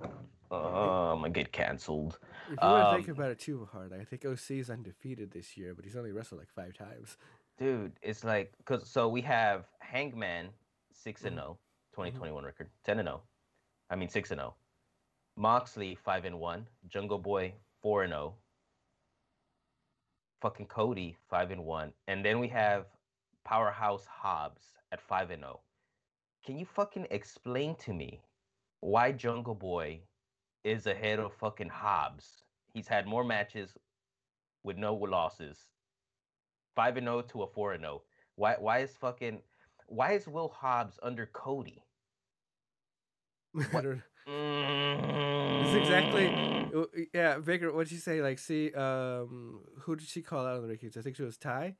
Oh, 0.52 0.58
I'm 0.58 1.20
gonna 1.20 1.30
get 1.30 1.52
canceled. 1.52 2.20
If 2.52 2.62
you 2.62 2.68
want 2.68 2.90
to 2.90 2.96
think 2.96 3.10
Um, 3.10 3.16
about 3.16 3.32
it 3.32 3.40
too 3.40 3.68
hard, 3.72 3.94
I 3.94 4.04
think 4.04 4.26
OC 4.26 4.60
is 4.60 4.70
undefeated 4.70 5.32
this 5.32 5.56
year, 5.58 5.74
but 5.74 5.86
he's 5.86 5.96
only 5.96 6.12
wrestled 6.12 6.40
like 6.40 6.50
five 6.50 6.74
times. 6.74 7.18
Dude, 7.58 7.94
it's 8.02 8.24
like 8.24 8.54
cause 8.66 8.90
so 8.90 9.08
we 9.08 9.22
have 9.22 9.66
Hangman 9.80 10.50
six 10.92 11.24
and 11.24 11.38
Mhm. 11.38 11.42
0, 11.42 11.60
2021 11.94 12.44
record, 12.44 12.70
ten 12.84 13.00
and 13.00 13.08
0. 13.08 13.22
I 13.90 13.96
mean 13.96 14.10
six 14.10 14.32
and 14.32 14.40
0. 14.40 14.56
Moxley 15.38 15.98
five 16.04 16.26
and 16.26 16.40
one, 16.40 16.68
Jungle 16.88 17.20
Boy 17.20 17.54
four 17.82 18.04
and 18.04 18.12
0. 18.12 18.36
Fucking 20.42 20.68
Cody 20.68 21.16
five 21.30 21.52
and 21.52 21.66
one, 21.66 21.94
and 22.08 22.24
then 22.26 22.40
we 22.40 22.48
have 22.50 22.86
Powerhouse 23.46 24.06
Hobbs 24.06 24.64
at 24.92 25.02
five 25.02 25.32
and 25.32 25.42
0. 25.44 25.62
Can 26.46 26.58
you 26.58 26.66
fucking 26.66 27.08
explain 27.12 27.76
to 27.78 27.94
me 27.94 28.22
why 28.82 29.12
Jungle 29.12 29.56
Boy 29.56 30.02
is 30.64 30.88
ahead 30.88 31.20
of 31.20 31.34
fucking 31.34 31.70
Hobbs? 31.70 32.44
He's 32.74 32.88
had 32.88 33.08
more 33.08 33.24
matches 33.24 33.78
with 34.64 34.78
no 34.78 34.96
losses 34.96 35.68
five 36.76 36.98
and 36.98 37.08
zero 37.08 37.22
to 37.22 37.44
a 37.44 37.48
four 37.48 37.74
and 37.74 37.84
zero. 37.84 38.04
Why? 38.36 38.56
Why 38.60 38.80
is 38.80 38.96
fucking? 38.98 39.42
Why 39.88 40.14
is 40.14 40.28
Will 40.28 40.50
Hobbs 40.50 41.00
under 41.04 41.28
Cody? 41.28 41.85
I 43.58 43.82
It's 44.28 45.68
It's 45.68 45.76
exactly. 45.76 47.08
Yeah, 47.14 47.38
Baker. 47.40 47.72
What'd 47.72 47.90
she 47.90 47.98
say? 47.98 48.22
Like, 48.22 48.40
see, 48.40 48.74
um, 48.74 49.62
who 49.82 49.96
did 49.96 50.08
she 50.08 50.22
call 50.22 50.46
out 50.46 50.58
on 50.58 50.68
the 50.68 50.74
rankings? 50.74 50.98
I 50.98 51.02
think 51.02 51.16
she 51.16 51.24
was 51.24 51.38
Ty. 51.38 51.76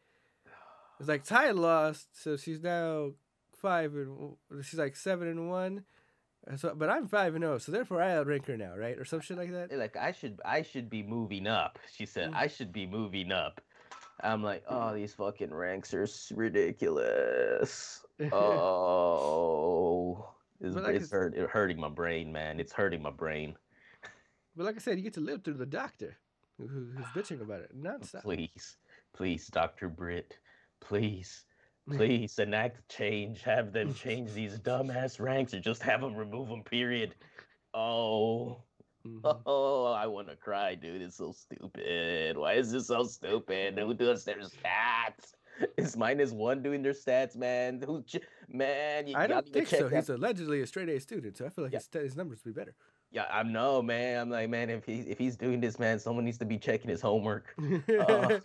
It's 1.00 1.10
like 1.10 1.24
Ty 1.24 1.52
lost, 1.52 2.22
so 2.24 2.38
she's 2.38 2.62
now 2.62 3.12
five 3.58 3.94
and 3.96 4.36
she's 4.64 4.80
like 4.80 4.96
seven 4.96 5.28
and 5.28 5.50
one. 5.50 5.84
So, 6.58 6.74
but 6.76 6.90
I'm 6.90 7.08
five 7.08 7.34
and 7.34 7.44
zero, 7.44 7.58
so 7.58 7.72
therefore 7.72 8.02
I 8.02 8.12
outrank 8.12 8.46
her 8.46 8.56
now, 8.56 8.76
right, 8.78 8.98
or 8.98 9.04
some 9.04 9.20
shit 9.20 9.36
like 9.36 9.52
that. 9.52 9.76
Like 9.76 9.98
I 9.98 10.12
should, 10.12 10.40
I 10.46 10.62
should 10.62 10.90
be 10.90 11.02
moving 11.02 11.48
up. 11.48 11.80
She 11.92 12.06
said 12.06 12.32
Mm. 12.32 12.36
I 12.36 12.48
should 12.48 12.72
be 12.72 12.86
moving 12.86 13.32
up. 13.32 13.62
I'm 14.22 14.44
like, 14.44 14.64
oh, 14.70 14.94
these 14.94 15.14
fucking 15.14 15.54
ranks 15.54 15.94
are 15.94 16.08
ridiculous. 16.34 18.02
Oh, 18.32 20.30
it's, 20.62 20.76
like 20.76 20.96
it's 20.96 21.06
it's- 21.06 21.12
hurt, 21.12 21.36
it 21.36 21.50
hurting 21.50 21.80
my 21.80 21.90
brain, 21.90 22.32
man. 22.32 22.60
It's 22.60 22.74
hurting 22.74 23.02
my 23.02 23.12
brain. 23.12 23.56
But 24.56 24.66
like 24.66 24.76
I 24.76 24.80
said, 24.80 24.98
you 24.98 25.04
get 25.04 25.14
to 25.16 25.20
live 25.22 25.44
through 25.44 25.56
the 25.56 25.66
doctor, 25.66 26.18
who, 26.58 26.68
who- 26.68 26.92
who's 26.96 27.06
bitching 27.08 27.42
about 27.42 27.62
it 27.62 27.72
nonstop. 27.80 28.22
Please, 28.24 28.78
please, 29.14 29.48
Doctor 29.48 29.90
Britt, 29.90 30.38
please. 30.80 31.46
Please 31.96 32.40
enact 32.40 32.90
change. 32.90 33.44
Have 33.44 33.72
them 33.72 33.94
change 34.04 34.34
these 34.34 34.58
dumbass 34.58 35.20
ranks, 35.20 35.54
or 35.54 35.60
just 35.60 35.84
have 35.84 36.02
them 36.02 36.16
remove 36.16 36.50
them. 36.50 36.64
Period. 36.64 37.14
Oh, 37.76 38.64
Mhm. 39.06 39.20
oh, 39.46 39.86
I 39.94 40.08
want 40.08 40.28
to 40.30 40.36
cry, 40.36 40.74
dude. 40.74 41.04
It's 41.04 41.18
so 41.18 41.32
stupid. 41.32 42.38
Why 42.38 42.54
is 42.54 42.72
this 42.72 42.88
so 42.88 43.04
stupid? 43.04 43.78
Who 43.78 43.94
does 43.94 44.24
their 44.26 44.40
stats? 44.40 45.34
Is 45.78 45.96
minus 45.98 46.32
one 46.32 46.62
doing 46.62 46.82
their 46.82 46.94
stats, 46.94 47.36
man? 47.36 47.82
Who, 47.86 48.04
man? 48.50 49.08
You, 49.08 49.16
I 49.18 49.28
don't 49.28 49.48
think 49.48 49.68
so. 49.68 49.88
that- 49.90 49.96
He's 49.96 50.10
allegedly 50.10 50.62
a 50.62 50.68
straight 50.68 50.90
A 50.90 51.00
student, 51.00 51.38
so 51.38 51.46
I 51.46 51.50
feel 51.50 51.64
like 51.66 51.74
Yeah. 51.74 51.80
his, 51.94 52.02
his 52.02 52.16
numbers 52.16 52.42
would 52.44 52.54
be 52.56 52.60
better. 52.60 52.76
Yeah, 53.12 53.26
I 53.32 53.44
know, 53.44 53.82
man. 53.82 54.20
I'm 54.22 54.30
like, 54.30 54.50
man, 54.50 54.70
if 54.70 54.86
he 54.86 55.00
if 55.02 55.18
he's 55.18 55.38
doing 55.38 55.62
this, 55.62 55.80
man, 55.80 56.00
someone 56.00 56.26
needs 56.26 56.38
to 56.40 56.46
be 56.46 56.58
checking 56.58 56.90
his 56.90 57.02
homework. 57.02 57.56
Uh, 58.00 58.40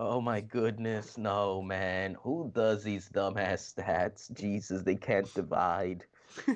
Oh 0.00 0.20
my 0.20 0.40
goodness, 0.40 1.18
no, 1.18 1.60
man. 1.60 2.14
Who 2.22 2.52
does 2.54 2.84
these 2.84 3.08
dumbass 3.08 3.74
stats? 3.74 4.32
Jesus, 4.38 4.82
they 4.82 4.94
can't 4.94 5.32
divide. 5.34 6.04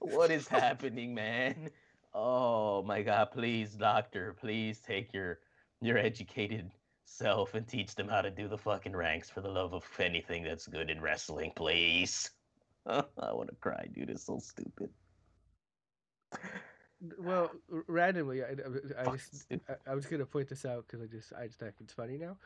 What 0.00 0.30
is 0.30 0.46
happening, 0.48 1.14
man? 1.14 1.70
Oh 2.14 2.82
my 2.82 3.02
god, 3.02 3.30
please, 3.32 3.72
doctor, 3.74 4.34
please 4.40 4.80
take 4.80 5.12
your 5.12 5.40
your 5.82 5.98
educated 5.98 6.70
self 7.06 7.54
and 7.54 7.66
teach 7.66 7.94
them 7.94 8.08
how 8.08 8.20
to 8.20 8.30
do 8.30 8.48
the 8.48 8.58
fucking 8.58 8.94
ranks 8.94 9.30
for 9.30 9.40
the 9.40 9.48
love 9.48 9.72
of 9.72 9.84
anything 9.98 10.42
that's 10.42 10.66
good 10.66 10.90
in 10.90 11.00
wrestling, 11.00 11.52
please. 11.56 12.30
I 12.86 13.32
want 13.32 13.48
to 13.48 13.56
cry, 13.56 13.86
dude. 13.92 14.10
It's 14.10 14.24
so 14.24 14.38
stupid. 14.38 14.90
well, 17.18 17.50
randomly, 17.86 18.42
I, 18.42 18.48
I, 18.48 19.02
I 19.02 19.16
just 19.16 19.46
I, 19.68 19.90
I 19.90 19.94
was 19.94 20.06
gonna 20.06 20.26
point 20.26 20.48
this 20.48 20.64
out 20.64 20.86
because 20.86 21.02
I 21.02 21.06
just 21.06 21.32
I 21.32 21.46
just 21.46 21.58
think 21.58 21.74
it's 21.80 21.92
funny 21.92 22.18
now. 22.18 22.36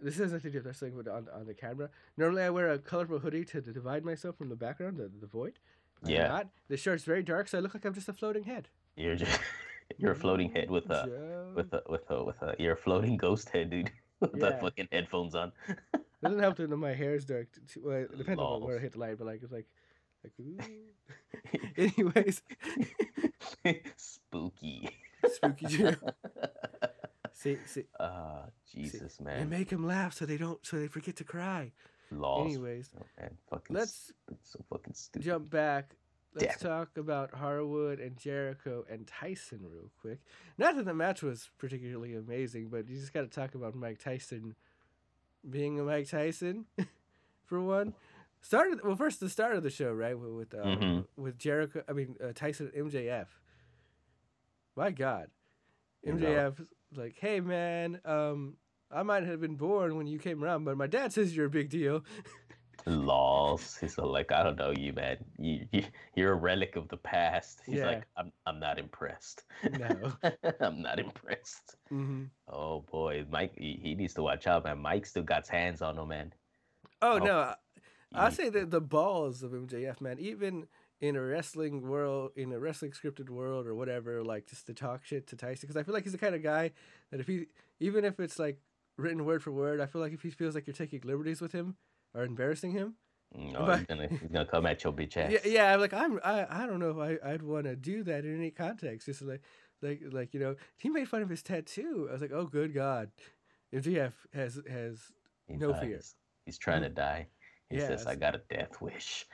This 0.00 0.18
has 0.18 0.32
nothing 0.32 0.50
to 0.50 0.58
do 0.58 0.58
with 0.58 0.66
wrestling, 0.66 0.94
but 0.96 1.08
on 1.08 1.28
on 1.34 1.46
the 1.46 1.54
camera. 1.54 1.90
Normally, 2.16 2.42
I 2.42 2.50
wear 2.50 2.70
a 2.70 2.78
colorful 2.78 3.18
hoodie 3.18 3.44
to, 3.46 3.60
to 3.60 3.72
divide 3.72 4.04
myself 4.04 4.36
from 4.36 4.48
the 4.48 4.56
background, 4.56 4.96
the, 4.96 5.10
the 5.20 5.26
void. 5.26 5.58
Yeah. 6.04 6.28
not. 6.28 6.48
The 6.68 6.76
shirt's 6.76 7.04
very 7.04 7.22
dark, 7.22 7.48
so 7.48 7.58
I 7.58 7.60
look 7.60 7.74
like 7.74 7.84
I'm 7.84 7.94
just 7.94 8.08
a 8.08 8.12
floating 8.12 8.44
head. 8.44 8.68
You're 8.96 9.16
just 9.16 9.40
you're 9.98 10.12
a 10.12 10.16
floating 10.16 10.50
head 10.50 10.70
with 10.70 10.90
a 10.90 11.06
Joe. 11.06 11.52
with 11.54 11.72
a 11.72 11.82
with 11.88 12.10
a 12.10 12.24
with 12.24 12.42
a 12.42 12.54
you're 12.58 12.74
a 12.74 12.76
floating 12.76 13.16
ghost 13.16 13.50
head, 13.50 13.70
dude. 13.70 13.90
With 14.20 14.32
the 14.40 14.58
fucking 14.60 14.88
headphones 14.92 15.34
on. 15.34 15.52
It 15.68 15.78
doesn't 16.22 16.38
help 16.38 16.56
that 16.58 16.68
my 16.68 16.94
hair 16.94 17.14
is 17.14 17.24
dark. 17.24 17.48
Too, 17.68 17.82
well, 17.84 17.96
it 17.98 18.16
depends 18.18 18.40
on 18.40 18.62
where 18.62 18.76
I 18.78 18.80
hit 18.80 18.92
the 18.92 18.98
light, 18.98 19.18
but 19.18 19.26
like 19.26 19.42
it's 19.42 19.52
like, 19.52 19.66
like. 20.24 20.32
Anyways, 21.76 22.42
spooky. 23.96 24.88
spooky 25.32 25.66
Drew. 25.66 25.94
See, 27.32 27.58
see. 27.66 27.84
Ah, 28.00 28.44
Jesus, 28.72 29.14
see. 29.16 29.24
man. 29.24 29.40
And 29.40 29.50
make 29.50 29.68
them 29.68 29.86
laugh 29.86 30.14
so 30.14 30.24
they 30.24 30.36
don't, 30.36 30.64
so 30.64 30.78
they 30.78 30.86
forget 30.86 31.16
to 31.16 31.24
cry. 31.24 31.72
Lost. 32.10 32.46
Anyways, 32.54 32.90
Oh, 32.98 33.04
man, 33.20 33.36
fucking. 33.50 33.74
let's 33.76 34.12
so 34.42 34.60
fucking 34.70 34.94
stupid. 34.94 35.24
jump 35.26 35.50
back. 35.50 35.96
Let's 36.34 36.60
Damn 36.60 36.68
talk 36.70 36.96
about 36.96 37.34
Harwood 37.34 38.00
and 38.00 38.16
Jericho 38.16 38.84
and 38.90 39.06
Tyson 39.06 39.60
real 39.70 39.90
quick. 40.00 40.18
Not 40.58 40.74
that 40.76 40.84
the 40.84 40.92
match 40.94 41.22
was 41.22 41.48
particularly 41.58 42.14
amazing, 42.16 42.68
but 42.70 42.88
you 42.88 42.98
just 42.98 43.12
got 43.12 43.20
to 43.22 43.28
talk 43.28 43.54
about 43.54 43.74
Mike 43.76 43.98
Tyson 44.02 44.56
being 45.48 45.78
a 45.78 45.84
Mike 45.84 46.08
Tyson, 46.08 46.64
for 47.44 47.60
one. 47.60 47.94
Started 48.42 48.80
well 48.84 48.96
first 48.96 49.20
the 49.20 49.28
start 49.30 49.54
of 49.56 49.62
the 49.62 49.70
show 49.70 49.92
right 49.92 50.18
with 50.18 50.30
with, 50.30 50.54
uh, 50.54 50.64
Mhm. 50.64 51.06
with 51.16 51.38
Jericho. 51.38 51.82
I 51.88 51.92
mean 51.92 52.16
uh, 52.22 52.32
Tyson 52.34 52.70
MJF. 52.76 53.28
My 54.76 54.90
God, 54.90 55.28
MJF 56.04 56.58
was 56.58 56.98
like, 56.98 57.16
hey 57.20 57.40
man, 57.40 58.00
um, 58.04 58.56
I 58.90 59.02
might 59.02 59.22
have 59.24 59.40
been 59.40 59.54
born 59.56 59.96
when 59.96 60.06
you 60.06 60.18
came 60.18 60.42
around, 60.42 60.64
but 60.64 60.76
my 60.76 60.86
dad 60.88 61.12
says 61.12 61.34
you're 61.36 61.46
a 61.46 61.50
big 61.50 61.70
deal. 61.70 62.04
Lost. 62.86 63.80
He's 63.80 63.96
like, 63.98 64.30
I 64.32 64.42
don't 64.42 64.58
know 64.58 64.70
you, 64.76 64.92
man. 64.92 65.16
You, 65.38 65.66
you 65.72 65.84
you're 66.14 66.32
a 66.32 66.36
relic 66.36 66.76
of 66.76 66.88
the 66.88 66.96
past. 66.96 67.62
He's 67.66 67.76
Yeah. 67.78 67.86
like, 67.86 68.06
I'm 68.16 68.30
I'm 68.46 68.60
not 68.60 68.78
impressed. 68.78 69.44
No. 69.72 70.12
I'm 70.60 70.82
not 70.82 70.98
impressed. 70.98 71.76
hmm 71.88 72.24
Oh 72.46 72.80
boy, 72.90 73.24
Mike, 73.30 73.54
he, 73.56 73.80
he 73.82 73.94
needs 73.94 74.12
to 74.14 74.22
watch 74.22 74.46
out, 74.46 74.64
man. 74.64 74.78
Mike 74.78 75.06
still 75.06 75.22
got 75.22 75.42
his 75.42 75.48
hands 75.48 75.80
on 75.80 75.96
him, 75.98 76.08
man. 76.08 76.32
Oh, 77.00 77.14
Oh, 77.14 77.18
no, 77.18 77.38
I- 77.38 77.56
I 78.12 78.30
say 78.30 78.48
that 78.50 78.70
the 78.70 78.80
balls 78.82 79.42
of 79.42 79.52
MJF, 79.52 80.00
man, 80.00 80.18
even 80.20 80.66
in 81.00 81.16
a 81.16 81.22
wrestling 81.22 81.80
world, 81.88 82.30
in 82.36 82.52
a 82.52 82.60
wrestling 82.60 82.92
scripted 82.92 83.28
world 83.30 83.66
or 83.66 83.74
whatever, 83.74 84.22
like 84.22 84.46
just 84.46 84.66
to 84.66 84.74
talk 84.74 85.04
shit 85.04 85.26
to 85.28 85.36
Tyson, 85.36 85.66
because 85.66 85.76
I 85.76 85.82
feel 85.82 85.94
like 85.94 86.04
he's 86.04 86.12
the 86.12 86.18
kind 86.18 86.34
of 86.34 86.42
guy 86.42 86.70
that 87.10 87.18
if 87.18 87.26
he, 87.26 87.46
even 87.80 88.04
if 88.04 88.20
it's 88.20 88.38
like 88.38 88.58
written 88.98 89.24
word 89.24 89.42
for 89.42 89.50
word, 89.52 89.80
I 89.80 89.86
feel 89.86 90.00
like 90.02 90.12
if 90.12 90.22
he 90.22 90.30
feels 90.30 90.54
like 90.54 90.66
you're 90.66 90.74
taking 90.74 91.00
liberties 91.02 91.40
with 91.40 91.52
him 91.52 91.76
or 92.14 92.24
embarrassing 92.24 92.72
him, 92.72 92.96
No, 93.34 93.64
But- 93.66 93.78
he's 93.80 93.86
gonna 93.86 94.08
he's 94.08 94.30
gonna 94.30 94.46
come 94.46 94.66
at 94.66 94.84
your 94.84 94.92
bitch 94.98 95.16
ass. 95.16 95.32
yeah, 95.32 95.40
yeah, 95.44 95.74
I'm 95.74 95.80
like 95.80 95.92
I'm, 95.92 96.20
I, 96.24 96.46
I 96.62 96.66
don't 96.66 96.78
know 96.78 96.90
if 97.00 97.20
I, 97.22 97.32
I'd 97.32 97.42
want 97.42 97.64
to 97.64 97.76
do 97.76 98.02
that 98.04 98.24
in 98.24 98.36
any 98.36 98.50
context. 98.50 99.06
Just 99.06 99.22
like, 99.22 99.42
like, 99.82 100.00
like 100.12 100.34
you 100.34 100.40
know, 100.40 100.54
he 100.78 100.88
made 100.88 101.08
fun 101.08 101.22
of 101.22 101.28
his 101.28 101.42
tattoo. 101.42 102.06
I 102.08 102.12
was 102.12 102.22
like, 102.22 102.32
oh, 102.32 102.46
good 102.46 102.72
God, 102.72 103.10
MJF 103.74 104.12
has 104.32 104.60
has 104.68 105.00
He 105.48 105.56
no 105.56 105.72
dies. 105.72 105.80
fear. 105.82 106.00
He's 106.46 106.58
trying 106.58 106.82
to 106.82 106.88
mm-hmm. 106.88 106.94
die. 106.94 107.26
He 107.70 107.80
says, 107.80 108.06
"I 108.06 108.14
got 108.14 108.36
a 108.36 108.42
death 108.48 108.80
wish. 108.80 109.26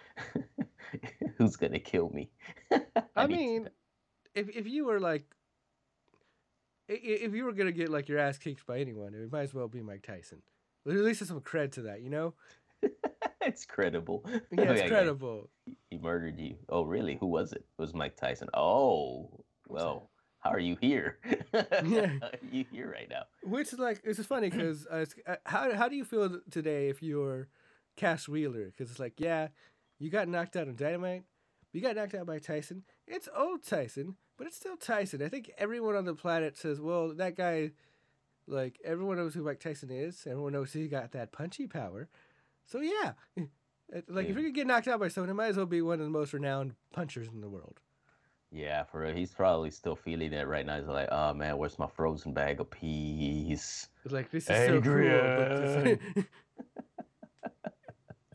Who's 1.36 1.56
gonna 1.56 1.78
kill 1.80 2.08
me?" 2.10 2.30
I 3.16 3.26
to 3.26 3.28
mean, 3.28 3.68
if 4.34 4.48
if 4.48 4.66
you 4.66 4.86
were 4.86 5.00
like, 5.00 5.24
i- 6.88 6.92
i- 6.94 7.20
if 7.26 7.34
you 7.34 7.44
were 7.44 7.52
gonna 7.52 7.72
get 7.72 7.88
like 7.90 8.08
your 8.08 8.18
ass 8.18 8.38
kicked 8.38 8.66
by 8.66 8.78
anyone, 8.78 9.12
it 9.14 9.30
might 9.30 9.42
as 9.42 9.52
well 9.54 9.68
be 9.68 9.82
Mike 9.82 10.02
Tyson. 10.02 10.42
At 10.86 10.94
least 10.94 11.20
there's 11.20 11.28
some 11.28 11.40
cred 11.40 11.72
to 11.72 11.82
that, 11.82 12.00
you 12.00 12.08
know? 12.08 12.32
it's 13.46 13.64
credible. 13.64 14.24
Yeah, 14.50 14.64
Oh, 14.68 14.72
it's 14.72 14.88
credible. 14.88 15.50
He 15.90 15.98
murdered 15.98 16.38
you. 16.38 16.56
Oh, 16.68 16.82
really? 16.82 17.16
Who 17.20 17.26
was 17.26 17.52
it? 17.52 17.64
It 17.78 17.80
was 17.82 17.94
Mike 17.94 18.16
Tyson. 18.16 18.48
Oh, 18.54 19.30
well, 19.68 20.10
how 20.40 20.50
are 20.50 20.58
you 20.58 20.76
here? 20.80 21.18
Yeah. 21.84 22.12
You 22.52 22.64
here 22.72 22.90
right 22.90 23.08
now? 23.08 23.22
Which 23.44 23.72
is 23.72 23.78
like, 23.78 24.00
it's 24.04 24.24
funny 24.24 24.50
because 24.50 24.86
uh, 24.86 25.04
uh, 25.26 25.36
how 25.46 25.72
how 25.74 25.88
do 25.88 25.94
you 25.96 26.04
feel 26.04 26.40
today 26.50 26.88
if 26.88 27.02
you're 27.02 27.48
Cash 27.96 28.28
Wheeler? 28.28 28.66
Because 28.66 28.90
it's 28.90 28.98
like, 28.98 29.14
yeah, 29.18 29.48
you 29.98 30.10
got 30.10 30.26
knocked 30.28 30.56
out 30.56 30.66
on 30.68 30.74
Dynamite, 30.74 31.22
you 31.72 31.80
got 31.80 31.94
knocked 31.96 32.14
out 32.14 32.26
by 32.26 32.38
Tyson. 32.38 32.82
It's 33.06 33.28
old 33.36 33.62
Tyson, 33.62 34.16
but 34.36 34.46
it's 34.46 34.56
still 34.56 34.76
Tyson. 34.76 35.22
I 35.22 35.28
think 35.28 35.50
everyone 35.58 35.94
on 35.94 36.04
the 36.06 36.14
planet 36.14 36.56
says, 36.56 36.80
well, 36.80 37.14
that 37.14 37.36
guy, 37.36 37.70
like 38.48 38.80
everyone 38.84 39.16
knows 39.18 39.34
who 39.34 39.44
Mike 39.44 39.60
Tyson 39.60 39.90
is. 39.92 40.26
Everyone 40.26 40.52
knows 40.52 40.72
he 40.72 40.88
got 40.88 41.12
that 41.12 41.30
punchy 41.32 41.66
power. 41.68 42.08
So 42.70 42.80
yeah, 42.80 43.12
It- 43.36 44.08
like 44.08 44.26
if 44.28 44.34
you're 44.34 44.42
gonna 44.42 44.50
get 44.52 44.66
knocked 44.68 44.86
out 44.86 45.00
by 45.00 45.08
someone, 45.08 45.30
it 45.30 45.34
might 45.34 45.48
as 45.48 45.56
well 45.56 45.66
be 45.66 45.82
one 45.82 45.98
of 45.98 46.06
the 46.06 46.10
most 46.10 46.32
renowned 46.32 46.74
punchers 46.92 47.26
in 47.26 47.40
the 47.40 47.48
world. 47.48 47.80
Yeah, 48.52 48.84
for 48.84 49.00
real. 49.00 49.14
He's 49.14 49.32
probably 49.32 49.70
still 49.70 49.96
feeling 49.96 50.32
it 50.32 50.46
right 50.46 50.64
now. 50.64 50.76
He's 50.78 50.86
like, 50.86 51.08
oh 51.10 51.34
man, 51.34 51.56
where's 51.58 51.78
my 51.78 51.88
frozen 51.88 52.32
bag 52.32 52.60
of 52.60 52.70
peas? 52.70 53.88
It's 54.04 54.12
like 54.14 54.30
this 54.30 54.48
is 54.48 54.56
so 54.66 54.80
cool. 54.80 54.92
But 54.94 55.52
it's, 55.86 56.02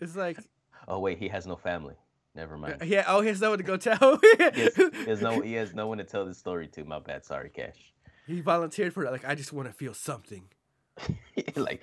it's 0.02 0.16
like 0.16 0.38
Oh 0.88 1.00
wait, 1.00 1.18
he 1.18 1.28
has 1.30 1.48
no 1.48 1.56
family. 1.56 1.96
Never 2.36 2.58
mind. 2.58 2.82
yeah. 2.86 3.06
Oh, 3.08 3.22
he 3.22 3.30
has 3.30 3.40
no 3.40 3.52
one 3.52 3.60
to 3.60 3.64
go 3.64 3.78
tell. 3.78 4.20
He 4.38 4.44
has, 4.44 4.76
he 4.76 5.06
has 5.10 5.22
no 5.22 5.40
he 5.42 5.54
has 5.54 5.74
no 5.74 5.88
one 5.88 5.98
to 6.00 6.04
tell 6.04 6.26
this 6.26 6.38
story 6.38 6.68
to. 6.70 6.84
My 6.84 7.00
bad. 7.00 7.24
Sorry, 7.26 7.50
Cash. 7.50 7.94
He 8.28 8.42
volunteered 8.42 8.94
for 8.94 9.06
it. 9.06 9.12
Like, 9.12 9.24
I 9.24 9.36
just 9.36 9.54
want 9.54 9.68
to 9.70 9.74
feel 9.74 9.94
something. 9.94 10.50
like 11.56 11.82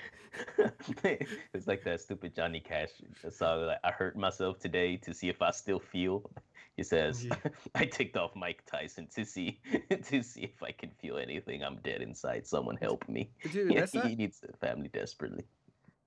it's 1.05 1.67
like 1.67 1.85
that 1.85 2.01
stupid 2.01 2.35
Johnny 2.35 2.61
Cash 2.61 2.89
song. 3.31 3.67
Like, 3.67 3.79
I 3.85 3.91
hurt 3.91 4.17
myself 4.17 4.59
today 4.59 4.97
to 4.99 5.13
see 5.13 5.29
if 5.29 5.43
I 5.43 5.51
still 5.51 5.79
feel. 5.79 6.31
He 6.77 6.83
says, 6.83 7.25
Yeah. 7.27 7.35
"I 7.75 7.85
ticked 7.85 8.17
off 8.17 8.35
Mike 8.35 8.63
Tyson 8.67 9.07
to 9.15 9.25
see 9.25 9.61
to 10.05 10.23
see 10.23 10.43
if 10.45 10.63
I 10.63 10.73
can 10.73 10.91
feel 11.01 11.19
anything. 11.19 11.63
I'm 11.63 11.77
dead 11.85 12.01
inside. 12.01 12.47
Someone 12.47 12.77
help 12.77 13.07
me." 13.09 13.31
Dude, 13.53 13.77
that's 13.77 13.93
he 13.93 13.99
not 13.99 14.07
needs 14.13 14.41
a 14.49 14.57
family 14.57 14.89
desperately. 14.89 15.45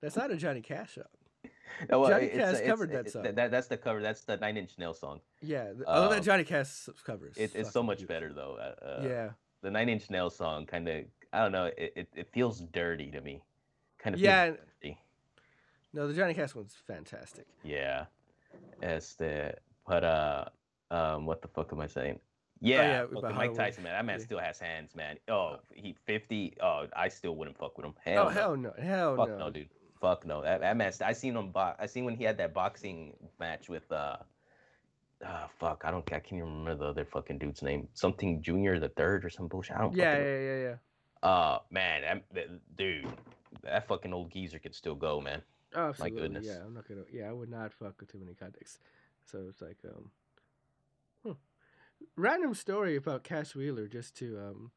that's 0.02 0.16
not 0.16 0.30
a 0.32 0.36
Johnny 0.36 0.60
Cash 0.60 0.96
song. 0.96 1.04
No, 1.90 2.00
well, 2.00 2.10
Johnny 2.10 2.26
it's- 2.26 2.38
Cash 2.40 2.54
it's- 2.60 2.68
covered 2.68 2.90
that 2.92 3.10
song. 3.10 3.22
that- 3.22 3.50
that's 3.50 3.68
the 3.68 3.76
cover. 3.76 4.00
That's 4.02 4.22
the 4.22 4.36
Nine 4.38 4.56
Inch 4.56 4.72
Nails 4.78 4.98
song. 4.98 5.20
Yeah, 5.40 5.64
th- 5.72 5.84
although 5.86 6.08
that 6.10 6.18
Um, 6.18 6.24
Johnny 6.24 6.44
Cash 6.44 6.88
covers. 7.04 7.36
It, 7.36 7.52
it's 7.54 7.70
so 7.70 7.82
much 7.82 8.06
better 8.06 8.32
though. 8.32 8.56
Uh, 8.58 8.84
uh, 8.84 9.02
yeah, 9.06 9.30
the 9.62 9.70
Nine 9.70 9.88
Inch 9.88 10.10
Nails 10.10 10.34
song 10.36 10.66
kind 10.66 10.88
of 10.88 11.04
I 11.32 11.40
don't 11.42 11.52
know. 11.52 11.66
It, 11.66 11.92
it, 11.96 12.08
it 12.14 12.28
feels 12.32 12.60
dirty 12.60 13.10
to 13.10 13.20
me. 13.20 13.42
Kind 13.98 14.14
of 14.14 14.20
yeah. 14.20 14.50
dirty. 14.50 14.98
No, 15.92 16.06
the 16.06 16.14
Johnny 16.14 16.34
Cash 16.34 16.54
one's 16.54 16.74
fantastic. 16.86 17.46
Yeah. 17.64 18.04
Este, 18.82 19.54
but 19.86 20.04
uh, 20.04 20.44
um, 20.90 21.24
what 21.26 21.40
the 21.42 21.48
fuck 21.48 21.72
am 21.72 21.80
I 21.80 21.86
saying? 21.86 22.18
Oh, 22.18 22.58
Yeah, 22.60 23.06
yeah, 23.12 23.30
Mike 23.30 23.54
Tyson, 23.54 23.82
man. 23.82 23.92
That 23.92 24.04
man 24.04 24.18
Yeah. 24.18 24.24
still 24.24 24.38
has 24.38 24.58
hands, 24.58 24.94
man. 24.94 25.16
Oh, 25.28 25.56
he 25.72 25.94
fifty. 26.04 26.54
Oh, 26.62 26.86
I 26.94 27.08
still 27.08 27.34
wouldn't 27.36 27.56
fuck 27.56 27.76
with 27.76 27.86
him. 27.86 27.94
Hell 28.04 28.26
oh 28.26 28.28
no. 28.28 28.30
hell 28.34 28.56
no, 28.56 28.72
hell 28.78 29.16
Fuck 29.16 29.28
no. 29.28 29.38
no. 29.38 29.50
dude. 29.50 29.68
Fuck 30.00 30.26
no. 30.26 30.42
That, 30.42 30.60
that 30.60 30.76
man. 30.76 30.92
I 31.04 31.12
seen 31.12 31.36
him. 31.36 31.50
Bo- 31.50 31.74
I 31.78 31.86
seen 31.86 32.04
when 32.04 32.16
he 32.16 32.24
had 32.24 32.36
that 32.38 32.52
boxing 32.52 33.14
match 33.40 33.68
with 33.68 33.90
uh. 33.90 34.16
Uh, 35.24 35.46
fuck, 35.58 35.82
I 35.84 35.90
don't. 35.90 36.06
I 36.12 36.18
can't 36.20 36.34
even 36.34 36.58
remember 36.58 36.84
the 36.84 36.90
other 36.90 37.04
fucking 37.06 37.38
dude's 37.38 37.62
name. 37.62 37.88
Something 37.94 38.42
Junior 38.42 38.78
the 38.78 38.90
Third 38.90 39.24
or 39.24 39.30
some 39.30 39.48
bullshit. 39.48 39.76
I 39.76 39.80
don't. 39.80 39.94
Yeah, 39.96 40.12
fucking 40.12 40.26
yeah, 40.26 40.40
yeah, 40.40 40.62
yeah. 40.62 40.74
Uh, 41.26 41.58
man, 41.70 42.02
that, 42.02 42.22
that- 42.34 42.76
dude, 42.76 43.06
that 43.62 43.88
fucking 43.88 44.12
old 44.12 44.30
geezer 44.30 44.60
could 44.60 44.74
still 44.74 44.94
go, 44.94 45.20
man. 45.20 45.42
Oh, 45.74 45.88
absolutely. 45.88 46.20
goodness. 46.20 46.46
Yeah, 46.46 46.64
I'm 46.64 46.72
not 46.72 46.88
gonna. 46.88 47.02
Yeah, 47.12 47.28
I 47.28 47.32
would 47.32 47.50
not 47.50 47.72
fuck 47.72 48.00
with 48.00 48.10
too 48.10 48.18
many 48.18 48.34
contexts. 48.34 48.78
So 49.24 49.46
it's 49.48 49.60
like, 49.60 49.78
um, 49.84 50.10
hmm. 51.24 51.32
random 52.16 52.54
story 52.54 52.94
about 52.94 53.24
Cash 53.24 53.56
Wheeler. 53.56 53.88
Just 53.88 54.16
to 54.18 54.38
um, 54.38 54.70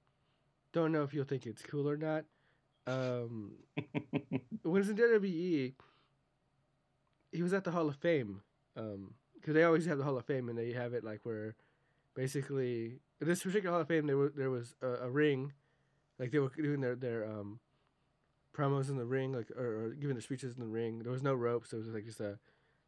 don't 0.74 0.92
know 0.92 1.04
if 1.04 1.14
you'll 1.14 1.26
think 1.26 1.46
it's 1.46 1.62
cool 1.62 1.88
or 1.88 1.98
not. 1.98 2.26
Um, 2.88 3.52
when 4.64 4.82
it's 4.82 4.90
in 4.90 4.98
WWE, 4.98 5.74
he 7.32 7.44
was 7.44 7.54
at 7.54 7.64
the 7.64 7.72
Hall 7.72 7.88
of 7.88 7.96
Fame. 7.96 8.42
Um, 8.76 9.14
because 9.36 9.54
they 9.54 9.64
always 9.64 9.86
have 9.86 10.00
the 10.00 10.04
Hall 10.04 10.18
of 10.18 10.26
Fame, 10.26 10.50
and 10.50 10.58
they 10.58 10.74
have 10.74 10.94
it 10.94 11.04
like 11.04 11.22
where, 11.24 11.56
basically, 12.14 13.00
in 13.22 13.28
this 13.28 13.44
particular 13.44 13.72
Hall 13.72 13.82
of 13.82 13.88
Fame, 13.88 14.08
there 14.08 14.18
was 14.18 14.32
there 14.34 14.50
was 14.50 14.76
a, 14.82 15.06
a 15.06 15.10
ring, 15.10 15.54
like 16.20 16.32
they 16.32 16.40
were 16.40 16.52
doing 16.56 16.82
their 16.82 16.96
their 16.96 17.26
um, 17.26 17.60
promos 18.56 18.90
in 18.90 18.98
the 18.98 19.06
ring, 19.06 19.32
like 19.32 19.50
or, 19.52 19.86
or 19.86 19.90
giving 19.90 20.16
their 20.16 20.22
speeches 20.22 20.54
in 20.54 20.60
the 20.60 20.68
ring. 20.68 21.00
There 21.00 21.12
was 21.12 21.24
no 21.24 21.34
ropes. 21.34 21.74
It 21.74 21.78
was 21.78 21.88
like 21.88 22.06
just 22.06 22.20
a, 22.20 22.38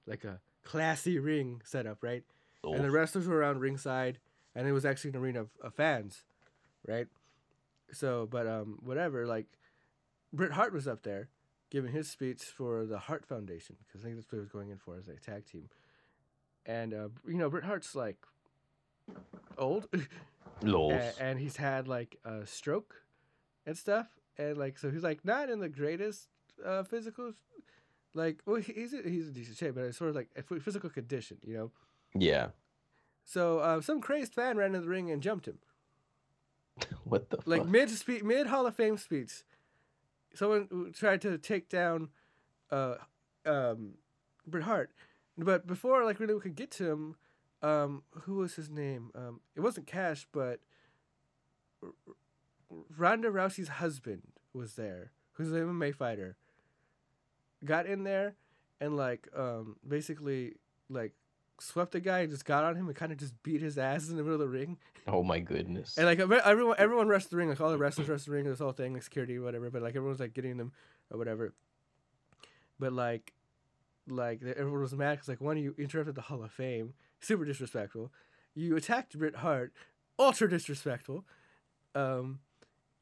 like 0.05 0.23
a 0.23 0.39
classy 0.63 1.17
ring 1.17 1.61
setup, 1.63 2.03
right? 2.03 2.23
And 2.63 2.83
the 2.83 2.91
wrestlers 2.91 3.27
were 3.27 3.37
around 3.37 3.59
ringside, 3.59 4.19
and 4.53 4.67
it 4.67 4.71
was 4.71 4.85
actually 4.85 5.11
an 5.11 5.15
arena 5.17 5.41
of, 5.41 5.49
of 5.63 5.73
fans, 5.73 6.25
right? 6.87 7.07
So, 7.91 8.27
but 8.29 8.45
um, 8.45 8.77
whatever. 8.83 9.25
Like, 9.25 9.47
Bret 10.31 10.51
Hart 10.51 10.73
was 10.73 10.87
up 10.87 11.01
there 11.03 11.29
giving 11.71 11.91
his 11.91 12.09
speech 12.09 12.43
for 12.43 12.85
the 12.85 12.99
Hart 12.99 13.25
Foundation 13.25 13.77
because 13.87 14.01
I 14.01 14.03
think 14.05 14.17
that's 14.17 14.31
what 14.31 14.37
he 14.37 14.41
was 14.41 14.49
going 14.49 14.69
in 14.69 14.77
for 14.77 14.97
as 14.97 15.07
a 15.07 15.15
tag 15.15 15.45
team. 15.45 15.69
And 16.65 16.93
uh, 16.93 17.07
you 17.27 17.35
know, 17.35 17.49
Bret 17.49 17.63
Hart's 17.63 17.95
like 17.95 18.17
old, 19.57 19.87
Lols. 20.61 20.93
and, 20.93 21.13
and 21.19 21.39
he's 21.39 21.57
had 21.57 21.87
like 21.87 22.17
a 22.23 22.45
stroke 22.45 23.00
and 23.65 23.77
stuff, 23.77 24.07
and 24.37 24.57
like 24.57 24.77
so 24.77 24.89
he's 24.91 25.03
like 25.03 25.23
not 25.25 25.49
in 25.49 25.59
the 25.59 25.69
greatest 25.69 26.27
uh, 26.65 26.83
physical, 26.83 27.33
like 28.13 28.41
well 28.45 28.61
he- 28.61 28.73
he's 28.73 28.93
a, 28.93 29.01
he's 29.03 29.27
in 29.27 29.33
decent 29.33 29.57
shape, 29.57 29.75
but 29.75 29.83
it's 29.85 29.97
sort 29.97 30.09
of 30.09 30.15
like 30.15 30.29
a 30.35 30.59
physical 30.59 30.89
condition, 30.89 31.37
you 31.45 31.53
know. 31.55 31.71
yeah. 32.15 32.47
So 33.23 33.59
uh, 33.59 33.81
some 33.81 34.01
crazed 34.01 34.33
fan 34.33 34.57
ran 34.57 34.73
in 34.75 34.81
the 34.81 34.87
ring 34.89 35.11
and 35.11 35.21
jumped 35.21 35.47
him, 35.47 35.59
What 37.03 37.29
the 37.29 37.37
like 37.45 37.65
mid 37.65 37.89
spe- 37.89 38.23
mid 38.23 38.47
Hall 38.47 38.65
of 38.65 38.75
Fame 38.75 38.97
speech. 38.97 39.43
Someone 40.33 40.93
tried 40.97 41.21
to 41.21 41.37
take 41.37 41.69
down 41.69 42.09
uh, 42.71 42.95
um, 43.45 43.95
Bret 44.47 44.63
Hart. 44.63 44.91
But 45.37 45.67
before 45.67 46.03
like 46.05 46.19
really 46.19 46.33
we 46.33 46.39
could 46.41 46.55
get 46.55 46.71
to 46.71 46.89
him, 46.91 47.15
um, 47.61 48.03
who 48.23 48.35
was 48.35 48.55
his 48.55 48.69
name? 48.69 49.11
Um, 49.15 49.39
it 49.55 49.61
wasn't 49.61 49.87
Cash, 49.87 50.27
but 50.31 50.59
Ronda 52.97 53.29
Rousey's 53.29 53.67
husband 53.67 54.23
was 54.53 54.75
there, 54.75 55.11
who's 55.33 55.51
an 55.51 55.59
MMA 55.59 55.95
fighter. 55.95 56.37
Got 57.63 57.85
in 57.85 58.03
there, 58.03 58.35
and 58.79 58.97
like 58.97 59.27
um, 59.35 59.75
basically 59.87 60.55
like 60.89 61.13
swept 61.59 61.91
the 61.91 61.99
guy 61.99 62.19
and 62.19 62.31
just 62.31 62.45
got 62.45 62.63
on 62.63 62.75
him 62.75 62.87
and 62.87 62.95
kind 62.95 63.11
of 63.11 63.17
just 63.17 63.41
beat 63.43 63.61
his 63.61 63.77
ass 63.77 64.09
in 64.09 64.17
the 64.17 64.23
middle 64.23 64.33
of 64.33 64.39
the 64.39 64.47
ring. 64.47 64.77
Oh 65.07 65.23
my 65.23 65.39
goodness. 65.39 65.97
And 65.97 66.05
like 66.05 66.19
everyone, 66.19 66.75
everyone 66.77 67.07
rushed 67.07 67.29
the 67.29 67.37
ring, 67.37 67.49
like 67.49 67.61
all 67.61 67.69
the 67.71 67.77
wrestlers 67.77 68.09
rushed 68.09 68.25
the 68.25 68.31
ring, 68.31 68.45
this 68.45 68.59
whole 68.59 68.71
thing, 68.71 68.93
like 68.93 69.03
security, 69.03 69.37
whatever. 69.39 69.69
But 69.69 69.81
like 69.81 69.95
everyone's 69.95 70.19
like 70.19 70.33
getting 70.33 70.57
them 70.57 70.71
or 71.11 71.17
whatever. 71.17 71.53
But 72.79 72.93
like, 72.93 73.33
like 74.07 74.41
everyone 74.43 74.81
was 74.81 74.93
mad 74.93 75.13
because 75.13 75.27
like 75.27 75.41
one, 75.41 75.57
you 75.57 75.75
interrupted 75.77 76.15
the 76.15 76.21
Hall 76.21 76.43
of 76.43 76.51
Fame, 76.51 76.93
super 77.19 77.45
disrespectful. 77.45 78.11
You 78.55 78.75
attacked 78.75 79.17
Bret 79.17 79.35
Hart, 79.35 79.73
ultra 80.17 80.49
disrespectful. 80.49 81.25
Um, 81.93 82.39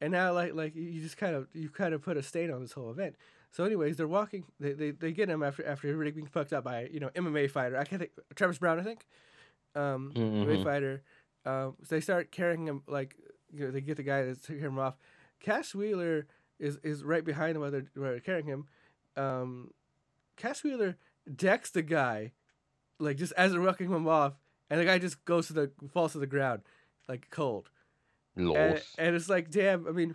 and 0.00 0.12
now 0.12 0.32
like 0.32 0.54
like 0.54 0.74
you 0.74 1.00
just 1.00 1.16
kind 1.16 1.34
of 1.34 1.48
you 1.54 1.68
kind 1.68 1.94
of 1.94 2.02
put 2.02 2.16
a 2.16 2.22
stain 2.22 2.50
on 2.50 2.60
this 2.62 2.72
whole 2.72 2.90
event. 2.90 3.16
So 3.52 3.64
anyways, 3.64 3.96
they're 3.96 4.06
walking. 4.08 4.44
They, 4.60 4.72
they, 4.72 4.90
they 4.92 5.12
get 5.12 5.28
him 5.28 5.42
after 5.42 5.66
after 5.66 5.88
everybody 5.88 6.12
being 6.12 6.26
fucked 6.26 6.52
up 6.52 6.64
by 6.64 6.88
you 6.92 7.00
know 7.00 7.08
MMA 7.10 7.50
fighter. 7.50 7.76
I 7.78 7.84
can't 7.84 8.00
think 8.00 8.12
Travis 8.34 8.58
Browne. 8.58 8.78
I 8.80 8.82
think. 8.82 9.06
Um, 9.74 10.12
MMA 10.14 10.56
Mhm. 10.56 10.64
fighter. 10.64 11.02
Um, 11.44 11.76
so 11.82 11.94
they 11.94 12.00
start 12.00 12.30
carrying 12.30 12.66
him 12.66 12.82
like 12.86 13.16
you 13.52 13.64
know 13.64 13.70
they 13.70 13.80
get 13.80 13.96
the 13.96 14.02
guy 14.02 14.22
to 14.22 14.34
take 14.36 14.60
him 14.60 14.78
off. 14.78 14.96
Cash 15.40 15.74
Wheeler 15.74 16.26
is 16.58 16.78
is 16.82 17.02
right 17.02 17.24
behind 17.24 17.56
him 17.56 17.62
while 17.62 17.70
they're, 17.70 17.86
while 17.94 18.10
they're 18.10 18.20
carrying 18.20 18.46
him. 18.46 18.66
Um, 19.16 19.72
Cash 20.36 20.62
Wheeler 20.64 20.96
decks 21.34 21.70
the 21.70 21.82
guy, 21.82 22.32
like 22.98 23.16
just 23.16 23.32
as 23.36 23.52
they're 23.52 23.60
walking 23.60 23.90
him 23.90 24.06
off, 24.08 24.34
and 24.68 24.80
the 24.80 24.84
guy 24.84 24.98
just 24.98 25.24
goes 25.24 25.46
to 25.48 25.52
the 25.52 25.70
falls 25.92 26.12
to 26.12 26.18
the 26.18 26.26
ground, 26.26 26.62
like 27.08 27.28
cold. 27.30 27.70
And, 28.36 28.82
and 28.98 29.16
it's 29.16 29.28
like, 29.28 29.50
damn. 29.50 29.86
I 29.86 29.90
mean, 29.90 30.14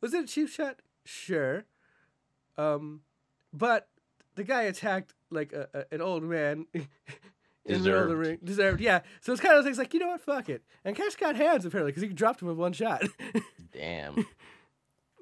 was 0.00 0.14
it 0.14 0.24
a 0.24 0.26
cheap 0.26 0.48
shot? 0.48 0.80
Sure. 1.04 1.64
Um, 2.56 3.00
but 3.52 3.88
the 4.34 4.44
guy 4.44 4.62
attacked 4.62 5.14
like 5.30 5.52
a, 5.52 5.68
a, 5.74 5.94
an 5.94 6.00
old 6.00 6.22
man 6.22 6.66
in 6.74 6.86
the 7.64 7.78
middle 7.78 8.02
of 8.02 8.08
the 8.08 8.14
Deserved. 8.14 8.18
ring. 8.18 8.38
Deserved. 8.44 8.80
Yeah. 8.80 9.00
So 9.20 9.32
it's 9.32 9.40
kind 9.40 9.56
of 9.58 9.64
things 9.64 9.78
like, 9.78 9.92
you 9.94 10.00
know 10.00 10.08
what? 10.08 10.20
Fuck 10.20 10.48
it. 10.48 10.62
And 10.84 10.94
Cash 10.96 11.16
got 11.16 11.36
hands 11.36 11.64
apparently 11.64 11.92
because 11.92 12.02
he 12.02 12.08
dropped 12.14 12.40
him 12.42 12.48
with 12.48 12.56
one 12.56 12.72
shot. 12.72 13.02
Damn. 13.72 14.26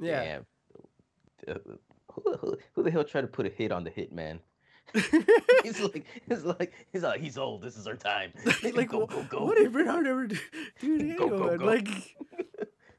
yeah. 0.00 0.22
Damn. 0.24 0.46
Uh, 1.56 1.58
Who, 2.12 2.36
who, 2.36 2.58
who 2.74 2.82
the 2.84 2.90
hell 2.90 3.04
tried 3.04 3.22
to 3.22 3.26
put 3.26 3.46
a 3.46 3.50
hit 3.50 3.72
on 3.72 3.84
the 3.84 3.90
hitman? 3.90 4.38
he's 5.64 5.80
like, 5.80 6.04
he's 6.28 6.44
like, 6.44 6.72
he's 6.92 7.02
like, 7.02 7.20
he's 7.20 7.36
old. 7.38 7.62
This 7.62 7.76
is 7.76 7.86
our 7.86 7.96
time. 7.96 8.32
like, 8.62 8.88
go, 8.88 9.06
go, 9.06 9.22
go. 9.28 9.44
what 9.44 9.56
did 9.56 9.72
Bret 9.72 9.86
Hart 9.86 10.06
ever 10.06 10.26
do, 10.26 10.36
to 10.80 11.14
Go, 11.14 11.28
go, 11.28 11.56
go. 11.58 11.64
Like, 11.64 11.88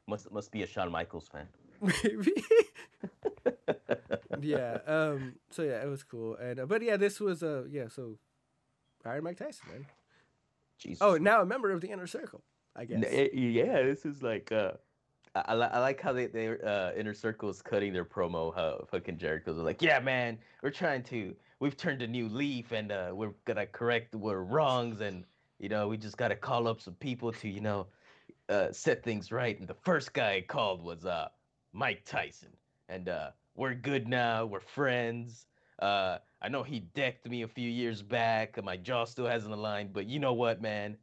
Must 0.06 0.30
must 0.30 0.52
be 0.52 0.62
a 0.62 0.66
Shawn 0.66 0.90
Michaels 0.90 1.28
fan. 1.28 1.48
maybe. 1.80 2.32
yeah. 4.40 4.78
Um. 4.86 5.34
So 5.50 5.62
yeah, 5.62 5.82
it 5.82 5.88
was 5.88 6.02
cool. 6.04 6.36
And 6.36 6.60
uh, 6.60 6.66
but 6.66 6.82
yeah, 6.82 6.96
this 6.96 7.18
was 7.20 7.42
uh 7.42 7.64
yeah. 7.70 7.88
So 7.88 8.18
Iron 9.04 9.24
Mike 9.24 9.38
Tyson, 9.38 9.66
man. 9.72 9.86
Jesus. 10.78 10.98
Oh, 11.00 11.16
now 11.16 11.40
a 11.40 11.46
member 11.46 11.70
of 11.70 11.80
the 11.80 11.88
inner 11.88 12.06
circle, 12.06 12.42
I 12.74 12.84
guess. 12.84 13.02
Eh, 13.06 13.28
yeah, 13.32 13.82
this 13.82 14.04
is 14.04 14.22
like 14.22 14.52
uh 14.52 14.72
I, 15.34 15.44
I, 15.48 15.54
li- 15.54 15.68
I 15.72 15.78
like 15.80 16.00
how 16.00 16.12
they 16.12 16.26
they 16.26 16.48
uh 16.48 16.92
inner 16.96 17.14
circles 17.14 17.62
cutting 17.62 17.92
their 17.92 18.04
promo 18.04 18.54
how 18.54 18.84
fucking 18.90 19.18
Jericho's 19.18 19.56
like, 19.58 19.80
yeah 19.82 19.98
man, 20.00 20.38
we're 20.62 20.70
trying 20.70 21.02
to 21.04 21.34
we've 21.60 21.76
turned 21.76 22.02
a 22.02 22.06
new 22.06 22.28
leaf 22.28 22.72
and 22.72 22.92
uh 22.92 23.10
we're 23.12 23.32
gonna 23.44 23.66
correct 23.66 24.14
our 24.14 24.42
wrongs 24.44 25.00
and 25.00 25.24
you 25.58 25.68
know 25.68 25.88
we 25.88 25.96
just 25.96 26.16
gotta 26.16 26.36
call 26.36 26.68
up 26.68 26.80
some 26.80 26.94
people 26.94 27.32
to 27.32 27.48
you 27.48 27.60
know 27.60 27.86
uh 28.48 28.70
set 28.72 29.02
things 29.02 29.32
right. 29.32 29.58
And 29.58 29.68
the 29.68 29.74
first 29.74 30.12
guy 30.12 30.34
I 30.34 30.40
called 30.42 30.82
was 30.82 31.04
uh 31.04 31.28
Mike 31.72 32.04
Tyson. 32.04 32.56
And 32.88 33.08
uh 33.08 33.30
we're 33.54 33.74
good 33.74 34.06
now 34.08 34.46
we're 34.46 34.60
friends. 34.60 35.46
Uh 35.80 36.18
I 36.42 36.48
know 36.48 36.62
he 36.62 36.80
decked 36.80 37.28
me 37.28 37.42
a 37.42 37.48
few 37.48 37.68
years 37.70 38.02
back 38.02 38.56
and 38.56 38.66
my 38.66 38.76
jaw 38.76 39.04
still 39.04 39.26
hasn't 39.26 39.52
aligned 39.54 39.92
but 39.92 40.06
you 40.06 40.18
know 40.18 40.34
what 40.34 40.60
man? 40.62 40.96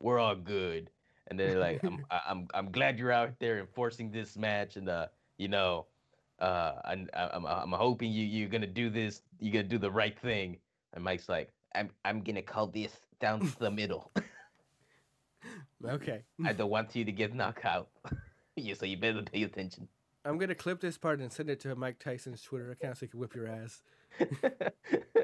We're 0.00 0.18
all 0.18 0.36
good. 0.36 0.90
And 1.28 1.38
then 1.38 1.48
they're 1.48 1.60
like 1.60 1.80
I'm 1.84 2.04
I'm 2.10 2.48
I'm 2.52 2.70
glad 2.70 2.98
you're 2.98 3.12
out 3.12 3.38
there 3.38 3.60
enforcing 3.60 4.10
this 4.10 4.36
match 4.36 4.76
and 4.76 4.88
uh 4.88 5.06
you 5.38 5.48
know 5.48 5.86
uh 6.40 6.80
I'm 6.84 7.08
I'm 7.14 7.46
I'm 7.46 7.72
hoping 7.72 8.10
you 8.12 8.24
you're 8.24 8.48
gonna 8.48 8.66
do 8.66 8.90
this 8.90 9.22
you're 9.38 9.52
gonna 9.52 9.64
do 9.64 9.78
the 9.78 9.90
right 9.90 10.18
thing. 10.18 10.58
And 10.94 11.04
Mike's 11.04 11.28
like 11.28 11.50
I'm 11.74 11.90
I'm 12.04 12.22
gonna 12.22 12.42
call 12.42 12.66
this 12.66 12.92
down 13.20 13.40
to 13.40 13.58
the 13.58 13.70
middle. 13.70 14.10
Okay. 15.82 16.22
I 16.44 16.52
don't 16.52 16.68
want 16.68 16.94
you 16.94 17.04
to 17.06 17.12
get 17.12 17.34
knocked 17.34 17.64
out. 17.64 17.88
Yeah 18.56 18.74
so 18.74 18.84
you 18.84 18.98
better 18.98 19.22
pay 19.22 19.44
attention. 19.44 19.88
I'm 20.26 20.36
gonna 20.36 20.54
clip 20.54 20.80
this 20.80 20.98
part 20.98 21.20
and 21.20 21.32
send 21.32 21.48
it 21.48 21.60
to 21.60 21.74
Mike 21.74 21.98
Tyson's 21.98 22.42
Twitter 22.42 22.72
account 22.72 22.98
so 22.98 23.06
he 23.06 23.08
can 23.08 23.20
whip 23.20 23.34
your 23.34 23.46
ass. 23.48 23.82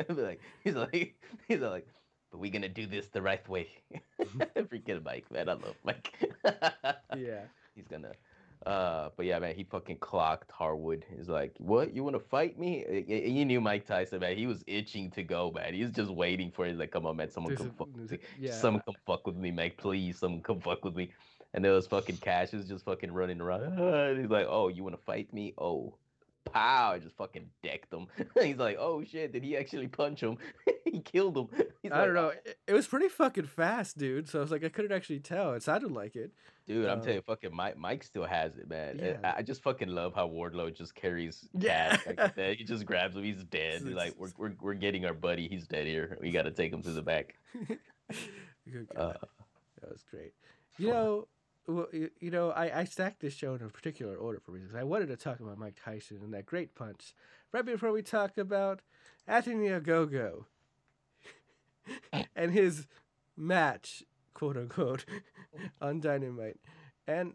Like 0.09 0.41
he's 0.65 0.75
like 0.75 1.15
he's 1.49 1.61
like 1.61 1.87
but 2.31 2.39
we're 2.41 2.53
gonna 2.53 2.69
do 2.71 2.87
this 2.87 3.09
the 3.09 3.21
right 3.21 3.47
way. 3.49 3.69
Freaking 4.57 5.05
Mike 5.05 5.31
man. 5.31 5.49
I 5.51 5.55
love 5.55 5.75
Mike. 5.85 6.13
Yeah. 7.15 7.43
he's 7.75 7.87
gonna 7.89 8.13
uh 8.65 9.11
but 9.17 9.27
yeah 9.27 9.39
man 9.39 9.55
he 9.55 9.65
fucking 9.65 9.97
clocked 9.99 10.51
harwood. 10.51 11.05
He's 11.17 11.29
like 11.29 11.53
what? 11.59 11.95
You 11.95 12.03
want 12.05 12.17
to 12.17 12.21
fight 12.21 12.59
me? 12.59 13.05
You 13.07 13.45
knew 13.45 13.61
mike 13.61 13.87
tyson 13.87 14.21
man. 14.21 14.37
He 14.37 14.47
was 14.47 14.65
itching 14.67 15.11
to 15.13 15.23
go 15.23 15.51
man. 15.55 15.75
He 15.75 15.83
was 15.83 15.93
just 15.93 16.11
waiting 16.11 16.51
for 16.51 16.65
it. 16.67 16.71
He's 16.71 16.79
like 16.79 16.91
come 16.91 17.07
on 17.07 17.17
man. 17.17 17.31
Someone 17.31 17.55
There's 17.55 17.61
come 17.69 17.75
a- 17.75 17.79
fuck 17.85 17.97
with 17.97 18.11
me. 18.13 18.19
yeah. 18.41 18.53
someone 18.53 18.83
come 18.87 18.95
fuck 19.07 19.27
with 19.27 19.37
me 19.37 19.51
mike. 19.51 19.77
Please 19.77 20.19
someone 20.19 20.43
come 20.43 20.61
fuck 20.61 20.85
with 20.85 20.97
me. 20.97 21.11
And 21.55 21.65
there 21.65 21.73
was 21.73 21.87
fucking 21.87 22.17
cash 22.19 22.51
he 22.51 22.57
was 22.57 22.67
just 22.69 22.85
fucking 22.85 23.13
running 23.13 23.41
around. 23.41 24.19
He's 24.21 24.31
like 24.31 24.47
oh 24.49 24.69
you 24.69 24.83
want 24.83 24.97
to 24.97 25.03
fight 25.03 25.33
me? 25.33 25.55
Oh 25.59 25.95
pow 26.47 26.93
i 26.93 26.99
just 26.99 27.17
fucking 27.17 27.49
decked 27.63 27.93
him 27.93 28.07
he's 28.43 28.57
like 28.57 28.77
oh 28.79 29.03
shit 29.05 29.33
did 29.33 29.43
he 29.45 29.57
actually 29.57 29.89
punch 29.89 30.21
him 30.21 30.37
he 30.85 31.01
killed 31.01 31.37
him 31.37 31.49
He's 31.83 31.93
I 31.93 31.99
like, 31.99 32.07
don't 32.07 32.15
know. 32.15 32.33
"Oh, 32.35 32.51
It, 32.67 32.73
was 32.73 32.89
pretty 32.89 33.07
fucking 33.09 33.47
fast, 33.47 33.97
dude. 33.97 34.29
So 34.29 34.41
I 34.41 34.43
was 34.43 34.51
like, 34.51 34.65
I 34.65 34.69
couldn't 34.71 34.91
actually 34.91 35.21
tell. 35.21 35.55
It 35.55 35.63
sounded 35.63 35.93
like 35.93 36.17
it. 36.17 36.33
Dude, 36.67 36.87
I'm 36.87 37.01
telling 37.01 37.17
you, 37.17 37.23
fucking 37.23 37.55
Mike, 37.55 37.77
Mike 37.77 38.03
still 38.03 38.25
has 38.25 38.57
it, 38.57 38.69
man. 38.69 38.99
Yeah. 39.01 39.19
I, 39.23 39.39
I 39.39 39.43
just 39.43 39.63
fucking 39.63 39.89
love 39.89 40.15
how 40.17 40.29
Wardlow 40.29 40.75
just 40.77 40.97
carries 40.97 41.47
Yeah. 41.57 41.97
Like. 42.07 42.59
He 42.59 42.65
just 42.65 42.87
grabs 42.87 43.15
him. 43.15 43.23
He's 43.23 43.45
dead. 43.45 43.83
He's 43.83 43.95
like, 43.95 44.15
we're, 44.19 44.33
we're, 44.37 44.55
we're 44.61 44.75
getting 44.75 45.05
our 45.05 45.15
buddy. 45.15 45.47
He's 45.47 45.69
dead 45.69 45.87
here. 45.87 46.19
We 46.21 46.33
got 46.33 46.43
to 46.43 46.51
take 46.51 46.73
him 46.73 46.83
to 46.83 46.91
the 46.91 47.03
back. 47.03 47.37
Uh, 48.97 49.13
that 49.81 49.91
was 49.91 50.03
great. 50.11 50.33
You 50.79 50.89
know, 50.91 51.29
well, 51.69 51.87
you, 51.93 52.11
you 52.21 52.31
know, 52.31 52.51
I, 52.51 52.81
I 52.81 52.85
stacked 52.85 53.21
this 53.21 53.35
show 53.35 53.55
in 53.55 53.63
a 53.63 53.69
particular 53.69 54.17
order 54.17 54.41
for 54.41 54.53
reasons. 54.53 54.75
I 54.75 54.85
wanted 54.85 55.09
to 55.09 55.17
talk 55.17 55.41
about 55.41 55.59
Mike 55.59 55.77
Tyson 55.83 56.21
and 56.23 56.33
that 56.35 56.47
great 56.47 56.75
punch 56.75 57.15
right 57.53 57.65
before 57.65 57.93
we 57.93 58.03
talk 58.03 58.39
about 58.39 58.81
Anthony 59.27 59.69
Ogogo 59.69 60.45
and 62.37 62.53
his 62.53 62.87
match, 63.37 64.05
quote 64.35 64.57
unquote, 64.57 65.05
on 65.81 66.01
Dynamite. 66.01 66.59
And 67.07 67.35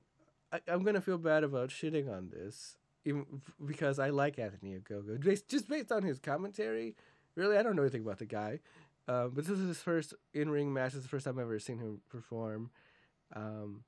I, 0.51 0.59
I'm 0.67 0.83
gonna 0.83 1.01
feel 1.01 1.17
bad 1.17 1.43
about 1.43 1.69
shitting 1.69 2.09
on 2.09 2.29
this, 2.29 2.77
even 3.05 3.25
because 3.65 3.99
I 3.99 4.09
like 4.09 4.39
Anthony 4.39 4.77
Ogogo, 4.77 5.19
based, 5.19 5.47
just 5.47 5.67
based 5.67 5.91
on 5.91 6.03
his 6.03 6.19
commentary. 6.19 6.95
Really, 7.35 7.57
I 7.57 7.63
don't 7.63 7.75
know 7.75 7.83
anything 7.83 8.01
about 8.01 8.19
the 8.19 8.25
guy, 8.25 8.59
um, 9.07 9.31
but 9.33 9.45
this 9.45 9.57
is 9.57 9.67
his 9.67 9.81
first 9.81 10.13
in-ring 10.33 10.73
match. 10.73 10.91
This 10.91 10.99
is 10.99 11.03
the 11.03 11.09
first 11.09 11.25
time 11.25 11.37
I've 11.37 11.43
ever 11.43 11.59
seen 11.59 11.79
him 11.79 12.01
perform. 12.09 12.71
Um, 13.33 13.83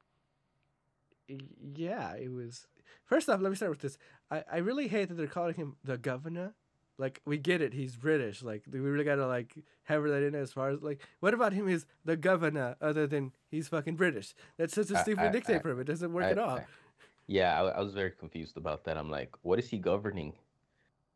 yeah, 1.76 2.16
it 2.16 2.32
was. 2.32 2.68
First 3.06 3.30
off, 3.30 3.42
let 3.42 3.50
me 3.50 3.56
start 3.56 3.72
with 3.72 3.80
this. 3.82 3.98
I, 4.32 4.44
I 4.52 4.58
really 4.58 4.88
hate 4.88 5.10
that 5.10 5.16
they're 5.16 5.28
calling 5.28 5.56
him 5.56 5.76
the 5.84 5.98
governor. 5.98 6.54
Like 6.98 7.22
we 7.26 7.38
get 7.38 7.62
it, 7.62 7.74
he's 7.74 7.96
British. 7.96 8.44
Like 8.44 8.64
we 8.72 8.80
really 8.80 9.04
gotta 9.04 9.26
like 9.28 9.56
hammer 9.84 10.10
that 10.10 10.24
in 10.24 10.36
as 10.36 10.54
far 10.54 10.70
as 10.70 10.82
like 10.82 11.02
what 11.22 11.34
about 11.34 11.52
him 11.54 11.68
is 11.68 11.86
the 12.06 12.16
governor 12.16 12.76
other 12.82 13.08
than 13.08 13.32
he's 13.50 13.68
fucking 13.68 13.96
British. 13.96 14.36
That's 14.58 14.74
such 14.76 14.92
a 14.92 14.98
stupid 15.00 15.26
I- 15.26 15.32
nickname 15.32 15.58
I- 15.58 15.62
for 15.62 15.70
him. 15.72 15.80
It 15.80 15.86
doesn't 15.88 16.14
work 16.14 16.26
I- 16.26 16.30
at 16.32 16.38
all. 16.38 16.60
Yeah, 17.26 17.60
I, 17.62 17.68
I 17.70 17.80
was 17.82 17.94
very 17.94 18.12
confused 18.12 18.58
about 18.58 18.84
that. 18.84 18.98
I'm 18.98 19.10
like, 19.10 19.32
what 19.42 19.58
is 19.60 19.70
he 19.70 19.80
governing? 19.80 20.34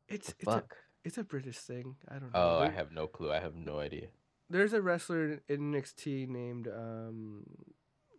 it's 0.07 0.33
it's 0.39 0.47
a, 0.47 0.63
it's 1.03 1.17
a 1.17 1.23
British 1.23 1.57
thing. 1.57 1.95
I 2.09 2.13
don't 2.13 2.33
know. 2.33 2.39
Oh, 2.39 2.59
I 2.59 2.69
have 2.69 2.91
no 2.91 3.07
clue. 3.07 3.31
I 3.31 3.39
have 3.39 3.55
no 3.55 3.79
idea. 3.79 4.07
there's 4.49 4.73
a 4.73 4.81
wrestler 4.81 5.41
in 5.49 5.73
NXT 5.73 6.27
named 6.29 6.67
um 6.69 7.43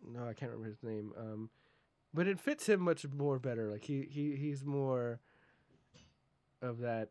no 0.07 0.27
I 0.27 0.33
can't 0.33 0.51
remember 0.51 0.69
his 0.69 0.81
name 0.83 1.11
um 1.17 1.49
but 2.13 2.27
it 2.27 2.39
fits 2.39 2.67
him 2.67 2.81
much 2.81 3.05
more 3.07 3.39
better 3.39 3.69
like 3.71 3.83
he 3.83 4.07
he 4.09 4.35
he's 4.35 4.63
more 4.65 5.19
of 6.61 6.79
that 6.79 7.09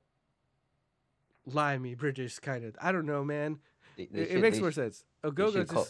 limey 1.46 1.94
British 1.94 2.38
kind 2.38 2.64
of 2.64 2.76
I 2.80 2.92
don't 2.92 3.06
know 3.06 3.24
man 3.24 3.58
They, 3.96 4.06
they 4.06 4.20
it, 4.22 4.30
it 4.32 4.40
makes 4.40 4.58
more 4.60 4.70
sh- 4.72 4.76
sense 4.76 5.04
should 5.24 5.36
just 5.36 5.68
call- 5.68 5.88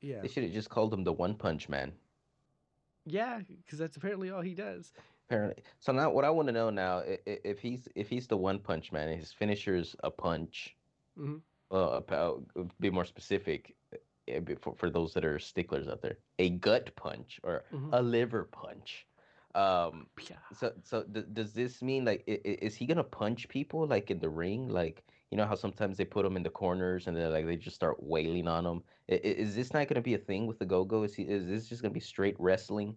yeah 0.00 0.20
They 0.22 0.28
should 0.28 0.44
have 0.44 0.52
just 0.52 0.70
called 0.70 0.92
him 0.92 1.04
the 1.04 1.12
One 1.12 1.34
Punch 1.34 1.68
Man. 1.68 1.92
yeah 3.04 3.40
because 3.64 3.78
that's 3.78 3.96
apparently 3.96 4.30
all 4.30 4.40
he 4.42 4.54
does 4.54 4.92
Apparently. 5.30 5.62
So 5.80 5.90
now, 5.90 6.10
what 6.10 6.26
I 6.26 6.28
want 6.28 6.48
to 6.48 6.52
know 6.52 6.68
now, 6.68 7.02
if 7.24 7.58
he's 7.58 7.88
if 7.94 8.10
he's 8.10 8.26
the 8.26 8.36
One 8.36 8.58
Punch 8.58 8.92
Man 8.92 9.08
and 9.08 9.18
his 9.18 9.32
finisher's 9.32 9.96
a 10.04 10.10
punch, 10.10 10.76
Mhm. 11.18 11.40
well, 11.70 11.92
about 11.94 12.42
be 12.78 12.90
more 12.90 13.06
specific, 13.06 13.74
for 14.60 14.74
for 14.76 14.90
those 14.90 15.14
that 15.14 15.24
are 15.24 15.38
sticklers 15.38 15.88
out 15.88 16.02
there, 16.02 16.18
a 16.38 16.50
gut 16.50 16.94
punch 16.96 17.40
or 17.42 17.64
Mhm. 17.70 17.92
a 17.92 18.02
liver 18.02 18.44
punch. 18.44 19.06
Um, 19.54 20.10
so 20.52 20.72
so 20.82 21.04
d- 21.04 21.24
does 21.32 21.52
this 21.54 21.82
mean 21.82 22.04
like 22.04 22.24
i- 22.28 22.40
is 22.44 22.74
he 22.76 22.86
gonna 22.86 23.04
punch 23.04 23.48
people 23.48 23.86
like 23.86 24.10
in 24.10 24.18
the 24.20 24.30
ring? 24.30 24.68
Like 24.68 25.04
you 25.30 25.36
know 25.36 25.46
how 25.46 25.54
sometimes 25.54 25.96
they 25.96 26.04
put 26.04 26.22
them 26.24 26.36
in 26.36 26.42
the 26.42 26.50
corners 26.50 27.06
and 27.06 27.16
then 27.16 27.32
like 27.32 27.46
they 27.46 27.56
just 27.56 27.76
start 27.76 28.02
wailing 28.02 28.48
on 28.48 28.64
them. 28.64 28.84
Is 29.08 29.54
this 29.56 29.72
not 29.72 29.88
gonna 29.88 30.02
be 30.02 30.14
a 30.14 30.18
thing 30.18 30.46
with 30.46 30.58
the 30.58 30.66
Go 30.66 30.84
Go? 30.84 31.02
Is 31.04 31.14
he 31.14 31.24
is 31.24 31.46
this 31.46 31.68
just 31.68 31.82
gonna 31.82 31.94
be 31.94 32.00
straight 32.00 32.36
wrestling? 32.38 32.96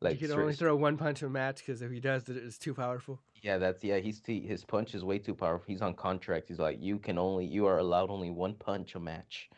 Like 0.00 0.16
he 0.16 0.18
can 0.18 0.32
only 0.32 0.54
throw 0.54 0.74
one 0.76 0.96
punch 0.96 1.22
a 1.22 1.28
match 1.30 1.58
because 1.58 1.82
if 1.82 1.90
he 1.92 2.00
does, 2.00 2.28
it, 2.28 2.36
it's 2.36 2.58
too 2.58 2.74
powerful. 2.74 3.22
Yeah, 3.42 3.58
that's 3.58 3.84
yeah. 3.84 3.98
He's 3.98 4.20
too, 4.20 4.40
his 4.40 4.64
punch 4.64 4.94
is 4.94 5.04
way 5.04 5.18
too 5.18 5.34
powerful. 5.34 5.66
He's 5.66 5.80
on 5.82 5.94
contract. 5.94 6.48
He's 6.48 6.58
like, 6.58 6.80
you 6.80 6.98
can 6.98 7.18
only 7.18 7.46
you 7.46 7.66
are 7.66 7.78
allowed 7.78 8.10
only 8.10 8.30
one 8.30 8.54
punch 8.56 8.94
a 8.96 9.00
match, 9.00 9.48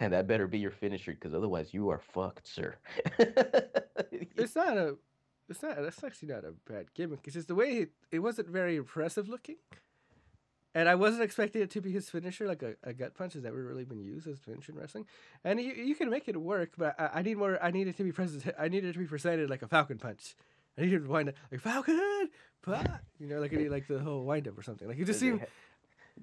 and 0.00 0.12
that 0.12 0.26
better 0.26 0.46
be 0.46 0.58
your 0.58 0.70
finisher, 0.70 1.12
because 1.12 1.34
otherwise 1.34 1.72
you 1.72 1.88
are 1.90 1.98
fucked, 1.98 2.46
sir. 2.46 2.76
It's 4.36 4.54
not 4.54 4.76
a. 4.76 4.96
It's 5.48 5.62
not. 5.62 5.76
That's 5.76 6.02
actually 6.04 6.28
not 6.28 6.44
a 6.44 6.52
bad 6.70 6.94
gimmick. 6.94 7.20
It's 7.24 7.34
just 7.34 7.48
the 7.48 7.54
way 7.54 7.70
it, 7.78 7.90
it 8.10 8.18
wasn't 8.20 8.48
very 8.48 8.76
impressive 8.76 9.28
looking, 9.28 9.56
and 10.74 10.88
I 10.88 10.94
wasn't 10.94 11.22
expecting 11.22 11.62
it 11.62 11.70
to 11.72 11.80
be 11.80 11.90
his 11.90 12.08
finisher. 12.08 12.46
Like 12.46 12.62
a, 12.62 12.74
a 12.84 12.92
gut 12.92 13.14
punch 13.14 13.32
has 13.32 13.42
never 13.42 13.62
really 13.62 13.84
been 13.84 14.00
used 14.00 14.26
as 14.28 14.38
finisher 14.38 14.72
in 14.72 14.78
wrestling, 14.78 15.06
and 15.44 15.60
you, 15.60 15.72
you 15.72 15.94
can 15.94 16.10
make 16.10 16.28
it 16.28 16.36
work. 16.36 16.72
But 16.78 16.94
I, 17.00 17.10
I 17.14 17.22
need 17.22 17.36
more. 17.38 17.62
I 17.62 17.70
need 17.70 17.88
it 17.88 17.96
to 17.96 18.04
be 18.04 18.12
present. 18.12 18.44
I 18.58 18.68
need 18.68 18.84
it 18.84 18.92
to 18.92 18.98
be 18.98 19.06
presented 19.06 19.50
like 19.50 19.62
a 19.62 19.68
Falcon 19.68 19.98
punch. 19.98 20.36
I 20.76 20.82
need 20.82 20.92
it 20.92 21.00
to 21.00 21.08
wind 21.08 21.30
up 21.30 21.34
like 21.50 21.60
Falcon, 21.60 22.28
but 22.64 22.88
you 23.18 23.26
know, 23.26 23.40
like 23.40 23.52
like 23.52 23.88
the 23.88 23.98
whole 23.98 24.24
wind 24.24 24.46
up 24.46 24.56
or 24.56 24.62
something. 24.62 24.86
Like 24.86 24.98
it 24.98 25.04
just 25.04 25.20
seemed. 25.20 25.44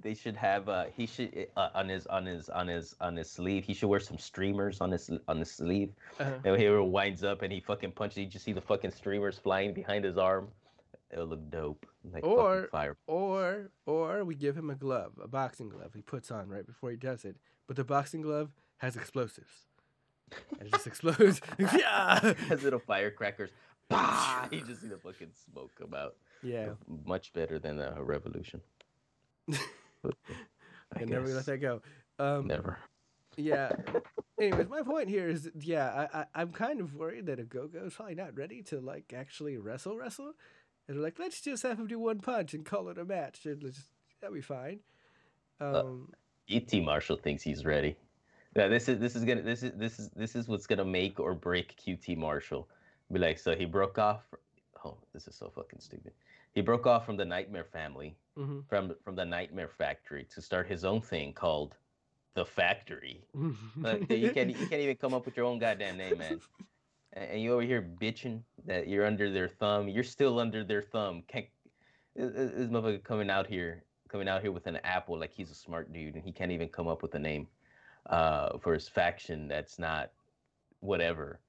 They 0.02 0.14
should 0.14 0.36
have 0.36 0.68
uh 0.70 0.86
he 0.96 1.06
should 1.06 1.48
uh, 1.56 1.70
on 1.74 1.88
his 1.90 2.06
on 2.08 2.26
his 2.26 2.50
on 2.50 2.68
his 2.68 2.96
on 3.02 3.16
his 3.16 3.30
sleeve 3.30 3.64
he 3.64 3.74
should 3.74 3.88
wear 3.88 4.00
some 4.00 4.18
streamers 4.18 4.82
on 4.82 4.92
his 4.92 5.10
on 5.28 5.38
his 5.40 5.52
sleeve 5.52 5.92
Uh, 6.20 6.32
and 6.44 6.60
he 6.62 6.70
winds 6.70 7.24
up 7.24 7.42
and 7.42 7.52
he 7.54 7.60
fucking 7.60 7.92
punches 7.92 8.18
you 8.18 8.26
just 8.26 8.46
see 8.46 8.54
the 8.54 8.62
fucking 8.62 8.92
streamers 8.92 9.38
flying 9.38 9.74
behind 9.74 10.04
his 10.06 10.18
arm 10.18 10.48
it'll 11.12 11.28
look 11.28 11.50
dope 11.50 11.86
like 12.14 12.26
Or- 12.26 12.68
fire 12.72 12.98
Or 13.08 13.70
or 13.86 14.24
we 14.26 14.36
give 14.36 14.56
him 14.58 14.70
a 14.70 14.76
glove, 14.76 15.14
a 15.24 15.28
boxing 15.28 15.70
glove 15.70 15.92
he 15.96 16.02
puts 16.02 16.30
on 16.32 16.50
right 16.50 16.66
before 16.66 16.90
he 16.92 16.98
does 16.98 17.26
it. 17.26 17.36
But 17.68 17.76
the 17.78 17.84
boxing 17.84 18.22
glove 18.22 18.50
has 18.78 18.96
explosives. 18.96 19.66
And 20.60 20.68
it 20.68 20.72
just 20.72 20.88
explodes. 20.88 21.42
yeah. 21.60 22.34
has 22.50 22.64
little 22.64 22.80
firecrackers 22.80 23.52
bah! 23.90 24.48
you 24.52 24.62
just 24.62 24.82
see 24.82 24.88
the 24.88 24.98
fucking 24.98 25.32
smoke 25.52 25.72
come 25.80 25.94
out 25.94 26.16
Yeah. 26.44 26.70
much 27.06 27.32
better 27.34 27.60
than 27.60 27.80
a 27.80 28.04
revolution 28.04 28.62
I 30.96 31.02
And 31.02 31.10
never 31.10 31.28
let 31.28 31.46
that 31.46 31.58
go. 31.58 31.82
Um 32.20 32.48
never 32.48 32.80
yeah. 33.38 33.72
Anyways, 34.40 34.70
my 34.70 34.82
point 34.82 35.10
here 35.10 35.30
is 35.30 35.50
yeah, 35.60 36.08
I, 36.14 36.20
I 36.20 36.26
I'm 36.36 36.52
kind 36.52 36.82
of 36.82 36.96
worried 36.96 37.26
that 37.28 37.40
Ogogo 37.40 37.88
is 37.88 37.94
probably 37.94 38.16
not 38.16 38.38
ready 38.38 38.62
to 38.64 38.80
like 38.80 39.14
actually 39.16 39.58
wrestle 39.58 39.98
wrestle. 39.98 40.34
And 40.88 40.98
they're 40.98 41.04
like, 41.04 41.20
let's 41.20 41.42
just 41.42 41.64
have 41.64 41.80
him 41.80 41.88
do 41.88 42.00
one 42.00 42.20
punch 42.20 42.54
and 42.54 42.66
call 42.66 42.90
it 42.90 42.98
a 43.00 43.06
match. 43.06 43.46
And 43.46 43.62
just, 43.62 43.90
that'll 44.22 44.36
be 44.36 44.42
fine. 44.42 44.80
Um 45.60 46.10
QT 46.50 46.84
Marshall 46.84 47.18
thinks 47.18 47.44
he's 47.44 47.66
ready. 47.66 47.96
Yeah, 48.56 48.68
this 48.68 48.88
is 48.88 49.00
this 49.00 49.16
is 49.16 49.24
gonna 49.24 49.42
this 49.42 49.64
is 49.64 49.72
this 49.76 50.00
is 50.00 50.10
this 50.16 50.36
is 50.36 50.48
what's 50.48 50.68
gonna 50.68 50.86
make 50.86 51.20
or 51.20 51.34
break 51.34 51.76
QT 51.78 52.18
Marshall. 52.18 52.68
Be 53.12 53.20
like, 53.20 53.40
so 53.40 53.56
he 53.56 53.66
broke 53.66 53.98
off. 54.00 54.24
Oh, 54.84 54.98
this 55.14 55.28
is 55.28 55.36
so 55.36 55.52
fucking 55.56 55.80
stupid. 55.80 56.14
He 56.56 56.62
broke 56.62 56.88
off 56.88 57.06
from 57.06 57.18
the 57.18 57.26
Nightmare 57.26 57.66
family, 57.66 58.16
mhm. 58.38 58.68
from 58.68 58.96
from 59.04 59.16
the 59.16 59.26
Nightmare 59.26 59.68
Factory, 59.68 60.26
to 60.34 60.42
start 60.42 60.68
his 60.68 60.86
own 60.86 61.02
thing 61.02 61.34
called 61.34 61.76
the 62.34 62.46
Factory. 62.46 63.24
Like, 63.78 64.10
you 64.12 64.32
can't 64.32 64.50
you 64.50 64.68
can't 64.68 64.82
even 64.82 64.96
come 64.96 65.14
up 65.14 65.26
with 65.26 65.36
your 65.36 65.46
own 65.46 65.60
goddamn 65.60 65.98
name, 65.98 66.18
man. 66.18 66.40
And 67.18 67.42
you 67.42 67.54
over 67.54 67.62
here 67.62 67.82
bitching 67.82 68.42
that 68.66 68.90
you're 68.90 69.06
under 69.06 69.32
their 69.32 69.48
thumb. 69.48 69.88
You're 69.88 70.04
still 70.04 70.38
under 70.38 70.66
their 70.66 70.82
thumb. 70.82 71.24
Can't 71.30 71.46
this, 72.14 72.70
motherfucker 72.70 73.04
coming 73.06 73.30
out 73.30 73.48
here, 73.48 73.84
coming 74.10 74.28
out 74.28 74.42
here 74.42 74.52
with 74.52 74.68
an 74.68 74.78
apple 74.84 75.18
like 75.18 75.32
he's 75.34 75.50
a 75.50 75.56
smart 75.56 75.94
dude, 75.94 76.16
and 76.16 76.26
he 76.26 76.34
can't 76.34 76.52
even 76.52 76.68
come 76.68 76.90
up 76.90 77.02
with 77.02 77.16
a 77.16 77.20
name 77.20 77.48
uh, 78.10 78.58
for 78.58 78.74
his 78.74 78.90
faction 78.90 79.48
that's 79.48 79.80
not 79.80 80.12
whatever. 80.82 81.40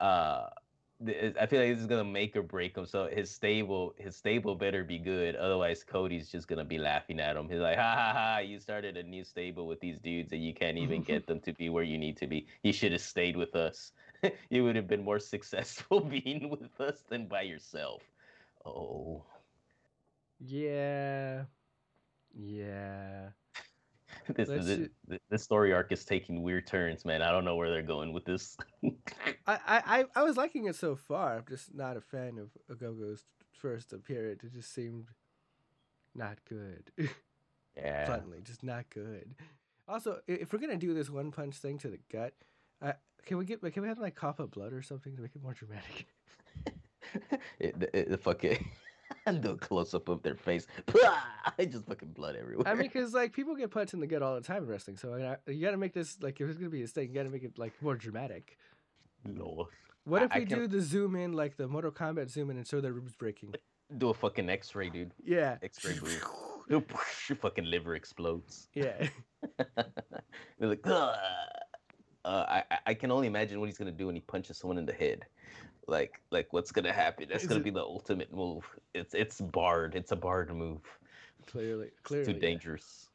Uh, 0.00 0.46
I 1.02 1.46
feel 1.46 1.60
like 1.60 1.70
this 1.70 1.80
is 1.80 1.86
gonna 1.86 2.04
make 2.04 2.36
or 2.36 2.42
break 2.42 2.76
him. 2.76 2.84
So 2.86 3.08
his 3.08 3.30
stable, 3.30 3.94
his 3.98 4.16
stable 4.16 4.54
better 4.54 4.84
be 4.84 4.98
good. 4.98 5.34
Otherwise, 5.36 5.82
Cody's 5.84 6.30
just 6.30 6.46
gonna 6.48 6.64
be 6.64 6.78
laughing 6.78 7.20
at 7.20 7.36
him. 7.36 7.48
He's 7.48 7.60
like, 7.60 7.76
"Ha 7.76 7.94
ha 7.94 8.12
ha! 8.12 8.38
You 8.38 8.58
started 8.60 8.96
a 8.96 9.02
new 9.02 9.24
stable 9.24 9.66
with 9.66 9.80
these 9.80 9.98
dudes, 9.98 10.32
and 10.32 10.44
you 10.44 10.52
can't 10.54 10.78
even 10.78 11.02
get 11.04 11.26
them 11.26 11.40
to 11.40 11.52
be 11.52 11.68
where 11.68 11.84
you 11.84 11.98
need 11.98 12.16
to 12.18 12.26
be. 12.26 12.46
You 12.62 12.72
should 12.72 12.92
have 12.92 13.00
stayed 13.00 13.36
with 13.36 13.54
us. 13.56 13.92
you 14.50 14.64
would 14.64 14.76
have 14.76 14.88
been 14.88 15.04
more 15.04 15.18
successful 15.20 16.00
being 16.24 16.50
with 16.50 16.80
us 16.80 17.02
than 17.02 17.26
by 17.28 17.42
yourself." 17.42 18.02
Oh, 18.64 19.24
Yeah. 20.40 21.46
Yeah. 22.34 23.32
this 24.36 24.48
Let's 24.48 24.66
is 24.66 24.76
ju- 24.76 24.82
it. 24.84 24.90
th- 25.08 25.22
This 25.30 25.42
story 25.42 25.72
arc 25.72 25.92
is 25.92 26.04
taking 26.04 26.42
weird 26.42 26.66
turns, 26.66 27.04
man. 27.04 27.22
I 27.22 27.30
don't 27.30 27.44
know 27.44 27.56
where 27.56 27.70
they're 27.70 27.82
going 27.82 28.12
with 28.12 28.24
this. 28.24 28.56
I, 29.46 29.58
I, 29.66 30.04
I- 30.14 30.22
was 30.22 30.36
liking 30.36 30.66
it 30.66 30.76
so 30.76 30.96
far. 30.96 31.36
I'm 31.38 31.44
just 31.48 31.74
not 31.74 31.96
a 31.96 32.00
fan 32.00 32.38
of 32.38 32.50
Ogogo's 32.74 33.24
first 33.52 33.92
appearance. 33.92 34.44
It 34.44 34.52
just 34.52 34.72
seemed 34.74 35.08
not 36.14 36.38
good. 36.48 36.90
yeah. 37.76 38.06
Bluntly, 38.06 38.40
just 38.42 38.62
not 38.62 38.88
good. 38.90 39.34
Also, 39.88 40.20
if 40.26 40.52
we're 40.52 40.58
gonna 40.60 40.76
do 40.76 40.94
this 40.94 41.10
one 41.10 41.30
punch 41.32 41.56
thing 41.56 41.78
to 41.78 41.88
the 41.88 41.98
gut, 42.12 42.32
uh, 42.80 42.92
can 43.26 43.38
we 43.38 43.44
get 43.44 43.60
can 43.72 43.82
we 43.82 43.88
have 43.88 43.98
like 43.98 44.14
cough 44.14 44.40
up 44.40 44.52
blood 44.52 44.72
or 44.72 44.82
something 44.82 45.16
to 45.16 45.22
make 45.22 45.34
it 45.34 45.42
more 45.42 45.54
dramatic? 45.54 46.06
it, 47.58 47.78
the 47.80 47.98
it, 47.98 48.10
the 48.10 48.18
fucking 49.24 49.40
do 49.40 49.50
a 49.50 49.56
close 49.56 49.94
up 49.94 50.08
of 50.08 50.22
their 50.22 50.34
face. 50.34 50.66
I 51.58 51.64
just 51.64 51.86
fucking 51.86 52.10
blood 52.12 52.36
everywhere. 52.36 52.66
I 52.68 52.74
mean, 52.74 52.82
because 52.92 53.12
like 53.14 53.32
people 53.32 53.54
get 53.54 53.70
punched 53.70 53.94
in 53.94 54.00
the 54.00 54.06
gut 54.06 54.22
all 54.22 54.34
the 54.34 54.40
time 54.40 54.62
in 54.64 54.68
wrestling, 54.68 54.96
so 54.96 55.14
I 55.14 55.50
you 55.50 55.60
got 55.64 55.72
to 55.72 55.76
make 55.76 55.92
this 55.94 56.18
like 56.22 56.40
if 56.40 56.48
it's 56.48 56.58
gonna 56.58 56.70
be 56.70 56.82
a 56.82 56.86
thing, 56.86 57.08
you 57.08 57.14
got 57.14 57.24
to 57.24 57.30
make 57.30 57.42
it 57.44 57.58
like 57.58 57.72
more 57.82 57.96
dramatic. 57.96 58.56
No. 59.24 59.68
What 60.04 60.22
if 60.22 60.32
I 60.32 60.40
we 60.40 60.46
can- 60.46 60.58
do 60.60 60.66
the 60.66 60.80
zoom 60.80 61.14
in 61.16 61.32
like 61.32 61.56
the 61.56 61.68
Mortal 61.68 61.90
Kombat 61.90 62.30
zoom 62.30 62.50
in 62.50 62.56
and 62.56 62.66
show 62.66 62.80
their 62.80 62.92
ribs 62.92 63.14
breaking? 63.14 63.54
do 63.98 64.10
a 64.10 64.14
fucking 64.14 64.48
X-ray, 64.48 64.88
dude. 64.88 65.12
Yeah. 65.24 65.56
X-ray 65.62 65.94
move. 66.02 66.24
Your 67.28 67.36
fucking 67.36 67.64
liver 67.64 67.96
explodes. 67.96 68.68
Yeah. 68.74 69.08
They're 70.58 70.68
like, 70.68 70.80
"Ugh." 70.86 71.16
uh, 72.24 72.44
I 72.48 72.62
I- 72.70 72.78
I 72.86 72.94
can 72.94 73.10
only 73.10 73.26
imagine 73.26 73.58
what 73.60 73.68
he's 73.68 73.78
gonna 73.78 73.90
do 73.90 74.06
when 74.06 74.14
he 74.14 74.20
punches 74.20 74.58
someone 74.58 74.78
in 74.78 74.86
the 74.86 74.92
head. 74.92 75.26
Like 75.86 76.20
like 76.30 76.52
what's 76.52 76.72
gonna 76.72 76.92
happen? 76.92 77.26
That's 77.30 77.42
Is 77.44 77.48
gonna 77.48 77.60
it- 77.60 77.64
be 77.64 77.70
the 77.70 77.80
ultimate 77.82 78.32
move. 78.32 78.64
It's 78.94 79.14
it's 79.14 79.40
barred. 79.40 79.94
It's 79.94 80.12
a 80.12 80.16
barred 80.16 80.54
move. 80.54 80.80
Clearly, 81.46 81.86
It's 81.88 82.00
clearly. 82.02 82.26
too 82.26 82.32
yeah. 82.34 82.38
dangerous. 82.38 83.08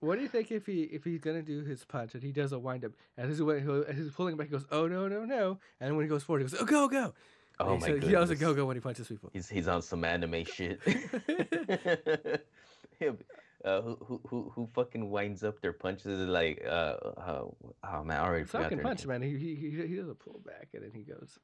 What 0.00 0.16
do 0.16 0.22
you 0.22 0.28
think 0.28 0.52
if 0.52 0.66
he 0.66 0.82
if 0.82 1.04
he's 1.04 1.20
gonna 1.20 1.40
do 1.42 1.62
his 1.64 1.84
punch 1.84 2.14
and 2.14 2.22
he 2.22 2.32
does 2.32 2.52
a 2.52 2.58
wind 2.58 2.84
up 2.84 2.92
and 3.16 3.28
this 3.30 3.36
is 3.36 3.42
when 3.42 3.62
he'll, 3.62 3.84
he's 3.92 4.10
pulling 4.10 4.36
back 4.36 4.48
he 4.48 4.52
goes 4.52 4.66
oh 4.70 4.86
no 4.86 5.08
no 5.08 5.24
no 5.24 5.58
and 5.80 5.96
when 5.96 6.04
he 6.04 6.08
goes 6.08 6.22
forward 6.22 6.42
he 6.42 6.48
goes 6.48 6.60
oh 6.60 6.64
go 6.66 6.86
go 6.88 7.14
Oh 7.58 7.76
my 7.78 7.86
he, 7.88 7.92
god. 7.94 8.02
he 8.04 8.10
yells 8.10 8.30
a 8.30 8.36
go 8.36 8.52
go 8.54 8.66
when 8.66 8.76
he 8.76 8.80
punches 8.80 9.08
people 9.08 9.30
He's 9.32 9.48
he's 9.48 9.68
on 9.68 9.80
some 9.82 10.04
anime 10.04 10.44
shit. 10.44 10.80
He'll 12.98 13.12
be- 13.14 13.24
uh, 13.64 13.82
who, 13.82 13.96
who 14.06 14.20
who 14.28 14.52
who 14.54 14.66
fucking 14.74 15.10
winds 15.10 15.44
up 15.44 15.60
their 15.60 15.72
punches 15.72 16.18
like 16.28 16.62
uh, 16.66 16.96
uh 17.16 17.44
oh 17.84 18.04
man 18.04 18.18
I 18.20 18.24
already 18.26 18.44
forgot 18.44 18.70
Falcon 18.70 18.80
punch 18.80 19.00
name. 19.06 19.20
man 19.20 19.22
he, 19.22 19.36
he 19.38 19.86
he 19.88 19.96
does 19.96 20.08
a 20.08 20.14
pull 20.14 20.40
back 20.46 20.68
and 20.74 20.82
then 20.84 20.92
he 20.94 21.02
goes 21.02 21.38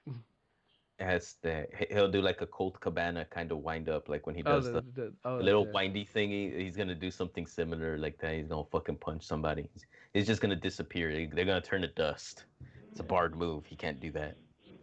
Has 0.98 1.36
the 1.42 1.66
he- 1.78 1.92
he'll 1.92 2.10
do 2.10 2.22
like 2.22 2.40
a 2.40 2.46
Colt 2.46 2.80
Cabana 2.80 3.26
kind 3.26 3.52
of 3.52 3.58
wind 3.58 3.90
up 3.90 4.08
like 4.08 4.26
when 4.26 4.34
he 4.34 4.42
oh 4.46 4.54
does 4.54 4.64
the, 4.64 4.72
the, 4.80 4.82
the 4.94 5.12
oh 5.26 5.36
little 5.36 5.66
the- 5.66 5.72
windy 5.72 6.08
thingy. 6.14 6.58
He's 6.58 6.74
gonna 6.74 6.94
do 6.94 7.10
something 7.10 7.46
similar 7.46 7.98
like 7.98 8.16
that. 8.20 8.32
He's 8.34 8.48
gonna 8.48 8.64
fucking 8.72 8.96
punch 8.96 9.22
somebody. 9.26 9.68
He's, 9.74 9.84
he's 10.14 10.26
just 10.26 10.40
gonna 10.40 10.56
disappear. 10.56 11.12
They- 11.12 11.26
They're 11.26 11.44
gonna 11.44 11.60
turn 11.60 11.82
to 11.82 11.88
dust. 11.88 12.44
It's 12.90 13.00
a 13.00 13.02
barred 13.02 13.36
move. 13.36 13.66
He 13.66 13.76
can't 13.76 14.00
do 14.00 14.10
that. 14.12 14.36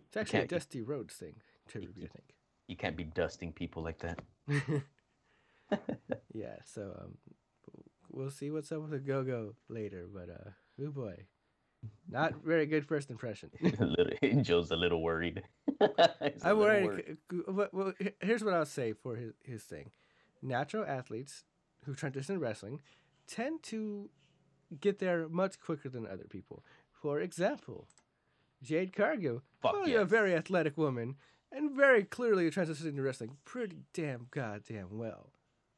it's 0.07 0.15
actually 0.17 0.41
a 0.41 0.47
Dusty 0.47 0.81
Rhodes 0.83 1.15
thing 1.15 1.33
Trevor 1.67 1.87
I 1.97 2.01
think. 2.01 2.35
You 2.67 2.77
can't 2.77 2.95
be 2.95 3.05
dusting 3.05 3.51
people 3.51 3.81
like 3.81 3.97
that. 4.05 4.19
yeah 6.33 6.55
so 6.65 6.95
um 7.01 7.17
we'll 8.09 8.29
see 8.29 8.51
what's 8.51 8.71
up 8.71 8.81
with 8.81 8.91
the 8.91 8.99
go 8.99 9.23
go 9.23 9.55
later 9.69 10.07
but 10.13 10.29
uh 10.29 10.49
oh 10.85 10.91
boy 10.91 11.15
not 12.09 12.35
very 12.43 12.65
good 12.65 12.85
first 12.85 13.09
impression 13.11 13.49
A 14.21 14.33
Joe's 14.41 14.71
a 14.71 14.75
little 14.75 15.01
worried. 15.01 15.43
I'm 16.43 16.57
worried. 16.57 17.17
c- 17.29 17.41
Well, 17.73 17.93
here's 18.21 18.41
what 18.43 18.53
I'll 18.53 18.65
say 18.65 18.93
for 18.93 19.17
his, 19.17 19.33
his 19.43 19.63
thing. 19.63 19.91
Natural 20.41 20.85
athletes 20.85 21.43
who 21.85 21.93
transition 21.93 22.35
to 22.35 22.39
wrestling 22.39 22.79
tend 23.27 23.63
to 23.63 24.09
get 24.79 24.99
there 24.99 25.27
much 25.27 25.59
quicker 25.59 25.89
than 25.89 26.07
other 26.07 26.23
people. 26.29 26.63
For 26.93 27.19
example, 27.19 27.87
Jade 28.61 28.95
Cargill, 28.95 29.41
Fuck 29.61 29.73
probably 29.73 29.95
a 29.95 30.05
very 30.05 30.33
athletic 30.35 30.77
woman, 30.77 31.15
and 31.51 31.75
very 31.75 32.03
clearly 32.05 32.49
transitioned 32.49 32.85
into 32.87 33.01
wrestling 33.01 33.35
pretty 33.43 33.79
damn 33.93 34.27
goddamn 34.31 34.97
well. 34.97 35.32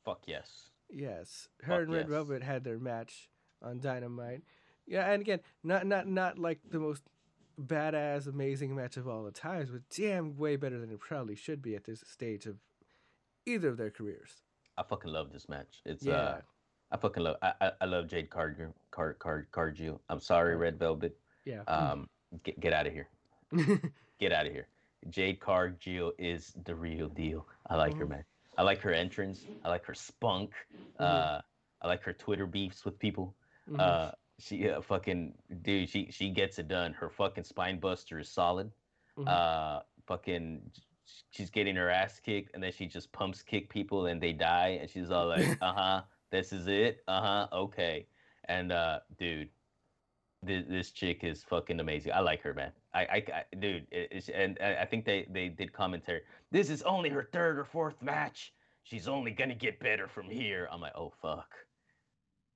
Fuck 0.05 0.21
yes. 0.27 0.69
Yes, 0.89 1.49
her 1.63 1.73
Fuck 1.73 1.81
and 1.81 1.91
Red 1.93 2.01
yes. 2.01 2.09
Velvet 2.09 2.43
had 2.43 2.63
their 2.63 2.77
match 2.77 3.27
on 3.61 3.79
Dynamite. 3.79 4.43
Yeah, 4.85 5.11
and 5.11 5.19
again, 5.21 5.39
not 5.63 5.85
not 5.87 6.07
not 6.07 6.37
like 6.37 6.59
the 6.69 6.79
most 6.79 7.01
badass, 7.59 8.27
amazing 8.27 8.75
match 8.75 8.97
of 8.97 9.07
all 9.07 9.23
the 9.23 9.31
times, 9.31 9.71
but 9.71 9.81
damn 9.89 10.37
way 10.37 10.55
better 10.57 10.79
than 10.79 10.91
it 10.91 10.99
probably 10.99 11.35
should 11.35 11.61
be 11.61 11.75
at 11.75 11.85
this 11.85 12.03
stage 12.07 12.45
of 12.45 12.57
either 13.45 13.69
of 13.69 13.77
their 13.77 13.89
careers. 13.89 14.43
I 14.77 14.83
fucking 14.83 15.11
love 15.11 15.31
this 15.33 15.49
match. 15.49 15.81
It's 15.85 16.03
Yeah. 16.03 16.13
uh 16.17 16.41
I 16.91 16.97
fucking 16.97 17.23
love 17.23 17.37
I 17.41 17.53
I, 17.61 17.71
I 17.81 17.85
love 17.85 18.07
Jade 18.07 18.29
Cargill 18.29 18.75
Card 18.91 19.17
Card 19.19 19.47
Cargill. 19.51 20.01
I'm 20.09 20.19
sorry, 20.19 20.55
Red 20.55 20.77
Velvet. 20.77 21.17
Yeah. 21.45 21.61
Um 21.67 22.07
get 22.43 22.59
get 22.65 22.73
out 22.73 22.85
of 22.85 22.93
here. 22.93 23.07
Get 24.19 24.31
out 24.33 24.45
of 24.45 24.51
here. 24.51 24.67
Jade 25.09 25.39
Cargill 25.39 26.11
is 26.19 26.53
the 26.65 26.75
real 26.75 27.07
deal. 27.09 27.47
I 27.69 27.75
like 27.75 27.95
her, 27.97 28.05
Mhm. 28.05 28.09
man. 28.09 28.25
I 28.57 28.63
like 28.63 28.81
her 28.81 28.93
entrance. 28.93 29.47
I 29.63 29.69
like 29.69 29.85
her 29.85 29.93
spunk. 29.93 30.51
Uh 30.99 31.41
I 31.81 31.87
like 31.87 32.03
her 32.03 32.13
Twitter 32.13 32.45
beefs 32.47 32.85
with 32.85 32.97
people. 32.99 33.35
Mhm. 33.69 33.79
Uh 33.79 34.11
she 34.39 34.69
uh, 34.69 34.81
fucking 34.81 35.33
dude, 35.61 35.89
she 35.89 36.11
she 36.11 36.29
gets 36.29 36.59
it 36.59 36.67
done. 36.67 36.93
Her 36.93 37.09
fucking 37.09 37.43
spine 37.43 37.79
buster 37.79 38.19
is 38.19 38.29
solid. 38.29 38.71
Mhm. 39.17 39.27
Uh 39.27 39.81
fucking 40.07 40.71
she's 41.31 41.49
getting 41.51 41.75
her 41.75 41.89
ass 41.89 42.19
kicked 42.19 42.53
and 42.53 42.63
then 42.63 42.71
she 42.71 42.87
just 42.87 43.11
pumps 43.11 43.41
kick 43.43 43.69
people 43.69 44.07
and 44.07 44.21
they 44.21 44.33
die 44.33 44.77
and 44.81 44.89
she's 44.89 45.11
all 45.11 45.27
like, 45.27 45.57
"Uh-huh, 45.61 46.01
this 46.31 46.51
is 46.51 46.67
it. 46.67 47.03
Uh-huh, 47.07 47.47
okay." 47.53 48.07
And 48.47 48.71
uh 48.71 48.99
dude, 49.17 49.49
this, 50.45 50.63
this 50.67 50.91
chick 50.91 51.23
is 51.23 51.43
fucking 51.43 51.79
amazing. 51.79 52.11
I 52.13 52.19
like 52.19 52.41
her, 52.43 52.53
man. 52.53 52.71
I, 52.93 52.99
I, 53.01 53.15
I 53.33 53.55
dude, 53.59 53.87
it, 53.91 54.29
and 54.29 54.57
I 54.61 54.77
I 54.81 54.85
think 54.85 55.05
they 55.05 55.27
they 55.31 55.49
did 55.49 55.73
commentary. 55.73 56.21
This 56.51 56.69
is 56.69 56.81
only 56.83 57.09
her 57.09 57.29
third 57.31 57.57
or 57.59 57.65
fourth 57.65 58.01
match. 58.01 58.53
She's 58.83 59.07
only 59.07 59.31
gonna 59.31 59.55
get 59.55 59.79
better 59.79 60.07
from 60.07 60.29
here. 60.29 60.67
I'm 60.71 60.81
like, 60.81 60.95
oh 60.95 61.11
fuck, 61.21 61.51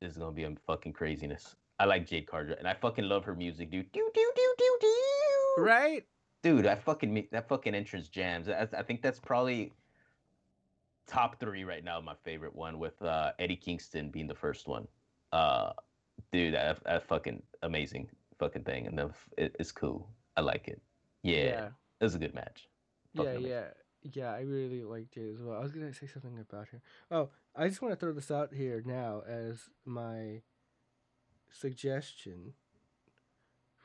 this 0.01 0.11
is 0.11 0.17
gonna 0.17 0.31
be 0.31 0.43
a 0.43 0.53
fucking 0.67 0.93
craziness. 0.93 1.55
I 1.79 1.85
like 1.85 2.05
Jade 2.07 2.27
Carter, 2.27 2.53
and 2.53 2.67
I 2.67 2.73
fucking 2.73 3.05
love 3.05 3.23
her 3.25 3.35
music, 3.35 3.71
dude. 3.71 3.91
Do 3.91 4.09
do 4.13 4.31
do 4.35 4.53
do 4.57 4.77
do. 4.81 5.63
right? 5.63 6.05
Dude, 6.43 6.67
I 6.67 6.75
fucking 6.75 7.27
that 7.31 7.47
fucking 7.47 7.75
entrance 7.75 8.07
jams. 8.07 8.49
I, 8.49 8.67
I 8.77 8.83
think 8.83 9.01
that's 9.01 9.19
probably 9.19 9.73
top 11.07 11.39
three 11.39 11.63
right 11.63 11.83
now. 11.83 11.99
My 11.99 12.15
favorite 12.23 12.55
one 12.55 12.79
with 12.79 13.01
uh, 13.01 13.31
Eddie 13.39 13.55
Kingston 13.55 14.09
being 14.09 14.27
the 14.27 14.35
first 14.35 14.67
one. 14.67 14.87
Uh, 15.31 15.71
dude, 16.31 16.53
that, 16.53 16.83
that 16.85 17.07
fucking 17.07 17.41
amazing 17.63 18.09
fucking 18.39 18.63
thing, 18.63 18.87
and 18.87 18.97
the, 18.97 19.11
it, 19.37 19.55
it's 19.59 19.71
cool. 19.71 20.07
I 20.37 20.41
like 20.41 20.67
it. 20.67 20.81
Yeah, 21.23 21.35
Yeah. 21.43 21.65
it 21.99 22.03
was 22.03 22.15
a 22.15 22.19
good 22.19 22.33
match. 22.33 22.67
Yeah, 23.13 23.23
amazing. 23.23 23.49
yeah, 23.49 23.63
yeah. 24.03 24.31
I 24.33 24.41
really 24.41 24.83
liked 24.83 25.17
it 25.17 25.33
as 25.33 25.41
well. 25.41 25.57
I 25.57 25.61
was 25.61 25.71
gonna 25.71 25.93
say 25.93 26.07
something 26.07 26.37
about 26.39 26.67
her. 26.69 26.81
Oh, 27.11 27.29
I 27.55 27.67
just 27.67 27.81
want 27.81 27.91
to 27.93 27.99
throw 27.99 28.13
this 28.13 28.31
out 28.31 28.53
here 28.53 28.81
now 28.85 29.23
as 29.27 29.69
my 29.85 30.41
suggestion 31.51 32.53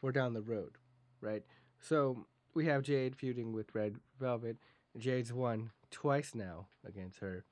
for 0.01 0.13
down 0.13 0.35
the 0.35 0.43
road, 0.43 0.77
right? 1.21 1.43
So 1.81 2.27
we 2.55 2.67
have 2.67 2.83
Jade 2.83 3.17
feuding 3.17 3.53
with 3.53 3.75
Red 3.75 3.97
Velvet. 4.21 4.57
Jade's 4.97 5.33
won 5.33 5.71
twice 5.91 6.35
now 6.35 6.67
against 6.87 7.19
her. 7.21 7.45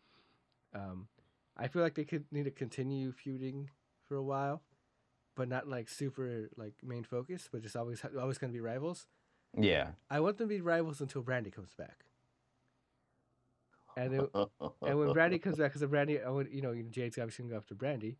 Um, 0.74 1.08
I 1.56 1.68
feel 1.68 1.82
like 1.82 1.94
they 1.94 2.04
could 2.04 2.24
need 2.30 2.44
to 2.44 2.50
continue 2.50 3.12
feuding 3.12 3.70
for 4.06 4.16
a 4.16 4.22
while, 4.22 4.62
but 5.34 5.48
not 5.48 5.68
like 5.68 5.88
super 5.88 6.48
like 6.56 6.74
main 6.82 7.04
focus, 7.04 7.48
but 7.50 7.62
just 7.62 7.76
always 7.76 8.02
always 8.18 8.38
gonna 8.38 8.52
be 8.52 8.60
rivals. 8.60 9.06
Yeah. 9.58 9.88
I 10.10 10.20
want 10.20 10.38
them 10.38 10.48
to 10.48 10.54
be 10.54 10.60
rivals 10.60 11.00
until 11.00 11.22
Brandi 11.22 11.52
comes 11.52 11.74
back. 11.74 12.04
And 13.96 14.12
then, 14.14 14.28
and 14.82 14.98
when 14.98 15.08
Brandi 15.08 15.40
comes 15.40 15.58
back, 15.58 15.72
because 15.74 15.86
Brandi, 15.86 16.24
I 16.24 16.30
want 16.30 16.50
you 16.50 16.62
know, 16.62 16.72
you 16.72 16.82
know, 16.84 16.88
Jade's 16.90 17.18
obviously 17.18 17.42
gonna 17.44 17.52
go 17.52 17.58
after 17.58 17.74
Brandi. 17.74 18.16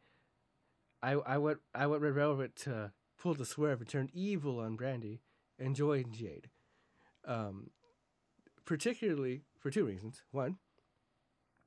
I 1.02 1.12
I 1.12 1.38
want 1.38 1.58
I 1.74 1.86
want 1.86 2.02
Red 2.02 2.14
Velvet 2.14 2.56
to 2.56 2.92
pull 3.18 3.34
the 3.34 3.46
swerve 3.46 3.80
and 3.80 3.88
turn 3.88 4.10
evil 4.12 4.58
on 4.60 4.76
Brandi 4.76 5.20
and 5.58 5.74
join 5.74 6.12
Jade. 6.12 6.50
Um, 7.24 7.70
particularly 8.64 9.42
for 9.58 9.70
two 9.70 9.84
reasons. 9.86 10.22
One, 10.30 10.58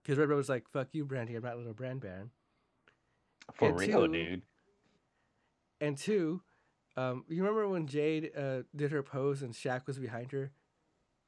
because 0.03 0.19
Red 0.19 0.27
Velvet's 0.27 0.49
like, 0.49 0.69
"Fuck 0.69 0.89
you, 0.91 1.05
Brandi. 1.05 1.35
I'm 1.35 1.43
not 1.43 1.57
little 1.57 1.73
Brand 1.73 2.01
Baron." 2.01 2.29
For 3.53 3.69
and 3.69 3.79
real, 3.79 4.05
two- 4.05 4.13
dude. 4.13 4.41
And 5.81 5.97
two, 5.97 6.41
um, 6.97 7.25
you 7.27 7.41
remember 7.43 7.67
when 7.67 7.87
Jade 7.87 8.31
uh, 8.37 8.59
did 8.75 8.91
her 8.91 9.03
pose 9.03 9.41
and 9.41 9.53
Shaq 9.53 9.85
was 9.87 9.97
behind 9.99 10.31
her? 10.31 10.51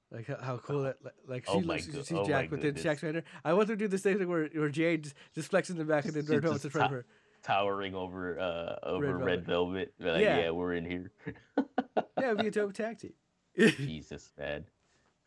Like 0.09 0.27
how, 0.27 0.37
how 0.41 0.57
cool 0.57 0.83
that 0.83 0.97
like- 1.27 1.45
she 1.45 1.51
Oh 1.51 1.57
looks 1.57 1.83
she's 1.85 2.11
oh 2.13 2.25
Jack, 2.25 2.49
goodness. 2.49 2.81
Shaq's 2.81 3.01
behind 3.01 3.17
her. 3.17 3.23
I 3.43 3.53
want 3.53 3.67
to 3.67 3.75
do 3.75 3.87
the 3.89 3.97
same 3.97 4.17
thing 4.17 4.29
where, 4.29 4.47
where 4.53 4.69
Jade 4.69 5.03
just, 5.03 5.15
just 5.35 5.51
flexes 5.51 5.71
in 5.71 5.77
the 5.77 5.83
back 5.85 6.05
and 6.05 6.13
then 6.13 6.25
Red 6.25 6.41
Velvet's 6.43 6.63
in 6.63 6.71
front 6.71 6.85
of 6.85 6.91
her. 6.91 7.05
Towering 7.43 7.93
over 7.93 8.39
uh 8.39 8.75
over 8.83 9.15
Red 9.17 9.25
Red, 9.25 9.45
Velvet. 9.45 9.93
Be 9.99 10.05
Like, 10.05 10.21
Yeah. 10.21 10.39
yeah. 10.39 10.49
we're 10.51 10.73
in 10.73 10.85
here. 10.85 11.11
Yeah, 11.57 12.31
it'd 12.31 12.37
be 12.39 12.47
a 12.47 12.51
dope 12.51 12.73
tag 12.73 12.99
team. 12.99 13.13
Jesus, 13.57 14.31
man. 14.37 14.63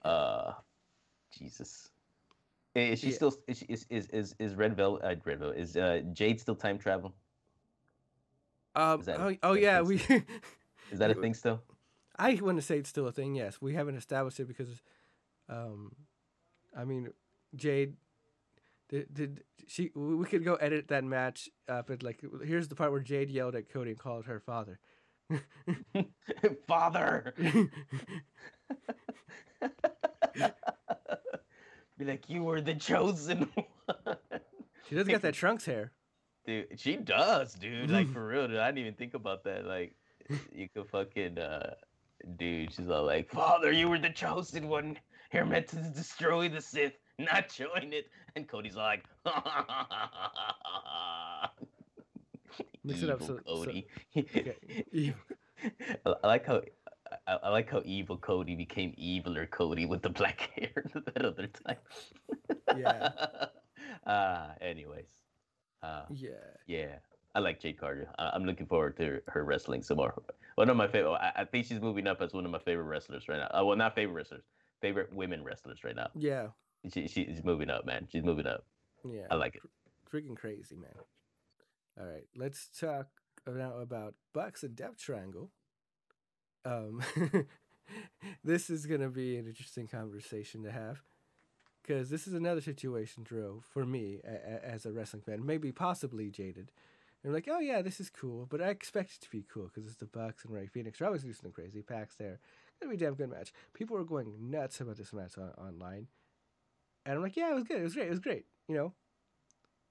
Uh, 0.02 0.52
Jesus. 1.38 1.90
Is 2.74 3.00
she 3.00 3.08
Yeah. 3.10 3.14
still 3.14 3.34
is 3.46 3.58
she- 3.58 3.66
is 3.66 3.86
is 3.90 4.06
is, 4.08 4.34
is 4.38 4.54
Red 4.54 4.76
Velvet? 4.76 5.02
Uh, 5.04 5.14
Red 5.24 5.38
Velvet 5.40 5.58
is 5.58 5.76
uh, 5.76 6.00
Jade 6.12 6.40
still 6.40 6.54
time 6.56 6.78
travel? 6.78 7.14
Um, 8.74 9.02
oh, 9.08 9.34
oh 9.42 9.52
yeah, 9.54 9.80
we. 9.80 9.96
Is 10.90 10.98
that 10.98 11.10
a 11.10 11.14
thing 11.14 11.34
still? 11.34 11.62
I 12.16 12.34
want 12.42 12.58
to 12.58 12.62
say 12.62 12.78
it's 12.78 12.88
still 12.88 13.06
a 13.06 13.12
thing. 13.12 13.34
Yes, 13.34 13.58
we 13.60 13.74
haven't 13.74 13.96
established 13.96 14.40
it 14.40 14.48
because, 14.48 14.82
um, 15.48 15.92
I 16.76 16.84
mean, 16.84 17.08
Jade. 17.54 17.94
Did, 18.88 19.14
did 19.14 19.44
she? 19.68 19.90
We 19.94 20.26
could 20.26 20.44
go 20.44 20.54
edit 20.56 20.88
that 20.88 21.04
match 21.04 21.48
up. 21.68 21.90
And 21.90 22.02
like, 22.02 22.24
here's 22.44 22.66
the 22.68 22.74
part 22.74 22.90
where 22.90 23.00
Jade 23.00 23.30
yelled 23.30 23.54
at 23.54 23.68
Cody 23.72 23.90
and 23.90 23.98
called 23.98 24.26
her 24.26 24.40
father. 24.40 24.80
Father. 26.66 27.34
Be 31.98 32.04
like, 32.04 32.28
you 32.28 32.42
were 32.42 32.60
the 32.60 32.74
chosen 32.74 33.48
one. 33.54 34.16
She 34.88 34.94
doesn't 34.96 35.12
got 35.12 35.22
that 35.22 35.34
trunks 35.34 35.66
hair. 35.66 35.92
Dude, 36.46 36.66
she 36.76 36.96
does, 36.96 37.54
dude. 37.54 37.90
Like 37.90 38.08
for 38.12 38.26
real, 38.26 38.48
dude. 38.48 38.58
I 38.58 38.66
didn't 38.68 38.78
even 38.78 38.94
think 38.94 39.14
about 39.14 39.44
that. 39.44 39.66
Like, 39.66 39.94
you 40.54 40.68
could 40.74 40.88
fucking, 40.88 41.38
uh, 41.38 41.74
dude. 42.38 42.72
She's 42.72 42.88
all 42.88 43.04
like, 43.04 43.30
"Father, 43.30 43.70
you 43.72 43.88
were 43.88 43.98
the 43.98 44.10
chosen 44.10 44.68
one. 44.68 44.98
You're 45.32 45.44
meant 45.44 45.68
to 45.68 45.76
destroy 45.76 46.48
the 46.48 46.60
Sith, 46.60 46.94
not 47.18 47.48
join 47.50 47.92
it." 47.92 48.06
And 48.36 48.46
Cody's 48.48 48.76
like, 48.76 49.04
Mix 52.84 53.02
it 53.02 53.10
up 53.10 53.20
so- 53.22 53.38
so- 53.46 53.64
Cody. 53.64 53.86
Evil. 54.92 55.20
I 56.06 56.14
I 56.24 56.26
like 56.26 56.46
how. 56.46 56.62
I, 57.26 57.32
I 57.42 57.48
like 57.50 57.68
how 57.68 57.82
evil 57.84 58.16
Cody 58.16 58.54
became 58.54 58.92
eviler 58.92 59.50
Cody 59.50 59.84
with 59.84 60.00
the 60.00 60.10
black 60.10 60.48
hair 60.54 60.84
that 60.94 61.24
other 61.24 61.48
time. 61.48 61.76
Yeah. 62.78 63.10
Uh, 64.06 64.52
anyways. 64.60 65.08
Uh, 65.82 66.04
Yeah. 66.10 66.30
yeah, 66.66 66.98
I 67.34 67.38
like 67.40 67.60
Jade 67.60 67.78
Carter. 67.78 68.08
I- 68.18 68.30
I'm 68.34 68.44
looking 68.44 68.66
forward 68.66 68.96
to 68.98 69.22
her 69.28 69.44
wrestling 69.44 69.82
some 69.82 69.96
more. 69.96 70.14
One 70.56 70.68
of 70.68 70.76
my 70.76 70.88
favorite. 70.88 71.12
I, 71.14 71.32
I 71.36 71.44
think 71.44 71.66
she's 71.66 71.80
moving 71.80 72.06
up 72.06 72.20
as 72.20 72.32
one 72.32 72.44
of 72.44 72.50
my 72.50 72.58
favorite 72.58 72.84
wrestlers 72.84 73.28
right 73.28 73.38
now. 73.38 73.60
Uh, 73.60 73.64
well, 73.64 73.76
not 73.76 73.94
favorite 73.94 74.14
wrestlers, 74.14 74.44
favorite 74.82 75.12
women 75.12 75.42
wrestlers 75.44 75.82
right 75.84 75.96
now. 75.96 76.08
Yeah. 76.14 76.48
She, 76.92 77.08
she's 77.08 77.42
moving 77.44 77.70
up, 77.70 77.86
man. 77.86 78.08
She's 78.10 78.24
moving 78.24 78.46
up. 78.46 78.64
Yeah. 79.08 79.26
I 79.30 79.34
like 79.36 79.54
it. 79.56 79.62
Freaking 80.12 80.36
crazy, 80.36 80.76
man. 80.76 80.92
All 81.98 82.06
right, 82.06 82.26
let's 82.36 82.68
talk 82.78 83.08
now 83.46 83.78
about 83.78 84.14
Bucks 84.34 84.62
and 84.62 84.74
Death 84.76 84.98
Triangle. 84.98 85.50
Um, 86.64 87.02
this 88.44 88.70
is 88.70 88.86
gonna 88.86 89.08
be 89.10 89.36
an 89.36 89.46
interesting 89.46 89.86
conversation 89.88 90.62
to 90.64 90.70
have 90.70 91.02
because 91.90 92.08
this 92.08 92.28
is 92.28 92.34
another 92.34 92.60
situation, 92.60 93.24
Drew, 93.24 93.62
for 93.68 93.84
me 93.84 94.20
a- 94.24 94.28
a- 94.28 94.64
as 94.64 94.86
a 94.86 94.92
wrestling 94.92 95.22
fan, 95.22 95.44
maybe 95.44 95.72
possibly 95.72 96.30
jaded. 96.30 96.70
And 97.24 97.32
like, 97.32 97.48
oh 97.50 97.58
yeah, 97.58 97.82
this 97.82 97.98
is 97.98 98.08
cool, 98.08 98.46
but 98.48 98.62
I 98.62 98.68
expect 98.68 99.14
it 99.14 99.20
to 99.22 99.30
be 99.30 99.44
cool 99.52 99.64
because 99.64 99.86
it's 99.90 99.96
the 99.98 100.06
Bucks 100.06 100.44
and 100.44 100.54
Rey 100.54 100.68
Fénix. 100.72 100.98
They're 100.98 101.08
always 101.08 101.24
do 101.24 101.32
something 101.32 101.50
crazy. 101.50 101.82
Pac's 101.82 102.14
there, 102.14 102.38
gonna 102.80 102.96
be 102.96 103.02
a 103.02 103.06
damn 103.08 103.16
good 103.16 103.28
match. 103.28 103.52
People 103.74 103.96
were 103.96 104.04
going 104.04 104.50
nuts 104.52 104.80
about 104.80 104.98
this 104.98 105.12
match 105.12 105.36
on- 105.36 105.50
online, 105.58 106.06
and 107.04 107.16
I'm 107.16 107.22
like, 107.22 107.36
yeah, 107.36 107.50
it 107.50 107.54
was 107.54 107.64
good. 107.64 107.80
It 107.80 107.82
was 107.84 107.94
great. 107.94 108.06
It 108.06 108.10
was 108.10 108.20
great. 108.20 108.46
You 108.68 108.76
know, 108.76 108.92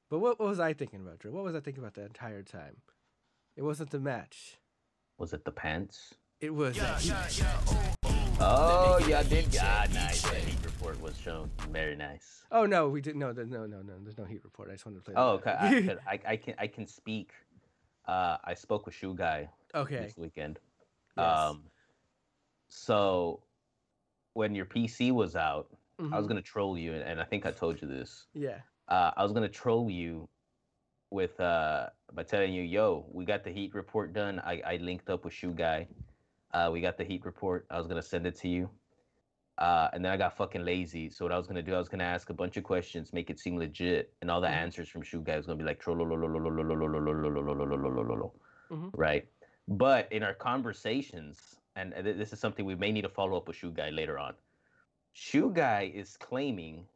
but 0.10 0.20
what, 0.20 0.40
what 0.40 0.48
was 0.48 0.60
I 0.62 0.72
thinking 0.72 1.02
about, 1.02 1.20
Drew? 1.20 1.34
What 1.34 1.44
was 1.44 1.54
I 1.54 1.60
thinking 1.60 1.84
about 1.84 1.96
the 1.96 2.06
entire 2.06 2.44
time? 2.44 2.78
It 3.58 3.64
wasn't 3.64 3.90
the 3.92 4.00
match. 4.00 4.58
Was 5.18 5.34
it 5.34 5.44
the 5.44 5.52
pants? 5.52 6.16
It 6.40 6.54
was. 6.56 6.78
that 6.78 7.02
heat. 7.02 7.44
Oh, 8.40 9.06
yeah, 9.06 9.22
did. 9.24 9.52
God, 9.52 9.94
nice. 9.94 10.24
Report 10.80 11.02
was 11.02 11.18
shown. 11.18 11.52
Very 11.74 11.94
nice. 11.98 12.46
Oh 12.54 12.66
no, 12.66 12.88
we 12.88 13.02
didn't. 13.02 13.20
No, 13.20 13.34
there- 13.34 13.44
no, 13.46 13.66
no, 13.66 13.82
no. 13.82 13.96
There's 14.02 14.18
no 14.18 14.24
heat 14.24 14.40
report. 14.46 14.70
I 14.70 14.74
just 14.76 14.86
wanted 14.86 15.00
to 15.00 15.04
play. 15.04 15.14
Oh, 15.18 15.32
okay. 15.32 15.52
I, 15.60 15.98
I, 16.14 16.20
I 16.26 16.36
can 16.38 16.54
I 16.58 16.68
can 16.68 16.88
speak. 16.88 17.32
Uh, 18.08 18.38
I 18.46 18.54
spoke 18.54 18.86
with 18.86 18.96
Shoe 18.96 19.14
Guy 19.14 19.50
okay. 19.76 19.98
this 19.98 20.16
weekend. 20.16 20.58
Yes. 21.18 21.38
Um, 21.38 21.64
so 22.70 23.42
when 24.34 24.56
your 24.56 24.66
PC 24.66 25.12
was 25.12 25.36
out, 25.36 25.68
I 26.00 26.04
was 26.16 26.26
Mhm. 26.26 26.30
gonna 26.30 26.42
troll 26.42 26.78
you, 26.78 26.94
and- 26.94 27.04
and 27.04 27.20
I 27.20 27.26
think 27.26 27.46
I 27.46 27.52
told 27.52 27.82
you 27.82 27.88
this. 27.90 28.28
Yeah. 28.34 28.60
Uh, 28.88 29.12
I 29.18 29.24
was 29.24 29.34
gonna 29.34 29.50
troll 29.50 29.90
you 29.90 30.30
with 31.12 31.38
uh 31.42 31.90
by 32.14 32.24
telling 32.24 32.54
you, 32.54 32.62
yo, 32.64 33.06
we 33.12 33.26
got 33.26 33.44
the 33.44 33.52
heat 33.52 33.74
report 33.76 34.14
done. 34.14 34.40
I, 34.40 34.62
I 34.66 34.78
linked 34.78 35.10
up 35.10 35.26
with 35.26 35.34
Shoe 35.34 35.52
Guy. 35.52 35.88
Uh, 36.54 36.70
we 36.72 36.80
got 36.80 36.98
the 36.98 37.04
heat 37.04 37.26
report. 37.26 37.66
I 37.70 37.78
was 37.78 37.86
gonna 37.88 38.02
send 38.02 38.26
it 38.26 38.36
to 38.38 38.48
you. 38.48 38.70
Uh, 39.60 39.90
and 39.94 40.04
then 40.06 40.12
I 40.14 40.18
got 40.18 40.38
fucking 40.38 40.64
lazy. 40.66 41.10
So 41.10 41.26
what 41.26 41.34
I 41.34 41.38
was 41.38 41.48
gonna 41.48 41.62
do, 41.62 41.76
I 41.76 41.78
was 41.80 41.90
gonna 41.90 42.06
ask 42.06 42.30
a 42.30 42.34
bunch 42.34 42.58
of 42.58 42.64
questions, 42.64 43.14
make 43.14 43.30
it 43.30 43.40
seem 43.40 43.58
legit, 43.58 44.16
and 44.22 44.32
all 44.32 44.42
the 44.42 44.48
Mhm. 44.48 44.52
answers 44.52 44.90
from 44.90 45.04
Shoe 45.04 45.22
Guy 45.22 45.38
was 45.38 45.48
gonna 45.48 45.58
be 45.58 45.66
like 45.66 45.82
right? 48.96 49.28
But 49.68 50.12
in 50.12 50.24
our 50.24 50.34
conversations, 50.34 51.60
and 51.76 51.94
th- 51.94 52.18
this 52.18 52.34
is 52.34 52.40
something 52.40 52.66
we 52.66 52.76
may 52.76 52.92
need 52.92 53.02
to 53.04 53.10
follow 53.10 53.38
up 53.38 53.48
with 53.48 53.58
Shoe 53.58 53.72
Guy 53.72 53.90
later 53.90 54.18
on. 54.18 54.36
Shoe 55.14 55.52
Guy 55.52 55.92
is 55.94 56.18
claiming 56.18 56.88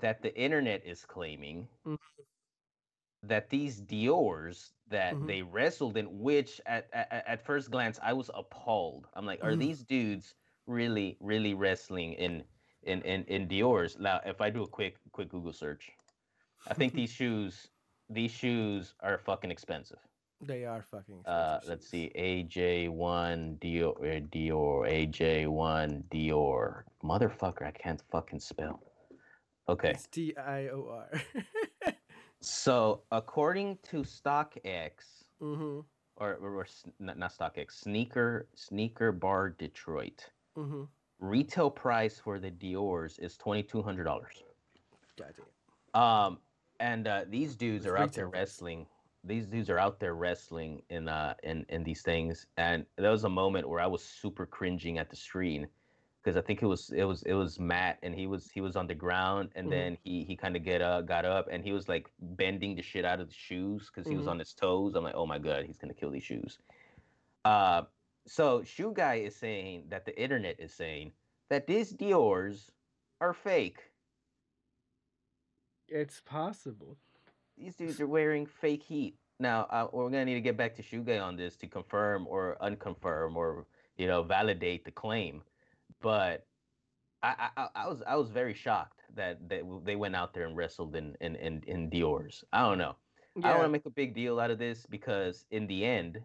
that 0.00 0.22
the 0.22 0.34
internet 0.36 0.84
is 0.84 1.04
claiming 1.04 1.68
that 3.22 3.50
these 3.50 3.80
Dior's 3.80 4.74
that 4.88 5.20
Mhm. 5.20 5.26
they 5.26 5.42
wrestled 5.42 5.96
in, 5.96 6.20
which 6.20 6.60
at, 6.66 6.88
at 6.92 7.10
at 7.26 7.44
first 7.44 7.70
glance 7.70 7.98
I 8.02 8.12
was 8.12 8.30
appalled. 8.34 9.08
I'm 9.14 9.26
like, 9.26 9.42
are 9.42 9.52
Mhm. 9.52 9.58
these 9.58 9.84
dudes 9.84 10.34
really 10.66 11.16
really 11.20 11.54
wrestling 11.54 12.14
in 12.14 12.44
in 12.82 13.02
in 13.02 13.24
in 13.24 13.48
Dior's? 13.48 13.98
Now, 13.98 14.20
if 14.24 14.40
I 14.40 14.50
do 14.50 14.62
a 14.62 14.68
quick 14.68 14.96
quick 15.12 15.28
Google 15.28 15.52
search, 15.52 15.90
I 16.68 16.74
think 16.74 16.92
these 16.94 17.10
shoes 17.18 17.68
these 18.08 18.30
shoes 18.30 18.94
are 19.00 19.18
fucking 19.18 19.50
expensive. 19.50 19.98
They 20.40 20.64
are 20.64 20.82
fucking. 20.82 21.24
Uh, 21.24 21.60
let's 21.68 21.88
see, 21.88 22.10
AJ1 22.18 23.60
Dior, 23.60 23.94
uh, 23.96 24.20
Dior, 24.26 24.90
AJ1 24.90 26.02
Dior. 26.10 26.82
Motherfucker, 27.04 27.64
I 27.64 27.70
can't 27.70 28.02
fucking 28.10 28.40
spell. 28.40 28.82
Okay, 29.68 29.90
It's 29.90 30.08
D 30.08 30.34
I 30.36 30.68
O 30.68 30.88
R. 30.90 31.22
so 32.40 33.02
according 33.12 33.78
to 33.84 33.98
StockX, 33.98 34.90
mm-hmm. 35.40 35.80
or, 36.16 36.34
or, 36.34 36.56
or 36.56 36.66
not, 36.98 37.16
not 37.18 37.32
StockX, 37.32 37.80
Sneaker 37.82 38.48
Sneaker 38.56 39.12
Bar 39.12 39.50
Detroit, 39.50 40.28
Mm-hmm. 40.56 40.84
retail 41.20 41.70
price 41.70 42.18
for 42.18 42.38
the 42.38 42.50
Dior's 42.50 43.18
is 43.18 43.36
twenty 43.36 43.62
two 43.62 43.82
hundred 43.82 44.04
dollars. 44.04 44.42
Um, 45.94 46.38
and 46.80 47.06
uh, 47.06 47.24
these 47.28 47.54
dudes 47.56 47.86
are 47.86 47.96
out 47.96 48.12
there 48.12 48.28
wrestling. 48.28 48.86
These 49.24 49.46
dudes 49.46 49.70
are 49.70 49.78
out 49.78 50.00
there 50.00 50.14
wrestling 50.14 50.82
in 50.90 51.08
uh 51.08 51.34
in 51.42 51.64
in 51.68 51.84
these 51.84 52.02
things, 52.02 52.46
and 52.56 52.84
there 52.96 53.10
was 53.10 53.24
a 53.24 53.28
moment 53.28 53.68
where 53.68 53.80
I 53.80 53.86
was 53.86 54.02
super 54.04 54.46
cringing 54.46 54.98
at 54.98 55.10
the 55.10 55.16
screen 55.16 55.68
because 56.22 56.36
I 56.36 56.40
think 56.40 56.62
it 56.62 56.66
was 56.66 56.90
it 56.90 57.04
was 57.04 57.22
it 57.22 57.34
was 57.34 57.60
Matt, 57.60 57.98
and 58.02 58.14
he 58.14 58.26
was 58.26 58.50
he 58.50 58.60
was 58.60 58.74
on 58.74 58.86
the 58.88 58.94
ground, 58.94 59.50
and 59.54 59.66
Mhm. 59.68 59.70
then 59.70 59.98
he 60.02 60.24
he 60.24 60.36
kind 60.36 60.56
of 60.56 60.64
get 60.64 60.82
up, 60.82 61.06
got 61.06 61.24
up, 61.24 61.46
and 61.50 61.62
he 61.64 61.72
was 61.72 61.88
like 61.88 62.10
bending 62.20 62.74
the 62.74 62.82
shit 62.82 63.04
out 63.04 63.20
of 63.20 63.28
the 63.28 63.34
shoes 63.34 63.90
because 63.90 64.08
he 64.08 64.16
was 64.16 64.26
Mhm. 64.26 64.30
on 64.32 64.38
his 64.40 64.52
toes. 64.52 64.94
I'm 64.96 65.04
like, 65.04 65.14
oh 65.14 65.26
my 65.26 65.38
god, 65.38 65.64
he's 65.66 65.78
gonna 65.78 65.94
kill 65.94 66.10
these 66.10 66.24
shoes. 66.24 66.58
Uh, 67.44 67.82
so 68.26 68.62
shoe 68.62 68.92
guy 68.94 69.16
is 69.16 69.34
saying 69.36 69.84
that 69.88 70.04
the 70.06 70.20
internet 70.20 70.56
is 70.58 70.72
saying 70.72 71.12
that 71.50 71.66
these 71.66 71.90
Dior's 71.90 72.70
are 73.20 73.34
fake. 73.34 73.80
It's 75.88 76.20
possible. 76.20 76.96
these 77.56 77.74
dudes 77.76 78.00
are 78.00 78.06
wearing 78.06 78.46
fake 78.46 78.82
heat. 78.82 79.16
Now 79.38 79.62
uh, 79.70 79.88
we're 79.92 80.04
gonna 80.10 80.24
need 80.24 80.34
to 80.34 80.40
get 80.40 80.56
back 80.56 80.74
to 80.76 80.82
Shoe 80.82 81.02
Guy 81.02 81.18
on 81.18 81.36
this 81.36 81.56
to 81.56 81.66
confirm 81.66 82.26
or 82.28 82.56
unconfirm 82.62 83.36
or 83.36 83.66
you 83.96 84.06
know 84.06 84.22
validate 84.22 84.84
the 84.84 84.90
claim. 84.90 85.42
But 86.00 86.46
I, 87.22 87.50
I, 87.56 87.68
I- 87.74 87.88
was 87.88 88.02
I 88.06 88.16
was 88.16 88.30
very 88.30 88.54
shocked 88.54 89.00
that 89.14 89.46
w- 89.48 89.82
they 89.84 89.96
went 89.96 90.16
out 90.16 90.32
there 90.32 90.46
and 90.46 90.56
wrestled 90.56 90.96
in 90.96 91.16
in 91.20 91.36
in, 91.36 91.62
in 91.66 91.90
Dior's. 91.90 92.44
I 92.52 92.62
don't 92.62 92.78
know. 92.78 92.96
I 93.42 93.48
don't 93.48 93.58
want 93.58 93.68
to 93.68 93.72
make 93.72 93.86
a 93.86 93.90
big 93.90 94.14
deal 94.14 94.38
out 94.40 94.50
of 94.50 94.58
this 94.58 94.86
because 94.86 95.44
in 95.50 95.66
the 95.66 95.84
end, 95.84 96.20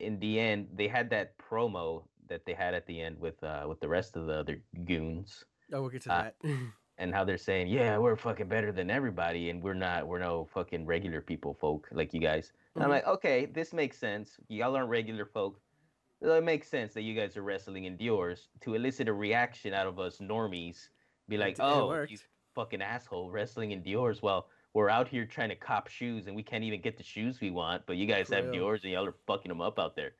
in 0.00 0.18
the 0.20 0.40
end, 0.40 0.68
they 0.74 0.88
had 0.88 1.10
that 1.10 1.36
promo 1.38 2.04
that 2.28 2.44
they 2.46 2.54
had 2.54 2.74
at 2.74 2.86
the 2.86 3.00
end 3.00 3.18
with 3.20 3.42
uh 3.44 3.64
with 3.68 3.80
the 3.80 3.88
rest 3.88 4.16
of 4.16 4.26
the 4.26 4.32
other 4.32 4.62
goons 4.84 5.44
Oh, 5.72 5.80
we'll 5.80 5.90
get 5.90 6.02
to 6.02 6.12
uh, 6.12 6.22
that. 6.22 6.36
and 6.98 7.12
how 7.12 7.24
they're 7.24 7.38
saying, 7.38 7.68
yeah, 7.68 7.98
we're 7.98 8.16
fucking 8.16 8.48
better 8.48 8.72
than 8.72 8.90
everybody, 8.90 9.50
and 9.50 9.62
we're 9.62 9.74
not, 9.74 10.06
we're 10.06 10.18
no 10.18 10.46
fucking 10.52 10.86
regular 10.86 11.20
people, 11.20 11.54
folk 11.54 11.88
like 11.92 12.14
you 12.14 12.20
guys. 12.20 12.52
And 12.74 12.84
I'm 12.84 12.90
like, 12.90 13.06
okay, 13.06 13.46
this 13.46 13.72
makes 13.72 13.98
sense. 13.98 14.36
Y'all 14.48 14.76
aren't 14.76 14.88
regular 14.88 15.24
folk. 15.24 15.60
It 16.20 16.44
makes 16.44 16.68
sense 16.68 16.94
that 16.94 17.02
you 17.02 17.14
guys 17.14 17.36
are 17.36 17.42
wrestling 17.42 17.84
in 17.84 17.96
Dior's 17.96 18.48
to 18.62 18.74
elicit 18.74 19.08
a 19.08 19.12
reaction 19.12 19.74
out 19.74 19.86
of 19.86 19.98
us 19.98 20.18
normies. 20.18 20.88
Be 21.28 21.36
like, 21.36 21.54
it 21.54 21.60
oh, 21.62 21.82
you 21.82 21.88
worked. 21.88 22.26
fucking 22.54 22.82
asshole, 22.82 23.30
wrestling 23.30 23.72
in 23.72 23.82
Dior's. 23.82 24.22
Well, 24.22 24.48
we're 24.74 24.90
out 24.90 25.08
here 25.08 25.24
trying 25.24 25.48
to 25.50 25.54
cop 25.56 25.88
shoes, 25.88 26.26
and 26.26 26.34
we 26.36 26.42
can't 26.42 26.64
even 26.64 26.80
get 26.80 26.96
the 26.98 27.02
shoes 27.04 27.40
we 27.40 27.50
want, 27.50 27.86
but 27.86 27.96
you 27.96 28.06
guys 28.06 28.28
have 28.28 28.52
yours 28.52 28.82
and 28.82 28.92
y'all 28.92 29.06
are 29.06 29.14
fucking 29.26 29.48
them 29.48 29.60
up 29.60 29.78
out 29.78 29.94
there. 29.96 30.12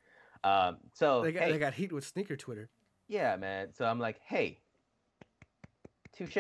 Um, 0.45 0.79
so 0.93 1.23
they 1.23 1.33
got 1.33 1.43
hey, 1.43 1.53
they 1.53 1.59
got 1.59 1.75
heat 1.75 1.93
with 1.93 2.07
sneaker 2.07 2.37
Twitter. 2.37 2.71
yeah, 3.09 3.37
man. 3.37 3.73
So 3.75 3.85
I'm 3.85 3.99
like, 3.99 4.21
hey, 4.25 4.61
touche. 6.13 6.37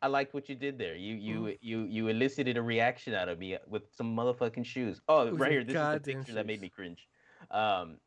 I 0.00 0.06
liked 0.06 0.32
what 0.32 0.48
you 0.48 0.54
did 0.54 0.78
there. 0.78 0.94
You 0.94 1.16
you 1.16 1.40
Mhm. 1.40 1.58
you 1.60 1.82
you 1.84 2.08
elicited 2.08 2.56
a 2.56 2.62
reaction 2.62 3.14
out 3.14 3.28
of 3.28 3.38
me 3.40 3.58
with 3.66 3.82
some 3.94 4.14
motherfucking 4.16 4.64
shoes. 4.64 5.00
Oh, 5.08 5.32
With 5.32 5.40
right 5.40 5.50
here. 5.50 5.64
This 5.64 5.74
is 5.74 5.92
the 5.92 6.00
picture 6.00 6.34
that 6.34 6.46
made 6.46 6.60
me 6.60 6.68
cringe. 6.68 7.08
Um, 7.50 7.98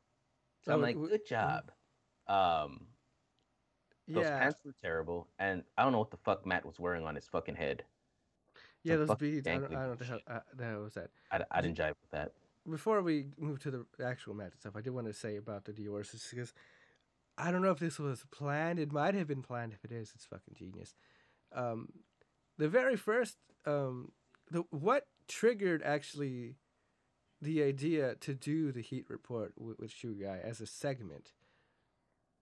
so 0.62 0.72
Oh, 0.72 0.76
I'm 0.76 0.82
like, 0.82 0.95
w- 0.95 1.09
good 1.12 1.26
job. 1.26 1.72
Um, 2.28 2.88
those 4.07 4.24
Yeah, 4.24 4.39
pants 4.39 4.62
were 4.64 4.74
terrible, 4.82 5.28
and 5.38 5.64
I 5.78 5.84
don't 5.84 5.91
know 5.91 5.99
what 5.99 6.12
the 6.12 6.18
fuck 6.18 6.45
Matt 6.45 6.66
was 6.66 6.80
wearing 6.80 7.03
on 7.05 7.16
his 7.16 7.28
fucking 7.28 7.55
head. 7.55 7.84
Yeah, 8.84 8.96
those 8.98 9.16
beads. 9.16 9.48
I 9.48 9.58
don't, 9.58 9.76
I 9.76 9.86
don't 9.88 10.00
know 10.00 10.06
shit. 10.06 10.22
uh, 10.28 10.40
the 10.56 10.64
hell 10.66 10.82
was 10.82 10.94
that. 10.96 11.10
I, 11.32 11.42
I 11.52 11.62
Did- 11.62 11.76
didn't 11.76 11.78
jive 11.78 11.96
with 12.02 12.12
that. 12.12 12.32
Before 12.70 13.02
we 13.02 13.26
move 13.40 13.60
to 13.62 13.72
the 13.72 13.86
actual 14.06 14.36
match 14.36 14.54
itself, 14.54 14.76
I 14.76 14.82
did 14.82 14.92
want 14.92 15.08
to 15.08 15.14
say 15.14 15.36
about 15.36 15.66
the 15.66 15.72
Dior's 15.74 16.12
because 16.30 16.54
I 17.36 17.52
don't 17.52 17.64
know 17.64 17.72
if 17.72 17.80
this 17.80 17.98
was 17.98 18.24
planned. 18.30 18.78
It 18.78 18.92
might 18.92 19.16
have 19.16 19.28
been 19.28 19.42
planned. 19.42 19.74
If 19.74 19.84
it 19.84 19.92
is, 19.92 20.12
it's 20.14 20.26
fucking 20.26 20.54
genius. 20.56 20.94
Um, 21.54 21.90
the 22.60 22.68
very 22.70 22.96
first, 22.96 23.38
um, 23.66 24.12
the 24.52 24.64
what 24.70 25.08
triggered 25.28 25.82
actually 25.82 26.56
the 27.42 27.64
idea 27.64 28.14
to 28.20 28.36
do 28.36 28.72
the 28.72 28.82
Heat 28.82 29.06
report 29.10 29.54
with, 29.58 29.80
with 29.80 29.90
Shoe 29.92 30.14
Guy 30.14 30.40
as 30.44 30.62
a 30.62 30.68
segment. 30.68 31.32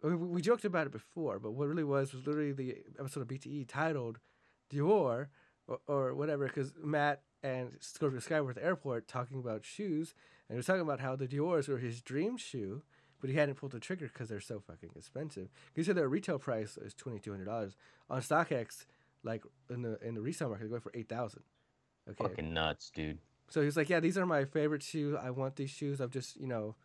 We, 0.04 0.16
we 0.16 0.42
joked 0.42 0.66
about 0.66 0.88
it 0.88 0.92
before, 0.92 1.40
but 1.40 1.52
what 1.52 1.68
really 1.70 1.86
was 1.86 2.14
was 2.14 2.28
literally 2.28 2.52
the 2.52 2.78
episode 3.00 3.22
of 3.22 3.28
BTE 3.30 3.68
titled 3.70 4.20
Dior 4.70 5.28
or, 5.70 5.80
or 5.88 6.14
whatever, 6.16 6.48
because 6.48 6.74
Matt 6.84 7.22
and 7.44 7.72
Scorpio 7.80 8.20
Sky 8.20 8.42
were 8.42 8.50
at 8.50 8.56
the 8.58 8.66
airport 8.66 9.08
talking 9.08 9.40
about 9.40 9.64
shoes, 9.64 10.14
and 10.50 10.56
he 10.56 10.58
was 10.58 10.66
talking 10.66 10.82
about 10.82 11.00
how 11.00 11.16
the 11.16 11.28
Dior's 11.28 11.68
were 11.70 11.78
his 11.78 12.02
dream 12.02 12.36
shoe, 12.38 12.82
but 13.22 13.30
he 13.30 13.36
hadn't 13.38 13.56
pulled 13.56 13.72
the 13.74 13.80
trigger 13.80 14.08
because 14.12 14.28
they're 14.30 14.40
so 14.42 14.60
fucking 14.60 14.90
expensive. 14.96 15.50
He 15.74 15.84
said 15.84 15.96
their 15.96 16.10
retail 16.10 16.40
price 16.40 16.78
is 16.78 16.94
twenty 16.94 17.20
two 17.20 17.32
hundred 17.32 17.46
dollars 17.46 17.78
on 18.10 18.22
StockX, 18.22 18.86
like 19.24 19.44
in 19.70 19.82
the 19.84 20.00
in 20.02 20.16
the 20.16 20.22
resale 20.22 20.50
market, 20.50 20.66
they 20.66 20.70
go 20.76 20.80
for 20.80 20.92
eight 20.96 21.08
thousand. 21.10 21.44
Okay, 22.10 22.24
Fucking 22.24 22.54
nuts, 22.54 22.90
dude. 22.90 23.20
so 23.50 23.62
he's 23.62 23.78
like, 23.78 23.90
yeah, 23.90 24.00
these 24.00 24.18
are 24.18 24.26
my 24.26 24.44
favorite 24.46 24.82
shoes. 24.82 25.16
I 25.22 25.30
want 25.30 25.56
these 25.58 25.70
shoes. 25.70 26.00
I'm 26.00 26.10
just, 26.10 26.38
you 26.38 26.48
know, 26.48 26.76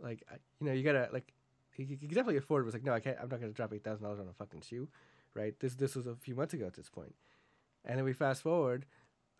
like, 0.00 0.22
you 0.60 0.66
know, 0.66 0.72
you 0.72 0.82
gotta 0.82 1.08
like, 1.12 1.32
he, 1.70 1.84
he 1.84 1.96
could 1.96 2.08
definitely 2.08 2.38
afford. 2.38 2.62
It. 2.62 2.66
Was 2.66 2.74
like, 2.74 2.82
no, 2.84 2.92
I 2.92 2.98
can't. 3.00 3.16
I'm 3.22 3.28
not 3.28 3.40
gonna 3.40 3.52
drop 3.52 3.72
eight 3.72 3.84
thousand 3.84 4.02
dollars 4.04 4.18
on 4.18 4.26
a 4.28 4.32
fucking 4.32 4.62
shoe, 4.62 4.88
right? 5.34 5.54
This 5.60 5.74
this 5.74 5.94
was 5.94 6.06
a 6.08 6.16
few 6.16 6.34
months 6.34 6.54
ago 6.54 6.66
at 6.66 6.74
this 6.74 6.88
point, 6.88 7.14
and 7.84 7.98
then 7.98 8.04
we 8.04 8.12
fast 8.12 8.42
forward, 8.42 8.86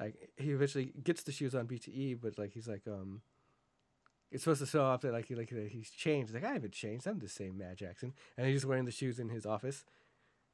like 0.01 0.31
he 0.37 0.51
eventually 0.51 0.93
gets 1.03 1.23
the 1.23 1.33
shoes 1.33 1.55
on 1.55 1.67
BTE, 1.67 2.21
but 2.21 2.39
like 2.39 2.53
he's 2.53 2.69
like, 2.69 2.83
um, 2.87 3.21
it's 4.31 4.45
supposed 4.45 4.61
to 4.61 4.67
show 4.67 4.83
off 4.85 5.01
that 5.03 5.13
like 5.13 5.27
he 5.27 5.35
like 5.35 5.51
that 5.51 5.69
he's 5.71 5.91
changed. 5.91 6.29
He's 6.31 6.35
like, 6.35 6.49
I 6.51 6.53
haven't 6.55 6.73
changed. 6.73 7.07
I'm 7.07 7.19
the 7.19 7.29
same 7.29 7.59
Matt 7.59 7.77
Jackson, 7.77 8.13
and 8.37 8.47
he's 8.47 8.57
just 8.57 8.67
wearing 8.67 8.85
the 8.85 8.91
shoes 8.91 9.19
in 9.19 9.29
his 9.29 9.47
office. 9.47 9.85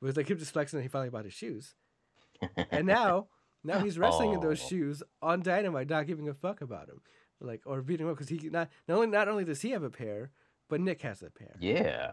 It 0.01 0.05
was 0.05 0.17
like 0.17 0.29
him 0.31 0.39
just 0.39 0.53
flexing 0.53 0.79
that 0.79 0.83
he 0.83 0.89
finally 0.89 1.11
bought 1.11 1.25
his 1.25 1.35
shoes, 1.35 1.75
and 2.71 2.87
now. 2.87 3.29
Now 3.67 3.79
he's 3.79 3.99
wrestling 3.99 4.33
in 4.35 4.41
those 4.41 4.63
Oh. 4.63 4.69
shoes 4.69 5.03
on 5.23 5.41
Dynamite, 5.41 5.89
not 5.89 6.07
giving 6.07 6.29
a 6.29 6.35
fuck 6.35 6.61
about 6.61 6.91
him, 6.91 7.01
like 7.41 7.63
or 7.65 7.81
beating 7.81 8.05
him 8.05 8.11
up 8.13 8.19
because 8.19 8.29
he 8.29 8.51
not 8.51 8.69
not 8.87 8.97
only 8.97 9.07
not 9.07 9.27
only 9.27 9.43
does 9.47 9.63
he 9.63 9.71
have 9.71 9.83
a 9.83 9.89
pair, 9.89 10.33
but 10.69 10.83
Nick 10.83 11.01
has 11.01 11.23
a 11.23 11.31
pair, 11.31 11.57
yeah. 11.59 12.11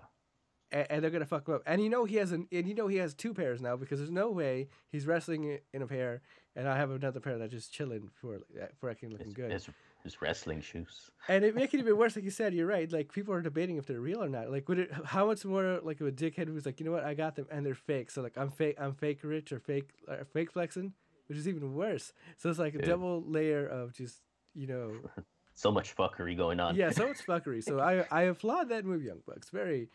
And, 0.72 0.88
and 0.90 1.04
they're 1.04 1.12
gonna 1.12 1.26
fuck 1.26 1.48
him 1.48 1.56
up. 1.56 1.64
And 1.66 1.82
you 1.82 1.90
know 1.90 2.06
he 2.06 2.16
has 2.18 2.32
an 2.32 2.48
and 2.52 2.68
you 2.68 2.76
know 2.76 2.88
he 2.88 2.98
has 2.98 3.14
two 3.14 3.34
pairs 3.34 3.62
now 3.62 3.76
because 3.76 4.00
there's 4.00 4.12
no 4.12 4.30
way 4.32 4.68
he's 4.92 5.06
wrestling 5.08 5.60
in 5.74 5.82
a 5.82 5.88
pair 5.88 6.22
and 6.56 6.68
I 6.68 6.78
have 6.78 6.92
another 6.92 7.20
pair 7.20 7.38
that's 7.38 7.52
just 7.52 7.72
chilling 7.74 8.10
for 8.20 8.40
for 8.80 8.90
acting 8.90 9.10
looking 9.10 9.28
It's, 9.28 9.36
good. 9.36 9.52
it's, 9.52 9.70
it's 10.04 10.22
wrestling 10.22 10.60
shoes. 10.62 11.10
And 11.28 11.46
it 11.46 11.56
make 11.56 11.74
it 11.74 11.78
even 11.80 11.96
worse. 11.98 12.16
Like 12.16 12.26
you 12.26 12.32
said, 12.42 12.54
you're 12.54 12.68
right. 12.68 12.92
Like 12.92 13.12
people 13.14 13.34
are 13.34 13.42
debating 13.42 13.78
if 13.78 13.86
they're 13.86 14.00
real 14.02 14.24
or 14.24 14.30
not. 14.30 14.50
Like 14.52 14.68
would 14.68 14.80
it? 14.80 14.92
How 15.06 15.26
much 15.28 15.46
more 15.46 15.80
like 15.84 16.02
a 16.02 16.12
dickhead 16.12 16.48
who's 16.48 16.66
like, 16.66 16.80
you 16.80 16.86
know 16.86 16.92
what, 16.92 17.04
I 17.06 17.14
got 17.14 17.36
them 17.36 17.48
and 17.52 17.66
they're 17.66 17.76
fake. 17.76 18.12
So 18.12 18.22
like 18.22 18.38
I'm 18.38 18.50
fake, 18.52 18.76
I'm 18.80 18.94
fake 18.94 19.20
rich 19.24 19.52
or 19.52 19.60
fake, 19.60 19.90
uh, 20.10 20.24
fake 20.34 20.52
flexing, 20.52 20.94
which 21.28 21.38
is 21.38 21.48
even 21.48 21.74
worse. 21.76 22.12
So 22.38 22.50
it's 22.50 22.60
like 22.60 22.76
a 22.76 22.80
Yeah. 22.80 22.86
double 22.88 23.24
layer 23.24 23.66
of 23.66 23.94
just 23.94 24.22
you 24.54 24.68
know, 24.68 24.92
So 25.54 25.70
much 25.72 25.96
fuckery 25.96 26.36
going 26.36 26.60
on. 26.62 26.76
yeah, 26.76 26.90
so 26.92 27.08
much 27.08 27.26
fuckery. 27.26 27.64
So 27.64 27.80
I 27.92 28.06
I 28.10 28.24
applaud 28.24 28.70
that 28.70 28.84
move, 28.86 29.04
Young 29.04 29.22
Bucks. 29.28 29.50
Very, 29.50 29.90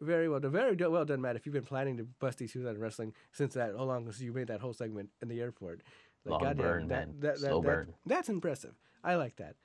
Very 0.00 0.28
well 0.28 0.40
done. 0.40 0.52
Very 0.52 0.76
do- 0.76 0.90
well 0.90 1.04
done, 1.04 1.20
Matt. 1.20 1.36
If 1.36 1.44
you've 1.46 1.52
been 1.52 1.64
planning 1.64 1.96
to 1.96 2.04
bust 2.20 2.38
these 2.38 2.50
shoes 2.50 2.64
out 2.66 2.74
of 2.76 2.80
wrestling 2.80 3.14
since 3.32 3.54
that, 3.54 3.72
how 3.76 3.84
long 3.84 4.08
as 4.08 4.20
you 4.22 4.32
made 4.32 4.46
that 4.48 4.60
whole 4.60 4.72
segment 4.72 5.10
in 5.20 5.28
the 5.28 5.40
airport? 5.40 5.80
Long 6.24 6.40
goddamn, 6.42 6.56
burn, 6.64 6.88
that, 6.88 7.06
man. 7.08 7.14
That, 7.20 7.40
that, 7.40 7.48
Slow 7.48 7.60
that- 7.62 7.66
burn. 7.66 7.94
That's 8.06 8.28
impressive. 8.28 8.74
I 9.02 9.14
like 9.16 9.36
that. 9.36 9.56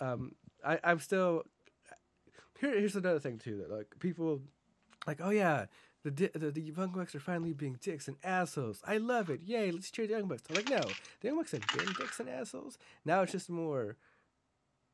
Um, 0.00 0.32
I, 0.64 0.78
I'm 0.84 1.00
still. 1.00 1.42
Here, 2.60 2.76
here's 2.78 2.96
another 2.96 3.20
thing 3.20 3.38
too. 3.38 3.58
That 3.58 3.70
like 3.70 3.86
people, 4.00 4.40
like, 5.06 5.20
oh 5.22 5.30
yeah, 5.30 5.66
the 6.04 6.10
di- 6.10 6.30
the, 6.34 6.50
the 6.50 6.60
Young 6.60 6.90
Bucks 6.90 7.14
are 7.14 7.20
finally 7.20 7.52
being 7.52 7.78
dicks 7.80 8.08
and 8.08 8.16
assholes. 8.24 8.80
I 8.86 8.96
love 8.98 9.30
it. 9.30 9.42
Yay, 9.44 9.70
let's 9.70 9.90
cheer 9.90 10.06
the 10.06 10.14
Young 10.14 10.26
Bucks. 10.28 10.42
I'm 10.48 10.56
like, 10.56 10.68
no, 10.68 10.80
the 11.20 11.28
Young 11.28 11.36
Bucks 11.36 11.52
have 11.52 11.62
been 11.76 11.86
dicks 11.98 12.18
and 12.20 12.28
assholes. 12.28 12.78
Now 13.04 13.22
it's 13.22 13.32
just 13.32 13.48
more. 13.50 13.96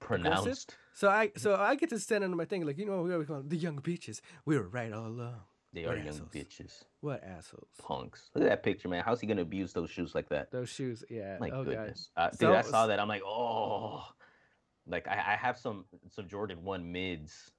Pronounced. 0.04 0.76
So 0.92 1.08
I 1.08 1.32
so 1.36 1.56
I 1.56 1.74
get 1.74 1.88
to 1.90 1.98
stand 1.98 2.24
under 2.24 2.36
my 2.36 2.44
thing 2.44 2.64
like 2.66 2.78
you 2.78 2.86
know 2.86 3.02
we 3.02 3.12
always 3.12 3.26
call 3.26 3.42
the 3.42 3.56
young 3.56 3.80
bitches. 3.80 4.20
We 4.44 4.56
were 4.56 4.68
right 4.68 4.92
all 4.92 5.06
along. 5.06 5.40
They 5.72 5.84
What 5.86 5.96
are 5.96 5.98
young 5.98 6.20
bitches. 6.32 6.84
What 7.00 7.24
assholes? 7.24 7.66
Punks. 7.78 8.30
Look 8.34 8.44
at 8.44 8.50
that 8.50 8.62
picture, 8.62 8.88
man. 8.88 9.02
How's 9.04 9.20
he 9.20 9.26
gonna 9.26 9.42
abuse 9.42 9.72
those 9.72 9.90
shoes 9.90 10.14
like 10.14 10.28
that? 10.28 10.52
Those 10.52 10.68
shoes, 10.68 11.02
yeah. 11.10 11.36
My 11.40 11.50
oh 11.50 11.64
goodness. 11.64 12.10
Uh, 12.16 12.30
dude, 12.30 12.40
So- 12.40 12.54
I 12.54 12.62
saw 12.62 12.86
that. 12.86 13.00
I'm 13.00 13.08
like, 13.08 13.22
oh, 13.24 14.06
like 14.86 15.08
I, 15.08 15.32
I 15.32 15.36
have 15.36 15.58
some 15.58 15.84
some 16.10 16.28
Jordan 16.28 16.62
One 16.62 16.92
mids, 16.92 17.50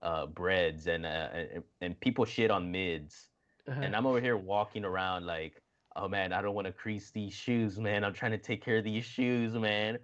uh, 0.00 0.26
breds, 0.26 0.86
and 0.86 1.04
uh, 1.04 1.28
and, 1.34 1.62
and 1.80 2.00
people 2.00 2.24
shit 2.24 2.50
on 2.50 2.70
mids. 2.72 3.28
Uh-huh. 3.68 3.82
and 3.82 3.94
I'm 3.94 4.06
over 4.06 4.18
here 4.18 4.38
walking 4.38 4.82
around 4.86 5.26
like, 5.26 5.60
oh 5.94 6.08
man, 6.08 6.32
I 6.32 6.40
don't 6.40 6.54
want 6.54 6.66
to 6.68 6.72
crease 6.72 7.10
these 7.10 7.34
shoes, 7.34 7.78
man. 7.78 8.02
I'm 8.02 8.14
trying 8.14 8.32
to 8.32 8.38
take 8.38 8.64
care 8.64 8.78
of 8.78 8.84
these 8.84 9.04
shoes, 9.04 9.52
man. 9.52 9.98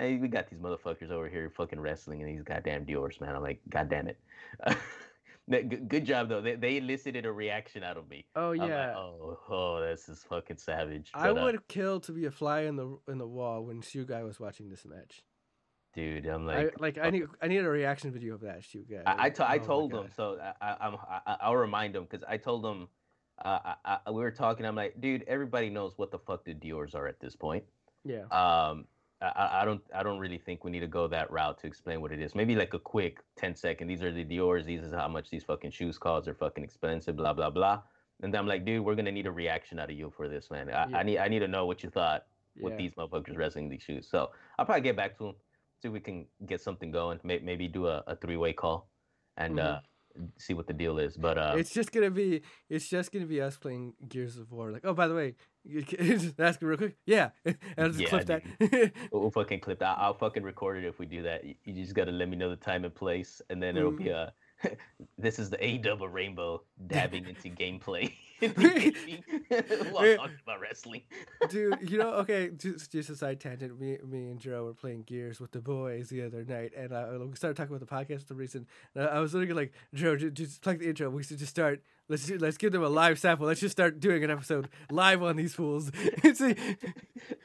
And 0.00 0.20
we 0.22 0.28
got 0.28 0.48
these 0.48 0.58
motherfuckers 0.58 1.10
over 1.10 1.28
here 1.28 1.52
fucking 1.54 1.78
wrestling 1.78 2.20
in 2.22 2.26
these 2.26 2.42
goddamn 2.42 2.84
Dior's, 2.86 3.20
man. 3.20 3.36
I'm 3.36 3.42
like, 3.42 3.60
god 3.68 3.90
damn 3.90 4.08
it. 4.08 4.18
Good, 5.88 6.04
job 6.06 6.28
though. 6.28 6.40
They, 6.40 6.54
they 6.54 6.76
elicited 6.76 7.26
a 7.26 7.32
reaction 7.32 7.82
out 7.82 7.96
of 7.96 8.08
me. 8.08 8.24
oh 8.36 8.52
I'm 8.52 8.58
like, 8.58 8.68
yeah. 8.68 8.94
oh, 8.96 9.38
oh, 9.50 9.80
this 9.80 10.08
is 10.08 10.24
fucking 10.28 10.58
savage. 10.58 11.10
I 11.12 11.32
But, 11.32 11.38
uh, 11.40 11.44
would 11.44 11.68
kill 11.68 12.00
to 12.00 12.12
be 12.12 12.24
a 12.26 12.30
fly 12.30 12.62
in 12.62 12.76
the 12.76 12.96
in 13.08 13.18
the 13.18 13.26
wall 13.26 13.64
when 13.64 13.82
Shoe 13.82 14.04
Guy 14.04 14.22
was 14.22 14.38
watching 14.40 14.70
this 14.70 14.86
match. 14.86 15.22
dude. 15.92 16.26
I'm 16.26 16.48
I 16.48 16.64
like, 16.64 16.80
like 16.80 16.98
I 16.98 17.10
need 17.10 17.24
I 17.42 17.48
need 17.48 17.58
a 17.58 17.68
reaction 17.68 18.12
video 18.12 18.34
of 18.34 18.42
that 18.42 18.64
Shoe 18.64 18.84
Guy. 18.88 19.02
I, 19.04 19.26
I, 19.26 19.30
to- 19.30 19.48
I 19.48 19.56
oh 19.56 19.58
told 19.66 19.92
him, 19.92 20.08
so 20.16 20.38
I, 20.62 20.76
I'm, 20.80 20.94
I, 21.26 21.36
I'll 21.40 21.56
remind 21.56 21.96
him 21.96 22.04
because 22.08 22.24
I 22.28 22.36
told 22.36 22.64
him, 22.64 22.88
uh, 23.44 23.74
I, 23.84 23.98
I, 24.06 24.10
we 24.10 24.22
were 24.22 24.30
talking. 24.30 24.64
I'm 24.64 24.76
like, 24.76 25.00
dude, 25.00 25.24
everybody 25.26 25.68
knows 25.68 25.94
what 25.96 26.10
the 26.12 26.18
fuck 26.18 26.44
the 26.44 26.54
Dior's 26.54 26.94
are 26.94 27.08
at 27.08 27.18
this 27.20 27.34
point. 27.34 27.64
Yeah. 28.04 28.24
Um, 28.30 28.84
I- 29.22 29.60
I, 29.62 29.64
don't, 29.64 29.82
I 29.94 30.02
don't 30.02 30.18
really 30.18 30.38
think 30.38 30.64
we 30.64 30.70
need 30.70 30.80
to 30.80 30.86
go 30.86 31.06
that 31.08 31.30
route 31.30 31.58
to 31.60 31.66
explain 31.66 32.00
what 32.00 32.10
it 32.12 32.20
is. 32.20 32.34
Maybe 32.34 32.54
like 32.56 32.72
a 32.74 32.78
quick 32.78 33.18
10 33.36 33.54
second. 33.54 33.88
These 33.88 34.02
are 34.02 34.10
the 34.12 34.24
Dior's. 34.24 34.64
These 34.64 34.82
is 34.82 34.92
how 34.94 35.08
much 35.08 35.28
these 35.30 35.44
fucking 35.44 35.70
shoes 35.72 35.98
cost. 35.98 36.24
They're 36.24 36.34
fucking 36.34 36.64
expensive. 36.64 37.16
Blah 37.16 37.34
blah 37.34 37.50
blah. 37.50 37.82
And 38.22 38.32
then 38.32 38.38
I'm 38.40 38.46
like, 38.46 38.64
dude, 38.64 38.84
we're 38.84 38.94
gonna 38.94 39.12
need 39.12 39.26
a 39.26 39.30
reaction 39.32 39.78
out 39.78 39.90
of 39.90 39.96
you 39.96 40.10
for 40.16 40.28
this, 40.28 40.50
man. 40.50 40.68
I, 40.70 40.86
Yeah. 40.88 40.96
I 40.98 41.02
need, 41.02 41.18
I 41.18 41.28
need 41.28 41.38
to 41.40 41.48
know 41.48 41.66
what 41.66 41.82
you 41.82 41.90
thought 41.90 42.26
with 42.60 42.72
yeah. 42.72 42.78
these 42.78 42.92
motherfuckers 42.94 43.36
wrestling 43.36 43.68
these 43.68 43.82
shoes. 43.82 44.08
So 44.10 44.30
I'll 44.58 44.64
probably 44.64 44.82
get 44.82 44.96
back 44.96 45.16
to 45.18 45.28
him, 45.28 45.34
see 45.82 45.88
if 45.88 45.92
we 45.94 46.00
can 46.00 46.26
get 46.46 46.60
something 46.60 46.90
going. 46.90 47.20
May, 47.22 47.38
maybe 47.40 47.68
do 47.68 47.86
a, 47.88 48.02
a 48.06 48.16
three 48.16 48.36
way 48.36 48.52
call, 48.52 48.88
and 49.36 49.56
Mhm. 49.58 49.64
uh, 49.64 49.80
see 50.38 50.54
what 50.54 50.66
the 50.66 50.72
deal 50.72 50.98
is. 50.98 51.16
But 51.16 51.38
uh, 51.38 51.54
It's 51.56 51.72
just 51.72 51.92
gonna 51.92 52.10
be 52.10 52.42
it's 52.68 52.88
just 52.88 53.12
gonna 53.12 53.26
be 53.26 53.40
us 53.40 53.56
playing 53.56 53.94
Gears 54.08 54.36
of 54.38 54.50
War. 54.52 54.70
Like, 54.70 54.84
oh, 54.84 54.94
by 54.94 55.08
the 55.08 55.14
way, 55.14 55.34
you 55.64 55.82
can- 55.82 56.04
just 56.18 56.38
ask 56.40 56.60
real 56.62 56.76
quick. 56.76 56.96
Yeah, 57.06 57.30
and 57.44 57.56
I'll 57.78 57.88
just 57.88 58.00
Yeah, 58.00 58.08
clip 58.08 58.26
that. 58.26 58.92
we'll, 59.12 59.30
fucking 59.30 59.60
clip 59.60 59.78
that. 59.80 59.96
I'll 59.98 60.14
fucking 60.14 60.42
record 60.42 60.78
it 60.78 60.86
if 60.86 60.98
we 60.98 61.06
do 61.06 61.22
that. 61.22 61.44
You, 61.44 61.54
just 61.74 61.94
gotta 61.94 62.12
let 62.12 62.28
me 62.28 62.36
know 62.36 62.50
the 62.50 62.56
time 62.56 62.84
and 62.84 62.94
place, 62.94 63.40
and 63.50 63.62
then 63.62 63.76
it'll 63.76 63.92
be 63.92 64.04
Mm. 64.04 64.28
uh, 64.64 64.68
this 65.18 65.38
is 65.38 65.48
the 65.50 65.64
A 65.64 65.78
double 65.78 66.08
rainbow 66.08 66.62
dabbing 66.86 67.26
into 67.26 67.48
gameplay 67.48 68.12
Yeah. 68.50 69.16
talking 70.16 70.36
about 70.42 70.60
wrestling. 70.60 71.02
Dude, 71.48 71.90
you 71.90 71.98
know, 71.98 72.10
okay, 72.14 72.50
just 72.56 72.92
just 72.92 73.10
a 73.10 73.16
side 73.16 73.40
tangent. 73.40 73.78
Me, 73.80 73.98
me 74.06 74.28
and 74.30 74.38
Joe 74.38 74.64
were 74.64 74.74
playing 74.74 75.02
Gears 75.02 75.40
with 75.40 75.50
the 75.50 75.60
boys 75.60 76.08
the 76.08 76.22
other 76.22 76.44
night, 76.44 76.72
and 76.76 76.92
uh, 76.92 77.06
we 77.28 77.34
started 77.36 77.56
talking 77.56 77.74
about 77.74 77.86
the 77.86 77.94
podcast 77.94 78.20
for 78.22 78.28
some 78.28 78.36
reason. 78.36 78.66
And 78.94 79.04
I 79.04 79.16
I 79.16 79.18
was 79.20 79.34
literally 79.34 79.54
like, 79.54 79.72
Joe, 79.94 80.16
ju- 80.16 80.30
just 80.30 80.62
plug 80.62 80.78
the 80.78 80.88
intro. 80.88 81.10
We 81.10 81.22
should 81.22 81.38
just 81.38 81.50
start. 81.50 81.82
Let's 82.08 82.30
let's 82.30 82.56
give 82.56 82.72
them 82.72 82.82
a 82.82 82.88
live 82.88 83.18
sample. 83.18 83.46
Let's 83.46 83.60
just 83.60 83.72
start 83.72 84.00
doing 84.00 84.22
an 84.24 84.30
episode 84.30 84.68
live 84.90 85.22
on 85.22 85.36
these 85.36 85.54
fools. 85.54 85.90
See, 86.34 86.54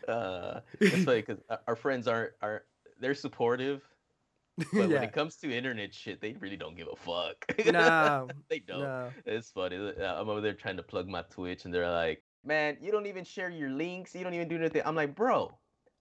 Uh, 0.07 0.59
it's 0.79 1.03
funny 1.03 1.21
because 1.21 1.39
our 1.67 1.75
friends 1.75 2.07
aren't 2.07 2.31
are 2.41 2.63
they're 2.99 3.15
supportive, 3.15 3.81
but 4.73 4.89
when 4.89 5.03
it 5.03 5.11
comes 5.11 5.35
to 5.37 5.51
internet 5.51 5.93
shit, 5.93 6.21
they 6.21 6.33
really 6.39 6.55
don't 6.55 6.77
give 6.77 6.87
a 6.91 6.95
fuck. 6.95 7.35
no, 7.71 8.29
they 8.49 8.59
don't. 8.59 8.79
no. 8.79 9.09
It's 9.25 9.51
funny. 9.51 9.75
uh, 9.75 10.21
I'm 10.21 10.29
over 10.29 10.39
there 10.39 10.53
trying 10.53 10.77
to 10.77 10.83
plug 10.83 11.07
my 11.09 11.23
Twitch, 11.23 11.65
and 11.65 11.73
they're 11.73 11.89
like, 11.89 12.23
"Man, 12.45 12.77
you 12.81 12.91
don't 12.91 13.05
even 13.05 13.25
share 13.25 13.49
your 13.49 13.69
links. 13.69 14.15
You 14.15 14.23
don't 14.23 14.33
even 14.33 14.47
do 14.47 14.55
anything." 14.55 14.81
I'm 14.85 14.95
like, 14.95 15.13
"Bro, 15.13 15.51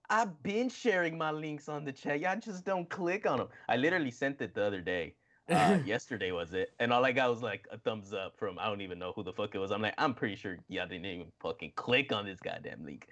I've 0.09 0.41
been 0.45 0.69
sharing 0.69 1.19
my 1.19 1.33
links 1.33 1.69
on 1.69 1.85
the 1.85 1.93
chat. 1.93 2.21
Y'all 2.21 2.39
just 2.39 2.65
don't 2.65 2.89
click 2.89 3.27
on 3.27 3.39
them." 3.39 3.49
I 3.69 3.77
literally 3.77 4.13
sent 4.13 4.41
it 4.41 4.55
the 4.55 4.63
other 4.63 4.81
day. 4.81 5.17
Uh, 5.49 5.79
yesterday 5.85 6.31
was 6.31 6.55
it, 6.55 6.71
and 6.79 6.93
all 6.93 7.05
I 7.05 7.11
got 7.11 7.31
was 7.31 7.43
like 7.43 7.67
a 7.73 7.79
thumbs 7.79 8.13
up 8.13 8.39
from 8.39 8.59
I 8.61 8.67
don't 8.67 8.83
even 8.83 9.01
know 9.01 9.13
who 9.17 9.25
the 9.25 9.33
fuck 9.33 9.55
it 9.55 9.59
was. 9.59 9.73
I'm 9.73 9.83
like, 9.83 9.95
I'm 9.99 10.15
pretty 10.15 10.37
sure 10.37 10.59
y'all 10.69 10.87
didn't 10.87 11.07
even 11.07 11.27
fucking 11.41 11.73
click 11.75 12.13
on 12.13 12.25
this 12.25 12.39
goddamn 12.39 12.85
link. 12.85 13.09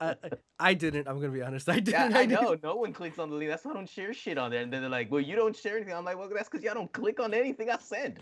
I, 0.00 0.10
I- 0.10 0.30
I 0.58 0.74
didn't. 0.74 1.08
I'm 1.08 1.16
gonna 1.20 1.32
be 1.32 1.42
honest. 1.42 1.68
I 1.68 1.80
didn't. 1.80 2.14
I 2.14 2.26
didn't. 2.26 2.42
know. 2.42 2.56
No 2.62 2.76
one 2.76 2.92
clicks 2.92 3.18
on 3.18 3.30
the 3.30 3.36
link. 3.36 3.50
That's 3.50 3.64
why 3.64 3.70
I 3.72 3.74
don't 3.74 3.88
share 3.88 4.12
shit 4.12 4.38
on 4.38 4.50
there. 4.50 4.60
And 4.62 4.72
then 4.72 4.82
they're 4.82 4.90
like, 4.90 5.10
"Well, 5.10 5.20
you 5.20 5.36
don't 5.36 5.56
share 5.56 5.76
anything." 5.76 5.94
I'm 5.94 6.04
like, 6.04 6.18
"Well, 6.18 6.28
that's 6.34 6.48
because 6.48 6.62
y'all 6.64 6.74
don't 6.74 6.92
click 6.92 7.18
on 7.20 7.32
anything 7.34 7.70
I 7.70 7.78
send." 7.78 8.20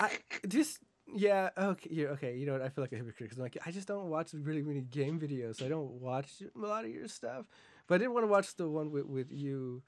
I 0.00 0.10
just 0.48 0.78
yeah 1.14 1.50
okay 1.58 1.90
yeah, 1.92 2.06
okay 2.06 2.36
you 2.36 2.46
know 2.46 2.52
what 2.52 2.62
I 2.62 2.70
feel 2.70 2.82
like 2.82 2.92
a 2.92 2.96
hypocrite 2.96 3.18
because 3.28 3.36
I'm 3.38 3.42
like 3.42 3.58
I 3.66 3.70
just 3.70 3.86
don't 3.86 4.08
watch 4.08 4.32
really 4.32 4.62
many 4.62 4.80
game 4.80 5.20
videos 5.20 5.56
so 5.56 5.66
I 5.66 5.68
don't 5.68 5.90
watch 6.00 6.42
a 6.42 6.58
lot 6.58 6.84
of 6.84 6.90
your 6.90 7.06
stuff 7.08 7.44
but 7.86 7.96
I 7.96 7.98
did 7.98 8.08
want 8.08 8.24
to 8.24 8.28
watch 8.28 8.56
the 8.56 8.68
one 8.68 8.90
with, 8.90 9.04
with 9.04 9.30
you 9.30 9.82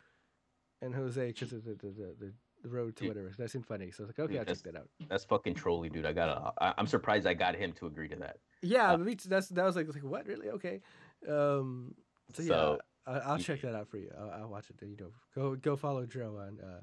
and 0.82 0.94
Jose 0.94 1.26
because 1.28 1.52
of 1.54 1.64
the 1.64 1.70
the, 1.74 1.86
the 1.88 2.14
the 2.20 2.32
the 2.64 2.68
road 2.70 2.96
to 2.96 3.04
Yeah. 3.04 3.10
whatever 3.10 3.30
that 3.38 3.50
seemed 3.50 3.66
funny 3.66 3.90
so 3.92 4.02
I 4.02 4.06
was 4.06 4.10
like 4.10 4.18
okay 4.24 4.34
Yeah, 4.34 4.40
I'll 4.40 4.46
check 4.46 4.62
that 4.64 4.76
out 4.76 4.88
That's 5.08 5.24
fucking 5.24 5.54
trolly, 5.54 5.88
dude. 5.90 6.06
I 6.06 6.12
gotta. 6.12 6.52
I, 6.60 6.74
I'm 6.78 6.86
surprised 6.86 7.26
I 7.26 7.34
got 7.34 7.54
him 7.54 7.72
to 7.74 7.86
agree 7.86 8.08
to 8.08 8.16
that. 8.16 8.38
yeah 8.62 8.92
Uh, 8.92 8.98
that's 9.28 9.48
that 9.50 9.64
was 9.64 9.76
like 9.76 9.86
like 9.94 10.02
what 10.02 10.26
really 10.26 10.48
okay 10.50 10.80
um 11.28 11.94
so 12.32 12.42
yeah 12.42 12.48
So, 12.48 12.78
I, 13.06 13.12
I'll 13.28 13.38
check 13.38 13.60
that 13.60 13.74
out 13.74 13.88
for 13.88 13.98
you 13.98 14.10
I'll, 14.18 14.30
I'll 14.30 14.48
watch 14.48 14.66
it 14.70 14.76
you 14.82 14.96
know 14.98 15.12
go 15.34 15.54
go 15.56 15.76
follow 15.76 16.06
Dro 16.06 16.28
on 16.38 16.58
uh 16.60 16.80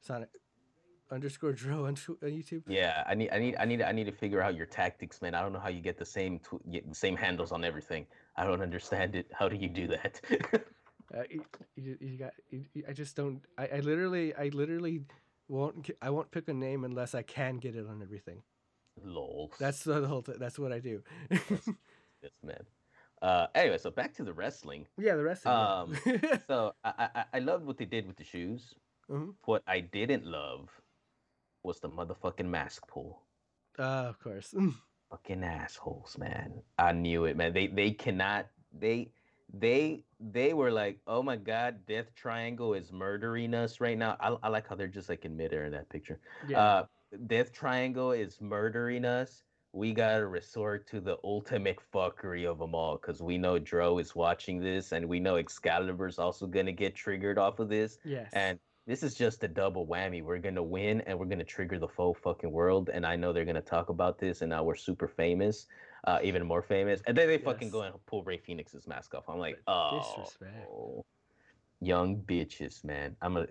Sonic 0.00 0.30
underscore 1.10 1.52
Dro 1.52 1.86
on 1.86 1.96
YouTube 1.96 2.62
Yeah, 2.68 3.02
I 3.06 3.14
need, 3.14 3.30
I 3.32 3.38
need, 3.38 3.56
I 3.58 3.64
need, 3.64 3.82
I 3.82 3.92
need 3.92 4.04
to 4.04 4.12
figure 4.12 4.40
out 4.42 4.54
your 4.54 4.66
tactics, 4.66 5.20
man. 5.22 5.34
I 5.34 5.40
don't 5.42 5.52
know 5.54 5.58
how 5.58 5.70
you 5.70 5.80
get 5.80 5.96
the 5.98 6.04
same, 6.04 6.38
tw- 6.38 6.62
get 6.70 6.86
the 6.88 6.94
same 6.94 7.16
handles 7.16 7.50
on 7.50 7.64
everything. 7.64 8.06
I 8.36 8.44
don't 8.44 8.60
understand 8.60 9.14
it. 9.16 9.26
How 9.32 9.48
do 9.48 9.56
you 9.56 9.68
do 9.68 9.86
that? 9.88 10.20
Uh, 11.16 11.22
you, 11.30 11.44
you, 11.76 11.96
you 12.00 12.16
got. 12.18 12.32
You, 12.50 12.64
I 12.88 12.92
just 12.92 13.16
don't. 13.16 13.40
I, 13.56 13.66
I 13.66 13.80
literally. 13.80 14.34
I 14.34 14.48
literally 14.48 15.02
won't. 15.48 15.88
I 16.02 16.10
won't 16.10 16.30
pick 16.30 16.48
a 16.48 16.52
name 16.54 16.84
unless 16.84 17.14
I 17.14 17.22
can 17.22 17.56
get 17.58 17.74
it 17.76 17.86
on 17.88 18.02
everything. 18.02 18.42
Lol. 19.02 19.50
That's 19.58 19.84
the 19.84 20.06
whole. 20.06 20.22
Th- 20.22 20.38
that's 20.38 20.58
what 20.58 20.72
I 20.72 20.80
do. 20.80 21.02
this 21.30 22.32
man. 22.42 22.64
Uh, 23.22 23.46
anyway, 23.54 23.78
so 23.78 23.90
back 23.90 24.14
to 24.14 24.22
the 24.22 24.32
wrestling. 24.32 24.86
yeah, 24.98 25.16
the 25.16 25.22
wrestling. 25.24 25.54
Um. 25.54 25.96
So 26.46 26.74
I, 26.84 27.08
I, 27.14 27.24
I 27.34 27.38
loved 27.40 27.64
what 27.66 27.78
they 27.78 27.84
did 27.86 28.06
with 28.06 28.16
the 28.16 28.24
shoes. 28.24 28.74
Mhm. 29.10 29.34
What 29.46 29.62
I 29.66 29.80
didn't 29.80 30.26
love 30.26 30.68
was 31.62 31.80
the 31.80 31.88
motherfucking 31.88 32.46
mask 32.46 32.86
pull. 32.86 33.22
uh, 33.78 34.06
of 34.08 34.18
course. 34.20 34.54
fucking 35.10 35.42
assholes, 35.42 36.16
man. 36.18 36.62
I 36.78 36.92
knew 36.92 37.24
it, 37.24 37.36
man. 37.36 37.52
They 37.54 37.66
they 37.66 37.92
cannot 37.92 38.46
they 38.72 39.10
they 39.52 40.02
they 40.20 40.52
were 40.52 40.70
like, 40.70 40.98
oh 41.06 41.22
my 41.22 41.36
god, 41.36 41.86
Death 41.86 42.14
Triangle 42.14 42.74
is 42.74 42.92
murdering 42.92 43.54
us 43.54 43.80
right 43.80 43.96
now. 43.96 44.16
I, 44.20 44.36
I 44.42 44.48
like 44.48 44.68
how 44.68 44.74
they're 44.74 44.88
just 44.88 45.08
like 45.08 45.24
in 45.24 45.36
midair 45.36 45.64
in 45.64 45.72
that 45.72 45.88
picture. 45.88 46.20
yeah. 46.48 46.60
Uh 46.60 46.86
Death 47.26 47.52
Triangle 47.52 48.12
is 48.12 48.38
murdering 48.40 49.04
us. 49.06 49.42
We 49.72 49.94
gotta 49.94 50.26
resort 50.26 50.86
to 50.88 51.00
the 51.00 51.16
ultimate 51.24 51.78
fuckery 51.94 52.46
of 52.46 52.58
them 52.58 52.74
all 52.74 52.98
because 52.98 53.22
we 53.22 53.38
know 53.38 53.58
Dro 53.58 53.98
is 53.98 54.14
watching 54.14 54.60
this 54.60 54.92
and 54.92 55.08
we 55.08 55.18
know 55.20 55.36
Excalibur's 55.36 56.18
also 56.18 56.46
gonna 56.46 56.72
get 56.72 56.94
triggered 56.94 57.38
off 57.38 57.58
of 57.60 57.68
this. 57.70 57.98
yes. 58.04 58.30
And 58.34 58.58
this 58.86 59.02
is 59.02 59.14
just 59.14 59.44
a 59.44 59.48
double 59.48 59.86
whammy. 59.86 60.22
We're 60.22 60.38
gonna 60.38 60.62
win 60.62 61.02
and 61.02 61.18
we're 61.18 61.26
gonna 61.26 61.44
trigger 61.44 61.78
the 61.78 61.88
full 61.88 62.14
fucking 62.14 62.50
world. 62.50 62.88
And 62.92 63.04
I 63.06 63.16
know 63.16 63.32
they're 63.32 63.44
gonna 63.44 63.60
talk 63.60 63.90
about 63.90 64.18
this, 64.18 64.40
and 64.40 64.48
now 64.50 64.64
we're 64.64 64.76
super 64.76 65.06
famous, 65.08 65.66
uh, 66.08 66.18
even 66.22 66.46
more 66.46 66.62
famous. 66.62 67.02
And 67.06 67.16
then 67.16 67.28
they 67.28 67.38
fucking 67.38 67.70
go 67.70 67.82
and 67.82 67.94
pull 68.06 68.22
Rey 68.24 68.38
Fénix's 68.38 68.86
mask 68.86 69.14
off. 69.14 69.24
I'm 69.28 69.38
like, 69.38 69.58
oh, 69.66 69.98
disrespect. 69.98 70.70
young 71.80 72.16
bitches, 72.22 72.82
man. 72.84 73.14
I'm 73.20 73.36
a, 73.36 73.46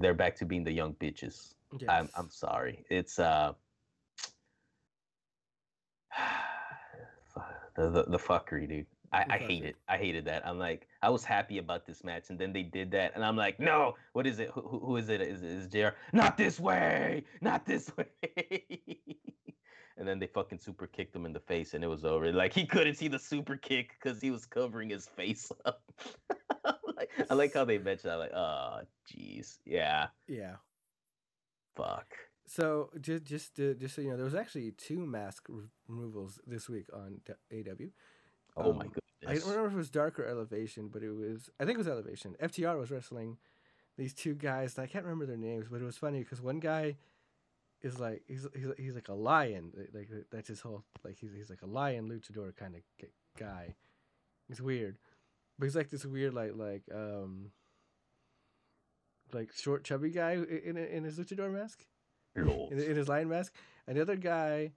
they're 0.00 0.14
back 0.14 0.34
to 0.36 0.44
being 0.44 0.64
the 0.64 0.72
young 0.72 0.94
bitches. 0.94 1.54
I'm 1.88 2.08
I'm 2.16 2.28
sorry. 2.30 2.84
It's 2.90 3.18
uh. 3.18 3.52
The, 7.74 7.88
the, 7.88 8.02
the 8.04 8.18
fuckery, 8.18 8.68
dude. 8.68 8.86
I, 9.14 9.24
I 9.30 9.38
hate 9.38 9.64
it. 9.64 9.68
it. 9.68 9.76
I 9.88 9.96
hated 9.96 10.26
that. 10.26 10.46
I'm 10.46 10.58
like, 10.58 10.86
I 11.02 11.08
was 11.08 11.24
happy 11.24 11.56
about 11.56 11.86
this 11.86 12.04
match, 12.04 12.24
and 12.28 12.38
then 12.38 12.52
they 12.52 12.62
did 12.62 12.90
that, 12.90 13.12
and 13.14 13.24
I'm 13.24 13.34
like, 13.34 13.58
no, 13.58 13.94
what 14.12 14.26
is 14.26 14.38
it? 14.40 14.50
Who, 14.50 14.60
who- 14.60 14.78
who 14.80 14.96
is 14.98 15.08
it? 15.08 15.22
Is 15.22 15.42
it 15.42 15.50
is 15.50 15.66
JR? 15.68 15.96
Not 16.12 16.36
this 16.36 16.60
way, 16.60 17.24
not 17.40 17.64
this 17.64 17.90
way. 17.96 18.91
And 20.02 20.08
then 20.08 20.18
they 20.18 20.26
fucking 20.26 20.58
super 20.58 20.88
kicked 20.88 21.14
him 21.14 21.26
in 21.26 21.32
the 21.32 21.38
face, 21.38 21.74
and 21.74 21.84
it 21.84 21.86
was 21.86 22.04
over. 22.04 22.32
Like 22.32 22.52
he 22.52 22.66
couldn't 22.66 22.96
see 22.96 23.06
the 23.06 23.20
super 23.20 23.56
kick 23.56 23.94
because 24.02 24.20
he 24.20 24.32
was 24.32 24.44
covering 24.46 24.90
his 24.90 25.06
face 25.06 25.52
up. 25.64 25.80
like, 26.96 27.08
I 27.30 27.34
like 27.34 27.54
how 27.54 27.64
they 27.64 27.78
mentioned. 27.78 28.10
that. 28.10 28.16
like, 28.18 28.32
oh, 28.34 28.80
jeez, 29.08 29.58
yeah, 29.64 30.08
Yeah. 30.26 30.56
fuck. 31.76 32.06
So 32.46 32.90
just 33.00 33.24
just 33.24 33.54
to, 33.56 33.74
just 33.74 33.94
so 33.94 34.02
you 34.02 34.10
know, 34.10 34.16
there 34.16 34.24
was 34.24 34.34
actually 34.34 34.72
two 34.72 35.06
mask 35.06 35.46
re- 35.48 35.66
removals 35.86 36.40
this 36.46 36.68
week 36.68 36.86
on 36.92 37.20
AW. 37.52 37.86
Oh 38.56 38.72
my 38.72 38.86
Um, 38.86 38.92
I 39.24 39.34
don't 39.34 39.44
remember 39.44 39.68
if 39.68 39.74
it 39.74 39.76
was 39.76 39.88
Dark 39.90 40.18
or 40.18 40.26
Elevation, 40.26 40.88
but 40.88 41.04
it 41.04 41.12
was 41.12 41.48
I 41.60 41.64
think 41.64 41.76
it 41.76 41.78
was 41.78 41.86
Elevation. 41.88 42.34
FTR 42.42 42.76
was 42.76 42.90
wrestling 42.90 43.38
these 43.96 44.12
two 44.12 44.34
guys. 44.34 44.78
I 44.78 44.86
can't 44.86 45.04
remember 45.04 45.26
their 45.26 45.36
names, 45.36 45.66
but 45.70 45.80
it 45.80 45.84
was 45.84 45.96
funny 45.96 46.18
because 46.18 46.40
one 46.42 46.58
guy 46.58 46.96
is 47.82 47.98
like 47.98 48.22
he's 48.26 48.46
he's 48.54 48.66
he's 48.76 48.94
like 48.94 49.08
a 49.08 49.14
lion. 49.14 49.72
Like 49.92 50.08
that's 50.30 50.48
his 50.48 50.60
whole 50.60 50.84
like 51.04 51.16
he's 51.18 51.32
he's 51.32 51.50
like 51.50 51.62
a 51.62 51.66
lion 51.66 52.08
luchador 52.08 52.54
kind 52.56 52.74
of 52.74 52.82
guy. 53.38 53.74
He's 54.48 54.62
weird, 54.62 54.98
but 55.58 55.66
he's 55.66 55.76
like 55.76 55.90
this 55.90 56.04
weird 56.04 56.34
like 56.34 56.52
like 56.54 56.82
um 56.94 57.50
like 59.32 59.52
short 59.52 59.84
chubby 59.84 60.10
guy 60.10 60.32
in 60.32 60.76
in, 60.76 60.76
in 60.76 61.04
his 61.04 61.18
luchador 61.18 61.52
mask 61.52 61.84
in, 62.36 62.48
in 62.70 62.96
his 62.96 63.08
lion 63.08 63.28
mask. 63.28 63.54
And 63.86 63.96
the 63.96 64.02
other 64.02 64.16
guy 64.16 64.72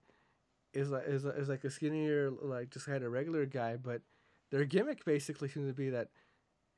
is 0.72 0.90
like 0.90 1.06
is, 1.06 1.24
is 1.24 1.48
like 1.48 1.64
a 1.64 1.70
skinnier, 1.70 2.30
like 2.42 2.70
just 2.70 2.86
kind 2.86 3.02
of 3.02 3.12
regular 3.12 3.46
guy. 3.46 3.76
But 3.76 4.02
their 4.50 4.64
gimmick 4.64 5.04
basically 5.04 5.48
seems 5.48 5.68
to 5.68 5.74
be 5.74 5.90
that 5.90 6.08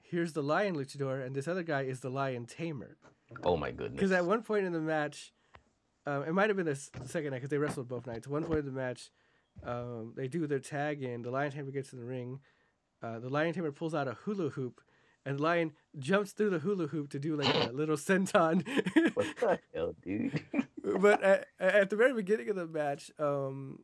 here's 0.03 0.33
the 0.33 0.43
lion 0.43 0.76
luchador, 0.76 1.24
and 1.24 1.35
this 1.35 1.49
other 1.49 1.62
guy 1.62 1.83
is 1.83 2.01
the 2.01 2.11
lion 2.11 2.47
tamer. 2.47 2.97
Oh 3.43 3.57
my 3.57 3.70
goodness. 3.70 3.95
Because 3.95 4.12
at 4.12 4.24
one 4.24 4.43
point 4.43 4.64
in 4.64 4.72
the 4.72 4.81
match, 4.81 5.33
um, 6.09 6.25
it 6.25 6.33
might 6.33 6.49
have 6.49 6.57
been 6.57 6.67
the 6.67 6.75
second 6.75 7.31
night 7.31 7.39
because 7.39 7.51
they 7.51 7.59
wrestled 7.59 7.89
both 7.89 8.07
nights. 8.07 8.27
One 8.27 8.43
point 8.45 8.61
of 8.61 8.65
the 8.65 8.73
match, 8.73 9.11
um, 9.63 10.15
they 10.17 10.27
do 10.27 10.47
their 10.47 10.59
tag 10.59 11.03
in. 11.03 11.21
The 11.23 11.31
lion 11.31 11.53
tamer 11.53 11.71
gets 11.71 11.93
in 11.93 11.99
the 11.99 12.05
ring. 12.05 12.41
Uh, 13.03 13.19
the 13.19 13.29
lion 13.29 13.53
tamer 13.53 13.73
pulls 13.73 13.95
out 13.95 14.09
a 14.09 14.15
hula 14.15 14.49
hoop, 14.51 14.81
and 15.27 15.39
the 15.39 15.43
lion 15.43 15.73
jumps 15.99 16.33
through 16.33 16.51
the 16.51 16.61
hula 16.61 16.87
hoop 16.87 17.11
to 17.11 17.19
do 17.19 17.37
like 17.37 17.55
a 17.55 17.73
little 17.73 17.97
senton. 18.09 18.67
what 19.15 19.27
the 19.39 19.59
hell, 19.75 19.95
dude? 20.03 20.43
but 21.01 21.23
at, 21.23 21.47
at 21.61 21.91
the 21.91 21.97
very 21.97 22.15
beginning 22.15 22.49
of 22.49 22.57
the 22.57 22.67
match, 22.67 23.11
um, 23.19 23.81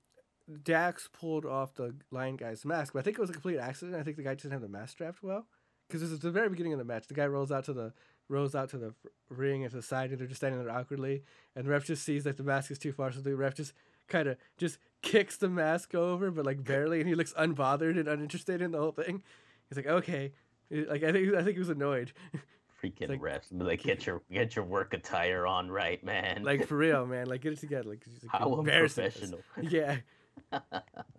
Dax 0.62 1.10
pulled 1.12 1.44
off 1.44 1.74
the 1.74 1.94
lion 2.10 2.36
guy's 2.36 2.64
mask. 2.64 2.94
But 2.94 3.00
I 3.00 3.02
think 3.02 3.18
it 3.18 3.20
was 3.20 3.30
a 3.30 3.34
complete 3.34 3.58
accident. 3.58 3.98
I 3.98 4.02
think 4.02 4.16
the 4.16 4.22
guy 4.22 4.34
didn't 4.34 4.52
have 4.52 4.62
the 4.62 4.68
mask 4.68 4.92
strapped 4.92 5.22
well. 5.22 5.46
Because 5.86 6.00
this 6.00 6.10
is 6.10 6.20
the 6.20 6.30
very 6.30 6.48
beginning 6.48 6.72
of 6.72 6.78
the 6.78 6.84
match. 6.84 7.06
The 7.06 7.14
guy 7.14 7.26
rolls 7.26 7.52
out 7.52 7.64
to 7.64 7.74
the 7.74 7.92
rolls 8.28 8.54
out 8.54 8.70
to 8.70 8.78
the 8.78 8.94
ring 9.28 9.62
and 9.62 9.70
to 9.70 9.76
the 9.76 9.82
side, 9.82 10.10
and 10.10 10.18
they're 10.18 10.26
just 10.26 10.40
standing 10.40 10.62
there 10.64 10.74
awkwardly. 10.74 11.22
And 11.54 11.66
the 11.66 11.70
ref 11.70 11.84
just 11.84 12.04
sees 12.04 12.24
that 12.24 12.36
the 12.36 12.42
mask 12.42 12.70
is 12.70 12.78
too 12.78 12.92
far, 12.92 13.12
so 13.12 13.20
the 13.20 13.34
ref 13.36 13.54
just 13.54 13.72
kind 14.08 14.28
of 14.28 14.36
just 14.58 14.78
kicks 15.02 15.36
the 15.36 15.48
mask 15.48 15.94
over, 15.94 16.30
but 16.30 16.44
like 16.46 16.62
barely, 16.64 17.00
and 17.00 17.08
he 17.08 17.14
looks 17.14 17.32
unbothered 17.34 17.98
and 17.98 18.08
uninterested 18.08 18.60
in 18.62 18.70
the 18.72 18.78
whole 18.78 18.92
thing. 18.92 19.22
He's 19.68 19.76
like, 19.76 19.86
okay, 19.86 20.32
like 20.70 21.02
I 21.02 21.12
think 21.12 21.34
I 21.34 21.42
think 21.42 21.54
he 21.54 21.58
was 21.60 21.68
annoyed. 21.70 22.12
Freaking 22.82 23.08
like- 23.08 23.20
refs. 23.20 23.46
Like, 23.50 23.82
get 23.82 24.04
your 24.06 24.20
get 24.30 24.56
your 24.56 24.64
work 24.66 24.92
attire 24.92 25.46
on 25.46 25.70
right, 25.70 26.02
man. 26.04 26.42
like 26.44 26.66
for 26.66 26.76
real, 26.76 27.06
man. 27.14 27.26
Like 27.26 27.40
get 27.40 27.52
it 27.54 27.60
together. 27.60 27.88
Like, 27.88 28.04
like, 28.22 28.30
how 28.30 28.58
embarrassing. 28.58 29.04
unprofessional. 29.04 29.40
Yeah, 29.70 29.96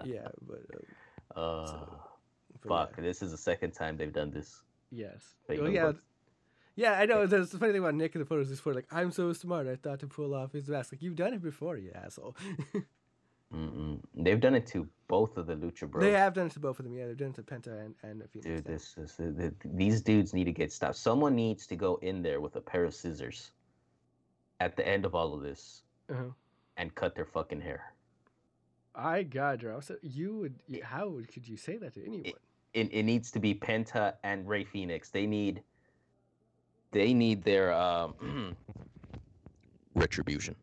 yeah, 0.04 0.28
but. 0.48 0.66
Um, 1.36 1.44
Uh, 1.44 1.66
So, 1.66 2.00
but 2.64 2.70
fuck. 2.70 2.96
This 2.98 3.22
is 3.22 3.32
the 3.32 3.38
second 3.38 3.72
time 3.72 3.98
they've 3.98 4.14
done 4.14 4.32
this. 4.32 4.62
Yeah. 4.92 5.08
Yes. 5.14 5.36
Well, 5.50 5.58
Young 5.58 5.74
yeah. 5.74 5.92
Yeah, 6.76 6.94
I 6.94 7.06
know. 7.06 7.26
There's 7.26 7.52
the 7.52 7.58
funny 7.58 7.72
thing 7.72 7.82
about 7.82 7.96
Nick 7.96 8.16
in 8.16 8.20
the 8.20 8.26
photos 8.26 8.52
is 8.52 8.60
for 8.60 8.74
like, 8.74 8.86
I'm 8.92 9.12
so 9.12 9.32
smart. 9.34 9.68
I 9.68 9.76
thought 9.78 10.00
to 10.02 10.08
pull 10.08 10.34
off 10.36 10.52
his 10.52 10.68
mask. 10.68 10.92
Like 10.92 11.02
you've 11.02 11.16
done 11.16 11.34
it 11.34 11.42
before, 11.42 11.78
you 11.78 11.92
asshole. 11.96 12.36
Mm-mm. 13.54 14.00
They've 14.16 14.40
done 14.40 14.56
it 14.56 14.66
to 14.68 14.88
both 15.08 15.38
of 15.38 15.46
the 15.48 15.56
Lucha 15.56 15.90
Bros. 15.90 16.04
they 16.04 16.12
have 16.12 16.34
done 16.34 16.48
it 16.48 16.52
to 16.54 16.60
both 16.60 16.80
of 16.80 16.86
them. 16.86 16.94
Yeah, 16.96 17.08
they've 17.08 17.16
done 17.18 17.30
it 17.30 17.36
to 17.36 17.44
Penta 17.44 17.86
and 17.86 17.94
and 18.04 18.22
Fénix. 18.24 18.42
Dude, 18.44 18.66
this 18.66 18.96
is 18.98 19.14
th- 19.16 19.38
th- 19.38 19.54
these 19.64 20.02
dudes 20.02 20.34
need 20.34 20.46
to 20.46 20.52
get 20.52 20.72
stopped. 20.74 20.98
Someone 20.98 21.36
needs 21.36 21.66
to 21.68 21.76
go 21.76 21.98
in 22.02 22.22
there 22.22 22.42
with 22.42 22.56
a 22.56 22.62
pair 22.62 22.84
of 22.84 22.94
scissors 22.94 23.52
at 24.60 24.76
the 24.76 24.86
end 24.86 25.06
of 25.06 25.14
all 25.16 25.34
of 25.34 25.42
this 25.42 25.84
Uh-huh. 26.10 26.24
and 26.78 26.94
cut 26.96 27.16
their 27.16 27.26
fucking 27.26 27.62
hair. 27.62 27.94
I 28.96 29.24
got 29.24 29.62
you. 29.62 29.78
So 29.82 29.96
you 30.02 30.36
would. 30.38 30.56
y- 30.68 30.82
How 30.84 31.18
could 31.32 31.48
you 31.48 31.56
say 31.56 31.78
that 31.78 31.94
to 31.94 32.06
anyone? 32.06 32.34
It, 32.74 32.90
it 32.92 33.04
needs 33.04 33.32
to 33.32 33.40
be 33.40 33.54
Penta 33.54 34.16
and 34.24 34.46
Rey 34.48 34.66
Fénix. 34.66 35.12
They 35.12 35.28
need 35.28 35.62
they 36.96 37.14
need 37.14 37.44
their 37.44 37.74
um, 37.74 38.56
retribution. 39.96 40.56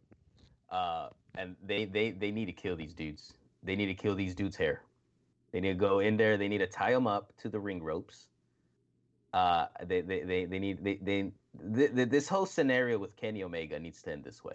Uh, 0.70 1.08
and 1.36 1.56
they, 1.62 1.84
they 1.84 2.10
they 2.10 2.30
need 2.30 2.46
to 2.46 2.52
kill 2.52 2.74
these 2.74 2.94
dudes. 2.94 3.34
They 3.62 3.76
need 3.76 3.86
to 3.86 3.94
kill 3.94 4.14
these 4.14 4.34
dudes' 4.34 4.56
hair. 4.56 4.80
They 5.52 5.60
need 5.60 5.74
to 5.74 5.74
go 5.74 5.98
in 5.98 6.16
there. 6.16 6.38
They 6.38 6.48
need 6.48 6.58
to 6.58 6.66
tie 6.66 6.92
them 6.92 7.06
up 7.06 7.34
to 7.42 7.50
the 7.50 7.60
ring 7.60 7.82
ropes. 7.82 8.28
Uh, 9.34 9.66
they 9.84 10.00
they 10.00 10.20
they, 10.20 10.44
they 10.46 10.58
need 10.58 10.82
they 10.82 10.94
they 11.02 11.32
th- 11.74 11.94
th- 11.94 12.08
this 12.08 12.28
whole 12.28 12.46
scenario 12.46 12.98
with 12.98 13.14
Kenny 13.16 13.42
Omega 13.42 13.78
needs 13.78 14.00
to 14.02 14.12
end 14.12 14.24
this 14.24 14.42
way. 14.42 14.54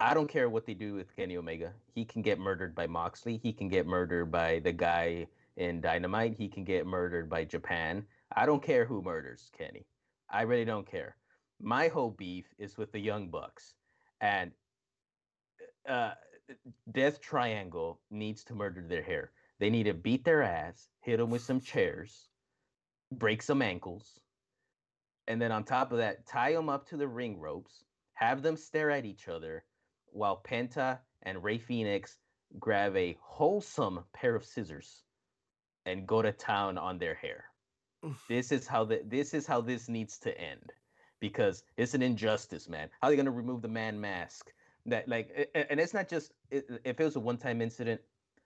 I 0.00 0.14
don't 0.14 0.28
care 0.28 0.48
what 0.48 0.64
they 0.64 0.74
do 0.74 0.94
with 0.94 1.14
Kenny 1.14 1.36
Omega. 1.36 1.74
He 1.94 2.06
can 2.06 2.22
get 2.22 2.38
murdered 2.38 2.74
by 2.74 2.86
Moxley. 2.86 3.38
He 3.42 3.52
can 3.52 3.68
get 3.68 3.86
murdered 3.86 4.32
by 4.32 4.60
the 4.60 4.72
guy 4.72 5.26
in 5.58 5.82
Dynamite. 5.82 6.36
He 6.38 6.48
can 6.48 6.64
get 6.64 6.86
murdered 6.86 7.28
by 7.28 7.44
Japan. 7.44 8.06
I 8.34 8.46
don't 8.46 8.62
care 8.62 8.86
who 8.86 9.02
murders 9.02 9.50
Kenny. 9.56 9.84
I 10.32 10.42
really 10.42 10.64
don't 10.64 10.90
care. 10.90 11.16
My 11.60 11.88
whole 11.88 12.10
beef 12.10 12.46
is 12.58 12.78
with 12.78 12.90
the 12.90 12.98
Young 12.98 13.28
Bucks, 13.28 13.74
and 14.20 14.50
uh, 15.88 16.12
Death 16.90 17.20
Triangle 17.20 18.00
needs 18.10 18.42
to 18.44 18.54
murder 18.54 18.82
their 18.86 19.02
hair. 19.02 19.30
They 19.60 19.70
need 19.70 19.84
to 19.84 19.94
beat 19.94 20.24
their 20.24 20.42
ass, 20.42 20.88
hit 21.02 21.18
them 21.18 21.30
with 21.30 21.42
some 21.42 21.60
chairs, 21.60 22.28
break 23.12 23.42
some 23.42 23.62
ankles, 23.62 24.18
and 25.28 25.40
then 25.40 25.52
on 25.52 25.64
top 25.64 25.92
of 25.92 25.98
that, 25.98 26.26
tie 26.26 26.52
them 26.52 26.68
up 26.68 26.88
to 26.88 26.96
the 26.96 27.06
ring 27.06 27.38
ropes, 27.38 27.84
have 28.14 28.42
them 28.42 28.56
stare 28.56 28.90
at 28.90 29.04
each 29.04 29.28
other, 29.28 29.64
while 30.06 30.42
Penta 30.44 30.98
and 31.22 31.44
Rey 31.44 31.58
Fénix 31.58 32.16
grab 32.58 32.96
a 32.96 33.16
wholesome 33.20 34.04
pair 34.12 34.34
of 34.34 34.44
scissors 34.44 35.04
and 35.86 36.06
go 36.06 36.22
to 36.22 36.32
town 36.32 36.76
on 36.76 36.98
their 36.98 37.14
hair. 37.14 37.44
This 38.28 38.52
is 38.52 38.66
how 38.66 38.84
the, 38.84 39.02
this 39.04 39.34
is 39.34 39.46
how 39.46 39.60
this 39.60 39.88
needs 39.88 40.18
to 40.18 40.38
end 40.40 40.72
because 41.20 41.64
it's 41.76 41.94
an 41.94 42.02
injustice, 42.02 42.68
man. 42.68 42.88
How 43.00 43.08
are 43.08 43.10
they 43.10 43.16
gonna 43.16 43.30
remove 43.30 43.62
the 43.62 43.68
man 43.68 44.00
mask? 44.00 44.52
That 44.86 45.08
like, 45.08 45.50
and 45.54 45.78
it's 45.78 45.94
not 45.94 46.08
just 46.08 46.32
if 46.50 46.64
it 46.84 47.04
was 47.04 47.16
a 47.16 47.20
one-time 47.20 47.60
incident, 47.60 48.00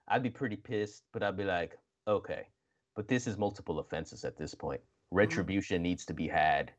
I'd 0.09 0.23
be 0.23 0.31
pretty 0.31 0.57
pissed, 0.57 1.05
but 1.13 1.23
I'd 1.23 1.37
be 1.37 1.45
like, 1.45 1.79
okay, 2.07 2.49
but 2.95 3.09
this 3.09 3.27
is 3.27 3.39
multiple 3.39 3.79
offenses 3.79 4.25
at 4.25 4.37
this 4.37 4.55
point. 4.55 4.81
Retribution 5.11 5.83
needs 5.83 6.05
to 6.07 6.15
be 6.15 6.29
had, 6.29 6.73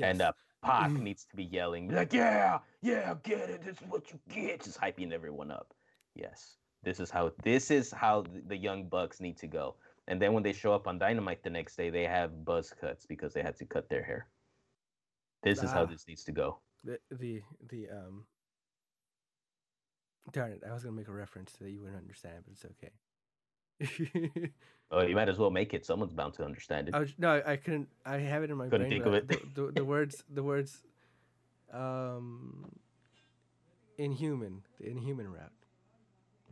and 0.00 0.18
Yes. 0.18 0.20
uh, 0.20 0.32
Pac 0.62 0.90
Mhm. 0.92 1.00
needs 1.02 1.26
to 1.26 1.36
be 1.36 1.44
yelling, 1.44 1.90
like, 1.90 2.12
yeah, 2.14 2.60
yeah, 2.80 3.14
get 3.22 3.50
it. 3.50 3.62
This 3.62 3.82
is 3.82 3.88
what 3.88 4.10
you 4.10 4.18
get. 4.28 4.62
Just 4.62 4.80
hyping 4.80 5.12
everyone 5.12 5.50
up. 5.50 5.74
Yes, 6.14 6.56
this 6.82 7.00
is 7.00 7.10
how 7.10 7.30
this 7.42 7.70
is 7.70 7.90
how 7.92 8.22
the 8.22 8.56
young 8.56 8.88
bucks 8.88 9.20
need 9.20 9.36
to 9.38 9.46
go. 9.46 9.76
And 10.08 10.20
then 10.20 10.32
when 10.34 10.42
they 10.42 10.52
show 10.52 10.72
up 10.74 10.86
on 10.86 10.98
Dynamite 10.98 11.42
the 11.42 11.50
next 11.50 11.76
day, 11.76 11.88
they 11.90 12.04
have 12.04 12.44
buzz 12.44 12.72
cuts 12.78 13.06
because 13.06 13.32
they 13.32 13.42
had 13.42 13.56
to 13.56 13.64
cut 13.64 13.88
their 13.88 14.02
hair. 14.02 14.28
This 15.42 15.62
is 15.62 15.70
how 15.70 15.82
Ah. 15.82 15.86
this 15.86 16.06
needs 16.08 16.24
to 16.24 16.32
go. 16.32 16.58
the 16.84 16.98
the 17.10 17.42
the 17.70 17.88
um. 17.90 18.26
Darn 20.32 20.52
it! 20.52 20.62
I 20.68 20.72
was 20.72 20.82
gonna 20.84 20.96
make 20.96 21.08
a 21.08 21.12
reference 21.12 21.52
that 21.60 21.70
you 21.70 21.80
wouldn't 21.80 21.98
understand, 21.98 22.44
but 22.44 22.52
it's 22.52 22.64
okay. 22.74 24.50
Oh, 24.90 25.02
you 25.02 25.14
might 25.16 25.28
as 25.30 25.38
well 25.38 25.50
make 25.50 25.72
it. 25.74 25.84
Someone's 25.84 26.12
bound 26.12 26.34
to 26.34 26.44
understand 26.44 26.88
it. 26.88 26.94
I 26.94 27.00
was, 27.00 27.14
no, 27.18 27.42
I 27.44 27.56
couldn't. 27.56 27.88
I 28.04 28.18
have 28.18 28.42
it 28.44 28.50
in 28.50 28.56
my 28.58 28.68
Couldn't 28.68 28.88
brain. 28.90 29.02
think 29.02 29.06
of 29.06 29.14
it. 29.14 29.26
The, 29.26 29.40
the, 29.54 29.72
the 29.72 29.84
words, 29.84 30.22
the 30.30 30.42
words, 30.42 30.82
um, 31.72 32.70
inhuman, 33.98 34.62
the 34.78 34.88
inhuman 34.90 35.32
route. 35.32 35.50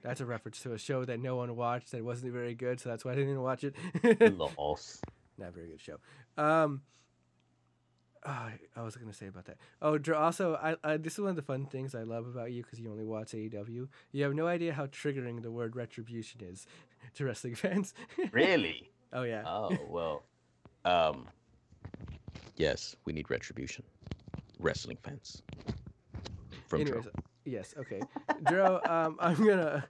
That's 0.03 0.21
a 0.21 0.27
reference 0.27 0.61
to 0.61 0.73
a 0.73 0.79
show 0.79 1.05
that 1.05 1.21
no 1.21 1.37
one 1.37 1.55
watched 1.55 1.93
that 1.93 2.05
wasn't 2.05 2.33
very 2.33 2.55
good, 2.55 2.81
so 2.81 2.89
that's 2.89 3.05
why 3.05 3.13
I 3.13 3.15
didn't 3.15 3.31
even 3.31 3.43
watch 3.43 3.65
it. 3.65 3.75
Loss. 4.39 5.01
Not 5.39 5.51
a 5.51 5.53
very 5.53 5.69
good 5.69 5.81
show. 5.81 5.99
Um, 6.37 6.83
oh, 8.27 8.31
I- 8.77 8.83
was 8.83 8.97
gonna 8.97 9.13
say 9.13 9.27
about 9.29 9.45
that. 9.47 9.59
Oh, 9.81 9.99
also, 10.15 10.57
I, 10.57 10.77
I 10.83 10.97
this 10.97 11.15
is 11.15 11.21
one 11.21 11.31
of 11.31 11.37
the 11.37 11.43
fun 11.43 11.67
things 11.67 11.95
I 11.95 12.03
love 12.03 12.27
about 12.27 12.53
you 12.53 12.63
because 12.63 12.81
you 12.81 12.91
only 12.91 13.05
watch 13.05 13.33
AEW. 13.33 13.89
You 14.11 14.25
have 14.25 14.35
no 14.35 14.47
idea 14.47 14.73
how 14.73 14.87
triggering 14.87 15.41
the 15.43 15.51
word 15.51 15.77
retribution 15.77 16.41
is 16.43 16.67
to 17.15 17.25
wrestling 17.25 17.55
fans. 17.55 17.95
Really? 18.33 18.91
oh 19.13 19.23
yeah. 19.23 19.43
Oh 19.47 19.77
well. 19.89 20.25
Um. 20.85 21.29
Yes, 22.57 22.97
we 23.05 23.13
need 23.13 23.31
retribution. 23.31 23.85
Wrestling 24.59 24.99
fans. 25.03 25.43
From 26.67 26.85
Joe. 26.85 27.03
Yes, 27.45 27.75
okay. 27.79 28.01
Dro, 28.45 28.81
um, 28.85 29.17
I'm 29.21 29.45
gonna 29.47 29.85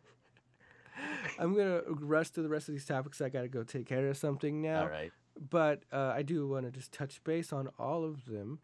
I'm 1.38 1.54
gonna 1.54 1.82
rush 1.86 2.30
to 2.30 2.42
the 2.42 2.48
rest 2.48 2.68
of 2.68 2.74
these 2.74 2.84
topics. 2.84 3.20
I 3.20 3.28
gotta 3.28 3.48
go 3.48 3.62
take 3.62 3.86
care 3.86 4.08
of 4.08 4.16
something 4.16 4.62
now. 4.62 4.82
All 4.82 4.88
right. 4.88 5.12
But 5.50 5.84
uh, 5.92 6.12
I 6.14 6.22
do 6.22 6.46
want 6.46 6.66
to 6.66 6.70
just 6.70 6.92
touch 6.92 7.22
base 7.24 7.52
on 7.52 7.68
all 7.78 8.04
of 8.04 8.26
them. 8.26 8.60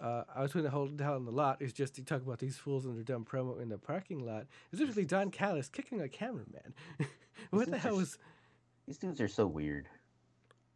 Uh, 0.00 0.24
I 0.34 0.42
was 0.42 0.52
going 0.52 0.64
to 0.64 0.70
hold 0.70 0.96
down 0.96 1.24
the 1.24 1.30
lot 1.30 1.62
is 1.62 1.72
just 1.72 1.94
to 1.94 2.02
talk 2.02 2.22
about 2.22 2.38
these 2.38 2.56
fools 2.56 2.84
and 2.84 2.96
their 2.96 3.02
dumb 3.02 3.24
promo 3.24 3.60
in 3.60 3.68
the 3.68 3.78
parking 3.78 4.24
lot. 4.24 4.46
It's 4.70 4.80
literally 4.80 5.06
Don 5.06 5.30
Callis 5.30 5.68
kicking 5.68 6.00
a 6.02 6.08
cameraman. 6.08 6.74
what 7.50 7.70
the 7.70 7.78
hell 7.78 7.96
was? 7.96 8.18
These 8.86 8.98
dudes 8.98 9.20
are 9.20 9.28
so 9.28 9.46
weird. 9.46 9.88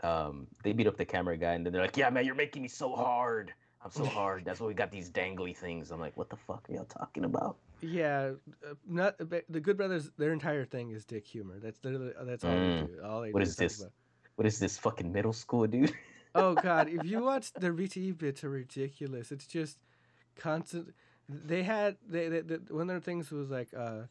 Um, 0.03 0.47
they 0.63 0.73
beat 0.73 0.87
up 0.87 0.97
the 0.97 1.05
camera 1.05 1.37
guy, 1.37 1.53
and 1.53 1.65
then 1.65 1.73
they're 1.73 1.83
like, 1.83 1.97
"Yeah, 1.97 2.09
man, 2.09 2.25
you're 2.25 2.35
making 2.35 2.63
me 2.63 2.69
so 2.69 2.95
hard. 2.95 3.53
I'm 3.83 3.91
so 3.91 4.05
hard. 4.05 4.45
That's 4.45 4.61
why 4.61 4.67
we 4.67 4.75
got 4.75 4.91
these 4.91 5.11
dangly 5.11 5.57
things." 5.57 5.91
I'm 5.91 6.01
like, 6.01 6.17
"What 6.17 6.29
the 6.31 6.37
fuck 6.37 6.69
are 6.69 6.73
y'all 6.75 6.85
talking 6.85 7.25
about?" 7.25 7.57
Yeah, 7.81 8.33
uh, 8.69 8.75
not 8.87 9.17
the 9.19 9.61
Good 9.61 9.77
Brothers. 9.79 10.11
Their 10.19 10.33
entire 10.33 10.65
thing 10.67 10.91
is 10.91 11.05
dick 11.05 11.27
humor. 11.27 11.59
That's 11.59 11.83
literally 11.85 12.13
that's 12.25 12.45
all 12.45 12.51
Mm. 12.51 12.87
they 12.89 12.93
do. 12.95 13.03
All 13.03 13.21
they 13.23 13.31
What 13.33 13.41
do 13.41 13.49
is 13.49 13.57
this? 13.57 13.81
about- 13.81 13.93
What 14.37 14.47
is 14.47 14.59
this 14.59 14.77
fucking 14.79 15.11
middle 15.13 15.33
school, 15.33 15.67
dude? 15.67 15.93
Oh 16.35 16.55
God! 16.55 16.89
if 16.89 17.05
you 17.05 17.25
watch 17.25 17.53
the 17.55 17.71
BTE 17.71 18.17
bits, 18.17 18.45
are 18.45 18.51
ridiculous. 18.51 19.33
It's 19.33 19.47
just 19.49 19.79
constant. 20.37 20.95
They 21.29 21.63
had 21.65 21.97
they, 22.09 22.29
they, 22.29 22.41
they 22.43 22.57
one 22.71 22.83
of 22.83 22.89
their 22.89 23.01
things 23.01 23.33
was 23.33 23.51
like 23.51 23.69
uh, 23.77 24.03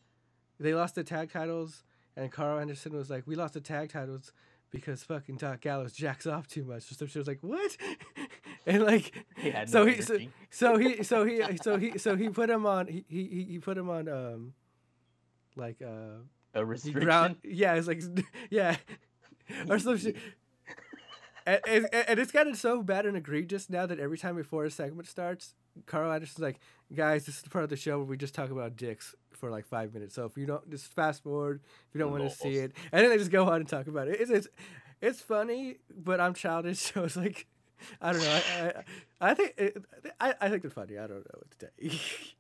they 0.60 0.74
lost 0.74 0.96
the 0.96 1.04
tag 1.06 1.32
titles, 1.32 1.84
and 2.18 2.30
Karl 2.30 2.60
Anderson 2.60 2.92
was 2.94 3.10
like, 3.10 3.26
"We 3.26 3.36
lost 3.36 3.54
the 3.54 3.62
tag 3.62 3.92
titles 3.92 4.34
because 4.70 5.02
fucking 5.04 5.38
Doc 5.38 5.62
Gallows 5.62 5.94
jacks 5.94 6.28
off 6.28 6.46
too 6.48 6.66
much." 6.66 6.84
So 6.84 7.06
she 7.06 7.20
was 7.20 7.28
like, 7.28 7.40
"What?" 7.42 7.78
and 8.70 8.84
like 8.84 9.26
He 9.38 9.52
so 9.66 9.84
no 9.84 9.92
he 9.92 10.02
so, 10.02 10.18
so 10.50 10.78
he 10.78 11.04
so 11.04 11.26
he 11.26 11.58
so 11.62 11.78
he 11.78 11.98
so 11.98 12.16
he 12.16 12.30
put 12.30 12.50
him 12.50 12.66
on 12.66 12.88
he 12.88 13.04
he 13.10 13.46
he 13.50 13.60
put 13.60 13.78
him 13.78 13.90
on 13.90 14.08
um 14.08 14.54
like 15.56 15.82
uh 15.82 16.22
a 16.54 16.66
restriction. 16.66 17.04
ground 17.04 17.36
yeah 17.44 17.74
it's 17.76 17.88
like 17.88 18.02
yeah 18.50 18.76
or 19.70 19.80
some 19.80 19.98
shit. 19.98 20.16
And, 21.46 21.60
and, 21.68 21.88
and 22.08 22.20
it's 22.20 22.32
gotten 22.32 22.54
so 22.54 22.84
bad 22.84 23.08
and 23.08 23.18
egregious 23.18 23.72
now 23.72 23.88
that 23.88 24.00
every 24.00 24.20
time 24.20 24.36
before 24.36 24.66
a 24.66 24.70
segment 24.70 25.08
starts, 25.08 25.56
Karl 25.88 26.12
Anderson's 26.12 26.44
like, 26.44 26.60
"Guys, 26.94 27.26
this 27.26 27.38
is 27.38 27.42
the 27.42 27.50
part 27.50 27.64
of 27.64 27.72
the 27.72 27.76
show 27.76 27.98
where 27.98 28.06
we 28.06 28.18
just 28.18 28.36
talk 28.36 28.52
about 28.52 28.76
dicks 28.76 29.16
for 29.32 29.50
like 29.50 29.66
five 29.66 29.92
minutes. 29.92 30.14
So 30.14 30.26
if 30.26 30.38
you 30.38 30.46
don't, 30.46 30.70
just 30.70 30.94
fast 30.94 31.24
forward 31.24 31.62
if 31.88 31.96
you 31.96 32.00
don't 32.00 32.12
want 32.12 32.24
to 32.24 32.30
see 32.30 32.58
it." 32.58 32.74
And 32.92 33.02
then 33.02 33.10
they 33.10 33.18
just 33.18 33.32
go 33.32 33.46
on 33.48 33.62
and 33.62 33.68
talk 33.68 33.88
about 33.88 34.08
it. 34.10 34.22
It's 34.22 34.30
it's, 34.30 34.48
it's 35.02 35.22
funny, 35.22 35.78
but 35.90 36.20
I'm 36.20 36.36
childish, 36.36 36.78
so 36.80 37.06
it's 37.06 37.16
like, 37.16 37.48
I 38.02 38.12
don't 38.14 38.22
know. 38.22 38.30
I 38.32 38.84
I, 39.22 39.30
I 39.32 39.34
think 39.34 39.54
it, 39.58 39.84
I 40.20 40.34
I 40.42 40.50
think 40.50 40.62
they're 40.62 40.72
funny. 40.72 40.98
I 40.98 41.08
don't 41.08 41.18
know 41.20 41.40
what 41.40 41.52
to 41.52 41.58
tell 41.58 41.70
you. 41.78 41.92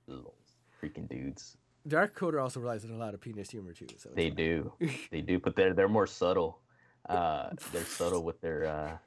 Freaking 0.82 1.10
dudes. 1.10 1.58
Dark 1.88 2.22
Order 2.22 2.40
also 2.40 2.60
relies 2.60 2.86
on 2.86 2.92
a 2.92 2.98
lot 2.98 3.14
of 3.14 3.22
penis 3.22 3.50
humor 3.50 3.74
too. 3.74 3.88
So 3.98 4.10
They 4.14 4.30
do. 4.30 4.74
They 5.12 5.22
do, 5.22 5.40
but 5.40 5.56
they're 5.56 5.74
they're 5.74 5.88
more 5.90 6.08
subtle. 6.08 6.60
Uh, 7.08 7.50
they're 7.72 7.86
subtle 7.86 8.24
with 8.24 8.40
their. 8.42 8.66
Uh, 8.66 8.98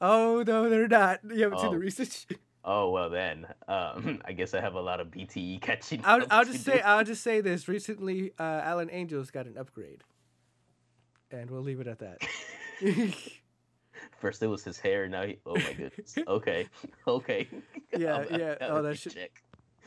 Oh 0.00 0.42
no, 0.46 0.68
they're 0.68 0.88
not. 0.88 1.20
You 1.24 1.42
haven't 1.44 1.60
seen 1.60 1.70
the 1.70 1.76
Oh. 1.76 1.80
research. 1.80 2.26
oh 2.64 2.90
well, 2.90 3.08
then 3.10 3.46
um, 3.68 4.20
I 4.24 4.32
guess 4.32 4.52
I 4.54 4.60
have 4.60 4.74
a 4.74 4.80
lot 4.80 5.00
of 5.00 5.08
BTE 5.08 5.60
catching. 5.60 6.00
I'll, 6.04 6.22
up 6.22 6.28
I'll 6.30 6.44
just 6.44 6.64
do. 6.64 6.72
say 6.72 6.80
I'll 6.80 7.04
just 7.04 7.22
say 7.22 7.40
this. 7.40 7.68
Recently, 7.68 8.32
uh, 8.38 8.42
Alan 8.64 8.90
Angels 8.90 9.30
got 9.30 9.46
an 9.46 9.56
upgrade, 9.56 10.02
and 11.30 11.50
we'll 11.50 11.62
leave 11.62 11.80
it 11.80 11.86
at 11.86 11.98
that. 12.00 12.18
First 14.26 14.42
it 14.42 14.48
was 14.48 14.64
his 14.64 14.78
hair. 14.78 15.08
Now 15.08 15.22
he. 15.24 15.38
Oh 15.46 15.54
my 15.54 15.72
goodness. 15.72 16.16
Okay. 16.26 16.68
Okay. 17.06 17.48
Yeah, 17.96 18.24
yeah. 18.30 18.56
Oh, 18.62 18.82
that 18.82 18.98
should- 18.98 19.14
check. 19.14 19.42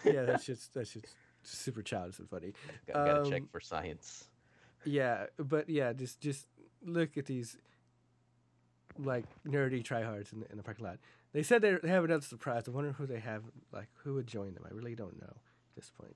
yeah, 0.06 0.24
that's 0.24 0.46
just 0.46 0.74
that's 0.74 0.94
just 0.94 1.08
super 1.44 1.82
childish 1.82 2.20
and 2.20 2.30
funny. 2.30 2.54
Got, 2.88 3.06
gotta 3.06 3.30
check 3.30 3.42
um, 3.42 3.50
for 3.52 3.60
science. 3.60 4.30
Yeah, 4.86 5.26
but 5.38 5.70
yeah, 5.70 5.92
just 5.94 6.22
just 6.22 6.48
look 6.86 7.18
at 7.18 7.26
these 7.26 7.58
like 8.98 9.26
nerdy 9.46 9.84
tryhards 9.84 10.32
in 10.34 10.40
the, 10.40 10.50
in 10.52 10.58
the 10.58 10.64
parking 10.64 10.86
lot. 10.86 10.98
They 11.34 11.44
said 11.44 11.62
they 11.62 11.76
they 11.76 11.90
have 11.90 12.06
another 12.06 12.24
surprise. 12.26 12.64
I 12.68 12.72
wonder 12.72 12.94
who 12.94 13.06
they 13.06 13.20
have. 13.20 13.44
Like 13.74 13.90
who 14.04 14.14
would 14.16 14.28
join 14.28 14.54
them? 14.54 14.64
I 14.66 14.74
really 14.74 14.96
don't 14.96 15.20
know 15.22 15.28
at 15.36 15.76
this 15.76 15.92
point. 16.00 16.16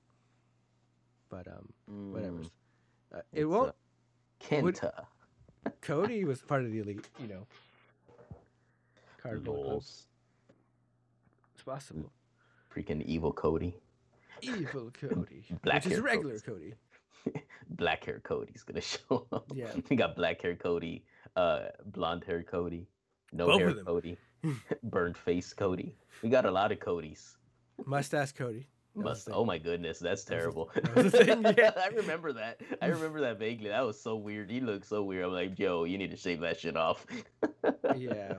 But 1.28 1.46
um, 1.48 2.12
whatever. 2.12 2.38
Mm, 2.38 2.50
Uh, 3.14 3.20
it 3.34 3.44
won't. 3.44 3.68
uh, 3.68 3.72
Kenta. 4.40 5.04
Cody 5.82 6.24
was 6.24 6.40
part 6.42 6.64
of 6.64 6.70
the 6.72 6.78
elite, 6.80 7.06
you 7.20 7.26
know. 7.28 7.46
Cardboard 9.24 9.56
club. 9.56 9.66
Lols. 9.66 10.04
It's 11.54 11.62
possible. 11.64 12.12
Freaking 12.74 13.02
evil 13.04 13.32
Cody. 13.32 13.76
Evil 14.42 14.90
Cody, 15.00 15.44
Black 15.62 15.84
which 15.84 15.86
is 15.86 15.92
hair 15.98 16.02
regular 16.02 16.38
Cody. 16.40 16.74
Cody. 17.26 17.42
Black 17.70 18.04
hair 18.04 18.20
Cody's 18.22 18.62
gonna 18.64 18.80
show 18.80 19.26
up. 19.32 19.46
Yeah. 19.54 19.68
We 19.88 19.96
got 19.96 20.14
black 20.16 20.42
hair 20.42 20.54
Cody, 20.56 21.04
uh, 21.36 21.66
blonde 21.86 22.24
hair 22.24 22.42
Cody, 22.42 22.86
no 23.32 23.46
Both 23.46 23.60
hair. 23.60 23.74
Cody, 23.74 24.18
burned 24.82 25.16
face 25.16 25.52
Cody. 25.54 25.94
We 26.22 26.28
got 26.28 26.44
a 26.44 26.50
lot 26.50 26.72
of 26.72 26.78
Codys. 26.80 27.36
Mustache 27.86 28.32
Cody. 28.32 28.66
Must, 28.96 29.28
oh 29.32 29.44
my 29.44 29.58
goodness, 29.58 29.98
that's 29.98 30.24
That 30.24 30.34
was 30.36 30.42
terrible. 30.44 30.70
the- 30.74 30.80
that 30.82 31.42
was 31.42 31.54
yeah. 31.56 31.72
I 31.82 31.88
remember 31.88 32.32
that. 32.34 32.60
I 32.82 32.86
remember 32.86 33.20
that 33.22 33.38
vaguely. 33.40 33.68
That 33.70 33.84
was 33.86 34.00
so 34.00 34.14
weird. 34.16 34.50
He 34.50 34.60
looked 34.60 34.86
so 34.86 35.02
weird. 35.02 35.24
I'm 35.24 35.32
like, 35.32 35.58
yo, 35.58 35.82
you 35.84 35.98
need 35.98 36.10
to 36.12 36.16
shave 36.16 36.40
that 36.40 36.60
shit 36.60 36.76
off. 36.76 37.04
yeah. 37.96 38.34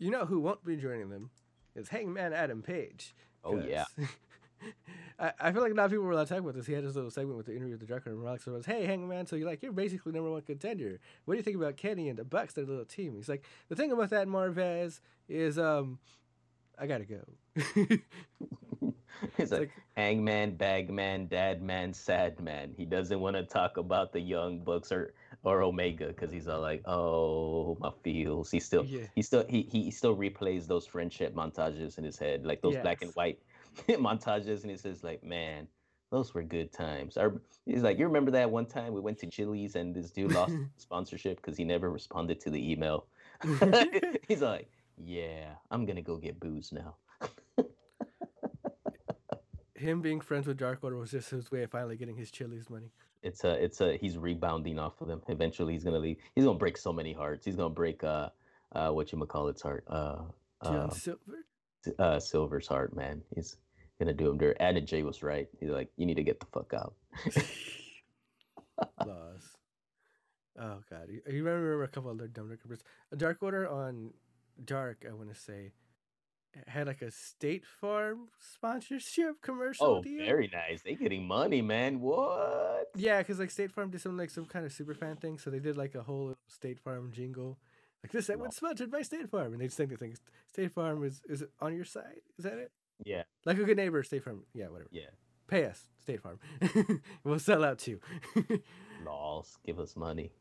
You 0.00 0.10
know 0.10 0.24
who 0.24 0.40
won't 0.40 0.64
be 0.64 0.76
joining 0.76 1.10
them 1.10 1.30
is 1.76 1.88
Hangman 1.90 2.32
Adam 2.32 2.62
Page. 2.62 3.14
Oh 3.44 3.60
yeah. 3.60 3.84
I, 5.18 5.32
I 5.40 5.52
feel 5.52 5.62
like 5.62 5.72
a 5.72 5.74
lot 5.74 5.84
of 5.84 5.90
people 5.90 6.04
were 6.04 6.12
allowed 6.12 6.26
to 6.28 6.34
talk 6.34 6.42
about 6.42 6.54
this. 6.54 6.66
He 6.66 6.72
had 6.72 6.84
his 6.84 6.96
little 6.96 7.10
segment 7.10 7.36
with 7.36 7.46
the 7.46 7.52
interview 7.54 7.72
with 7.72 7.80
the 7.80 7.86
director 7.86 8.10
and 8.10 8.18
Rolex. 8.18 8.44
So 8.44 8.52
it 8.52 8.56
was, 8.56 8.66
"Hey, 8.66 8.86
Hangman, 8.86 9.26
so 9.26 9.36
you're 9.36 9.48
like 9.48 9.62
you're 9.62 9.72
basically 9.72 10.12
number 10.12 10.30
one 10.30 10.40
contender. 10.42 10.98
What 11.24 11.34
do 11.34 11.38
you 11.38 11.42
think 11.42 11.56
about 11.56 11.76
Kenny 11.76 12.08
and 12.08 12.18
the 12.18 12.24
Bucks, 12.24 12.54
their 12.54 12.64
little 12.64 12.84
team?" 12.84 13.14
He's 13.14 13.28
like, 13.28 13.44
"The 13.68 13.76
thing 13.76 13.92
about 13.92 14.10
that 14.10 14.26
Marvez 14.26 15.00
is, 15.28 15.58
um, 15.58 15.98
I 16.78 16.86
gotta 16.86 17.04
go." 17.04 17.22
It's 19.38 19.50
like, 19.52 19.60
like- 19.60 19.70
hangman, 19.96 20.56
bagman, 20.56 21.28
dadman, 21.28 21.90
Sadman. 21.90 22.74
He 22.74 22.84
doesn't 22.86 23.20
want 23.20 23.36
to 23.36 23.42
talk 23.42 23.76
about 23.76 24.12
the 24.12 24.20
young 24.20 24.60
bucks 24.60 24.92
or 24.92 25.12
or 25.42 25.62
Omega 25.62 26.08
because 26.08 26.30
he's 26.30 26.48
all 26.48 26.60
like, 26.60 26.82
oh 26.86 27.76
my 27.80 27.90
feels. 28.02 28.50
He 28.50 28.60
still 28.60 28.84
Yeah. 28.84 29.06
he 29.14 29.22
still 29.22 29.44
he 29.48 29.62
he 29.62 29.90
still 29.90 30.16
replays 30.16 30.66
those 30.66 30.86
friendship 30.86 31.34
montages 31.34 31.98
in 31.98 32.04
his 32.04 32.18
head, 32.18 32.44
like 32.44 32.60
those 32.62 32.74
black 32.82 33.02
and 33.02 33.10
white 33.12 33.40
montages, 33.88 34.62
and 34.62 34.70
he 34.70 34.76
says 34.76 35.02
like, 35.04 35.22
man. 35.24 35.66
Those 36.12 36.34
were 36.34 36.42
good 36.42 36.72
times. 36.72 37.16
I, 37.16 37.28
he's 37.66 37.84
like, 37.84 37.96
you 37.96 38.04
remember 38.04 38.32
that 38.32 38.50
one 38.50 38.66
time 38.66 38.92
we 38.92 39.00
went 39.00 39.16
to 39.18 39.28
Chili's 39.28 39.76
and 39.76 39.94
this 39.94 40.10
dude 40.10 40.32
lost 40.32 40.56
sponsorship 40.76 41.36
because 41.36 41.56
he 41.56 41.62
never 41.62 41.88
responded 41.88 42.40
to 42.40 42.50
the 42.50 42.72
email. 42.72 43.06
he's 44.26 44.42
like, 44.42 44.68
yeah, 44.96 45.54
I'm 45.70 45.86
gonna 45.86 46.02
go 46.02 46.16
get 46.16 46.40
booze 46.40 46.72
now. 46.72 46.96
Him 49.80 50.02
being 50.02 50.20
friends 50.20 50.46
with 50.46 50.58
Dark 50.58 50.80
Order 50.82 50.96
was 50.96 51.10
just 51.10 51.30
his 51.30 51.50
way 51.50 51.62
of 51.62 51.70
finally 51.70 51.96
getting 51.96 52.16
his 52.16 52.30
Chili's 52.30 52.68
money. 52.68 52.90
it's 53.22 53.44
a 53.44 53.52
it's 53.62 53.80
a 53.80 53.96
he's 53.96 54.18
rebounding 54.18 54.78
off 54.78 55.00
of 55.00 55.08
them. 55.08 55.22
Eventually, 55.28 55.72
he's 55.72 55.84
gonna 55.84 55.98
leave. 55.98 56.18
He's 56.34 56.44
gonna 56.44 56.58
break 56.58 56.76
so 56.76 56.92
many 56.92 57.12
hearts. 57.12 57.44
He's 57.44 57.56
gonna 57.56 57.70
break 57.70 58.04
uh 58.04 58.28
uh 58.72 58.90
what 58.90 59.10
you 59.10 59.18
call 59.26 59.48
its 59.48 59.62
heart 59.62 59.84
uh 59.88 60.22
John 60.64 60.74
uh, 60.74 60.90
Silver. 60.90 61.46
Uh 61.98 62.20
Silver's 62.20 62.66
heart. 62.66 62.94
Man, 62.94 63.22
he's 63.34 63.56
gonna 63.98 64.12
do 64.12 64.30
him 64.30 64.38
dirt. 64.38 64.56
And 64.60 64.86
Jay 64.86 65.02
was 65.02 65.22
right. 65.22 65.48
He's 65.58 65.70
like, 65.70 65.88
you 65.96 66.06
need 66.06 66.16
to 66.16 66.24
get 66.24 66.40
the 66.40 66.46
fuck 66.52 66.72
out. 66.74 66.94
Laws. 69.06 69.56
Oh 70.58 70.78
god, 70.90 71.08
you, 71.08 71.20
you 71.26 71.42
remember 71.44 71.82
a 71.82 71.88
couple 71.88 72.10
other 72.10 72.28
dumb 72.28 72.50
records? 72.50 72.82
A 73.12 73.16
Dark 73.16 73.42
Order 73.42 73.68
on 73.68 74.12
Dark, 74.62 75.06
I 75.08 75.12
want 75.14 75.32
to 75.32 75.40
say, 75.40 75.72
had 76.66 76.86
like 76.86 77.02
a 77.02 77.10
State 77.10 77.64
Farm 77.64 78.28
sponsorship 78.38 79.40
commercial 79.42 79.86
Oh, 79.86 80.02
deal. 80.02 80.24
very 80.24 80.50
nice. 80.52 80.82
They 80.82 80.94
getting 80.94 81.26
money, 81.26 81.62
man. 81.62 82.00
What? 82.00 82.90
Yeah, 82.96 83.18
because 83.18 83.38
like 83.38 83.50
State 83.50 83.70
Farm 83.72 83.90
did 83.90 84.00
some 84.00 84.16
like 84.16 84.30
some 84.30 84.46
kind 84.46 84.64
of 84.66 84.72
super 84.72 84.94
fan 84.94 85.16
thing, 85.16 85.38
so 85.38 85.50
they 85.50 85.58
did 85.60 85.76
like 85.76 85.94
a 85.94 86.02
whole 86.02 86.34
State 86.48 86.80
Farm 86.80 87.10
jingle. 87.12 87.58
Like 88.02 88.12
this 88.12 88.26
segment's 88.26 88.56
sponsored 88.56 88.90
by 88.90 89.02
State 89.02 89.28
Farm, 89.30 89.52
and 89.52 89.60
they 89.60 89.66
just 89.66 89.76
think 89.76 89.90
they 89.90 89.96
think 89.96 90.16
State 90.48 90.72
Farm 90.72 91.04
is 91.04 91.22
is 91.28 91.42
it 91.42 91.50
on 91.60 91.74
your 91.74 91.84
side? 91.84 92.20
Is 92.38 92.44
that 92.44 92.54
it? 92.58 92.70
Yeah, 93.04 93.22
Like 93.46 93.58
a 93.58 93.64
good 93.64 93.76
neighbor, 93.78 94.02
State 94.02 94.24
Farm. 94.24 94.44
Yeah, 94.52 94.68
whatever. 94.68 94.90
yeah. 94.92 95.08
Pay 95.48 95.64
us, 95.64 95.84
State 96.00 96.20
Farm. 96.22 96.38
we'll 97.24 97.38
sell 97.38 97.64
out 97.64 97.78
too. 97.78 97.98
Laws, 99.04 99.56
give 99.64 99.78
us 99.78 99.96
money. 99.96 100.32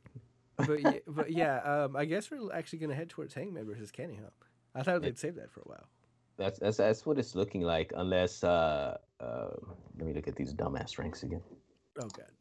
but 0.58 0.82
yeah, 0.82 0.92
but 1.08 1.32
yeah, 1.32 1.58
um, 1.60 1.96
I 1.96 2.06
guess 2.06 2.30
we're 2.30 2.52
actually 2.54 2.80
gonna 2.80 2.96
head 2.96 3.10
towards 3.10 3.34
Hangman 3.34 3.66
versus 3.66 3.92
Kenny, 3.92 4.20
huh? 4.22 4.30
I 4.76 4.84
thought 4.84 4.96
Yeah. 4.96 5.00
they'd 5.00 5.18
save 5.18 5.36
that 5.36 5.52
for 5.52 5.62
a 5.62 5.70
while. 5.70 5.88
That's 6.40 6.58
that's 6.58 6.78
that's 6.78 7.06
what 7.06 7.20
it's 7.20 7.36
looking 7.36 7.62
like. 7.62 7.92
Unless 7.96 8.44
uh 8.44 8.98
uh, 9.20 9.50
let 9.98 10.08
me 10.08 10.14
look 10.14 10.28
at 10.30 10.36
these 10.38 10.54
dumbass 10.54 10.98
ranks 10.98 11.24
again. 11.24 11.42
Oh 12.02 12.08
god. 12.08 12.32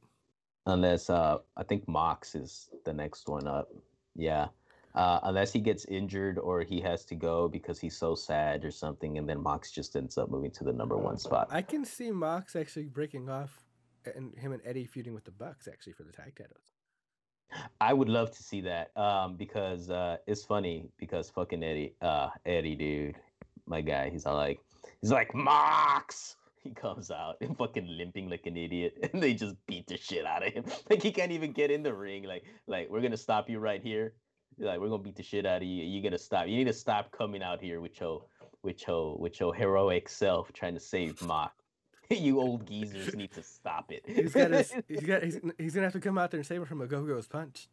unless 0.67 1.11
uh 1.11 1.39
I 1.57 1.65
think 1.65 1.89
Mox 1.89 2.35
is 2.37 2.71
the 2.85 2.93
next 2.93 3.29
one 3.29 3.47
up. 3.49 3.69
Yeah. 4.15 4.47
Uh, 4.95 5.21
unless 5.25 5.53
he 5.53 5.61
gets 5.61 5.85
injured 5.85 6.39
or 6.39 6.63
he 6.63 6.81
has 6.81 7.05
to 7.05 7.15
go 7.15 7.47
because 7.47 7.79
he's 7.79 7.97
so 7.97 8.15
sad 8.15 8.65
or 8.65 8.71
something, 8.71 9.19
and 9.19 9.29
then 9.29 9.41
Mox 9.41 9.71
just 9.71 9.95
ends 9.95 10.17
up 10.17 10.31
moving 10.31 10.51
to 10.53 10.65
the 10.65 10.73
number 10.73 10.97
one 10.97 11.19
spot. 11.19 11.49
I 11.51 11.63
can 11.63 11.85
see 11.85 12.11
Mox 12.11 12.57
actually 12.57 12.87
breaking 12.87 13.29
off, 13.29 13.65
and 14.17 14.37
him 14.37 14.53
and 14.53 14.63
Eddie 14.65 14.87
feuding 14.87 15.15
with 15.15 15.25
the 15.25 15.31
Bucks 15.31 15.69
actually 15.69 15.93
for 15.93 16.05
the 16.05 16.13
tag 16.13 16.35
titles. 16.37 16.73
I 17.81 17.93
would 17.93 18.09
love 18.09 18.31
to 18.37 18.43
see 18.43 18.61
that. 18.63 18.97
Um, 18.97 19.37
because 19.37 19.89
uh, 19.91 20.17
it's 20.27 20.43
funny 20.43 20.89
because 20.99 21.31
fucking 21.31 21.63
Eddie, 21.63 21.95
uh, 22.03 22.31
Eddie, 22.45 22.75
dude, 22.75 23.17
my 23.69 23.81
guy, 23.81 24.11
he's 24.11 24.27
all 24.27 24.37
like, 24.37 24.61
he's 25.01 25.13
like 25.13 25.35
Mox. 25.35 26.37
He 26.65 26.75
comes 26.75 27.13
out 27.13 27.37
and 27.41 27.57
fucking 27.57 27.87
limping 27.87 28.29
like 28.29 28.45
an 28.47 28.57
idiot, 28.57 28.99
and 29.13 29.23
they 29.23 29.33
just 29.33 29.55
beat 29.67 29.87
the 29.87 29.97
shit 29.97 30.27
out 30.27 30.47
of 30.47 30.53
him. 30.53 30.65
Like 30.91 31.03
he 31.03 31.13
can't 31.13 31.31
even 31.31 31.53
get 31.53 31.71
in 31.71 31.83
the 31.85 31.95
ring. 31.95 32.25
Like, 32.25 32.45
like 32.67 32.91
we're 32.91 33.01
gonna 33.01 33.17
stop 33.17 33.49
you 33.49 33.59
right 33.61 33.81
here. 33.81 34.13
Like 34.59 34.81
we're 34.81 34.89
gonna 34.89 35.03
beat 35.03 35.17
the 35.17 35.23
shit 35.23 35.47
out 35.47 35.63
of 35.63 35.69
you. 35.69 35.85
You're 35.85 36.03
gonna 36.03 36.19
stop. 36.19 36.49
You 36.49 36.57
need 36.57 36.67
to 36.67 36.73
stop 36.73 37.13
coming 37.13 37.45
out 37.45 37.63
here 37.63 37.81
with 37.81 38.01
your, 38.01 38.25
with 38.65 38.87
your, 38.87 39.17
with 39.17 39.39
your 39.39 39.55
heroic 39.55 40.09
self 40.09 40.53
trying 40.53 40.75
to 40.75 40.81
save 40.81 41.23
Mox. 41.23 41.55
you 42.11 42.41
old 42.41 42.67
geezers 42.67 43.15
need 43.15 43.33
to 43.33 43.43
stop 43.43 43.93
it. 43.93 44.03
He's 44.05 44.35
got 44.35 44.51
his, 44.51 44.75
he's 44.89 45.01
got 45.01 45.23
he's, 45.23 45.39
he's 45.59 45.75
gonna 45.75 45.87
have 45.87 45.93
to 45.93 46.01
come 46.01 46.19
out 46.19 46.33
there 46.33 46.39
and 46.39 46.47
save 46.47 46.61
him 46.61 46.67
from 46.67 46.81
a 46.81 46.87
Ogogo's 46.87 47.29
punch. 47.29 47.69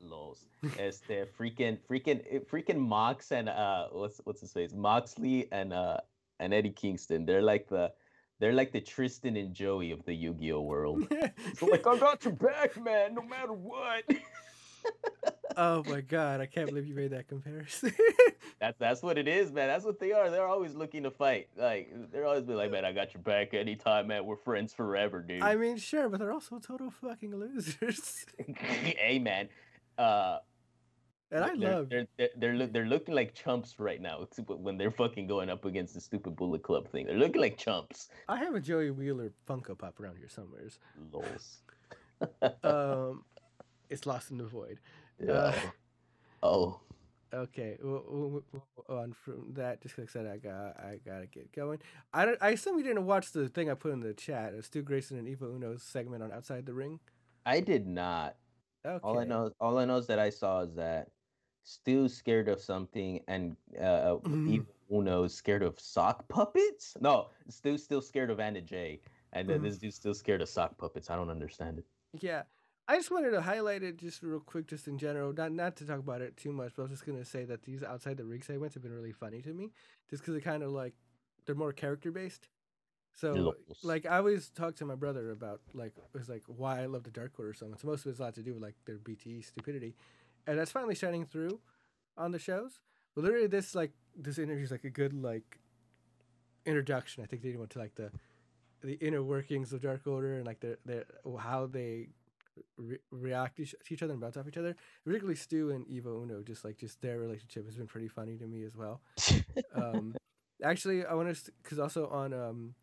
Lols. 0.00 0.46
Este 0.78 1.26
freaking 1.38 1.78
freaking 1.88 2.22
eh, 2.30 2.38
freaking 2.50 2.78
Mox 2.78 3.32
and 3.32 3.48
uh 3.48 3.88
what's 3.92 4.20
what's 4.24 4.40
his 4.40 4.52
face? 4.52 4.72
Moxley 4.72 5.48
and 5.52 5.72
uh 5.72 5.98
and 6.38 6.54
Eddie 6.54 6.70
Kingston. 6.70 7.26
They're 7.26 7.42
like 7.42 7.68
the 7.68 7.92
they're 8.38 8.54
like 8.54 8.72
the 8.72 8.80
Tristan 8.80 9.36
and 9.36 9.52
Joey 9.52 9.90
of 9.90 10.02
the 10.06 10.14
Yu-Gi-Oh 10.14 10.62
world. 10.62 11.06
So 11.56 11.66
like 11.66 11.86
I 11.86 11.98
got 11.98 12.24
your 12.24 12.32
back, 12.32 12.82
man, 12.82 13.14
no 13.14 13.22
matter 13.22 13.52
what. 13.52 14.04
oh 15.56 15.82
my 15.86 16.00
god, 16.00 16.40
I 16.40 16.46
can't 16.46 16.68
believe 16.68 16.86
you 16.86 16.94
made 16.94 17.10
that 17.10 17.28
comparison. 17.28 17.92
that's 18.60 18.78
that's 18.78 19.02
what 19.02 19.18
it 19.18 19.28
is, 19.28 19.52
man. 19.52 19.68
That's 19.68 19.84
what 19.84 19.98
they 19.98 20.12
are. 20.12 20.30
They're 20.30 20.46
always 20.46 20.74
looking 20.74 21.02
to 21.04 21.10
fight. 21.10 21.48
Like 21.56 21.92
they're 22.10 22.26
always 22.26 22.44
be 22.44 22.54
like, 22.54 22.70
man, 22.70 22.84
I 22.84 22.92
got 22.92 23.14
your 23.14 23.22
back 23.22 23.54
anytime, 23.54 24.06
man. 24.08 24.24
We're 24.24 24.36
friends 24.36 24.72
forever, 24.72 25.20
dude. 25.20 25.42
I 25.42 25.56
mean, 25.56 25.76
sure, 25.76 26.08
but 26.08 26.20
they're 26.20 26.32
also 26.32 26.58
total 26.58 26.90
fucking 26.90 27.34
losers. 27.34 28.24
hey, 28.56 29.18
man. 29.18 29.48
Uh, 29.98 30.38
and 31.32 31.44
I 31.44 31.56
they're, 31.56 31.74
love 31.74 31.88
they're, 31.88 32.06
they're 32.18 32.28
they're 32.36 32.54
look- 32.54 32.72
they're 32.72 32.86
looking 32.86 33.14
like 33.14 33.34
chumps 33.34 33.76
right 33.78 34.00
now 34.00 34.26
when 34.48 34.76
they're 34.76 34.90
fucking 34.90 35.26
going 35.28 35.48
up 35.48 35.64
against 35.64 35.94
the 35.94 36.00
stupid 36.00 36.34
Bullet 36.34 36.62
Club 36.62 36.90
thing. 36.90 37.06
They're 37.06 37.16
looking 37.16 37.40
like 37.40 37.56
chumps. 37.56 38.08
I 38.28 38.36
have 38.38 38.54
a 38.54 38.60
Joey 38.60 38.90
Wheeler 38.90 39.32
Funko 39.48 39.78
Pop 39.78 40.00
around 40.00 40.16
here 40.16 40.28
somewheres. 40.28 40.78
Lols. 41.12 41.58
Um, 42.62 43.24
it's 43.88 44.04
lost 44.04 44.30
in 44.30 44.36
the 44.36 44.44
void. 44.44 44.78
Yeah. 45.18 45.32
Uh, 45.32 45.54
oh. 46.42 46.80
Okay, 47.32 47.78
we'll, 47.82 48.04
we'll, 48.06 48.42
we'll 48.52 48.98
on 48.98 49.12
from 49.12 49.54
that. 49.54 49.80
Just 49.80 49.96
like 49.96 50.08
I 50.08 50.12
said, 50.12 50.26
I 50.26 50.36
got 50.36 50.76
I 50.78 50.98
gotta 51.04 51.26
get 51.26 51.52
going. 51.52 51.78
I 52.12 52.24
don't. 52.26 52.36
I 52.42 52.50
assume 52.50 52.76
you 52.76 52.84
didn't 52.84 53.06
watch 53.06 53.30
the 53.32 53.48
thing 53.48 53.70
I 53.70 53.74
put 53.74 53.92
in 53.92 54.00
the 54.00 54.12
chat. 54.12 54.52
Uh, 54.52 54.62
Stu 54.62 54.82
Grayson 54.82 55.16
and 55.16 55.28
Evil 55.28 55.48
Uno's 55.48 55.82
segment 55.82 56.22
on 56.24 56.32
Outside 56.32 56.66
the 56.66 56.74
Ring. 56.74 56.98
I 57.46 57.60
did 57.60 57.86
not. 57.86 58.36
Okay. 58.84 59.00
All 59.02 59.18
I 59.18 59.24
know, 59.24 59.52
all 59.60 59.78
I 59.78 59.84
know 59.84 59.96
is 59.96 60.06
that 60.08 60.18
I 60.18 60.30
saw 60.30 60.60
is 60.60 60.74
that 60.74 61.10
Stu's 61.64 62.14
scared 62.16 62.48
of 62.48 62.60
something, 62.60 63.22
and 63.28 63.56
uh, 63.78 64.18
Mhm. 64.22 64.44
Evil 64.44 64.74
Uno's 64.90 65.34
scared 65.34 65.62
of 65.62 65.78
sock 65.80 66.28
puppets. 66.28 66.96
No, 67.00 67.30
Stu's 67.48 67.82
still 67.84 68.02
scared 68.02 68.30
of 68.30 68.40
Anna 68.40 68.60
Jay, 68.62 69.02
and 69.32 69.48
then 69.48 69.60
Mhm. 69.60 69.62
this 69.62 69.78
dude's 69.78 69.96
still 69.96 70.14
scared 70.14 70.42
of 70.42 70.48
sock 70.48 70.78
puppets. 70.78 71.10
I 71.10 71.16
don't 71.16 71.30
understand 71.30 71.78
it. 71.78 71.86
Yeah, 72.12 72.44
I 72.88 72.96
just 72.96 73.10
wanted 73.10 73.30
to 73.30 73.42
highlight 73.42 73.82
it 73.82 73.96
just 73.96 74.22
real 74.22 74.40
quick, 74.40 74.66
just 74.66 74.88
in 74.88 74.98
general, 74.98 75.32
not 75.32 75.52
not 75.52 75.76
to 75.76 75.86
talk 75.86 75.98
about 76.00 76.22
it 76.22 76.36
too 76.36 76.52
much, 76.52 76.72
but 76.74 76.82
I 76.82 76.84
was 76.84 76.90
just 76.92 77.06
gonna 77.06 77.24
say 77.24 77.44
that 77.44 77.62
these 77.62 77.82
outside 77.82 78.16
the 78.16 78.24
ring 78.24 78.42
segments 78.42 78.74
have 78.74 78.82
been 78.82 78.92
really 78.92 79.12
funny 79.12 79.42
to 79.42 79.54
me, 79.54 79.72
just 80.08 80.22
because 80.22 80.34
they 80.34 80.40
kind 80.40 80.62
of 80.62 80.70
like 80.72 80.94
they're 81.46 81.54
more 81.54 81.72
character 81.72 82.10
based. 82.10 82.48
So 83.16 83.54
like 83.82 84.06
I 84.06 84.16
always 84.16 84.48
talk 84.50 84.76
to 84.76 84.84
my 84.84 84.94
brother 84.94 85.30
about 85.30 85.60
like 85.74 85.92
it 85.96 86.18
was 86.18 86.28
like 86.28 86.42
why 86.46 86.82
I 86.82 86.86
love 86.86 87.04
the 87.04 87.10
Dark 87.10 87.32
Order 87.38 87.52
so 87.52 87.66
much. 87.66 87.84
Most 87.84 88.06
of 88.06 88.10
it's 88.10 88.20
a 88.20 88.22
lot 88.22 88.34
to 88.34 88.42
do 88.42 88.54
with 88.54 88.62
like 88.62 88.76
their 88.86 88.96
BTE 88.96 89.44
stupidity, 89.44 89.94
and 90.46 90.58
that's 90.58 90.70
finally 90.70 90.94
shining 90.94 91.26
through 91.26 91.60
on 92.16 92.32
the 92.32 92.38
shows. 92.38 92.80
But 93.14 93.24
literally, 93.24 93.46
this 93.46 93.74
like 93.74 93.92
this 94.16 94.38
interview 94.38 94.64
is 94.64 94.70
like 94.70 94.84
a 94.84 94.90
good 94.90 95.12
like 95.12 95.58
introduction. 96.64 97.22
I 97.22 97.26
think 97.26 97.42
they 97.42 97.56
went 97.56 97.70
to 97.70 97.78
like 97.78 97.94
the 97.94 98.10
the 98.82 98.94
inner 98.94 99.22
workings 99.22 99.72
of 99.72 99.82
Dark 99.82 100.06
Order 100.06 100.36
and 100.36 100.46
like 100.46 100.60
their 100.60 100.78
their 100.86 101.04
how 101.38 101.66
they 101.66 102.08
re- 102.76 102.98
react 103.10 103.56
to 103.56 103.62
each, 103.62 104.02
other 104.02 104.12
and 104.12 104.20
bounce 104.20 104.36
off 104.36 104.48
each 104.48 104.56
other. 104.56 104.76
Particularly 105.04 105.36
Stu 105.36 105.70
and 105.70 105.86
Evil 105.88 106.22
Uno, 106.22 106.42
just 106.42 106.64
like 106.64 106.78
just 106.78 107.00
their 107.02 107.18
relationship 107.18 107.66
has 107.66 107.76
been 107.76 107.86
pretty 107.86 108.08
funny 108.08 108.36
to 108.36 108.46
me 108.46 108.64
as 108.64 108.76
well. 108.76 109.00
Um, 109.74 110.14
actually, 110.64 111.04
I 111.04 111.14
want 111.14 111.34
to 111.34 111.52
because 111.62 111.78
also 111.78 112.08
on 112.08 112.32
um, 112.32 112.74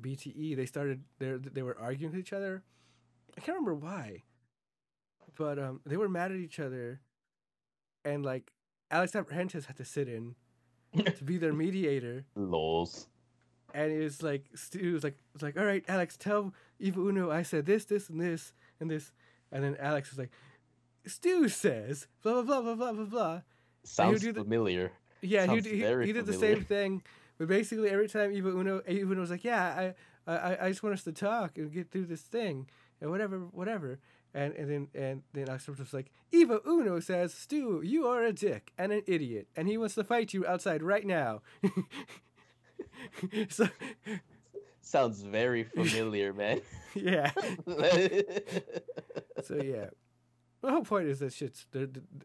BTE 0.00 0.56
they 0.56 0.66
started 0.66 1.02
they 1.18 1.32
they 1.36 1.62
were 1.62 1.78
arguing 1.78 2.12
with 2.12 2.20
each 2.20 2.32
other. 2.32 2.62
I 3.36 3.40
can't 3.40 3.56
remember 3.56 3.74
why, 3.74 4.22
but 5.36 5.58
um, 5.58 5.80
they 5.86 5.96
were 5.96 6.08
mad 6.08 6.32
at 6.32 6.38
each 6.38 6.58
other, 6.60 7.00
and 8.04 8.24
like 8.24 8.52
Alex 8.90 9.14
Apprentice 9.14 9.66
had 9.66 9.76
to 9.76 9.84
sit 9.84 10.08
in 10.08 10.34
to 11.16 11.24
be 11.24 11.38
their 11.38 11.52
mediator. 11.52 12.24
Lols. 12.34 13.08
and 13.74 13.90
it 13.90 14.02
was 14.02 14.22
like 14.22 14.46
Stu 14.54 14.92
was 14.94 15.04
like 15.04 15.18
was 15.32 15.42
like, 15.42 15.56
all 15.58 15.64
right, 15.64 15.84
Alex, 15.88 16.16
tell 16.16 16.52
Evil 16.78 17.08
Uno 17.08 17.30
I 17.30 17.42
said 17.42 17.64
this, 17.66 17.84
this, 17.86 18.08
and 18.08 18.20
this, 18.20 18.52
and 18.80 18.90
this, 18.90 19.12
and 19.50 19.62
then 19.64 19.76
Alex 19.78 20.10
was 20.10 20.18
like, 20.18 20.30
Stu 21.06 21.48
says 21.48 22.06
blah 22.22 22.42
blah 22.42 22.60
blah 22.60 22.60
blah 22.60 22.74
blah 22.74 22.92
blah 22.92 23.04
blah. 23.04 23.40
Sounds 23.84 24.22
the- 24.22 24.32
familiar. 24.34 24.92
Yeah, 25.24 25.42
he, 25.42 25.46
Sounds 25.46 25.66
he, 25.66 25.80
very 25.80 26.06
he 26.06 26.12
did 26.12 26.26
the 26.26 26.32
same 26.32 26.64
thing, 26.64 27.02
but 27.42 27.48
basically 27.48 27.90
every 27.90 28.06
time 28.06 28.30
Evil 28.30 28.56
Uno 28.56 28.82
Evil 28.86 29.10
Uno 29.10 29.20
was 29.22 29.30
like, 29.32 29.42
yeah, 29.42 29.92
I 30.28 30.32
I 30.32 30.66
I 30.66 30.68
just 30.68 30.84
want 30.84 30.94
us 30.94 31.02
to 31.02 31.10
talk 31.10 31.58
and 31.58 31.72
get 31.72 31.90
through 31.90 32.06
this 32.06 32.20
thing 32.20 32.68
and 33.00 33.10
whatever 33.10 33.40
whatever. 33.40 33.98
And, 34.32 34.54
and 34.54 34.70
then 34.70 34.88
and 34.94 35.22
then 35.32 35.48
Alex 35.48 35.66
was 35.66 35.92
like, 35.92 36.12
Evil 36.30 36.60
Uno 36.64 37.00
says, 37.00 37.34
Stu, 37.34 37.82
you 37.84 38.06
are 38.06 38.22
a 38.22 38.32
dick 38.32 38.72
and 38.78 38.92
an 38.92 39.02
idiot, 39.08 39.48
and 39.56 39.66
he 39.66 39.76
wants 39.76 39.96
to 39.96 40.04
fight 40.04 40.32
you 40.32 40.46
outside 40.46 40.84
right 40.84 41.04
now. 41.04 41.42
so 43.48 43.68
Sounds 44.80 45.22
very 45.22 45.64
familiar, 45.64 46.32
man. 46.32 46.60
yeah. 46.94 47.32
So 49.42 49.56
yeah, 49.56 49.86
the 50.62 50.70
whole 50.70 50.82
point 50.84 51.08
is 51.08 51.18
that 51.18 51.32
shit's. 51.32 51.66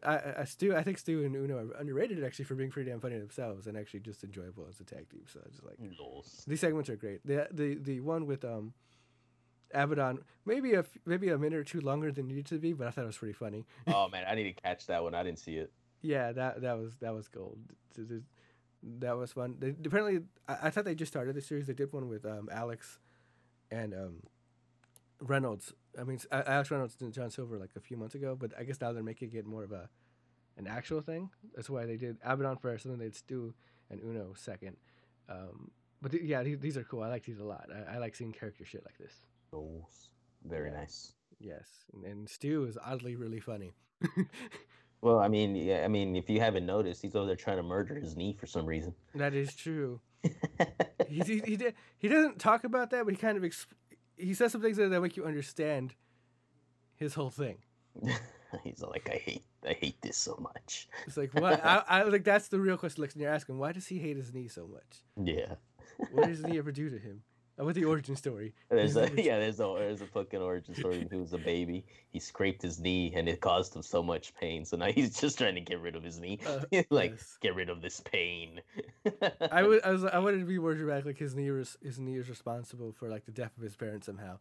I, 0.02 0.20
I 0.38 0.44
Stu. 0.44 0.74
I 0.74 0.82
think 0.82 0.98
Stu 0.98 1.24
and 1.24 1.34
Uno 1.34 1.56
are 1.58 1.80
underrated 1.80 2.22
actually 2.24 2.44
for 2.46 2.54
being 2.54 2.70
pretty 2.70 2.90
damn 2.90 3.00
funny 3.00 3.18
themselves 3.18 3.66
and 3.66 3.76
actually 3.76 4.00
just 4.00 4.22
enjoyable 4.24 4.66
as 4.68 4.78
a 4.80 4.84
tag 4.84 5.08
team. 5.10 5.22
So 5.32 5.40
I 5.44 5.48
just 5.50 5.64
like 5.64 5.76
Lols. 5.98 6.44
these 6.46 6.60
segments 6.60 6.88
are 6.88 6.96
great. 6.96 7.20
The 7.26 7.48
the 7.50 7.74
the 7.74 8.00
one 8.00 8.26
with 8.26 8.44
um, 8.44 8.72
Abaddon 9.74 10.20
maybe 10.46 10.74
a 10.74 10.84
maybe 11.04 11.28
a 11.28 11.36
minute 11.38 11.58
or 11.58 11.64
two 11.64 11.80
longer 11.80 12.10
than 12.10 12.26
it 12.26 12.28
needed 12.28 12.46
to 12.46 12.58
be, 12.58 12.72
but 12.72 12.86
I 12.86 12.90
thought 12.90 13.04
it 13.04 13.08
was 13.08 13.18
pretty 13.18 13.34
funny. 13.34 13.66
Oh 13.86 14.08
man, 14.08 14.24
I 14.28 14.34
need 14.34 14.44
to 14.54 14.62
catch 14.62 14.86
that 14.86 15.02
one. 15.02 15.14
I 15.14 15.22
didn't 15.22 15.38
see 15.40 15.56
it. 15.56 15.72
Yeah, 16.00 16.32
that 16.32 16.62
that 16.62 16.78
was 16.78 16.96
that 17.00 17.12
was 17.14 17.28
gold. 17.28 17.58
Th- 17.96 18.08
th- 18.08 18.22
That 19.00 19.16
was 19.16 19.32
fun. 19.32 19.56
They, 19.58 19.70
apparently, 19.84 20.20
I, 20.46 20.68
I 20.68 20.70
thought 20.70 20.84
they 20.84 20.94
just 20.94 21.12
started 21.12 21.34
the 21.34 21.40
series. 21.42 21.66
They 21.66 21.72
did 21.74 21.92
one 21.92 22.08
with 22.08 22.24
um, 22.24 22.48
Alex 22.52 23.00
and 23.72 23.92
um, 23.92 24.22
Reynolds. 25.20 25.72
I 25.98 26.04
mean, 26.04 26.16
s- 26.16 26.26
A- 26.30 26.48
Alex 26.50 26.70
Reynolds 26.70 26.96
and 27.00 27.12
John 27.12 27.30
Silver 27.30 27.58
like 27.58 27.70
a 27.76 27.80
few 27.80 27.96
months 27.96 28.14
ago, 28.14 28.36
but 28.38 28.52
I 28.58 28.64
guess 28.64 28.80
now 28.80 28.92
they're 28.92 29.02
making 29.02 29.32
it 29.34 29.46
more 29.46 29.64
of 29.64 29.72
a 29.72 29.88
an 30.56 30.66
actual 30.66 31.00
thing. 31.00 31.30
That's 31.54 31.70
why 31.70 31.86
they 31.86 31.96
did 31.96 32.16
Abaddon 32.24 32.56
first, 32.56 32.84
and 32.84 32.92
then 32.92 32.98
they'd 33.00 33.14
Stu 33.14 33.54
and 33.90 34.00
Uno 34.02 34.34
second. 34.36 34.76
Um, 35.28 35.70
but 36.02 36.10
th- 36.12 36.22
yeah, 36.24 36.42
these, 36.42 36.58
these 36.58 36.76
are 36.76 36.84
cool. 36.84 37.02
I 37.02 37.08
like 37.08 37.24
these 37.24 37.38
a 37.38 37.44
lot. 37.44 37.68
I, 37.72 37.94
I 37.94 37.98
like 37.98 38.14
seeing 38.16 38.32
character 38.32 38.64
shit 38.64 38.84
like 38.84 38.98
this. 38.98 39.12
Lols. 39.52 40.10
Very 40.44 40.70
Yeah. 40.70 40.76
nice. 40.78 41.12
Yes, 41.40 41.68
and, 41.92 42.04
and 42.04 42.28
Stu 42.28 42.64
is 42.64 42.76
oddly 42.84 43.14
really 43.16 43.40
funny. 43.40 43.74
Well, 45.00 45.20
I 45.20 45.28
mean, 45.28 45.54
yeah, 45.54 45.84
I 45.84 45.88
mean, 45.88 46.16
if 46.16 46.28
you 46.28 46.40
haven't 46.40 46.66
noticed, 46.66 47.02
he's 47.02 47.14
over 47.14 47.24
there 47.28 47.36
trying 47.36 47.58
to 47.58 47.62
murder 47.62 47.94
his 47.94 48.16
knee 48.16 48.32
for 48.32 48.46
some 48.46 48.66
reason. 48.66 48.92
that 49.14 49.32
is 49.32 49.54
true. 49.54 50.00
he, 51.08 51.20
he, 51.20 51.38
he, 51.46 51.56
did, 51.56 51.74
he 51.98 52.08
doesn't 52.08 52.40
talk 52.40 52.64
about 52.64 52.90
that, 52.90 53.04
but 53.04 53.14
he 53.14 53.16
kind 53.16 53.36
of 53.36 53.44
exp- 53.44 53.66
he 54.18 54.34
says 54.34 54.52
some 54.52 54.60
things 54.60 54.76
that, 54.76 54.88
that 54.90 55.00
make 55.00 55.16
you 55.16 55.24
understand 55.24 55.94
his 56.96 57.14
whole 57.14 57.30
thing. 57.30 57.58
he's 58.64 58.82
like, 58.82 59.08
I 59.10 59.16
hate, 59.16 59.44
I 59.66 59.72
hate 59.72 60.00
this 60.02 60.16
so 60.16 60.36
much. 60.40 60.88
It's 61.06 61.16
like 61.16 61.34
what 61.34 61.64
I, 61.64 61.82
I 61.88 62.02
like 62.02 62.24
that's 62.24 62.48
the 62.48 62.60
real 62.60 62.76
question. 62.76 63.02
Like 63.02 63.14
you're 63.16 63.30
asking, 63.30 63.58
why 63.58 63.72
does 63.72 63.86
he 63.86 63.98
hate 63.98 64.16
his 64.16 64.32
knee 64.32 64.48
so 64.48 64.66
much? 64.66 65.02
Yeah. 65.16 65.54
What 66.12 66.28
does 66.28 66.38
his 66.38 66.46
knee 66.46 66.58
ever 66.58 66.72
do 66.72 66.90
to 66.90 66.98
him? 66.98 67.22
Uh, 67.58 67.64
with 67.64 67.76
the 67.76 67.84
origin 67.84 68.14
story. 68.14 68.54
There's 68.70 68.96
a 68.96 69.10
yeah, 69.16 69.38
there's 69.38 69.58
a 69.60 69.74
there's 69.78 70.00
a 70.00 70.06
fucking 70.06 70.40
origin 70.40 70.74
story. 70.74 70.98
When 70.98 71.08
he 71.10 71.16
was 71.16 71.32
a 71.32 71.38
baby, 71.38 71.84
he 72.10 72.20
scraped 72.20 72.62
his 72.62 72.78
knee 72.78 73.12
and 73.14 73.28
it 73.28 73.40
caused 73.40 73.74
him 73.74 73.82
so 73.82 74.02
much 74.02 74.34
pain. 74.34 74.64
So 74.64 74.76
now 74.76 74.86
he's 74.86 75.18
just 75.18 75.38
trying 75.38 75.54
to 75.56 75.60
get 75.60 75.80
rid 75.80 75.96
of 75.96 76.04
his 76.04 76.20
knee. 76.20 76.38
Uh, 76.46 76.60
like 76.90 77.12
yes. 77.12 77.38
get 77.40 77.54
rid 77.54 77.68
of 77.68 77.82
this 77.82 78.00
pain. 78.00 78.60
I 79.50 79.62
would, 79.62 79.82
I 79.82 79.90
was, 79.90 80.04
I 80.04 80.18
wanted 80.18 80.40
to 80.40 80.44
be 80.44 80.58
more 80.58 80.74
dramatic. 80.74 81.06
Like 81.06 81.18
his 81.18 81.34
knee, 81.34 81.50
was, 81.50 81.76
his 81.82 81.98
knee 81.98 82.16
is 82.16 82.28
responsible 82.28 82.92
for 82.92 83.08
like 83.08 83.24
the 83.24 83.32
death 83.32 83.56
of 83.56 83.62
his 83.62 83.74
parents 83.74 84.06
somehow. 84.06 84.38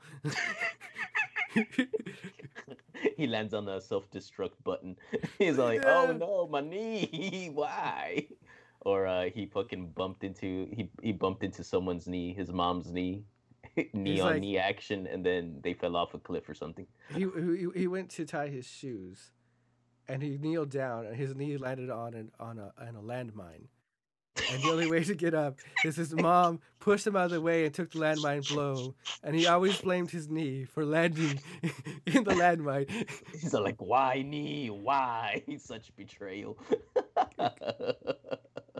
he 3.16 3.28
lands 3.28 3.54
on 3.54 3.66
the 3.66 3.80
self-destruct 3.80 4.64
button. 4.64 4.96
He's 5.40 5.58
like, 5.58 5.82
Yeah. 5.82 6.06
"Oh 6.08 6.12
no, 6.12 6.48
my 6.48 6.62
knee! 6.62 7.50
Why?" 7.54 8.28
Or 8.88 9.06
uh, 9.06 9.26
he 9.36 9.48
fucking 9.48 9.90
bumped 9.98 10.24
into 10.24 10.70
he 10.72 10.90
he 11.02 11.12
bumped 11.12 11.44
into 11.44 11.62
someone's 11.62 12.08
knee, 12.08 12.34
his 12.34 12.50
mom's 12.54 12.90
knee, 12.90 13.26
knee 13.94 14.22
on 14.22 14.32
like- 14.32 14.42
knee 14.42 14.58
action, 14.58 15.08
and 15.08 15.26
then 15.26 15.60
they 15.62 15.74
fell 15.74 15.98
off 15.98 16.14
a 16.14 16.20
cliff 16.20 16.48
or 16.48 16.54
something. 16.54 16.88
he, 17.14 17.26
he 17.36 17.68
he 17.76 17.88
went 17.88 18.10
to 18.12 18.24
tie 18.26 18.48
his 18.48 18.66
shoes, 18.66 19.34
and 20.08 20.24
he 20.24 20.38
kneeled 20.38 20.70
down, 20.70 21.06
and 21.06 21.18
his 21.18 21.36
knee 21.36 21.58
landed 21.58 21.90
on 21.90 22.14
an 22.14 22.32
on 22.40 22.60
a 22.60 22.72
on 22.80 22.96
a 22.96 23.02
landmine. 23.02 23.68
And 24.54 24.64
the 24.64 24.70
only 24.70 24.90
way 24.90 25.04
to 25.04 25.16
get 25.16 25.34
up 25.34 25.58
is 25.84 25.96
his 25.98 26.14
mom 26.14 26.62
pushed 26.80 27.08
him 27.08 27.16
out 27.16 27.26
of 27.26 27.32
the 27.32 27.42
way 27.42 27.66
and 27.66 27.74
took 27.74 27.92
the 27.92 28.00
landmine 28.00 28.48
blow. 28.48 28.96
And 29.24 29.36
he 29.36 29.48
always 29.48 29.82
blamed 29.82 30.12
his 30.12 30.30
knee 30.30 30.64
for 30.64 30.86
landing 30.86 31.40
in 32.06 32.24
the 32.24 32.36
landmine. 32.36 32.88
He's 33.34 33.54
like, 33.54 33.82
"Why 33.82 34.22
knee? 34.22 34.70
Why?" 34.70 35.44
Such 35.58 35.94
betrayal. 35.98 36.58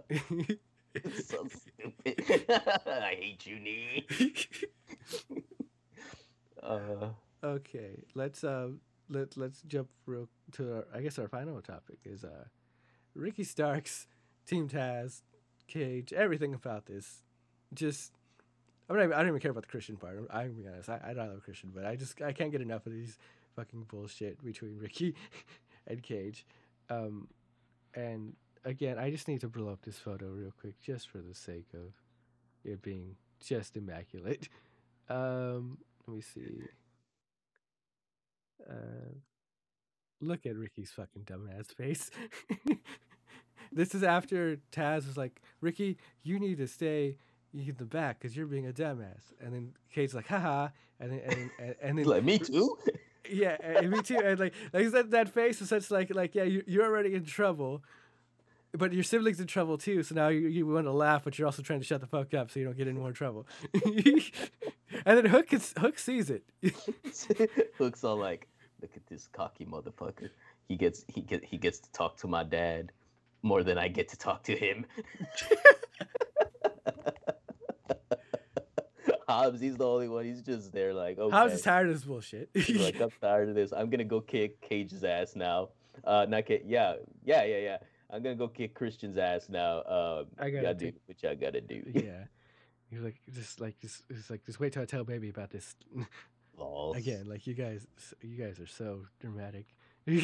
It's 0.10 1.30
so 1.30 1.48
stupid. 1.48 2.46
I 2.88 3.16
hate 3.20 3.46
you, 3.46 3.60
knee. 3.60 4.06
Uh, 6.64 7.12
okay, 7.46 8.04
let's 8.14 8.44
uh 8.44 8.68
let 9.10 9.38
let's 9.38 9.62
jump 9.62 9.88
real 10.06 10.28
to 10.52 10.74
our, 10.74 10.86
I 10.94 11.00
guess 11.00 11.18
our 11.18 11.30
final 11.30 11.62
topic 11.62 12.00
is 12.04 12.26
uh 12.26 12.46
Ricky 13.16 13.46
Starks, 13.46 14.08
Team 14.46 14.68
Taz, 14.68 15.22
Cage, 15.68 16.12
everything 16.12 16.54
about 16.54 16.88
this. 16.88 17.24
Just 17.74 18.12
I, 18.90 18.94
mean, 18.94 19.14
I 19.14 19.20
don't 19.20 19.30
even 19.30 19.40
care 19.40 19.52
about 19.52 19.64
the 19.64 19.70
Christian 19.70 19.96
part. 19.96 20.18
I'm, 20.18 20.28
I'm 20.30 20.52
gonna 20.52 20.62
be 20.64 20.68
honest. 20.68 20.90
I, 20.90 21.00
I 21.02 21.14
don't 21.14 21.30
love 21.30 21.44
Christian, 21.44 21.72
but 21.74 21.86
I 21.86 21.96
just 21.96 22.22
I 22.22 22.34
can't 22.34 22.52
get 22.52 22.60
enough 22.60 22.86
of 22.86 22.92
these 22.92 23.18
fucking 23.56 23.84
bullshit 23.88 24.44
between 24.44 24.78
Ricky 24.78 25.16
and 25.88 26.04
Cage. 26.04 26.46
Um, 26.90 27.30
and 27.94 28.34
again, 28.68 29.00
I 29.00 29.10
just 29.10 29.28
need 29.28 29.42
to 29.42 29.48
blow 29.48 29.70
up 29.70 29.84
this 29.84 29.98
photo 29.98 30.28
real 30.28 30.54
quick, 30.60 30.80
just 30.82 31.10
for 31.10 31.20
the 31.20 31.34
sake 31.34 31.70
of 31.74 31.94
it 32.64 32.82
being 32.82 33.16
just 33.44 33.76
immaculate. 33.78 34.50
Um, 35.10 35.78
let 36.06 36.16
me 36.18 36.22
see. 36.22 36.64
Uh, 38.70 39.14
look 40.20 40.46
at 40.46 40.58
Ricky's 40.58 40.92
fucking 40.92 41.22
dumbass 41.24 41.74
face. 41.74 42.12
this 43.72 43.96
is 43.96 44.04
after 44.04 44.58
Taz 44.70 45.08
was 45.08 45.16
like, 45.16 45.42
Ricky, 45.62 45.98
you 46.24 46.40
need 46.40 46.58
to 46.58 46.68
stay 46.68 47.16
in 47.54 47.76
the 47.78 47.86
back 47.86 48.20
because 48.20 48.36
you're 48.36 48.48
being 48.48 48.68
a 48.68 48.74
dumbass. 48.74 49.32
And 49.40 49.54
then 49.54 49.74
Kate's 49.94 50.14
like, 50.14 50.28
haha. 50.28 50.70
And 51.00 51.14
then, 51.14 51.20
and, 51.20 51.50
and, 51.60 51.76
and 51.82 51.98
then, 52.00 52.06
like 52.06 52.24
me 52.26 52.40
too. 52.40 52.78
yeah, 53.30 53.56
and 53.62 53.90
me 53.90 54.02
too. 54.02 54.20
And 54.24 54.40
like, 54.40 54.54
like 54.74 54.92
that, 54.92 55.12
that 55.12 55.30
face 55.30 55.62
is 55.62 55.70
such 55.70 55.90
like, 55.90 56.14
like, 56.14 56.36
yeah, 56.36 56.44
you, 56.44 56.64
you're 56.68 56.86
already 56.86 57.14
in 57.14 57.24
trouble, 57.24 57.84
but 58.74 58.94
your 58.94 59.04
siblings 59.04 59.40
in 59.40 59.48
trouble 59.48 59.78
too. 59.78 60.04
So 60.04 60.16
now 60.16 60.28
you, 60.30 60.48
you 60.48 60.66
want 60.68 60.86
to 60.86 60.92
laugh, 60.92 61.24
but 61.24 61.38
you're 61.38 61.46
also 61.46 61.62
trying 61.62 61.80
to 61.80 61.86
shut 61.86 62.02
the 62.02 62.08
fuck 62.08 62.34
up 62.34 62.52
so 62.52 62.60
you 62.60 62.66
don't 62.66 62.78
get 62.78 62.88
in 62.88 62.98
more 62.98 63.12
trouble. 63.12 63.48
and 63.74 64.22
then 65.06 65.26
Hook 65.26 65.54
is, 65.54 65.74
Hook 65.78 66.00
sees 66.00 66.30
it. 66.30 66.44
Hook's 67.78 68.04
all 68.04 68.18
like, 68.18 68.48
"Look 68.82 68.92
at 68.96 69.06
this 69.08 69.28
cocky 69.28 69.66
motherfucker. 69.66 70.30
He 70.68 70.76
gets 70.76 71.06
he 71.08 71.22
get 71.22 71.44
he 71.44 71.58
gets 71.58 71.80
to 71.80 71.92
talk 71.92 72.18
to 72.18 72.28
my 72.28 72.44
dad 72.44 72.92
more 73.42 73.64
than 73.64 73.78
I 73.78 73.88
get 73.88 74.10
to 74.10 74.18
talk 74.18 74.44
to 74.44 74.56
him." 74.56 74.86
Hobbs, 79.30 79.60
he's 79.60 79.76
the 79.76 79.86
only 79.86 80.08
one. 80.08 80.24
He's 80.24 80.42
just 80.42 80.72
there, 80.72 80.94
like, 80.94 81.20
okay. 81.20 81.36
Hobbs 81.36 81.54
is 81.54 81.62
tired 81.62 81.90
of 81.90 81.96
this 81.96 82.06
bullshit. 82.06 82.50
He's 82.54 82.80
like, 82.80 82.98
I'm 83.02 83.10
tired 83.22 83.50
of 83.50 83.56
this. 83.56 83.74
I'm 83.74 83.90
gonna 83.90 84.06
go 84.06 84.22
kick 84.22 84.62
Cage's 84.62 85.04
ass 85.04 85.36
now. 85.36 85.70
Uh, 86.06 86.26
not 86.30 86.46
kick. 86.46 86.64
Yeah, 86.66 86.96
yeah, 87.26 87.44
yeah, 87.44 87.58
yeah. 87.58 87.78
I'm 88.10 88.24
gonna 88.24 88.36
go 88.36 88.48
kick 88.48 88.74
Christian's 88.74 89.18
ass 89.18 89.48
now. 89.50 89.80
Uh, 89.80 90.24
I 90.40 90.50
gotta 90.50 90.74
do 90.74 90.92
do- 90.92 90.98
what 91.06 91.32
I 91.32 91.36
gotta 91.36 91.62
do. 91.62 91.84
yeah. 91.94 92.24
He's 92.90 93.02
like, 93.02 93.16
just 93.34 93.60
like, 93.60 93.78
just, 93.82 94.04
it's 94.10 94.30
like, 94.30 94.46
just 94.46 94.60
wait 94.62 94.72
till 94.72 94.82
I 94.82 94.86
tell 94.86 95.04
baby 95.04 95.28
about 95.30 95.50
this 95.50 95.76
Lols. 96.58 96.96
again. 96.96 97.26
Like, 97.28 97.46
you 97.46 97.54
guys, 97.54 97.86
you 98.22 98.38
guys 98.38 98.60
are 98.60 98.68
so 98.68 99.02
dramatic. 99.20 99.66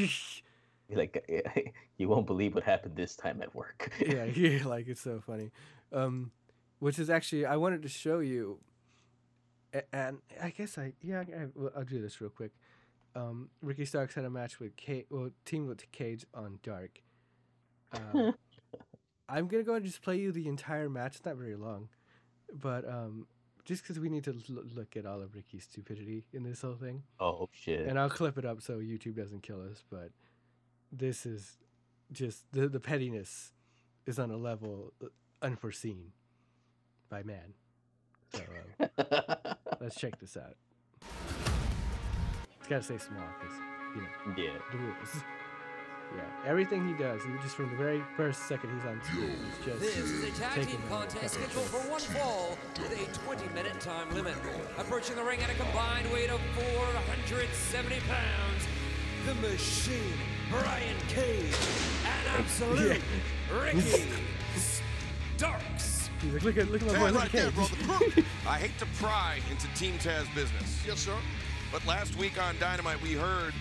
Like, 0.93 1.73
you 1.97 2.07
won't 2.07 2.27
believe 2.27 2.53
what 2.53 2.64
happened 2.64 2.95
this 2.95 3.15
time 3.15 3.41
at 3.41 3.55
work. 3.55 3.91
yeah, 3.99 4.26
yeah, 4.26 4.68
like 4.68 4.88
it's 4.88 5.01
so 5.01 5.22
funny. 5.26 5.49
Um, 5.91 6.31
which 6.80 6.99
is 6.99 7.10
actually 7.10 7.45
I 7.45 7.55
wanted 7.55 7.81
to 7.84 7.89
show 7.89 8.19
you, 8.19 8.60
and 9.91 10.19
I 10.41 10.49
guess 10.51 10.77
I 10.77 10.93
yeah 11.01 11.22
I, 11.22 11.47
well, 11.55 11.72
I'll 11.76 11.84
do 11.85 11.99
this 12.01 12.22
real 12.22 12.30
quick. 12.30 12.51
Um, 13.15 13.49
Ricky 13.61 13.85
Starks 13.85 14.14
had 14.14 14.26
a 14.26 14.30
match 14.30 14.60
with 14.60 14.76
Cage, 14.76 15.05
well, 15.10 15.30
teamed 15.45 15.68
with 15.69 15.89
Cage 15.91 16.26
on 16.34 16.60
Dark. 16.61 17.01
Um, 17.93 18.33
I'm 19.29 19.47
gonna 19.47 19.63
go 19.63 19.75
and 19.75 19.85
just 19.85 20.01
play 20.01 20.17
you 20.17 20.31
the 20.31 20.47
entire 20.47 20.89
match. 20.89 21.15
It's 21.15 21.25
not 21.25 21.35
very 21.37 21.55
long, 21.55 21.89
but 22.53 22.87
um, 22.87 23.27
just 23.65 23.83
because 23.83 23.99
we 23.99 24.09
need 24.09 24.23
to 24.25 24.31
l- 24.31 24.63
look 24.75 24.97
at 24.97 25.05
all 25.05 25.21
of 25.21 25.35
Ricky's 25.35 25.63
stupidity 25.63 26.25
in 26.33 26.43
this 26.43 26.61
whole 26.61 26.75
thing, 26.75 27.03
oh 27.19 27.49
shit. 27.51 27.87
and 27.87 27.97
I'll 27.97 28.09
clip 28.09 28.37
it 28.37 28.45
up 28.45 28.61
so 28.61 28.77
YouTube 28.77 29.15
doesn't 29.15 29.43
kill 29.43 29.61
us. 29.61 29.83
But 29.89 30.11
this 30.91 31.25
is 31.25 31.57
just 32.11 32.43
the 32.51 32.67
the 32.67 32.79
pettiness 32.79 33.53
is 34.05 34.19
on 34.19 34.29
a 34.31 34.37
level 34.37 34.93
uh, 35.03 35.07
unforeseen 35.41 36.11
by 37.09 37.23
man. 37.23 37.53
So 38.33 38.41
uh, 38.99 39.53
let's 39.79 39.95
check 39.95 40.19
this 40.19 40.37
out. 40.37 40.55
It's 42.59 42.67
gotta 42.67 42.83
stay 42.83 42.97
small 42.97 43.25
because 43.39 43.55
you 43.95 44.01
know 44.01 44.35
yeah. 44.37 44.59
the 44.71 44.77
rules. 44.77 45.23
Yeah, 46.15 46.22
everything 46.45 46.88
he 46.88 46.94
does, 46.94 47.23
he 47.23 47.30
just 47.41 47.56
from 47.56 47.69
the 47.72 47.76
very 47.76 48.03
first 48.15 48.44
second 48.48 48.69
he's 48.76 48.85
on 48.85 49.02
screen, 49.03 49.31
he's 49.31 49.65
just 49.65 49.80
This 49.80 49.98
is 49.98 50.23
a 50.23 50.31
tag 50.40 50.68
team 50.68 50.80
contest 50.88 51.35
fucking 51.35 51.49
scheduled 51.49 51.65
for 51.68 51.90
one 51.90 52.02
fall 52.02 52.57
with 52.77 52.91
a 52.91 53.19
20-minute 53.19 53.80
time 53.80 54.14
limit. 54.14 54.35
Approaching 54.77 55.15
the 55.15 55.23
ring 55.23 55.40
at 55.41 55.49
a 55.49 55.56
combined 55.56 56.11
weight 56.14 56.30
of 56.30 56.40
470 56.56 57.99
pounds, 58.02 58.64
the 59.26 59.34
Machine, 59.35 60.14
Brian 60.52 60.95
Cage, 61.07 61.56
and 62.06 62.27
Absolute 62.40 63.02
Ricky 63.61 64.03
Starks. 65.38 66.10
He's 66.22 66.34
like, 66.34 66.44
look 66.44 66.57
at 66.57 66.69
look 66.72 66.81
at 66.84 66.88
my 66.88 67.11
boy, 67.11 67.11
Ted, 67.11 67.14
look 67.14 67.15
right 67.15 67.26
at 67.26 67.31
there, 67.31 67.52
Cage. 67.52 67.85
brother. 67.85 68.27
I 68.48 68.57
hate 68.60 68.77
to 68.80 68.85
pry 69.02 69.40
into 69.49 69.68
Team 69.73 69.95
Taz 69.98 70.34
business. 70.35 70.84
Yes, 70.85 70.99
sir. 70.99 71.15
But 71.72 71.85
last 71.88 72.15
week 72.18 72.40
on 72.41 72.56
Dynamite, 72.60 73.02
we 73.02 73.14
heard 73.14 73.53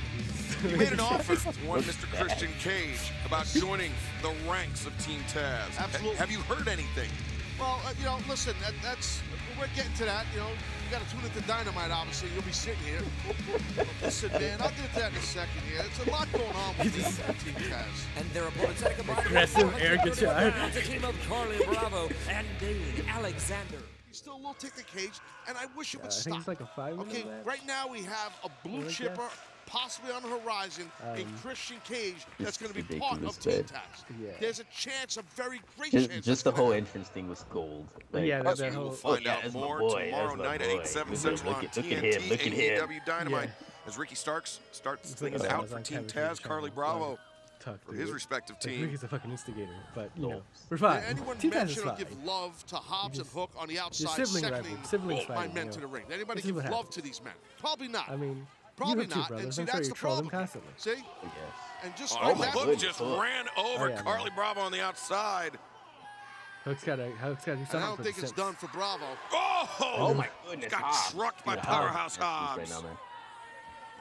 you 0.68 0.76
made 0.76 0.92
an 0.92 1.00
offer 1.00 1.34
to 1.36 1.48
one 1.66 1.82
Mr. 1.82 2.04
Christian 2.18 2.50
Cage 2.60 3.10
about 3.26 3.46
joining 3.46 3.92
the 4.22 4.32
ranks 4.50 4.86
of 4.86 4.96
Team 5.04 5.20
Taz. 5.32 5.78
Absolutely. 5.78 6.16
Have 6.16 6.30
you 6.30 6.38
heard 6.40 6.68
anything? 6.68 7.10
Well, 7.58 7.80
uh, 7.84 7.92
you 7.98 8.04
know, 8.04 8.18
listen, 8.28 8.54
that, 8.62 8.72
that's 8.82 9.20
we're 9.58 9.66
getting 9.76 9.92
to 9.94 10.04
that. 10.06 10.24
You 10.32 10.40
know, 10.40 10.48
you 10.48 10.90
got 10.90 11.02
to 11.06 11.10
tune 11.14 11.24
into 11.24 11.40
Dynamite. 11.46 11.90
Obviously, 11.90 12.28
you'll 12.34 12.42
be 12.42 12.52
sitting 12.52 12.80
here. 12.84 13.00
listen, 14.02 14.30
man, 14.32 14.60
I'll 14.60 14.70
get 14.70 14.92
to 14.94 15.00
that 15.00 15.10
in 15.12 15.18
a 15.18 15.20
second. 15.20 15.60
Here, 15.70 15.82
it's 15.84 16.06
a 16.06 16.10
lot 16.10 16.26
going 16.32 16.44
on 16.56 16.74
with 16.78 16.94
Team, 16.94 17.54
Team 17.54 17.70
Taz. 17.70 17.84
And 18.16 18.28
their 18.30 18.48
opponents 18.48 18.82
at 18.82 18.92
a 18.92 18.94
combined 18.94 19.18
weight 19.18 19.26
of 19.26 19.32
Aggressive 19.32 19.74
air 19.80 19.98
431 19.98 20.10
guitar. 20.14 20.50
pounds, 20.52 20.76
a 20.76 20.80
team 20.82 21.04
of 21.04 21.28
Carlie 21.28 21.64
Bravo 21.66 22.08
and 22.30 22.46
Dean 22.58 23.06
Alexander. 23.08 23.78
He's 24.08 24.16
still 24.18 24.34
a 24.34 24.36
little 24.36 24.54
tick 24.54 24.74
the 24.74 24.82
cage, 24.82 25.20
and 25.48 25.56
I 25.56 25.66
wish 25.76 25.94
it 25.94 25.98
Uh, 26.00 26.02
would 26.04 26.10
I 26.10 26.14
stop. 26.14 26.24
think 26.24 26.38
it's 26.38 26.48
like 26.48 26.60
a 26.60 26.66
five 26.74 26.96
minute 26.96 27.10
Okay, 27.16 27.24
match. 27.28 27.44
right 27.46 27.66
now 27.66 27.86
we 27.88 28.02
have 28.02 28.32
a 28.44 28.50
blue 28.68 28.88
chipper. 28.88 29.16
that? 29.16 29.32
Chipper 29.72 29.78
possibly 29.82 30.12
on 30.12 30.22
the 30.22 30.28
horizon, 30.28 30.90
a 31.04 31.22
Um, 31.22 31.38
Christian 31.42 31.76
Cage 31.84 32.26
that's 32.38 32.56
going 32.58 32.72
to 32.72 32.82
be 32.82 32.98
part 32.98 33.22
of 33.22 33.38
Team 33.38 33.52
man. 33.54 33.64
Taz. 33.64 34.04
Yeah. 34.20 34.30
There's 34.40 34.60
a 34.60 34.64
chance, 34.64 35.16
a 35.16 35.22
very 35.34 35.60
great 35.76 35.92
Just, 35.92 36.10
chance. 36.10 36.26
just 36.26 36.44
the 36.44 36.52
whole 36.52 36.66
happen. 36.70 36.86
entrance 36.86 37.08
thing 37.08 37.28
was 37.28 37.44
gold. 37.50 37.88
yeah, 38.12 38.42
that- 38.42 38.46
Us, 38.52 38.58
that 38.58 38.70
we 38.72 38.76
will 38.76 38.84
whole- 38.88 38.94
find 38.96 39.16
Oh, 39.16 39.20
yeah, 39.20 39.32
out 39.36 39.42
that's 39.42 39.54
my 39.54 39.60
more 39.60 39.78
boy, 39.78 40.04
tomorrow 40.06 40.36
that's 40.36 40.38
my 40.38 40.54
at 40.54 40.60
boy. 40.60 40.80
8, 40.80 40.86
7 40.86 41.12
Look- 41.12 41.20
Central 41.22 41.48
look 41.50 41.58
on 41.58 41.64
at- 41.66 41.76
look 41.76 41.86
TNT 41.86 41.96
at 41.96 42.22
him, 42.22 42.28
look 42.30 42.40
at 42.40 42.46
him. 42.46 42.60
AEW 42.90 43.00
Dynamite. 43.06 43.48
Yeah. 43.48 43.66
As 43.86 43.98
Ricky 43.98 44.14
Starks 44.14 44.60
starts 44.70 45.10
It's 45.10 45.20
things 45.20 45.42
out 45.44 45.68
for 45.68 45.80
Team 45.80 46.04
Taz, 46.04 46.40
Carlie. 46.40 46.70
Bravo 46.70 47.18
Talk 47.58 47.80
for 47.84 47.94
his 47.94 48.10
it. 48.10 48.12
respective 48.12 48.56
Like, 48.56 48.62
team. 48.62 48.82
Ricky's 48.82 49.02
a 49.04 49.08
fucking 49.08 49.30
instigator, 49.30 49.72
but 49.94 50.10
you 50.16 50.22
know, 50.22 50.28
No. 50.30 50.42
we're 50.68 50.76
fine. 50.78 51.00
Did 51.00 51.10
anyone 51.10 51.38
Team 51.38 51.50
Taz 51.50 51.54
is 51.54 51.76
mention 51.76 51.82
or 51.82 51.86
fine. 51.86 51.96
give 51.98 52.24
love 52.24 52.66
to 52.66 52.76
Hobbs 52.76 53.18
just- 53.18 53.30
and 53.30 53.40
Hook 53.40 53.50
on 53.56 53.68
the 53.68 53.78
outside, 53.78 54.08
sibling 54.26 54.44
seconding 54.44 54.72
rivalry, 54.72 54.86
siblings 54.88 55.28
my 55.28 55.34
fighting, 55.34 55.54
men 55.54 55.66
you 55.66 55.72
to 55.72 55.80
the 55.80 55.86
ring? 55.86 56.04
Did 56.08 56.14
anybody 56.14 56.42
give 56.42 56.56
what 56.56 56.64
love 56.66 56.72
happens. 56.74 56.94
to 56.96 57.02
these 57.02 57.22
men? 57.22 57.34
Probably 57.58 57.88
not. 57.88 58.08
I 58.08 58.16
mean, 58.16 58.46
Probably 58.76 59.04
you 59.04 59.10
have 59.10 59.16
not. 59.18 59.28
brothers. 59.28 59.44
And 59.44 59.54
see, 59.54 59.60
I'm 59.62 59.66
that's 59.66 59.88
you 59.88 59.94
the 59.94 59.98
problem. 60.00 60.28
constantly. 60.28 60.72
See, 60.76 60.90
Yes. 61.22 61.32
and 61.84 61.96
just 61.96 62.16
Oh, 62.20 62.26
like 62.26 62.36
oh 62.36 62.38
my 62.38 62.46
Hook 62.46 62.62
goodness, 62.64 62.82
just 62.82 62.98
Hook. 62.98 63.20
ran 63.22 63.46
over 63.56 63.84
Oh, 63.84 63.88
yeah, 63.88 64.02
Carlie 64.02 64.30
no. 64.30 64.36
Bravo 64.36 64.60
on 64.60 64.72
the 64.72 64.80
outside. 64.82 65.58
Hook's 66.64 66.84
got 66.84 66.96
to 66.96 67.06
Hook's 67.10 67.44
got 67.44 67.52
to 67.52 67.56
do 67.56 67.60
and 67.60 67.68
something 67.68 67.82
I 67.82 67.86
don't 67.88 67.96
think 67.96 68.08
it's 68.18 68.28
Sims. 68.28 68.32
done 68.32 68.54
for 68.54 68.68
Bravo. 68.68 69.04
Oh, 69.32 69.68
Oh 69.98 70.14
my 70.14 70.28
goodness. 70.48 70.70
Got 70.70 70.82
Hobbs. 70.82 71.12
trucked 71.14 71.44
by 71.44 71.54
Dude, 71.56 71.64
Powerhouse 71.64 72.16
Hobbs. 72.16 72.58
Right 72.58 72.68
Hobbs. 72.68 72.84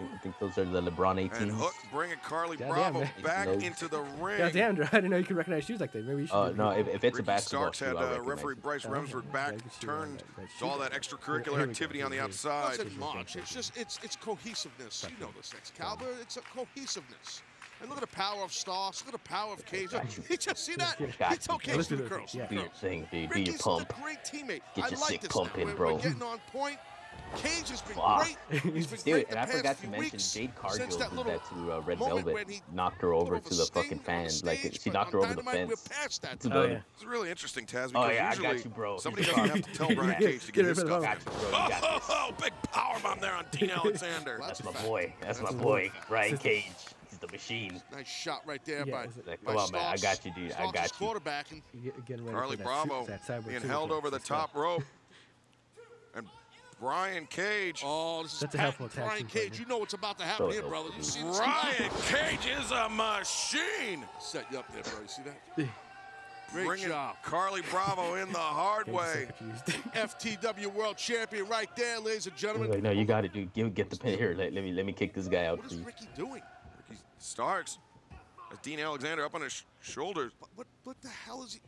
Now, 0.02 0.07
man. 0.10 0.15
I 0.15 0.19
think, 0.22 0.36
I 0.36 0.40
think 0.40 0.40
those 0.40 0.57
are 0.57 0.65
the 0.65 0.82
LeBron 0.91 1.30
18s. 1.32 1.41
And 1.41 1.52
Hook 1.52 1.73
bringing 1.91 2.18
Carlie 2.23 2.57
Goddamn, 2.57 2.73
Bravo 2.73 2.99
man. 3.02 3.10
back 3.23 3.48
Nope. 3.48 3.64
into 3.64 3.88
the 3.88 4.02
ring. 4.19 4.38
Goddamn, 4.38 4.76
Dro, 4.76 4.86
I 4.91 4.95
didn't 4.95 5.11
know 5.11 5.18
you 5.18 5.23
could 5.23 5.38
recognize 5.38 5.64
shoes 5.65 5.80
like 5.80 5.91
that. 5.94 6.06
Maybe 6.06 6.22
you 6.22 6.28
should. 6.28 6.36
Oh 6.36 6.49
do 6.52 6.57
no! 6.57 6.69
If, 6.72 6.88
if 6.88 7.03
it's 7.03 7.19
a 7.19 7.23
basketball 7.23 7.73
Starks 7.73 7.78
shoe, 7.80 7.86
had 7.86 7.95
I'll 7.98 8.15
uh, 8.15 8.23
referee. 8.23 8.56
Bryce 8.56 8.86
Oh, 8.86 8.94
okay. 8.94 9.15
Back, 9.32 9.52
Yeah, 9.53 9.57
you 9.57 9.72
should, 9.80 9.90
uh, 9.90 9.94
turned 9.94 10.19
that- 10.19 10.36
that 10.38 10.48
to 10.60 10.65
all 10.65 10.78
that 10.80 10.91
extracurricular 10.94 11.44
here 11.45 11.52
we 11.53 11.57
go. 11.65 11.69
activity 11.72 12.02
on 12.02 12.11
the 12.11 12.18
Here- 12.18 12.23
outside. 12.26 12.69
Listen, 12.72 12.88
Here's 12.88 12.99
March, 12.99 13.36
your 13.36 13.44
it's 13.44 13.53
just 13.53 13.78
it's 13.78 13.99
it's 14.03 14.15
cohesiveness. 14.15 15.06
You 15.10 15.26
know 15.26 15.32
this, 15.38 15.53
Excalibur. 15.57 16.06
It's 16.22 16.38
a 16.38 16.41
cohesiveness. 16.41 17.41
And 17.80 17.90
look 17.90 17.98
at 17.98 18.07
the 18.07 18.15
power 18.15 18.44
of 18.44 18.53
Starks. 18.53 19.02
Look 19.03 19.15
at 19.15 19.23
the 19.23 19.28
power 19.30 19.53
of 19.53 19.65
Cage. 19.65 19.90
You 20.30 20.38
just 20.38 20.64
see 20.65 20.76
that? 20.76 20.98
It's 21.02 21.48
you, 21.48 21.56
okay 21.56 21.73
bro. 21.73 21.82
for 21.82 21.95
the 21.95 22.03
Listen 22.03 22.07
girls. 22.07 22.32
this, 22.32 22.36
yeah. 22.36 22.45
Do 22.48 22.56
your 22.56 22.69
thing, 22.69 22.99
dude. 23.02 23.10
Do 23.11 23.18
your 23.18 23.30
Ricky's 23.30 23.61
pump. 23.64 23.90
a 23.98 24.02
great 24.02 24.19
teammate. 24.23 24.61
Get 24.76 24.86
I 24.86 24.90
your 24.90 24.99
like 24.99 25.10
sick 25.10 25.22
this 25.22 25.32
pump 25.32 25.57
in, 25.57 25.76
bro. 25.76 25.95
We're 25.95 26.02
getting 26.03 26.22
on 26.22 26.38
point. 26.52 26.78
Cage 27.37 27.69
has 27.69 27.81
been 27.81 27.95
Fuck. 27.95 28.23
great. 28.49 28.61
He's 28.73 28.87
been 28.87 28.99
Dude, 28.99 29.05
great 29.05 29.27
and 29.29 29.35
the 29.37 29.39
I 29.41 29.45
past 29.45 29.57
forgot 29.57 29.81
to 29.81 29.87
mention 29.87 30.19
Jade 30.19 30.55
Cargill 30.55 30.77
since 30.79 30.95
did 30.95 31.09
that 31.11 31.25
that 31.25 31.49
to 31.49 31.71
uh, 31.73 31.79
Red 31.81 31.97
Velvet. 31.99 32.49
he 32.49 32.61
Knocked 32.73 33.01
her 33.01 33.13
over 33.13 33.39
to 33.39 33.53
the 33.53 33.65
fucking 33.73 33.99
on 33.99 34.03
fan. 34.03 34.29
stage, 34.29 34.63
Like 34.63 34.79
she 34.81 34.89
knocked 34.89 35.13
her 35.13 35.19
over 35.19 35.33
the 35.33 35.43
fence. 35.43 35.69
We're 35.69 35.95
past 35.95 36.21
that. 36.23 36.39
to 36.41 36.53
Oh, 36.53 36.61
the- 36.63 36.73
yeah. 36.73 36.79
It's 36.95 37.05
really 37.05 37.29
interesting, 37.29 37.65
Taz, 37.65 37.87
because 37.89 37.93
Oh 37.95 38.09
yeah, 38.11 38.33
I 38.37 38.41
got 38.41 38.63
you, 38.63 38.69
bro. 38.71 38.97
somebody 38.97 39.23
He's 39.23 39.33
doesn't 39.35 39.49
have 39.49 39.61
to 39.61 39.73
tell 39.73 39.87
Brian 39.95 40.19
Cage 40.21 40.45
to 40.45 40.51
get 40.51 40.55
get 40.61 40.65
his 40.65 40.77
the 40.77 40.85
stuff. 40.85 41.01
Got 41.03 41.17
you, 41.19 41.31
bro. 41.31 41.49
You 41.63 41.69
got. 41.69 42.01
Oh, 42.09 42.31
big 42.41 42.53
power 42.71 42.99
bomb 43.01 43.19
there 43.19 43.33
on 43.33 43.45
Dean 43.51 43.69
Alexander. 43.71 44.39
That's 44.45 44.63
my 44.63 44.71
boy. 44.83 45.13
That's 45.21 45.41
my 45.41 45.51
boy, 45.51 45.89
wolf. 45.93 46.05
Brian 46.09 46.37
Cage. 46.37 46.65
He's 47.09 47.19
the 47.19 47.27
machine. 47.27 47.81
Nice 47.91 48.07
shot 48.07 48.41
right 48.45 48.63
there 48.65 48.83
Yeah, 48.85 48.91
by, 48.93 49.03
is 49.05 49.17
it- 49.17 49.27
Like, 49.27 49.43
by 49.43 49.51
come 49.53 49.61
on, 49.61 49.71
man. 49.71 49.81
I 49.93 49.97
got 49.97 50.23
you, 50.25 50.31
dude. 50.35 50.51
I 50.53 50.71
got 50.71 50.91
you. 50.99 51.07
quarterbacking. 51.07 51.61
Get- 51.83 52.05
Getting 52.05 52.25
ready 52.25 52.37
Carlie 52.37 52.57
for 52.57 52.63
that, 52.63 52.85
Bravo 52.87 53.05
su- 53.05 53.11
that 53.11 53.23
cyborg 53.25 53.47
being 53.47 53.61
held 53.61 53.91
over 53.91 54.09
the 54.09 54.19
top 54.19 54.55
rope. 54.55 54.83
And 56.81 56.87
Brian 56.89 57.25
Cage. 57.27 57.81
Oh, 57.85 58.23
this 58.23 58.33
is 58.33 58.39
That's 58.39 58.55
a 58.55 58.57
patent 58.57 58.77
helpful 58.77 58.87
tag 58.89 59.05
Brian 59.05 59.19
team 59.19 59.27
Cage. 59.27 59.41
partner. 59.49 59.59
You 59.63 59.69
know 59.69 59.77
what's 59.77 59.93
about 59.93 60.17
to 60.19 60.25
happen 60.25 60.45
So 60.47 60.51
here, 60.51 60.61
helpful, 60.61 60.83
brother. 60.83 60.97
You 60.97 61.03
see 61.03 61.21
this? 61.23 61.37
Brian 61.37 61.91
Cage 62.39 62.51
is 62.59 62.71
a 62.71 62.89
machine. 62.89 64.05
Set 64.19 64.45
you 64.51 64.59
up 64.59 64.71
there, 64.73 64.83
bro. 64.83 65.01
You 65.01 65.07
see 65.07 65.21
that? 65.23 65.67
Great 66.51 66.65
Bringing 66.65 66.87
job. 66.89 67.15
Carlie 67.23 67.61
Bravo 67.71 68.15
in 68.15 68.31
the 68.31 68.37
hard 68.39 68.87
Cage 68.87 68.95
is 68.95 68.99
so 68.99 68.99
way. 68.99 69.27
FTW 69.95 70.73
World 70.73 70.97
Champion 70.97 71.47
right 71.47 71.73
there, 71.77 71.99
ladies 71.99 72.25
and 72.25 72.33
He's 72.33 72.41
gentlemen. 72.41 72.71
like, 72.71 72.83
no, 72.83 72.91
you 72.91 73.05
got 73.05 73.23
it, 73.25 73.31
dude. 73.33 73.53
Give, 73.53 73.73
get 73.73 73.89
the 73.89 73.95
pin 73.97 74.17
here. 74.17 74.33
Let, 74.37 74.51
let 74.53 74.63
me 74.63 74.71
let 74.73 74.85
me 74.85 74.91
kick 74.91 75.13
this 75.13 75.27
guy 75.27 75.45
out 75.45 75.59
What 75.59 75.67
for 75.67 75.73
is 75.73 75.79
you. 75.79 75.85
Ricky 75.85 76.07
doing? 76.15 76.41
Ricky 76.89 77.01
Starks. 77.19 77.77
As 78.51 78.57
Dean 78.63 78.79
Alexander 78.81 79.23
up 79.23 79.33
on 79.33 79.41
his 79.41 79.53
sh- 79.53 79.61
shoulders. 79.81 80.33
What, 80.39 80.49
what, 80.55 80.67
what 80.83 81.01
the 81.01 81.07
hell 81.07 81.43
is 81.43 81.53
he? 81.53 81.61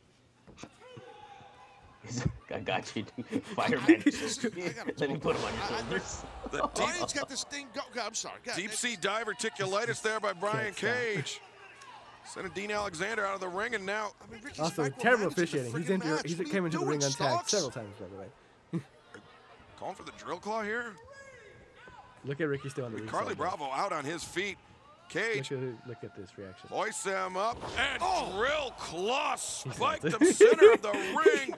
He's- 2.04 2.28
I 2.54 2.60
got 2.60 2.96
you, 2.96 3.04
dude. 3.04 3.44
Fireman. 3.44 3.80
I 4.06 4.70
gotta 4.70 4.94
let 4.98 5.10
me 5.10 5.18
put 5.18 5.36
him 5.36 5.44
on 5.46 5.54
your 5.54 5.64
I- 5.64 5.66
I- 5.74 5.78
shoulders. 5.80 6.24
The 6.52 6.58
deep, 6.62 6.74
Brian's 6.76 7.14
got 7.14 7.30
this 7.30 7.44
thing 7.46 7.68
go. 7.74 7.82
go- 7.94 8.02
I'm 8.06 8.14
sorry. 8.14 8.40
God, 8.44 8.56
deep 8.56 8.70
that- 8.72 8.78
sea 8.78 8.96
diverticulitis 9.00 10.02
there 10.02 10.20
by 10.20 10.34
Brian 10.34 10.74
Cage. 10.74 11.42
Sending 12.26 12.54
Dean 12.54 12.72
Alexander 12.72 13.26
out 13.26 13.36
of 13.36 13.42
the 13.42 13.50
ring, 13.50 13.76
and 13.76 13.86
now 13.86 14.12
I 14.26 14.32
mean, 14.32 14.42
Ricky's 14.42 14.60
Also, 14.62 14.84
micromanaging 14.84 14.98
terrible 15.00 15.28
officiating. 15.28 15.72
He's 15.76 15.86
friggin' 15.88 15.90
into 15.96 16.08
match. 16.08 16.22
he's 16.26 16.36
came 16.38 16.48
you 16.54 16.66
into 16.66 16.78
the 16.78 16.86
doing, 16.86 17.00
ring 17.00 17.00
untagged 17.02 17.50
several 17.50 17.72
times, 17.72 17.96
by 18.00 18.06
the 18.08 18.16
way. 18.16 18.84
calling 19.78 19.96
for 19.96 20.04
the 20.04 20.12
drill 20.18 20.38
claw 20.40 20.62
here. 20.62 20.94
Look 22.24 22.40
at 22.40 22.48
Ricky 22.48 22.70
still 22.70 22.86
on 22.86 22.92
the 22.94 23.00
ring. 23.00 23.08
Carlie 23.10 23.36
Bravo 23.36 23.66
out 23.66 23.92
on 23.92 24.06
his 24.06 24.24
feet. 24.24 24.58
Cage 25.10 25.52
Look 25.52 25.60
at, 25.62 25.88
look 25.90 25.98
at 26.04 26.16
this 26.16 26.30
reaction. 26.38 26.70
hoists 26.70 27.04
him 27.04 27.36
up 27.36 27.58
and 27.78 28.02
oh! 28.02 28.32
drill 28.38 28.72
claw 28.80 29.36
spiked 29.36 30.06
it. 30.06 30.14
him 30.20 30.32
center 30.34 30.72
of 30.72 30.82
the 30.82 30.92
ring. 31.26 31.54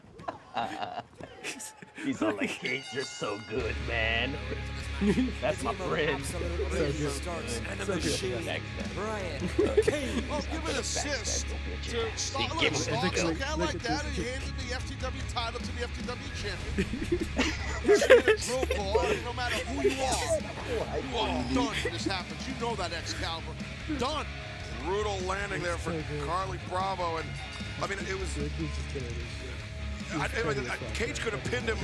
He's 2.04 2.22
all 2.22 2.34
like, 2.36 2.50
Cage, 2.50 2.84
you're 2.94 3.04
so 3.04 3.38
good, 3.50 3.76
man. 3.88 4.34
That's 5.42 5.62
my 5.64 5.74
friend. 5.74 6.24
So 6.24 6.38
Razor 6.72 7.04
good. 7.04 7.12
Starks 7.12 7.62
and 7.70 7.80
So 7.82 7.86
good. 7.88 7.96
machine. 8.04 8.32
Backstab. 8.44 8.96
Brian 8.96 9.40
Cage. 9.84 10.24
Oh, 10.32 10.42
give 10.52 10.70
an 10.70 10.76
assist 10.80 11.48
to 11.84 12.18
Starks. 12.18 12.36
Give 12.38 12.54
Look, 12.54 12.64
him 12.64 12.74
Starks, 12.76 13.24
okay, 13.24 13.44
I 13.44 13.56
like 13.56 13.80
that. 13.84 14.04
this. 14.06 14.16
He 14.16 14.24
handed 14.24 14.54
the 14.58 14.76
FTW 14.76 15.34
title 15.34 15.60
to 15.60 15.66
the 15.68 15.88
FTW 15.88 16.30
champion. 16.42 16.88
He's 17.84 18.04
in 18.04 18.12
a 18.12 18.38
drill 18.38 18.66
claw, 18.78 19.04
no 19.26 19.34
matter 19.34 19.56
who 19.66 19.90
you 19.90 20.02
are. 20.02 20.40
Oh, 20.72 21.00
you 21.10 21.18
are 21.18 21.54
done 21.54 21.76
if 21.86 21.92
this 21.92 22.06
happens. 22.06 22.42
You 22.48 22.54
know 22.66 22.76
that 22.76 22.94
Excalibur. 22.94 23.52
Done. 23.98 24.26
Brutal 24.86 25.18
landing 25.28 25.64
there 25.64 25.78
for 25.78 25.94
Carlie 26.26 26.60
Bravo, 26.70 27.18
and 27.18 27.26
I 27.82 27.88
mean 27.88 27.98
it 28.00 28.20
was. 28.20 28.38
I, 30.22 30.26
I 30.26 30.44
mean, 30.44 30.56
He's 30.56 30.68
funny 30.68 30.70
as 30.70 30.98
Cage 30.98 31.20
could 31.22 31.34
have 31.34 31.44
pinned 31.46 31.70
him 31.70 31.78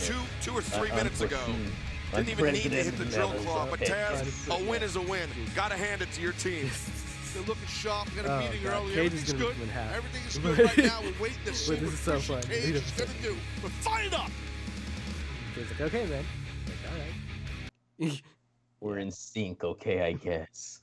two, 0.00 0.14
two 0.42 0.52
or 0.56 0.62
three 0.62 0.90
Uh, 0.90 0.96
minutes 0.96 1.20
ago. 1.20 1.40
Didn't 2.14 2.28
even 2.28 2.52
need 2.52 2.62
to 2.64 2.68
hit 2.82 2.96
the 2.98 3.04
drill 3.06 3.30
claw, 3.44 3.66
but. 3.70 3.80
Taz, 3.80 4.48
a 4.50 4.70
win 4.70 4.82
is 4.82 4.96
a 4.96 5.00
win. 5.02 5.28
Gotta 5.54 5.76
hand 5.76 6.02
it 6.02 6.10
to 6.12 6.20
your 6.20 6.32
team. 6.32 6.70
They're 7.34 7.42
looking 7.44 7.66
sharp. 7.66 8.10
We 8.10 8.16
got 8.22 8.26
a 8.26 8.34
Oh, 8.34 8.38
meeting 8.40 8.62
God. 8.62 8.72
earlier. 8.82 8.94
Cage 8.94 9.06
Everything's 9.06 9.32
good. 9.32 9.40
rip 9.48 9.56
him 9.56 9.62
in 9.62 9.68
half. 9.70 9.94
Everything 9.96 10.20
is 10.28 10.38
good 10.56 10.58
right 10.58 10.78
now. 10.78 11.00
We're 11.00 11.22
waiting 11.22 11.38
to 11.46 11.54
see 11.54 11.70
But 11.72 11.80
this 11.80 12.06
what 12.06 12.16
is 12.16 12.22
so 12.22 12.34
fun. 12.34 12.42
Cage 12.42 12.74
is 12.74 12.90
going 12.90 13.10
to 13.10 13.22
do. 13.22 13.36
But 13.62 13.70
fired 13.70 14.12
up. 14.14 14.30
He's 15.54 15.70
like, 15.70 15.80
okay, 15.80 16.06
man. 16.06 16.24
Like, 16.66 16.92
all 16.92 16.98
right. 18.08 18.22
We're 18.80 18.98
in 18.98 19.10
sync, 19.10 19.62
okay, 19.64 20.02
I 20.02 20.12
guess. 20.12 20.80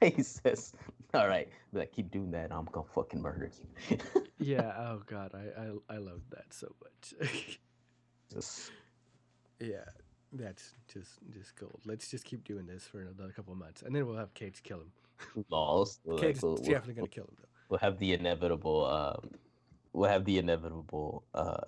he 0.00 0.22
says, 0.22 0.72
all 1.12 1.26
right, 1.28 1.48
be 1.48 1.54
like, 1.74 1.92
keep 1.92 2.10
doing 2.10 2.30
that, 2.32 2.52
I'm 2.52 2.66
gonna 2.72 2.86
fucking 2.94 3.20
murder 3.20 3.50
you. 3.88 3.98
yeah. 4.38 4.72
Oh 4.78 5.02
God, 5.06 5.32
I 5.34 5.60
I 5.62 5.96
I 5.96 5.98
love 5.98 6.22
that 6.30 6.52
so 6.52 6.68
much. 6.82 7.30
Just, 8.32 8.72
yeah, 9.60 9.84
that's 10.32 10.72
just 10.92 11.18
just 11.32 11.54
gold. 11.56 11.80
Let's 11.84 12.10
just 12.10 12.24
keep 12.24 12.42
doing 12.42 12.66
this 12.66 12.84
for 12.84 13.00
another 13.00 13.32
couple 13.32 13.52
of 13.52 13.58
months, 13.58 13.82
and 13.82 13.94
then 13.94 14.06
we'll 14.06 14.16
have 14.16 14.34
Cage 14.34 14.62
kill 14.62 14.78
him. 14.80 15.44
laws. 15.50 16.00
Like, 16.06 16.20
Cage 16.20 16.36
is 16.38 16.42
we'll, 16.42 16.56
definitely 16.56 16.94
gonna 16.94 17.08
kill 17.08 17.24
him 17.24 17.36
though. 17.40 17.48
we'll 17.68 17.78
have 17.80 17.98
the 17.98 18.12
inevitable, 18.14 18.86
um, 18.86 19.30
we'll 19.92 20.10
have 20.10 20.24
the 20.24 20.38
inevitable 20.38 21.22
uh, 21.34 21.60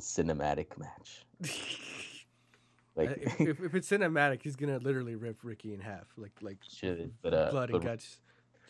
cinematic 0.00 0.78
match. 0.78 1.24
Like, 2.94 3.10
Uh, 3.10 3.14
if, 3.38 3.60
if, 3.60 3.74
it's 3.74 3.88
cinematic, 3.88 4.42
he's 4.42 4.54
gonna 4.54 4.78
literally 4.78 5.14
rip 5.16 5.38
Ricky 5.42 5.72
in 5.72 5.80
half, 5.80 6.06
like 6.16 6.32
like 6.42 6.58
should, 6.70 7.12
but 7.22 7.32
uh, 7.34 7.50
blood 7.50 7.70
and 7.70 7.82
guts. 7.82 8.18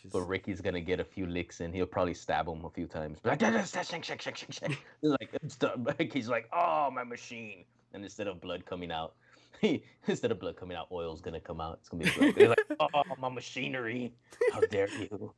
Just, 0.02 0.12
but 0.12 0.22
Ricky's 0.22 0.60
gonna 0.60 0.80
get 0.80 0.98
a 0.98 1.04
few 1.04 1.26
licks 1.26 1.60
in. 1.60 1.72
He'll 1.72 1.86
probably 1.86 2.14
stab 2.14 2.48
him 2.48 2.64
a 2.64 2.70
few 2.70 2.86
times. 2.86 3.20
Be 3.20 3.28
like, 3.30 3.38
"Da, 3.38 3.50
da, 3.50 3.58
da, 3.58 3.82
shake, 3.82 4.02
shake, 4.02 4.20
shake, 4.20 4.36
shake, 4.36 4.52
shake." 4.52 4.84
He's 5.00 5.10
like, 5.86 6.12
he's 6.12 6.28
like, 6.28 6.48
oh, 6.52 6.90
my 6.90 7.04
machine. 7.04 7.64
And 7.94 8.02
instead 8.02 8.26
of 8.26 8.40
blood 8.40 8.66
coming 8.66 8.90
out, 8.90 9.14
he, 9.60 9.84
instead 10.08 10.32
of 10.32 10.40
blood 10.40 10.56
coming 10.56 10.76
out, 10.76 10.88
oil's 10.90 11.20
gonna 11.20 11.40
come 11.40 11.60
out. 11.60 11.78
It's 11.80 11.88
gonna 11.88 12.02
be 12.02 12.10
blood. 12.10 12.34
He's 12.36 12.48
like, 12.48 12.58
oh, 12.80 13.02
my 13.20 13.28
machinery. 13.28 14.12
How 14.52 14.60
dare 14.60 14.88
you? 14.88 15.32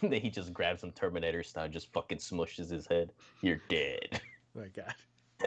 then 0.00 0.20
he 0.20 0.28
just 0.28 0.52
grabs 0.52 0.80
some 0.80 0.90
Terminator 0.90 1.44
style, 1.44 1.68
just 1.68 1.92
fucking 1.92 2.18
smushes 2.18 2.68
his 2.68 2.86
head. 2.86 3.12
You're 3.42 3.60
dead. 3.68 4.20
my 4.56 4.66
God. 4.74 4.94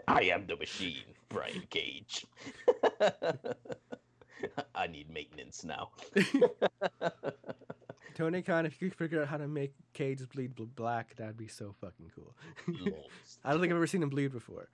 I 0.08 0.22
am 0.24 0.46
the 0.48 0.56
machine, 0.56 1.04
Brian 1.28 1.64
Cage. 1.70 2.26
I 4.74 4.88
need 4.88 5.10
maintenance 5.10 5.66
now. 5.66 5.90
Tony 8.16 8.42
Khan, 8.42 8.66
if 8.66 8.82
you 8.82 8.90
could 8.90 8.98
figure 8.98 9.22
out 9.22 9.28
how 9.28 9.38
to 9.38 9.48
make 9.48 9.74
Cage 9.94 10.22
bleed 10.34 10.56
bl- 10.56 10.64
black, 10.64 11.16
that'd 11.18 11.38
be 11.38 11.48
so 11.48 11.76
fucking 11.82 12.12
cool. 12.16 12.34
I 13.44 13.52
don't 13.52 13.60
think 13.62 13.72
I've 13.72 13.78
ever 13.78 13.86
seen 13.88 14.02
him 14.02 14.10
bleed 14.10 14.32
before. 14.32 14.70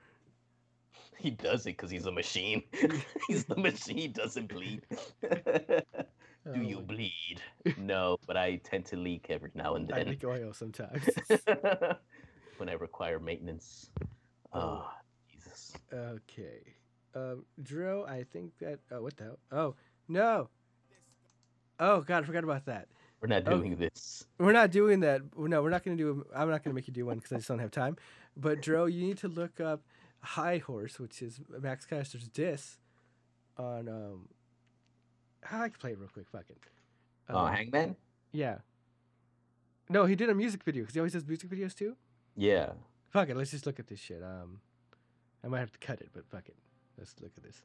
He 1.17 1.31
does 1.31 1.61
it 1.65 1.77
because 1.77 1.89
he's 1.91 2.05
a 2.05 2.11
machine. 2.11 2.63
he's 3.27 3.45
the 3.45 3.57
machine. 3.57 3.97
He 3.97 4.07
doesn't 4.07 4.47
bleed. 4.47 4.85
Oh 5.23 6.53
Do 6.53 6.61
you 6.61 6.77
my- 6.77 6.81
bleed? 6.81 7.41
No, 7.77 8.17
but 8.27 8.37
I 8.37 8.55
tend 8.63 8.85
to 8.85 8.95
leak 8.95 9.27
every 9.29 9.51
now 9.55 9.75
and 9.75 9.87
then. 9.87 10.07
I 10.07 10.09
leak 10.11 10.23
oil 10.23 10.53
sometimes. 10.53 11.03
when 12.57 12.69
I 12.69 12.73
require 12.73 13.19
maintenance. 13.19 13.89
Oh, 14.53 14.89
Jesus. 15.31 15.73
okay. 15.93 16.61
Um, 17.15 17.45
Dro, 17.61 18.05
I 18.05 18.23
think 18.23 18.53
that. 18.59 18.79
Oh, 18.91 19.01
what 19.03 19.17
the 19.17 19.23
hell? 19.25 19.39
Oh, 19.51 19.75
no. 20.07 20.49
Oh, 21.79 22.01
God, 22.01 22.23
I 22.23 22.25
forgot 22.25 22.43
about 22.43 22.65
that. 22.65 22.87
We're 23.21 23.27
not 23.27 23.47
Oh. 23.47 23.57
doing 23.57 23.75
this. 23.75 24.25
We're 24.39 24.51
not 24.51 24.71
doing 24.71 24.99
that. 25.01 25.21
No, 25.37 25.61
we're 25.61 25.69
not 25.69 25.83
going 25.83 25.95
to 25.97 26.03
do. 26.03 26.25
I'm 26.35 26.49
not 26.49 26.63
going 26.63 26.71
to 26.71 26.75
make 26.75 26.87
you 26.87 26.93
do 26.93 27.05
one 27.05 27.17
because 27.17 27.31
I 27.31 27.35
just 27.37 27.47
don't 27.47 27.59
have 27.59 27.71
time. 27.71 27.97
But 28.35 28.61
Dro, 28.61 28.85
you 28.85 29.05
need 29.05 29.17
to 29.19 29.27
look 29.27 29.59
up 29.59 29.83
High 30.21 30.57
Horse, 30.57 30.99
which 30.99 31.21
is 31.21 31.39
Max 31.61 31.85
Caster's 31.85 32.27
diss 32.27 32.77
on. 33.57 33.87
um 33.87 34.27
I 35.43 35.69
can 35.69 35.79
play 35.79 35.91
it 35.91 35.99
real 35.99 36.09
quick. 36.09 36.27
Fuck 36.29 36.45
it. 36.49 36.57
Oh, 37.29 37.37
Um, 37.39 37.53
Hangman? 37.53 37.95
Yeah. 38.31 38.59
No, 39.89 40.05
he 40.05 40.15
did 40.15 40.29
a 40.29 40.35
music 40.35 40.63
video 40.63 40.83
because 40.83 40.93
he 40.93 40.99
always 40.99 41.13
does 41.13 41.25
music 41.27 41.49
videos 41.49 41.75
too. 41.75 41.95
Yeah. 42.35 42.73
Fuck 43.09 43.29
it. 43.29 43.35
Let's 43.37 43.51
just 43.51 43.65
look 43.65 43.79
at 43.79 43.87
this 43.87 43.99
shit. 43.99 44.23
Um, 44.23 44.61
I 45.43 45.47
might 45.47 45.59
have 45.59 45.71
to 45.71 45.79
cut 45.79 45.99
it, 46.01 46.09
but 46.13 46.25
fuck 46.27 46.47
it. 46.47 46.55
Let's 46.97 47.15
look 47.21 47.31
at 47.37 47.43
this. 47.43 47.61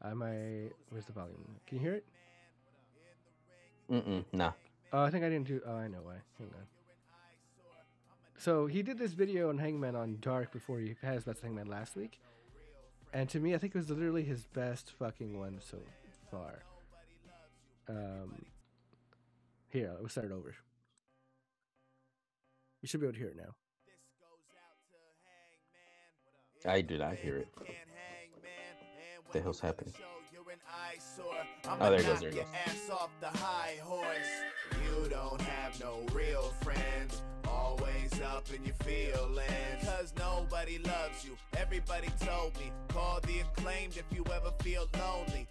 I 0.00 0.14
might. 0.14 0.70
Where's 0.90 1.06
the 1.06 1.12
volume? 1.12 1.56
Can 1.66 1.78
you 1.78 1.82
hear 1.82 1.94
it? 1.94 2.06
Mm-mm. 3.92 4.24
Nah. 4.32 4.52
Oh, 4.92 5.02
I 5.02 5.10
think 5.10 5.24
I 5.24 5.28
didn't 5.28 5.46
do. 5.46 5.60
Oh, 5.66 5.76
I 5.76 5.86
know 5.86 6.00
why. 6.02 6.14
Hang 6.38 6.48
on. 6.48 6.66
So 8.38 8.66
he 8.66 8.82
did 8.82 8.98
this 8.98 9.12
video 9.12 9.50
on 9.50 9.58
Hangman 9.58 9.94
on 9.94 10.16
Dark 10.20 10.50
before 10.52 10.80
he 10.80 10.96
had 11.02 11.14
his 11.14 11.24
best 11.24 11.42
Hangman 11.42 11.68
last 11.68 11.94
week, 11.94 12.18
and 13.12 13.28
to 13.28 13.38
me, 13.38 13.54
I 13.54 13.58
think 13.58 13.74
it 13.74 13.78
was 13.78 13.90
literally 13.90 14.24
his 14.24 14.46
best 14.46 14.92
fucking 14.98 15.38
one 15.38 15.60
so 15.60 15.78
far. 16.30 16.62
Um, 17.88 18.46
here, 19.68 19.92
we'll 20.00 20.08
start 20.08 20.26
it 20.26 20.32
over. 20.32 20.54
You 22.80 22.88
should 22.88 23.00
be 23.00 23.06
able 23.06 23.14
to 23.14 23.18
hear 23.20 23.28
it 23.28 23.36
now. 23.36 23.54
I 26.70 26.80
do 26.80 26.98
not 26.98 27.16
hear 27.16 27.36
it. 27.36 27.48
What 27.54 27.66
the 29.32 29.40
hell's 29.40 29.60
happening? 29.60 29.94
Oh, 31.80 31.90
there 31.90 32.02
goes, 32.02 32.20
there 32.20 32.30
goes. 32.30 32.44
Ass 32.66 32.90
off 32.90 33.10
the 33.20 33.28
high 33.38 33.76
horse. 33.82 34.32
You 34.84 35.08
don't 35.08 35.40
have 35.40 35.80
no 35.80 36.00
real 36.12 36.52
friends. 36.62 37.22
Always 37.48 38.20
up 38.20 38.46
in 38.54 38.64
your 38.64 38.74
feelings. 38.76 39.84
Cause 39.84 40.12
nobody 40.18 40.78
loves 40.78 41.24
you. 41.24 41.36
Everybody 41.56 42.08
told 42.20 42.54
me. 42.58 42.70
Call 42.88 43.20
the 43.22 43.40
acclaimed 43.40 43.96
if 43.96 44.04
you 44.14 44.24
ever 44.34 44.52
feel 44.62 44.88
lonely. 44.98 45.46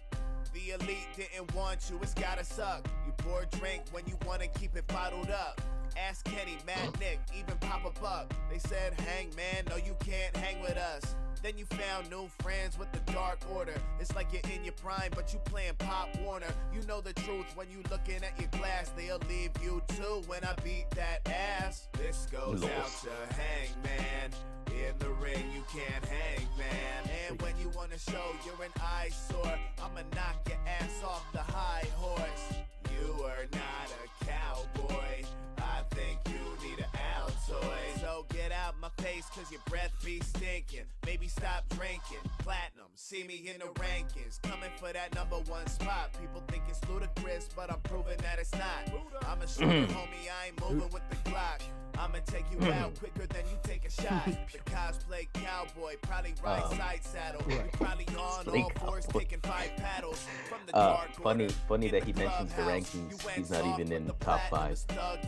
The 0.52 0.70
elite 0.72 1.08
didn't 1.16 1.54
want 1.54 1.88
you, 1.90 1.98
it's 2.02 2.14
gotta 2.14 2.44
suck. 2.44 2.86
You 3.06 3.12
pour 3.18 3.42
a 3.42 3.46
drink 3.46 3.84
when 3.90 4.04
you 4.06 4.18
wanna 4.26 4.48
keep 4.48 4.76
it 4.76 4.86
bottled 4.86 5.30
up. 5.30 5.60
Ask 5.96 6.24
Kenny, 6.24 6.58
Matt, 6.66 6.98
Nick, 7.00 7.20
even 7.36 7.56
Papa 7.58 7.90
Buck. 8.00 8.32
They 8.50 8.58
said, 8.58 8.98
hang 9.00 9.34
man, 9.36 9.64
no 9.68 9.76
you 9.76 9.96
can't 10.00 10.36
hang 10.36 10.60
with 10.62 10.76
us. 10.76 11.14
Then 11.42 11.58
you 11.58 11.64
found 11.66 12.08
new 12.08 12.28
friends 12.38 12.78
with 12.78 12.92
the 12.92 13.00
dark 13.12 13.40
order. 13.52 13.74
It's 13.98 14.14
like 14.14 14.28
you're 14.32 14.54
in 14.54 14.64
your 14.64 14.74
prime, 14.74 15.10
but 15.14 15.32
you 15.32 15.40
playing 15.40 15.74
Pop 15.78 16.08
Warner. 16.22 16.46
You 16.72 16.86
know 16.86 17.00
the 17.00 17.12
truth 17.14 17.46
when 17.56 17.68
you 17.68 17.82
looking 17.90 18.22
at 18.22 18.38
your 18.38 18.48
glass. 18.52 18.92
They'll 18.96 19.18
leave 19.28 19.50
you 19.60 19.82
too 19.88 20.22
when 20.28 20.44
I 20.44 20.54
beat 20.62 20.88
that 20.90 21.28
ass. 21.28 21.88
This 21.98 22.28
goes 22.30 22.60
Lord. 22.60 22.72
out 22.72 22.90
to 23.02 23.34
Hangman. 23.34 24.30
In 24.68 24.96
the 25.00 25.10
ring, 25.14 25.44
you 25.52 25.64
can't 25.72 26.04
hang, 26.04 26.46
man. 26.56 27.10
And 27.28 27.42
when 27.42 27.54
you 27.60 27.70
wanna 27.74 27.98
show 27.98 28.22
you're 28.46 28.64
an 28.64 28.72
eyesore, 28.80 29.58
I'ma 29.82 30.02
knock 30.14 30.48
your 30.48 30.58
ass 30.66 31.02
off 31.04 31.24
the 31.32 31.40
high 31.40 31.86
horse. 31.96 32.54
You 32.92 33.24
are 33.24 33.46
not 33.52 33.88
a 34.04 34.24
cowboy. 34.24 35.24
I 35.58 35.82
think 35.90 36.18
you 36.26 36.68
need 36.68 36.78
an 36.78 36.90
Altoid. 37.16 38.00
So 38.00 38.26
get 38.30 38.52
out 38.52 38.74
my 38.80 38.88
face, 39.02 39.26
cause 39.34 39.50
your 39.50 39.60
breath 39.66 39.92
be 40.04 40.20
stinking. 40.20 40.84
Maybe 41.06 41.28
stop 41.28 41.68
drinking. 41.70 42.18
Platinum, 42.38 42.88
see 42.94 43.24
me 43.24 43.50
in 43.52 43.58
the 43.60 43.66
rankings. 43.80 44.40
Coming 44.42 44.70
for 44.76 44.92
that 44.92 45.14
number 45.14 45.36
one 45.50 45.66
spot. 45.66 46.10
People 46.20 46.42
think 46.48 46.64
it's 46.68 46.80
ludicrous, 46.88 47.48
but 47.54 47.72
I'm 47.72 47.80
proving 47.80 48.16
that 48.18 48.38
it's 48.38 48.52
not. 48.52 48.92
I'm 49.28 49.40
a 49.40 49.48
shooter, 49.48 49.66
mm-hmm. 49.66 49.92
homie, 49.92 50.28
I 50.42 50.46
ain't 50.48 50.60
moving 50.60 50.90
with 50.90 51.02
the 51.10 51.30
Glock. 51.30 51.60
I'ma 51.98 52.18
take 52.26 52.44
you 52.52 52.72
out 52.72 52.98
quicker 52.98 53.26
than 53.26 53.44
you 53.50 53.58
take 53.62 53.84
a 53.84 53.90
shot. 53.90 54.24
The 54.26 54.58
cosplay 54.70 55.26
cowboy, 55.34 55.96
probably 56.02 56.34
right 56.44 56.62
Um, 56.64 56.76
side 56.76 57.00
saddle. 57.04 57.42
You 57.50 57.62
probably 57.72 58.06
on 58.16 58.48
all 58.48 58.70
fours 58.80 59.06
taking 59.06 59.40
five 59.40 59.70
paddles. 59.76 60.24
From 60.48 60.58
the 60.66 60.74
Uh, 60.76 60.96
dark 60.96 61.14
funny- 61.22 61.48
funny 61.68 61.88
that 61.90 62.04
he 62.04 62.12
mentions 62.12 62.52
the 62.54 62.62
rankings. 62.62 63.28
He's 63.30 63.50
not 63.50 63.64
even 63.66 63.92
in 63.92 64.06
the 64.06 64.14
top 64.14 64.40
five. 64.50 64.78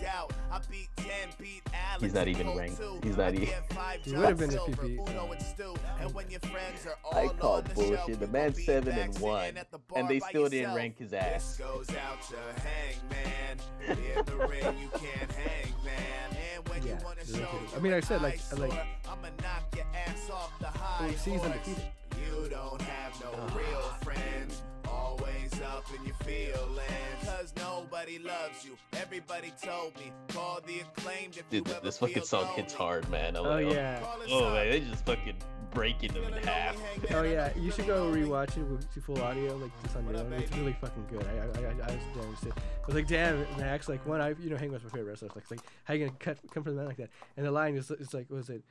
out. 0.06 0.32
I 0.50 0.60
beat 0.70 0.88
10, 0.96 1.30
beat 1.38 1.62
Alex, 1.72 2.02
He's 2.02 2.14
not 2.14 2.28
even 2.28 2.56
ranked. 2.56 2.76
too. 2.78 3.00
He's 3.02 3.16
not 3.16 3.28
I 3.32 3.36
even- 3.36 3.62
He 4.04 4.12
would've 4.16 4.38
been 4.38 4.50
if 4.52 4.66
he 4.66 4.88
beat, 4.96 5.08
Uno 5.08 5.32
and 5.32 5.42
Stu. 5.42 5.74
And 6.00 6.14
when 6.14 6.30
your 6.30 6.40
friends 6.40 6.86
are 6.86 7.16
I 7.16 7.24
all 7.24 7.28
call 7.30 7.52
on 7.56 7.64
the 7.64 7.74
bullshit. 7.74 7.98
Show, 8.00 8.06
The 8.14 8.26
you 8.26 8.32
man's 8.32 8.64
seven 8.64 8.98
and 8.98 9.18
one, 9.18 9.56
at 9.56 9.70
the 9.70 9.78
bar 9.78 9.98
and 9.98 10.08
they 10.08 10.18
by 10.18 10.28
still 10.28 10.48
didn't 10.48 10.74
rank 10.74 10.98
his 10.98 11.12
ass. 11.12 11.56
This 11.56 11.66
goes 11.66 11.88
out 11.90 12.22
to 12.30 12.36
Hangman. 12.62 13.58
In 13.88 14.24
the 14.24 14.46
ring, 14.46 14.78
you 14.78 14.88
can't 14.90 15.32
hang, 15.32 15.72
man. 15.84 16.36
Yeah, 16.68 16.98
you 16.98 17.04
wanna 17.04 17.26
show. 17.26 17.48
I 17.76 17.80
mean, 17.80 17.92
I 17.92 18.00
said, 18.00 18.22
like- 18.22 18.40
like- 18.58 18.72
I'ma 19.08 19.28
knock 19.42 19.74
your 19.76 19.86
ass 20.06 20.30
off 20.30 20.58
the 20.60 20.66
high 20.66 21.06
Well, 21.06 21.16
see, 21.16 21.30
he's 21.32 21.40
horse. 21.40 21.52
undefeated. 21.52 21.84
You 22.26 22.48
don't 22.48 22.80
have 22.82 23.20
no 23.22 23.30
uh-huh. 23.32 23.58
real 23.58 23.80
friends. 24.02 24.62
Always 24.94 25.60
up 25.60 25.84
in 25.96 26.04
your 26.06 26.14
feelings. 26.16 26.90
Cause 27.24 27.52
nobody 27.56 28.18
loves 28.18 28.64
you. 28.64 28.76
Everybody 28.94 29.52
told 29.62 29.94
me. 29.96 30.12
Call 30.28 30.60
the 30.66 30.80
acclaimed 30.80 31.36
if 31.36 31.48
Dude, 31.50 31.66
you 31.66 31.74
ever 31.74 31.84
this 31.84 31.98
fucking 31.98 32.14
feel 32.14 32.24
song 32.24 32.46
hits 32.54 32.72
hard, 32.72 33.08
man. 33.10 33.36
I'm 33.36 33.44
Oh 33.44 33.50
like, 33.50 33.74
yeah. 33.74 34.04
Oh 34.30 34.50
man, 34.52 34.70
they 34.70 34.80
just 34.80 35.04
fucking 35.04 35.36
breaking 35.72 36.12
them 36.12 36.24
in 36.32 36.42
half. 36.44 36.76
Oh 37.10 37.22
yeah, 37.22 37.50
you 37.56 37.70
should 37.72 37.86
go 37.86 38.04
lonely. 38.04 38.22
rewatch 38.22 38.56
it 38.56 38.62
with 38.62 39.04
full 39.04 39.20
audio, 39.20 39.56
like 39.56 39.70
just 39.82 39.96
on 39.96 40.06
your 40.06 40.18
own. 40.18 40.32
It's 40.34 40.56
really 40.56 40.76
fucking 40.80 41.06
good. 41.10 41.26
I 41.26 41.60
I, 41.60 41.66
I, 41.66 41.70
I 41.70 41.94
was 41.94 42.04
damn 42.14 42.36
sick. 42.36 42.52
I 42.56 42.86
was 42.86 42.94
like, 42.94 43.08
damn, 43.08 43.40
Max. 43.58 43.88
Like 43.88 44.06
when 44.06 44.20
I, 44.20 44.30
you 44.40 44.50
know, 44.50 44.56
Hangman's 44.56 44.84
my 44.84 44.90
favorite 44.90 45.10
wrestler. 45.10 45.28
Like, 45.28 45.42
it's 45.42 45.50
like 45.50 45.60
how 45.84 45.94
you 45.94 46.06
gonna 46.06 46.16
cut 46.18 46.38
come 46.52 46.62
from 46.62 46.74
the 46.74 46.78
man 46.78 46.86
like 46.86 46.98
that? 46.98 47.10
And 47.36 47.44
the 47.44 47.50
line 47.52 47.76
is, 47.76 47.90
is 47.90 48.14
like, 48.14 48.30
was 48.30 48.48
it? 48.48 48.62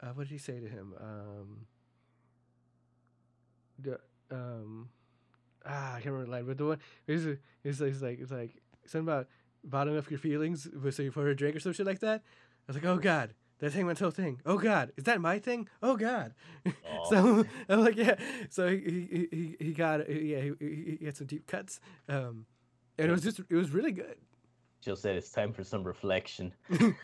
Uh, 0.00 0.08
what 0.14 0.28
did 0.28 0.32
he 0.32 0.38
say 0.38 0.60
to 0.60 0.68
him? 0.68 0.94
Um. 1.00 1.66
The 3.78 3.98
um. 4.30 4.88
Ah, 5.66 5.90
I 5.94 6.00
can't 6.00 6.06
remember 6.06 6.26
the 6.26 6.30
line, 6.32 6.46
but 6.46 6.58
the 6.58 6.66
one 6.66 6.78
is 7.06 7.26
is 7.64 7.80
is 7.80 8.02
like 8.02 8.20
it's 8.20 8.30
like 8.30 8.60
something 8.86 9.08
about 9.08 9.28
bottling 9.64 9.98
up 9.98 10.10
your 10.10 10.18
feelings, 10.18 10.68
so 10.90 11.02
you 11.02 11.12
pour 11.12 11.28
a 11.28 11.36
drink 11.36 11.56
or 11.56 11.60
some 11.60 11.72
shit 11.72 11.86
like 11.86 12.00
that. 12.00 12.22
I 12.22 12.72
was 12.72 12.76
like, 12.76 12.84
oh 12.86 12.98
god. 12.98 13.34
That's 13.58 13.76
Hangman's 13.76 14.00
whole 14.00 14.10
thing. 14.10 14.40
Oh 14.44 14.58
God, 14.58 14.90
is 14.96 15.04
that 15.04 15.20
my 15.20 15.38
thing? 15.38 15.68
Oh 15.84 15.96
God. 15.96 16.34
Aw. 16.66 17.04
so 17.08 17.46
I'm 17.68 17.84
like, 17.84 17.94
yeah. 17.94 18.16
So 18.50 18.66
he 18.66 18.76
he 19.08 19.28
he, 19.30 19.56
he 19.66 19.72
got 19.72 20.10
yeah 20.10 20.40
he, 20.58 20.96
he 20.98 21.04
had 21.04 21.16
some 21.16 21.28
deep 21.28 21.46
cuts, 21.46 21.78
um, 22.08 22.46
and 22.98 23.08
it 23.08 23.12
was 23.12 23.22
just 23.22 23.38
it 23.38 23.54
was 23.54 23.70
really 23.70 23.92
good. 23.92 24.16
Jill 24.80 24.96
said 24.96 25.14
it's 25.14 25.30
time 25.30 25.52
for 25.52 25.62
some 25.62 25.84
reflection. 25.84 26.52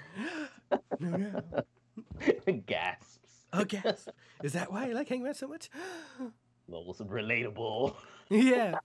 No, 1.01 1.17
no. 1.17 1.43
Gasps. 2.67 3.45
Oh 3.53 3.65
gasp! 3.65 4.11
Is 4.43 4.53
that 4.53 4.71
why 4.71 4.91
I 4.91 4.93
like 4.93 5.09
Hangman 5.09 5.35
so 5.35 5.49
much? 5.49 5.71
Lowell's 6.69 7.01
relatable. 7.01 7.95
yeah. 8.31 8.77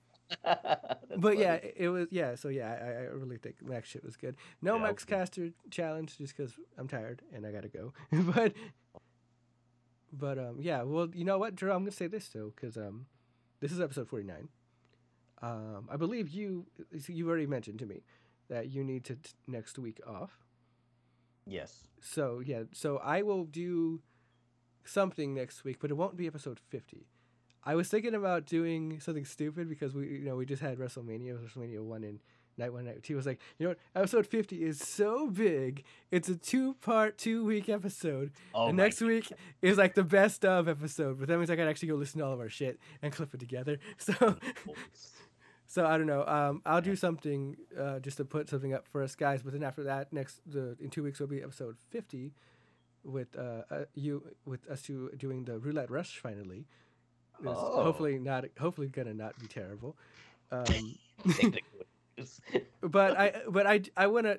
But 1.15 1.37
yeah, 1.37 1.57
funny. 1.57 1.67
it 1.67 1.73
it 1.77 1.89
was 1.89 2.07
yeah. 2.11 2.35
So 2.35 2.47
yeah, 2.49 2.71
I, 2.81 2.87
I 2.87 3.01
really 3.13 3.37
think 3.37 3.61
Max 3.61 3.87
shit 3.89 4.03
was 4.03 4.17
good. 4.17 4.35
No 4.63 4.77
Yeah, 4.77 4.81
Max. 4.83 5.05
Caster 5.05 5.51
challenge 5.69 6.17
just 6.17 6.35
because 6.35 6.53
I'm 6.77 6.87
tired 6.87 7.21
and 7.31 7.45
I 7.45 7.51
gotta 7.51 7.67
go. 7.67 7.93
but 8.11 8.53
but 10.11 10.39
um 10.39 10.57
yeah, 10.59 10.81
well 10.83 11.07
you 11.13 11.23
know 11.23 11.37
what, 11.37 11.55
Dro, 11.55 11.75
I'm 11.75 11.81
gonna 11.83 11.91
say 11.91 12.07
this 12.07 12.29
though 12.29 12.51
because 12.55 12.77
um 12.77 13.05
this 13.59 13.71
is 13.71 13.79
episode 13.79 14.07
49. 14.09 14.49
Um, 15.41 15.87
I 15.91 15.97
believe 15.97 16.29
you 16.29 16.65
you 17.07 17.27
already 17.29 17.45
mentioned 17.47 17.79
to 17.79 17.85
me 17.85 18.03
that 18.49 18.69
you 18.71 18.83
need 18.83 19.03
to 19.05 19.15
t- 19.15 19.31
next 19.47 19.77
week 19.77 19.99
off. 20.07 20.39
yes. 21.45 21.87
So 22.01 22.41
yeah, 22.43 22.63
so 22.73 22.97
I 22.97 23.21
will 23.21 23.45
do 23.45 24.01
something 24.83 25.33
next 25.33 25.63
week, 25.63 25.77
but 25.79 25.91
it 25.91 25.95
won't 25.95 26.17
be 26.17 26.27
episode 26.27 26.59
fifty. 26.69 27.07
I 27.65 27.75
was 27.75 27.87
thinking 27.87 28.15
about 28.15 28.45
doing 28.45 28.99
something 28.99 29.25
stupid 29.25 29.69
because 29.69 29.93
we 29.93 30.07
you 30.07 30.25
know 30.25 30.35
we 30.35 30.45
just 30.45 30.61
had 30.61 30.77
WrestleMania, 30.77 31.37
WrestleMania 31.37 31.81
one 31.81 32.03
and 32.03 32.19
night 32.57 32.73
one, 32.73 32.85
night 32.85 33.03
two. 33.03 33.15
I 33.15 33.17
was 33.17 33.25
like, 33.25 33.39
you 33.57 33.65
know 33.65 33.71
what, 33.71 33.79
episode 33.95 34.27
fifty 34.27 34.63
is 34.63 34.79
so 34.79 35.29
big. 35.29 35.83
It's 36.11 36.29
a 36.29 36.35
two 36.35 36.75
part, 36.75 37.17
two 37.17 37.43
week 37.45 37.69
episode. 37.69 38.31
Oh 38.53 38.67
and 38.67 38.77
next 38.77 39.01
week 39.01 39.31
is 39.61 39.77
like 39.77 39.95
the 39.95 40.03
best 40.03 40.45
of 40.45 40.67
episode, 40.67 41.19
but 41.19 41.27
that 41.27 41.37
means 41.37 41.49
I 41.49 41.55
gotta 41.55 41.69
actually 41.69 41.89
go 41.89 41.95
listen 41.95 42.19
to 42.19 42.25
all 42.25 42.33
of 42.33 42.39
our 42.39 42.49
shit 42.49 42.79
and 43.01 43.13
clip 43.13 43.33
it 43.33 43.39
together. 43.39 43.79
So 43.97 44.37
so 45.65 45.87
I 45.87 45.97
don't 45.97 46.07
know. 46.07 46.23
Um, 46.25 46.61
I'll 46.65 46.81
do 46.81 46.95
something 46.95 47.55
uh, 47.79 47.99
just 47.99 48.17
to 48.17 48.25
put 48.25 48.49
something 48.49 48.73
up 48.73 48.87
for 48.87 49.01
us 49.01 49.15
guys. 49.15 49.41
But 49.41 49.53
then 49.53 49.63
after 49.63 49.83
that, 49.85 50.11
next 50.11 50.41
the 50.45 50.75
in 50.79 50.89
two 50.89 51.03
weeks 51.03 51.19
will 51.19 51.27
be 51.27 51.41
episode 51.41 51.77
fifty, 51.89 52.33
with 53.03 53.35
uh, 53.37 53.63
uh 53.71 53.85
you 53.95 54.23
with 54.45 54.69
us 54.69 54.81
two 54.81 55.09
doing 55.17 55.45
the 55.45 55.57
roulette 55.57 55.89
rush 55.89 56.19
finally. 56.19 56.67
Oh. 57.45 57.83
Hopefully 57.83 58.19
not. 58.19 58.45
Hopefully 58.59 58.87
gonna 58.87 59.13
not 59.13 59.37
be 59.39 59.47
terrible. 59.47 59.95
Um, 60.51 60.97
but 62.81 63.17
I 63.17 63.41
but 63.49 63.67
I 63.67 63.81
I 63.97 64.07
want 64.07 64.25
to 64.25 64.37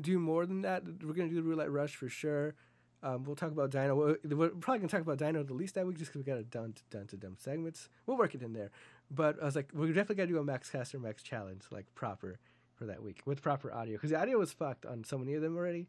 do 0.00 0.18
more 0.18 0.46
than 0.46 0.62
that. 0.62 0.84
We're 1.02 1.14
gonna 1.14 1.28
do 1.28 1.36
the 1.36 1.42
roulette 1.42 1.70
rush 1.70 1.96
for 1.96 2.08
sure. 2.08 2.54
Um, 3.02 3.24
we'll 3.24 3.36
talk 3.36 3.50
about 3.50 3.70
Dino. 3.70 3.94
We're 3.94 4.16
we're 4.24 4.48
probably 4.48 4.78
gonna 4.78 4.88
talk 4.88 5.02
about 5.02 5.18
Dino 5.18 5.42
the 5.42 5.54
least 5.54 5.74
that 5.74 5.86
week 5.86 5.98
just 5.98 6.12
because 6.12 6.24
we 6.24 6.30
got 6.30 6.38
it 6.38 6.50
done 6.50 6.72
to, 6.72 6.82
done 6.96 7.06
to 7.08 7.16
dumb 7.16 7.36
segments. 7.38 7.88
We'll 8.06 8.16
work 8.16 8.34
it 8.34 8.42
in 8.42 8.52
there. 8.52 8.70
But 9.10 9.40
I 9.40 9.44
was 9.44 9.56
like, 9.56 9.70
we're 9.74 9.88
definitely 9.88 10.16
gotta 10.16 10.28
do 10.28 10.38
a 10.38 10.44
Max 10.44 10.70
Caster 10.70 10.98
Max 10.98 11.22
challenge 11.22 11.64
like 11.70 11.86
proper 11.94 12.38
for 12.74 12.86
that 12.86 13.02
week 13.02 13.20
with 13.24 13.42
proper 13.42 13.72
audio 13.72 13.94
because 13.94 14.10
the 14.10 14.20
audio 14.20 14.38
was 14.38 14.52
fucked 14.52 14.86
on 14.86 15.04
so 15.04 15.18
many 15.18 15.34
of 15.34 15.42
them 15.42 15.56
already. 15.56 15.86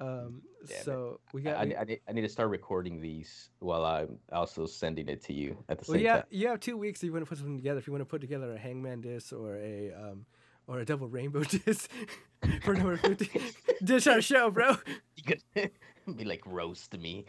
Um, 0.00 0.42
Damn 0.66 0.76
it. 0.78 0.84
so 0.84 1.20
we 1.32 1.42
got. 1.42 1.56
I, 1.56 1.64
we- 1.64 1.76
I 1.76 1.84
need, 1.84 2.00
I 2.08 2.12
need 2.12 2.22
to 2.22 2.28
start 2.28 2.48
recording 2.50 3.00
these 3.00 3.50
while 3.58 3.84
I'm 3.84 4.18
also 4.32 4.66
sending 4.66 5.08
it 5.08 5.22
to 5.24 5.32
you 5.32 5.56
at 5.68 5.78
the 5.78 5.84
well, 5.88 5.96
same 5.96 6.04
yeah, 6.04 6.14
time. 6.14 6.24
Yeah, 6.30 6.38
you 6.40 6.48
have 6.48 6.60
two 6.60 6.76
weeks 6.76 7.00
if 7.00 7.04
you 7.04 7.12
want 7.12 7.24
to 7.24 7.28
put 7.28 7.38
something 7.38 7.56
together. 7.56 7.78
If 7.78 7.86
you 7.86 7.92
want 7.92 8.02
to 8.02 8.06
put 8.06 8.20
together 8.20 8.52
a 8.52 8.58
Hangman 8.58 9.00
disc 9.02 9.32
or 9.32 9.56
a 9.56 9.92
um, 9.92 10.24
or 10.66 10.80
a 10.80 10.84
double 10.84 11.08
rainbow 11.08 11.42
disc 11.64 11.90
for 12.62 12.74
number 12.74 12.96
fifty, 12.96 13.30
dish 13.84 14.06
our 14.06 14.22
show, 14.22 14.50
bro. 14.50 14.76
You 15.16 15.22
could 15.24 15.70
be 16.16 16.24
like 16.24 16.42
roast 16.46 16.96
me. 16.98 17.26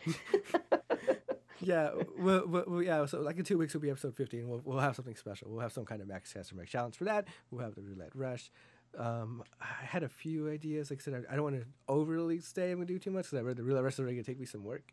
Yeah, 1.64 1.92
well, 2.18 2.48
well, 2.48 2.82
yeah. 2.82 3.06
So 3.06 3.22
like 3.22 3.38
in 3.38 3.44
two 3.46 3.58
weeks 3.58 3.74
will 3.74 3.82
be 3.82 3.90
episode 3.92 4.16
fifty, 4.16 4.40
and 4.40 4.50
we'll 4.50 4.62
we'll 4.64 4.80
have 4.80 4.96
something 4.96 5.16
special. 5.16 5.52
We'll 5.52 5.62
have 5.62 5.74
some 5.74 5.86
kind 5.86 6.02
of 6.02 6.08
Max 6.08 6.34
Caster 6.34 6.56
Max 6.56 6.72
challenge 6.72 6.98
for 6.98 7.04
that. 7.04 7.28
We'll 7.52 7.64
have 7.64 7.76
the 7.76 7.82
roulette 7.82 8.16
rush. 8.16 8.52
Um, 8.98 9.44
I 9.62 9.86
had 9.86 10.04
a 10.04 10.10
few 10.10 10.50
ideas. 10.50 10.90
Like 10.90 11.00
I 11.00 11.04
said, 11.04 11.26
I, 11.30 11.34
I 11.34 11.36
don't 11.36 11.44
want 11.44 11.56
to 11.60 11.66
overly 11.88 12.40
stay. 12.40 12.72
I'm 12.72 12.78
gonna 12.78 12.86
do 12.86 13.00
too 13.00 13.12
much 13.12 13.26
because 13.26 13.40
I 13.40 13.42
read 13.42 13.58
the 13.58 13.64
is 13.64 14.00
already 14.00 14.16
gonna 14.16 14.24
take 14.24 14.40
me 14.40 14.46
some 14.46 14.64
work. 14.64 14.92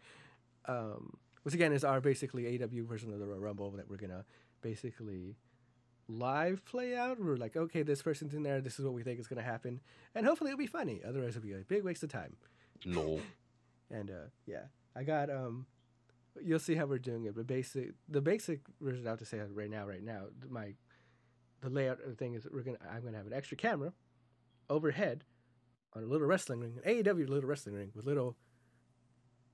Um, 0.67 1.17
which 1.43 1.55
again 1.55 1.73
is 1.73 1.85
our 1.85 2.01
basically 2.01 2.47
AW 2.63 2.85
version 2.85 3.13
of 3.13 3.19
the 3.19 3.27
Royal 3.27 3.41
Rumble 3.41 3.71
that 3.73 3.89
we're 3.89 3.97
gonna 3.97 4.25
basically 4.61 5.37
live 6.09 6.65
play 6.65 6.97
out. 6.97 7.21
We're 7.21 7.37
like, 7.37 7.57
okay, 7.57 7.83
this 7.83 8.03
person's 8.03 8.35
in 8.35 8.43
there. 8.43 8.61
This 8.61 8.79
is 8.79 8.85
what 8.85 8.95
we 8.95 9.03
think 9.03 9.19
is 9.19 9.27
gonna 9.27 9.43
happen, 9.43 9.81
and 10.15 10.27
hopefully 10.27 10.51
it'll 10.51 10.59
be 10.59 10.67
funny. 10.67 11.01
Otherwise, 11.07 11.37
it'll 11.37 11.43
be 11.43 11.53
a 11.53 11.59
big 11.59 11.85
waste 11.85 12.03
of 12.03 12.11
time. 12.11 12.37
No. 12.85 13.21
And 13.91 14.11
uh, 14.11 14.29
yeah, 14.45 14.65
I 14.95 15.03
got 15.03 15.31
um, 15.31 15.65
you'll 16.43 16.59
see 16.59 16.75
how 16.75 16.87
we're 16.87 16.99
doing 16.99 17.25
it. 17.25 17.35
But 17.35 17.47
basic, 17.47 17.93
the 18.09 18.21
basic 18.21 18.61
version 18.81 19.07
I 19.07 19.11
have 19.11 19.19
to 19.21 19.25
say 19.25 19.41
right 19.53 19.71
now, 19.71 19.87
right 19.87 20.03
now, 20.03 20.25
my 20.49 20.75
the 21.61 21.71
layout 21.71 22.01
of 22.03 22.11
the 22.11 22.17
thing 22.17 22.35
is 22.35 22.45
that 22.45 22.53
we're 22.53 22.63
gonna 22.63 22.79
I'm 22.93 23.03
gonna 23.03 23.17
have 23.17 23.27
an 23.27 23.33
extra 23.33 23.57
camera 23.57 23.93
overhead 24.71 25.25
on 25.95 26.03
a 26.03 26.07
little 26.07 26.27
wrestling 26.27 26.61
ring, 26.61 26.79
an 26.85 27.03
AEW 27.03 27.29
little 27.29 27.49
wrestling 27.49 27.75
ring 27.75 27.91
with 27.95 28.05
little. 28.05 28.37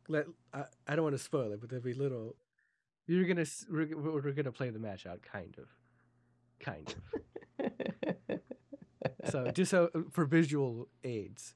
Let 0.09 0.27
I, 0.53 0.65
I 0.87 0.97
don't 0.97 1.05
want 1.05 1.17
to 1.17 1.23
spoil 1.23 1.53
it, 1.53 1.61
but 1.61 1.71
there'll 1.71 1.85
be 1.85 1.95
little. 1.95 2.37
You're 3.07 3.25
gonna 3.25 3.47
we're, 3.71 3.97
we're 3.97 4.33
gonna 4.33 4.53
play 4.53 4.71
the 4.71 4.79
match 4.79 5.07
out, 5.07 5.21
kind 5.23 5.57
of, 5.59 5.69
kind 6.61 6.95
of. 7.59 8.41
so 9.31 9.51
just 9.51 9.71
so 9.71 9.91
for 10.11 10.25
visual 10.25 10.89
aids, 11.05 11.55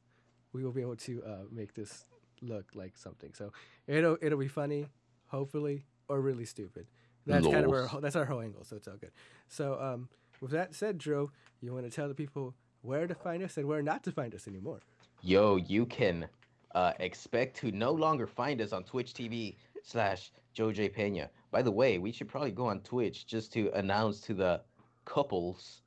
we 0.53 0.65
will 0.65 0.73
be 0.73 0.81
able 0.81 0.97
to 0.97 1.23
uh, 1.25 1.45
make 1.51 1.75
this 1.75 2.05
look 2.41 2.67
like 2.75 2.97
something. 2.97 3.33
So 3.35 3.53
it'll 3.87 4.17
it'll 4.23 4.39
be 4.39 4.49
funny, 4.49 4.87
hopefully, 5.27 5.85
or 6.09 6.21
really 6.21 6.45
stupid. 6.45 6.87
That's 7.27 7.47
kind 7.47 7.67
of 7.67 7.71
our 7.71 8.01
that's 8.01 8.17
our 8.17 8.25
whole 8.25 8.41
angle. 8.41 8.65
So 8.65 8.77
it's 8.77 8.89
all 8.89 8.97
good. 8.97 9.13
So 9.49 9.79
um, 9.81 10.09
with 10.41 10.51
that 10.53 10.75
said, 10.75 10.99
Dro, 10.99 11.31
you 11.61 11.73
want 11.73 11.85
to 11.85 11.91
tell 11.91 12.09
the 12.09 12.15
people 12.15 12.55
where 12.83 13.07
to 13.07 13.15
find 13.15 13.43
us 13.43 13.57
and 13.57 13.67
where 13.67 13.83
not 13.83 14.05
to 14.05 14.13
find 14.13 14.35
us 14.35 14.47
anymore. 14.47 14.81
Yo, 15.23 15.57
you 15.57 15.85
can 15.87 16.29
uh, 16.75 16.93
expect 17.01 17.57
to 17.59 17.73
no 17.73 17.93
longer 17.93 18.27
find 18.27 18.61
us 18.61 18.73
on 18.73 18.85
Twitch 18.85 19.13
TV 19.13 19.57
slash 19.83 20.31
Joe 20.53 20.73
J 20.73 20.89
Pena. 20.89 21.31
By 21.51 21.63
the 21.63 21.71
way, 21.71 21.99
we 21.99 22.13
should 22.13 22.29
probably 22.29 22.53
go 22.53 22.67
on 22.67 22.81
Twitch 22.81 23.27
just 23.27 23.53
to 23.55 23.71
announce 23.73 24.21
to 24.23 24.35
the 24.35 24.61
couples, 25.05 25.83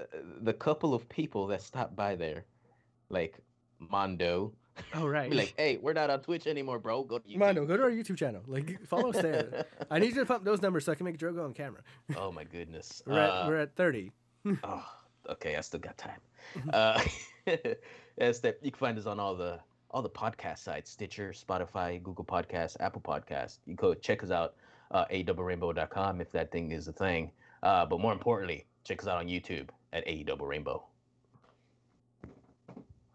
uh, 0.00 0.04
the 0.40 0.52
couple 0.52 0.94
of 0.94 1.08
people 1.08 1.46
that 1.48 1.62
stopped 1.62 1.94
by 1.94 2.16
there, 2.16 2.44
like 3.08 3.38
Mondo. 3.78 4.52
Oh 4.94 5.06
right. 5.16 5.30
Be 5.30 5.36
like, 5.36 5.54
hey, 5.56 5.78
we're 5.80 5.92
not 5.92 6.10
on 6.10 6.20
Twitch 6.20 6.46
anymore, 6.46 6.78
bro. 6.78 7.02
Go 7.04 7.18
to 7.18 7.28
YouTube. 7.28 7.36
Mondo, 7.38 7.64
go 7.66 7.76
to 7.76 7.82
our 7.82 7.90
YouTube 7.90 8.16
channel. 8.16 8.42
Like 8.46 8.84
follow 8.86 9.10
us 9.10 9.20
there. 9.22 9.66
I 9.90 9.98
need 9.98 10.14
you 10.14 10.20
to 10.20 10.26
pump 10.26 10.44
those 10.44 10.62
numbers 10.62 10.84
so 10.86 10.92
I 10.92 10.94
can 10.94 11.04
make 11.04 11.18
Dro 11.18 11.32
go 11.32 11.44
on 11.44 11.52
camera. 11.54 11.80
oh 12.16 12.32
my 12.32 12.44
goodness. 12.44 13.02
We're 13.06 13.18
at 13.18 13.30
Uh, 13.30 13.44
we're 13.48 13.56
at 13.60 13.76
thirty. 13.76 14.12
Oh, 14.64 14.84
okay, 15.30 15.56
I 15.56 15.60
still 15.60 15.80
got 15.80 15.96
time. 15.98 16.20
uh, 16.72 17.02
yes, 18.16 18.40
that 18.40 18.58
you 18.62 18.70
can 18.72 18.78
find 18.78 18.98
us 18.98 19.06
on 19.06 19.20
all 19.20 19.34
the 19.34 19.60
all 19.90 20.02
the 20.02 20.10
podcast 20.10 20.58
sites: 20.58 20.90
Stitcher, 20.90 21.32
Spotify, 21.32 22.02
Google 22.02 22.24
Podcasts, 22.24 22.76
Apple 22.80 23.02
Podcasts. 23.02 23.58
You 23.66 23.74
go 23.74 23.94
check 23.94 24.22
us 24.24 24.30
out, 24.30 24.54
uh, 24.90 25.04
aedoublerainbow.com 25.12 26.20
if 26.20 26.32
that 26.32 26.50
thing 26.50 26.72
is 26.72 26.88
a 26.88 26.92
thing. 26.92 27.30
Uh, 27.62 27.86
but 27.86 28.00
more 28.00 28.12
importantly, 28.12 28.66
check 28.84 29.00
us 29.02 29.06
out 29.06 29.18
on 29.18 29.28
YouTube 29.28 29.68
at 29.92 30.02
AE 30.08 30.24
Double 30.24 30.46
Rainbow. 30.46 30.82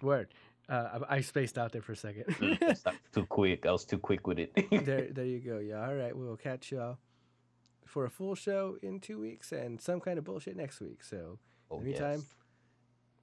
Word. 0.01 0.29
Uh, 0.69 0.99
I, 1.07 1.21
spaced 1.21 1.57
out 1.57 1.71
there 1.71 1.81
for 1.81 1.93
a 1.93 1.95
second. 1.95 2.25
Too 3.13 3.25
quick. 3.25 3.65
I 3.65 3.71
was 3.71 3.85
too 3.85 3.97
quick 3.97 4.27
with 4.27 4.37
it. 4.37 4.51
there, 4.85 5.07
there 5.11 5.25
you 5.25 5.39
go. 5.39 5.59
Yeah. 5.59 5.87
All 5.87 5.95
right. 5.95 6.15
We 6.15 6.25
will 6.25 6.35
catch 6.35 6.71
y'all 6.71 6.97
for 7.85 8.03
a 8.03 8.09
full 8.09 8.35
show 8.35 8.77
in 8.81 8.99
two 8.99 9.19
weeks 9.19 9.53
and 9.53 9.79
some 9.79 10.01
kind 10.01 10.17
of 10.17 10.25
bullshit 10.25 10.57
next 10.57 10.81
week. 10.81 11.03
So, 11.05 11.39
oh, 11.71 11.79
anytime, 11.79 12.19
yes. 12.19 12.33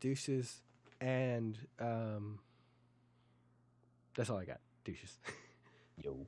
douches, 0.01 0.63
and 1.03 1.59
um, 1.79 2.39
that's 4.17 4.31
all 4.31 4.39
I 4.39 4.47
got. 4.47 4.61
Douches. 4.85 5.19
Yo. 6.03 6.27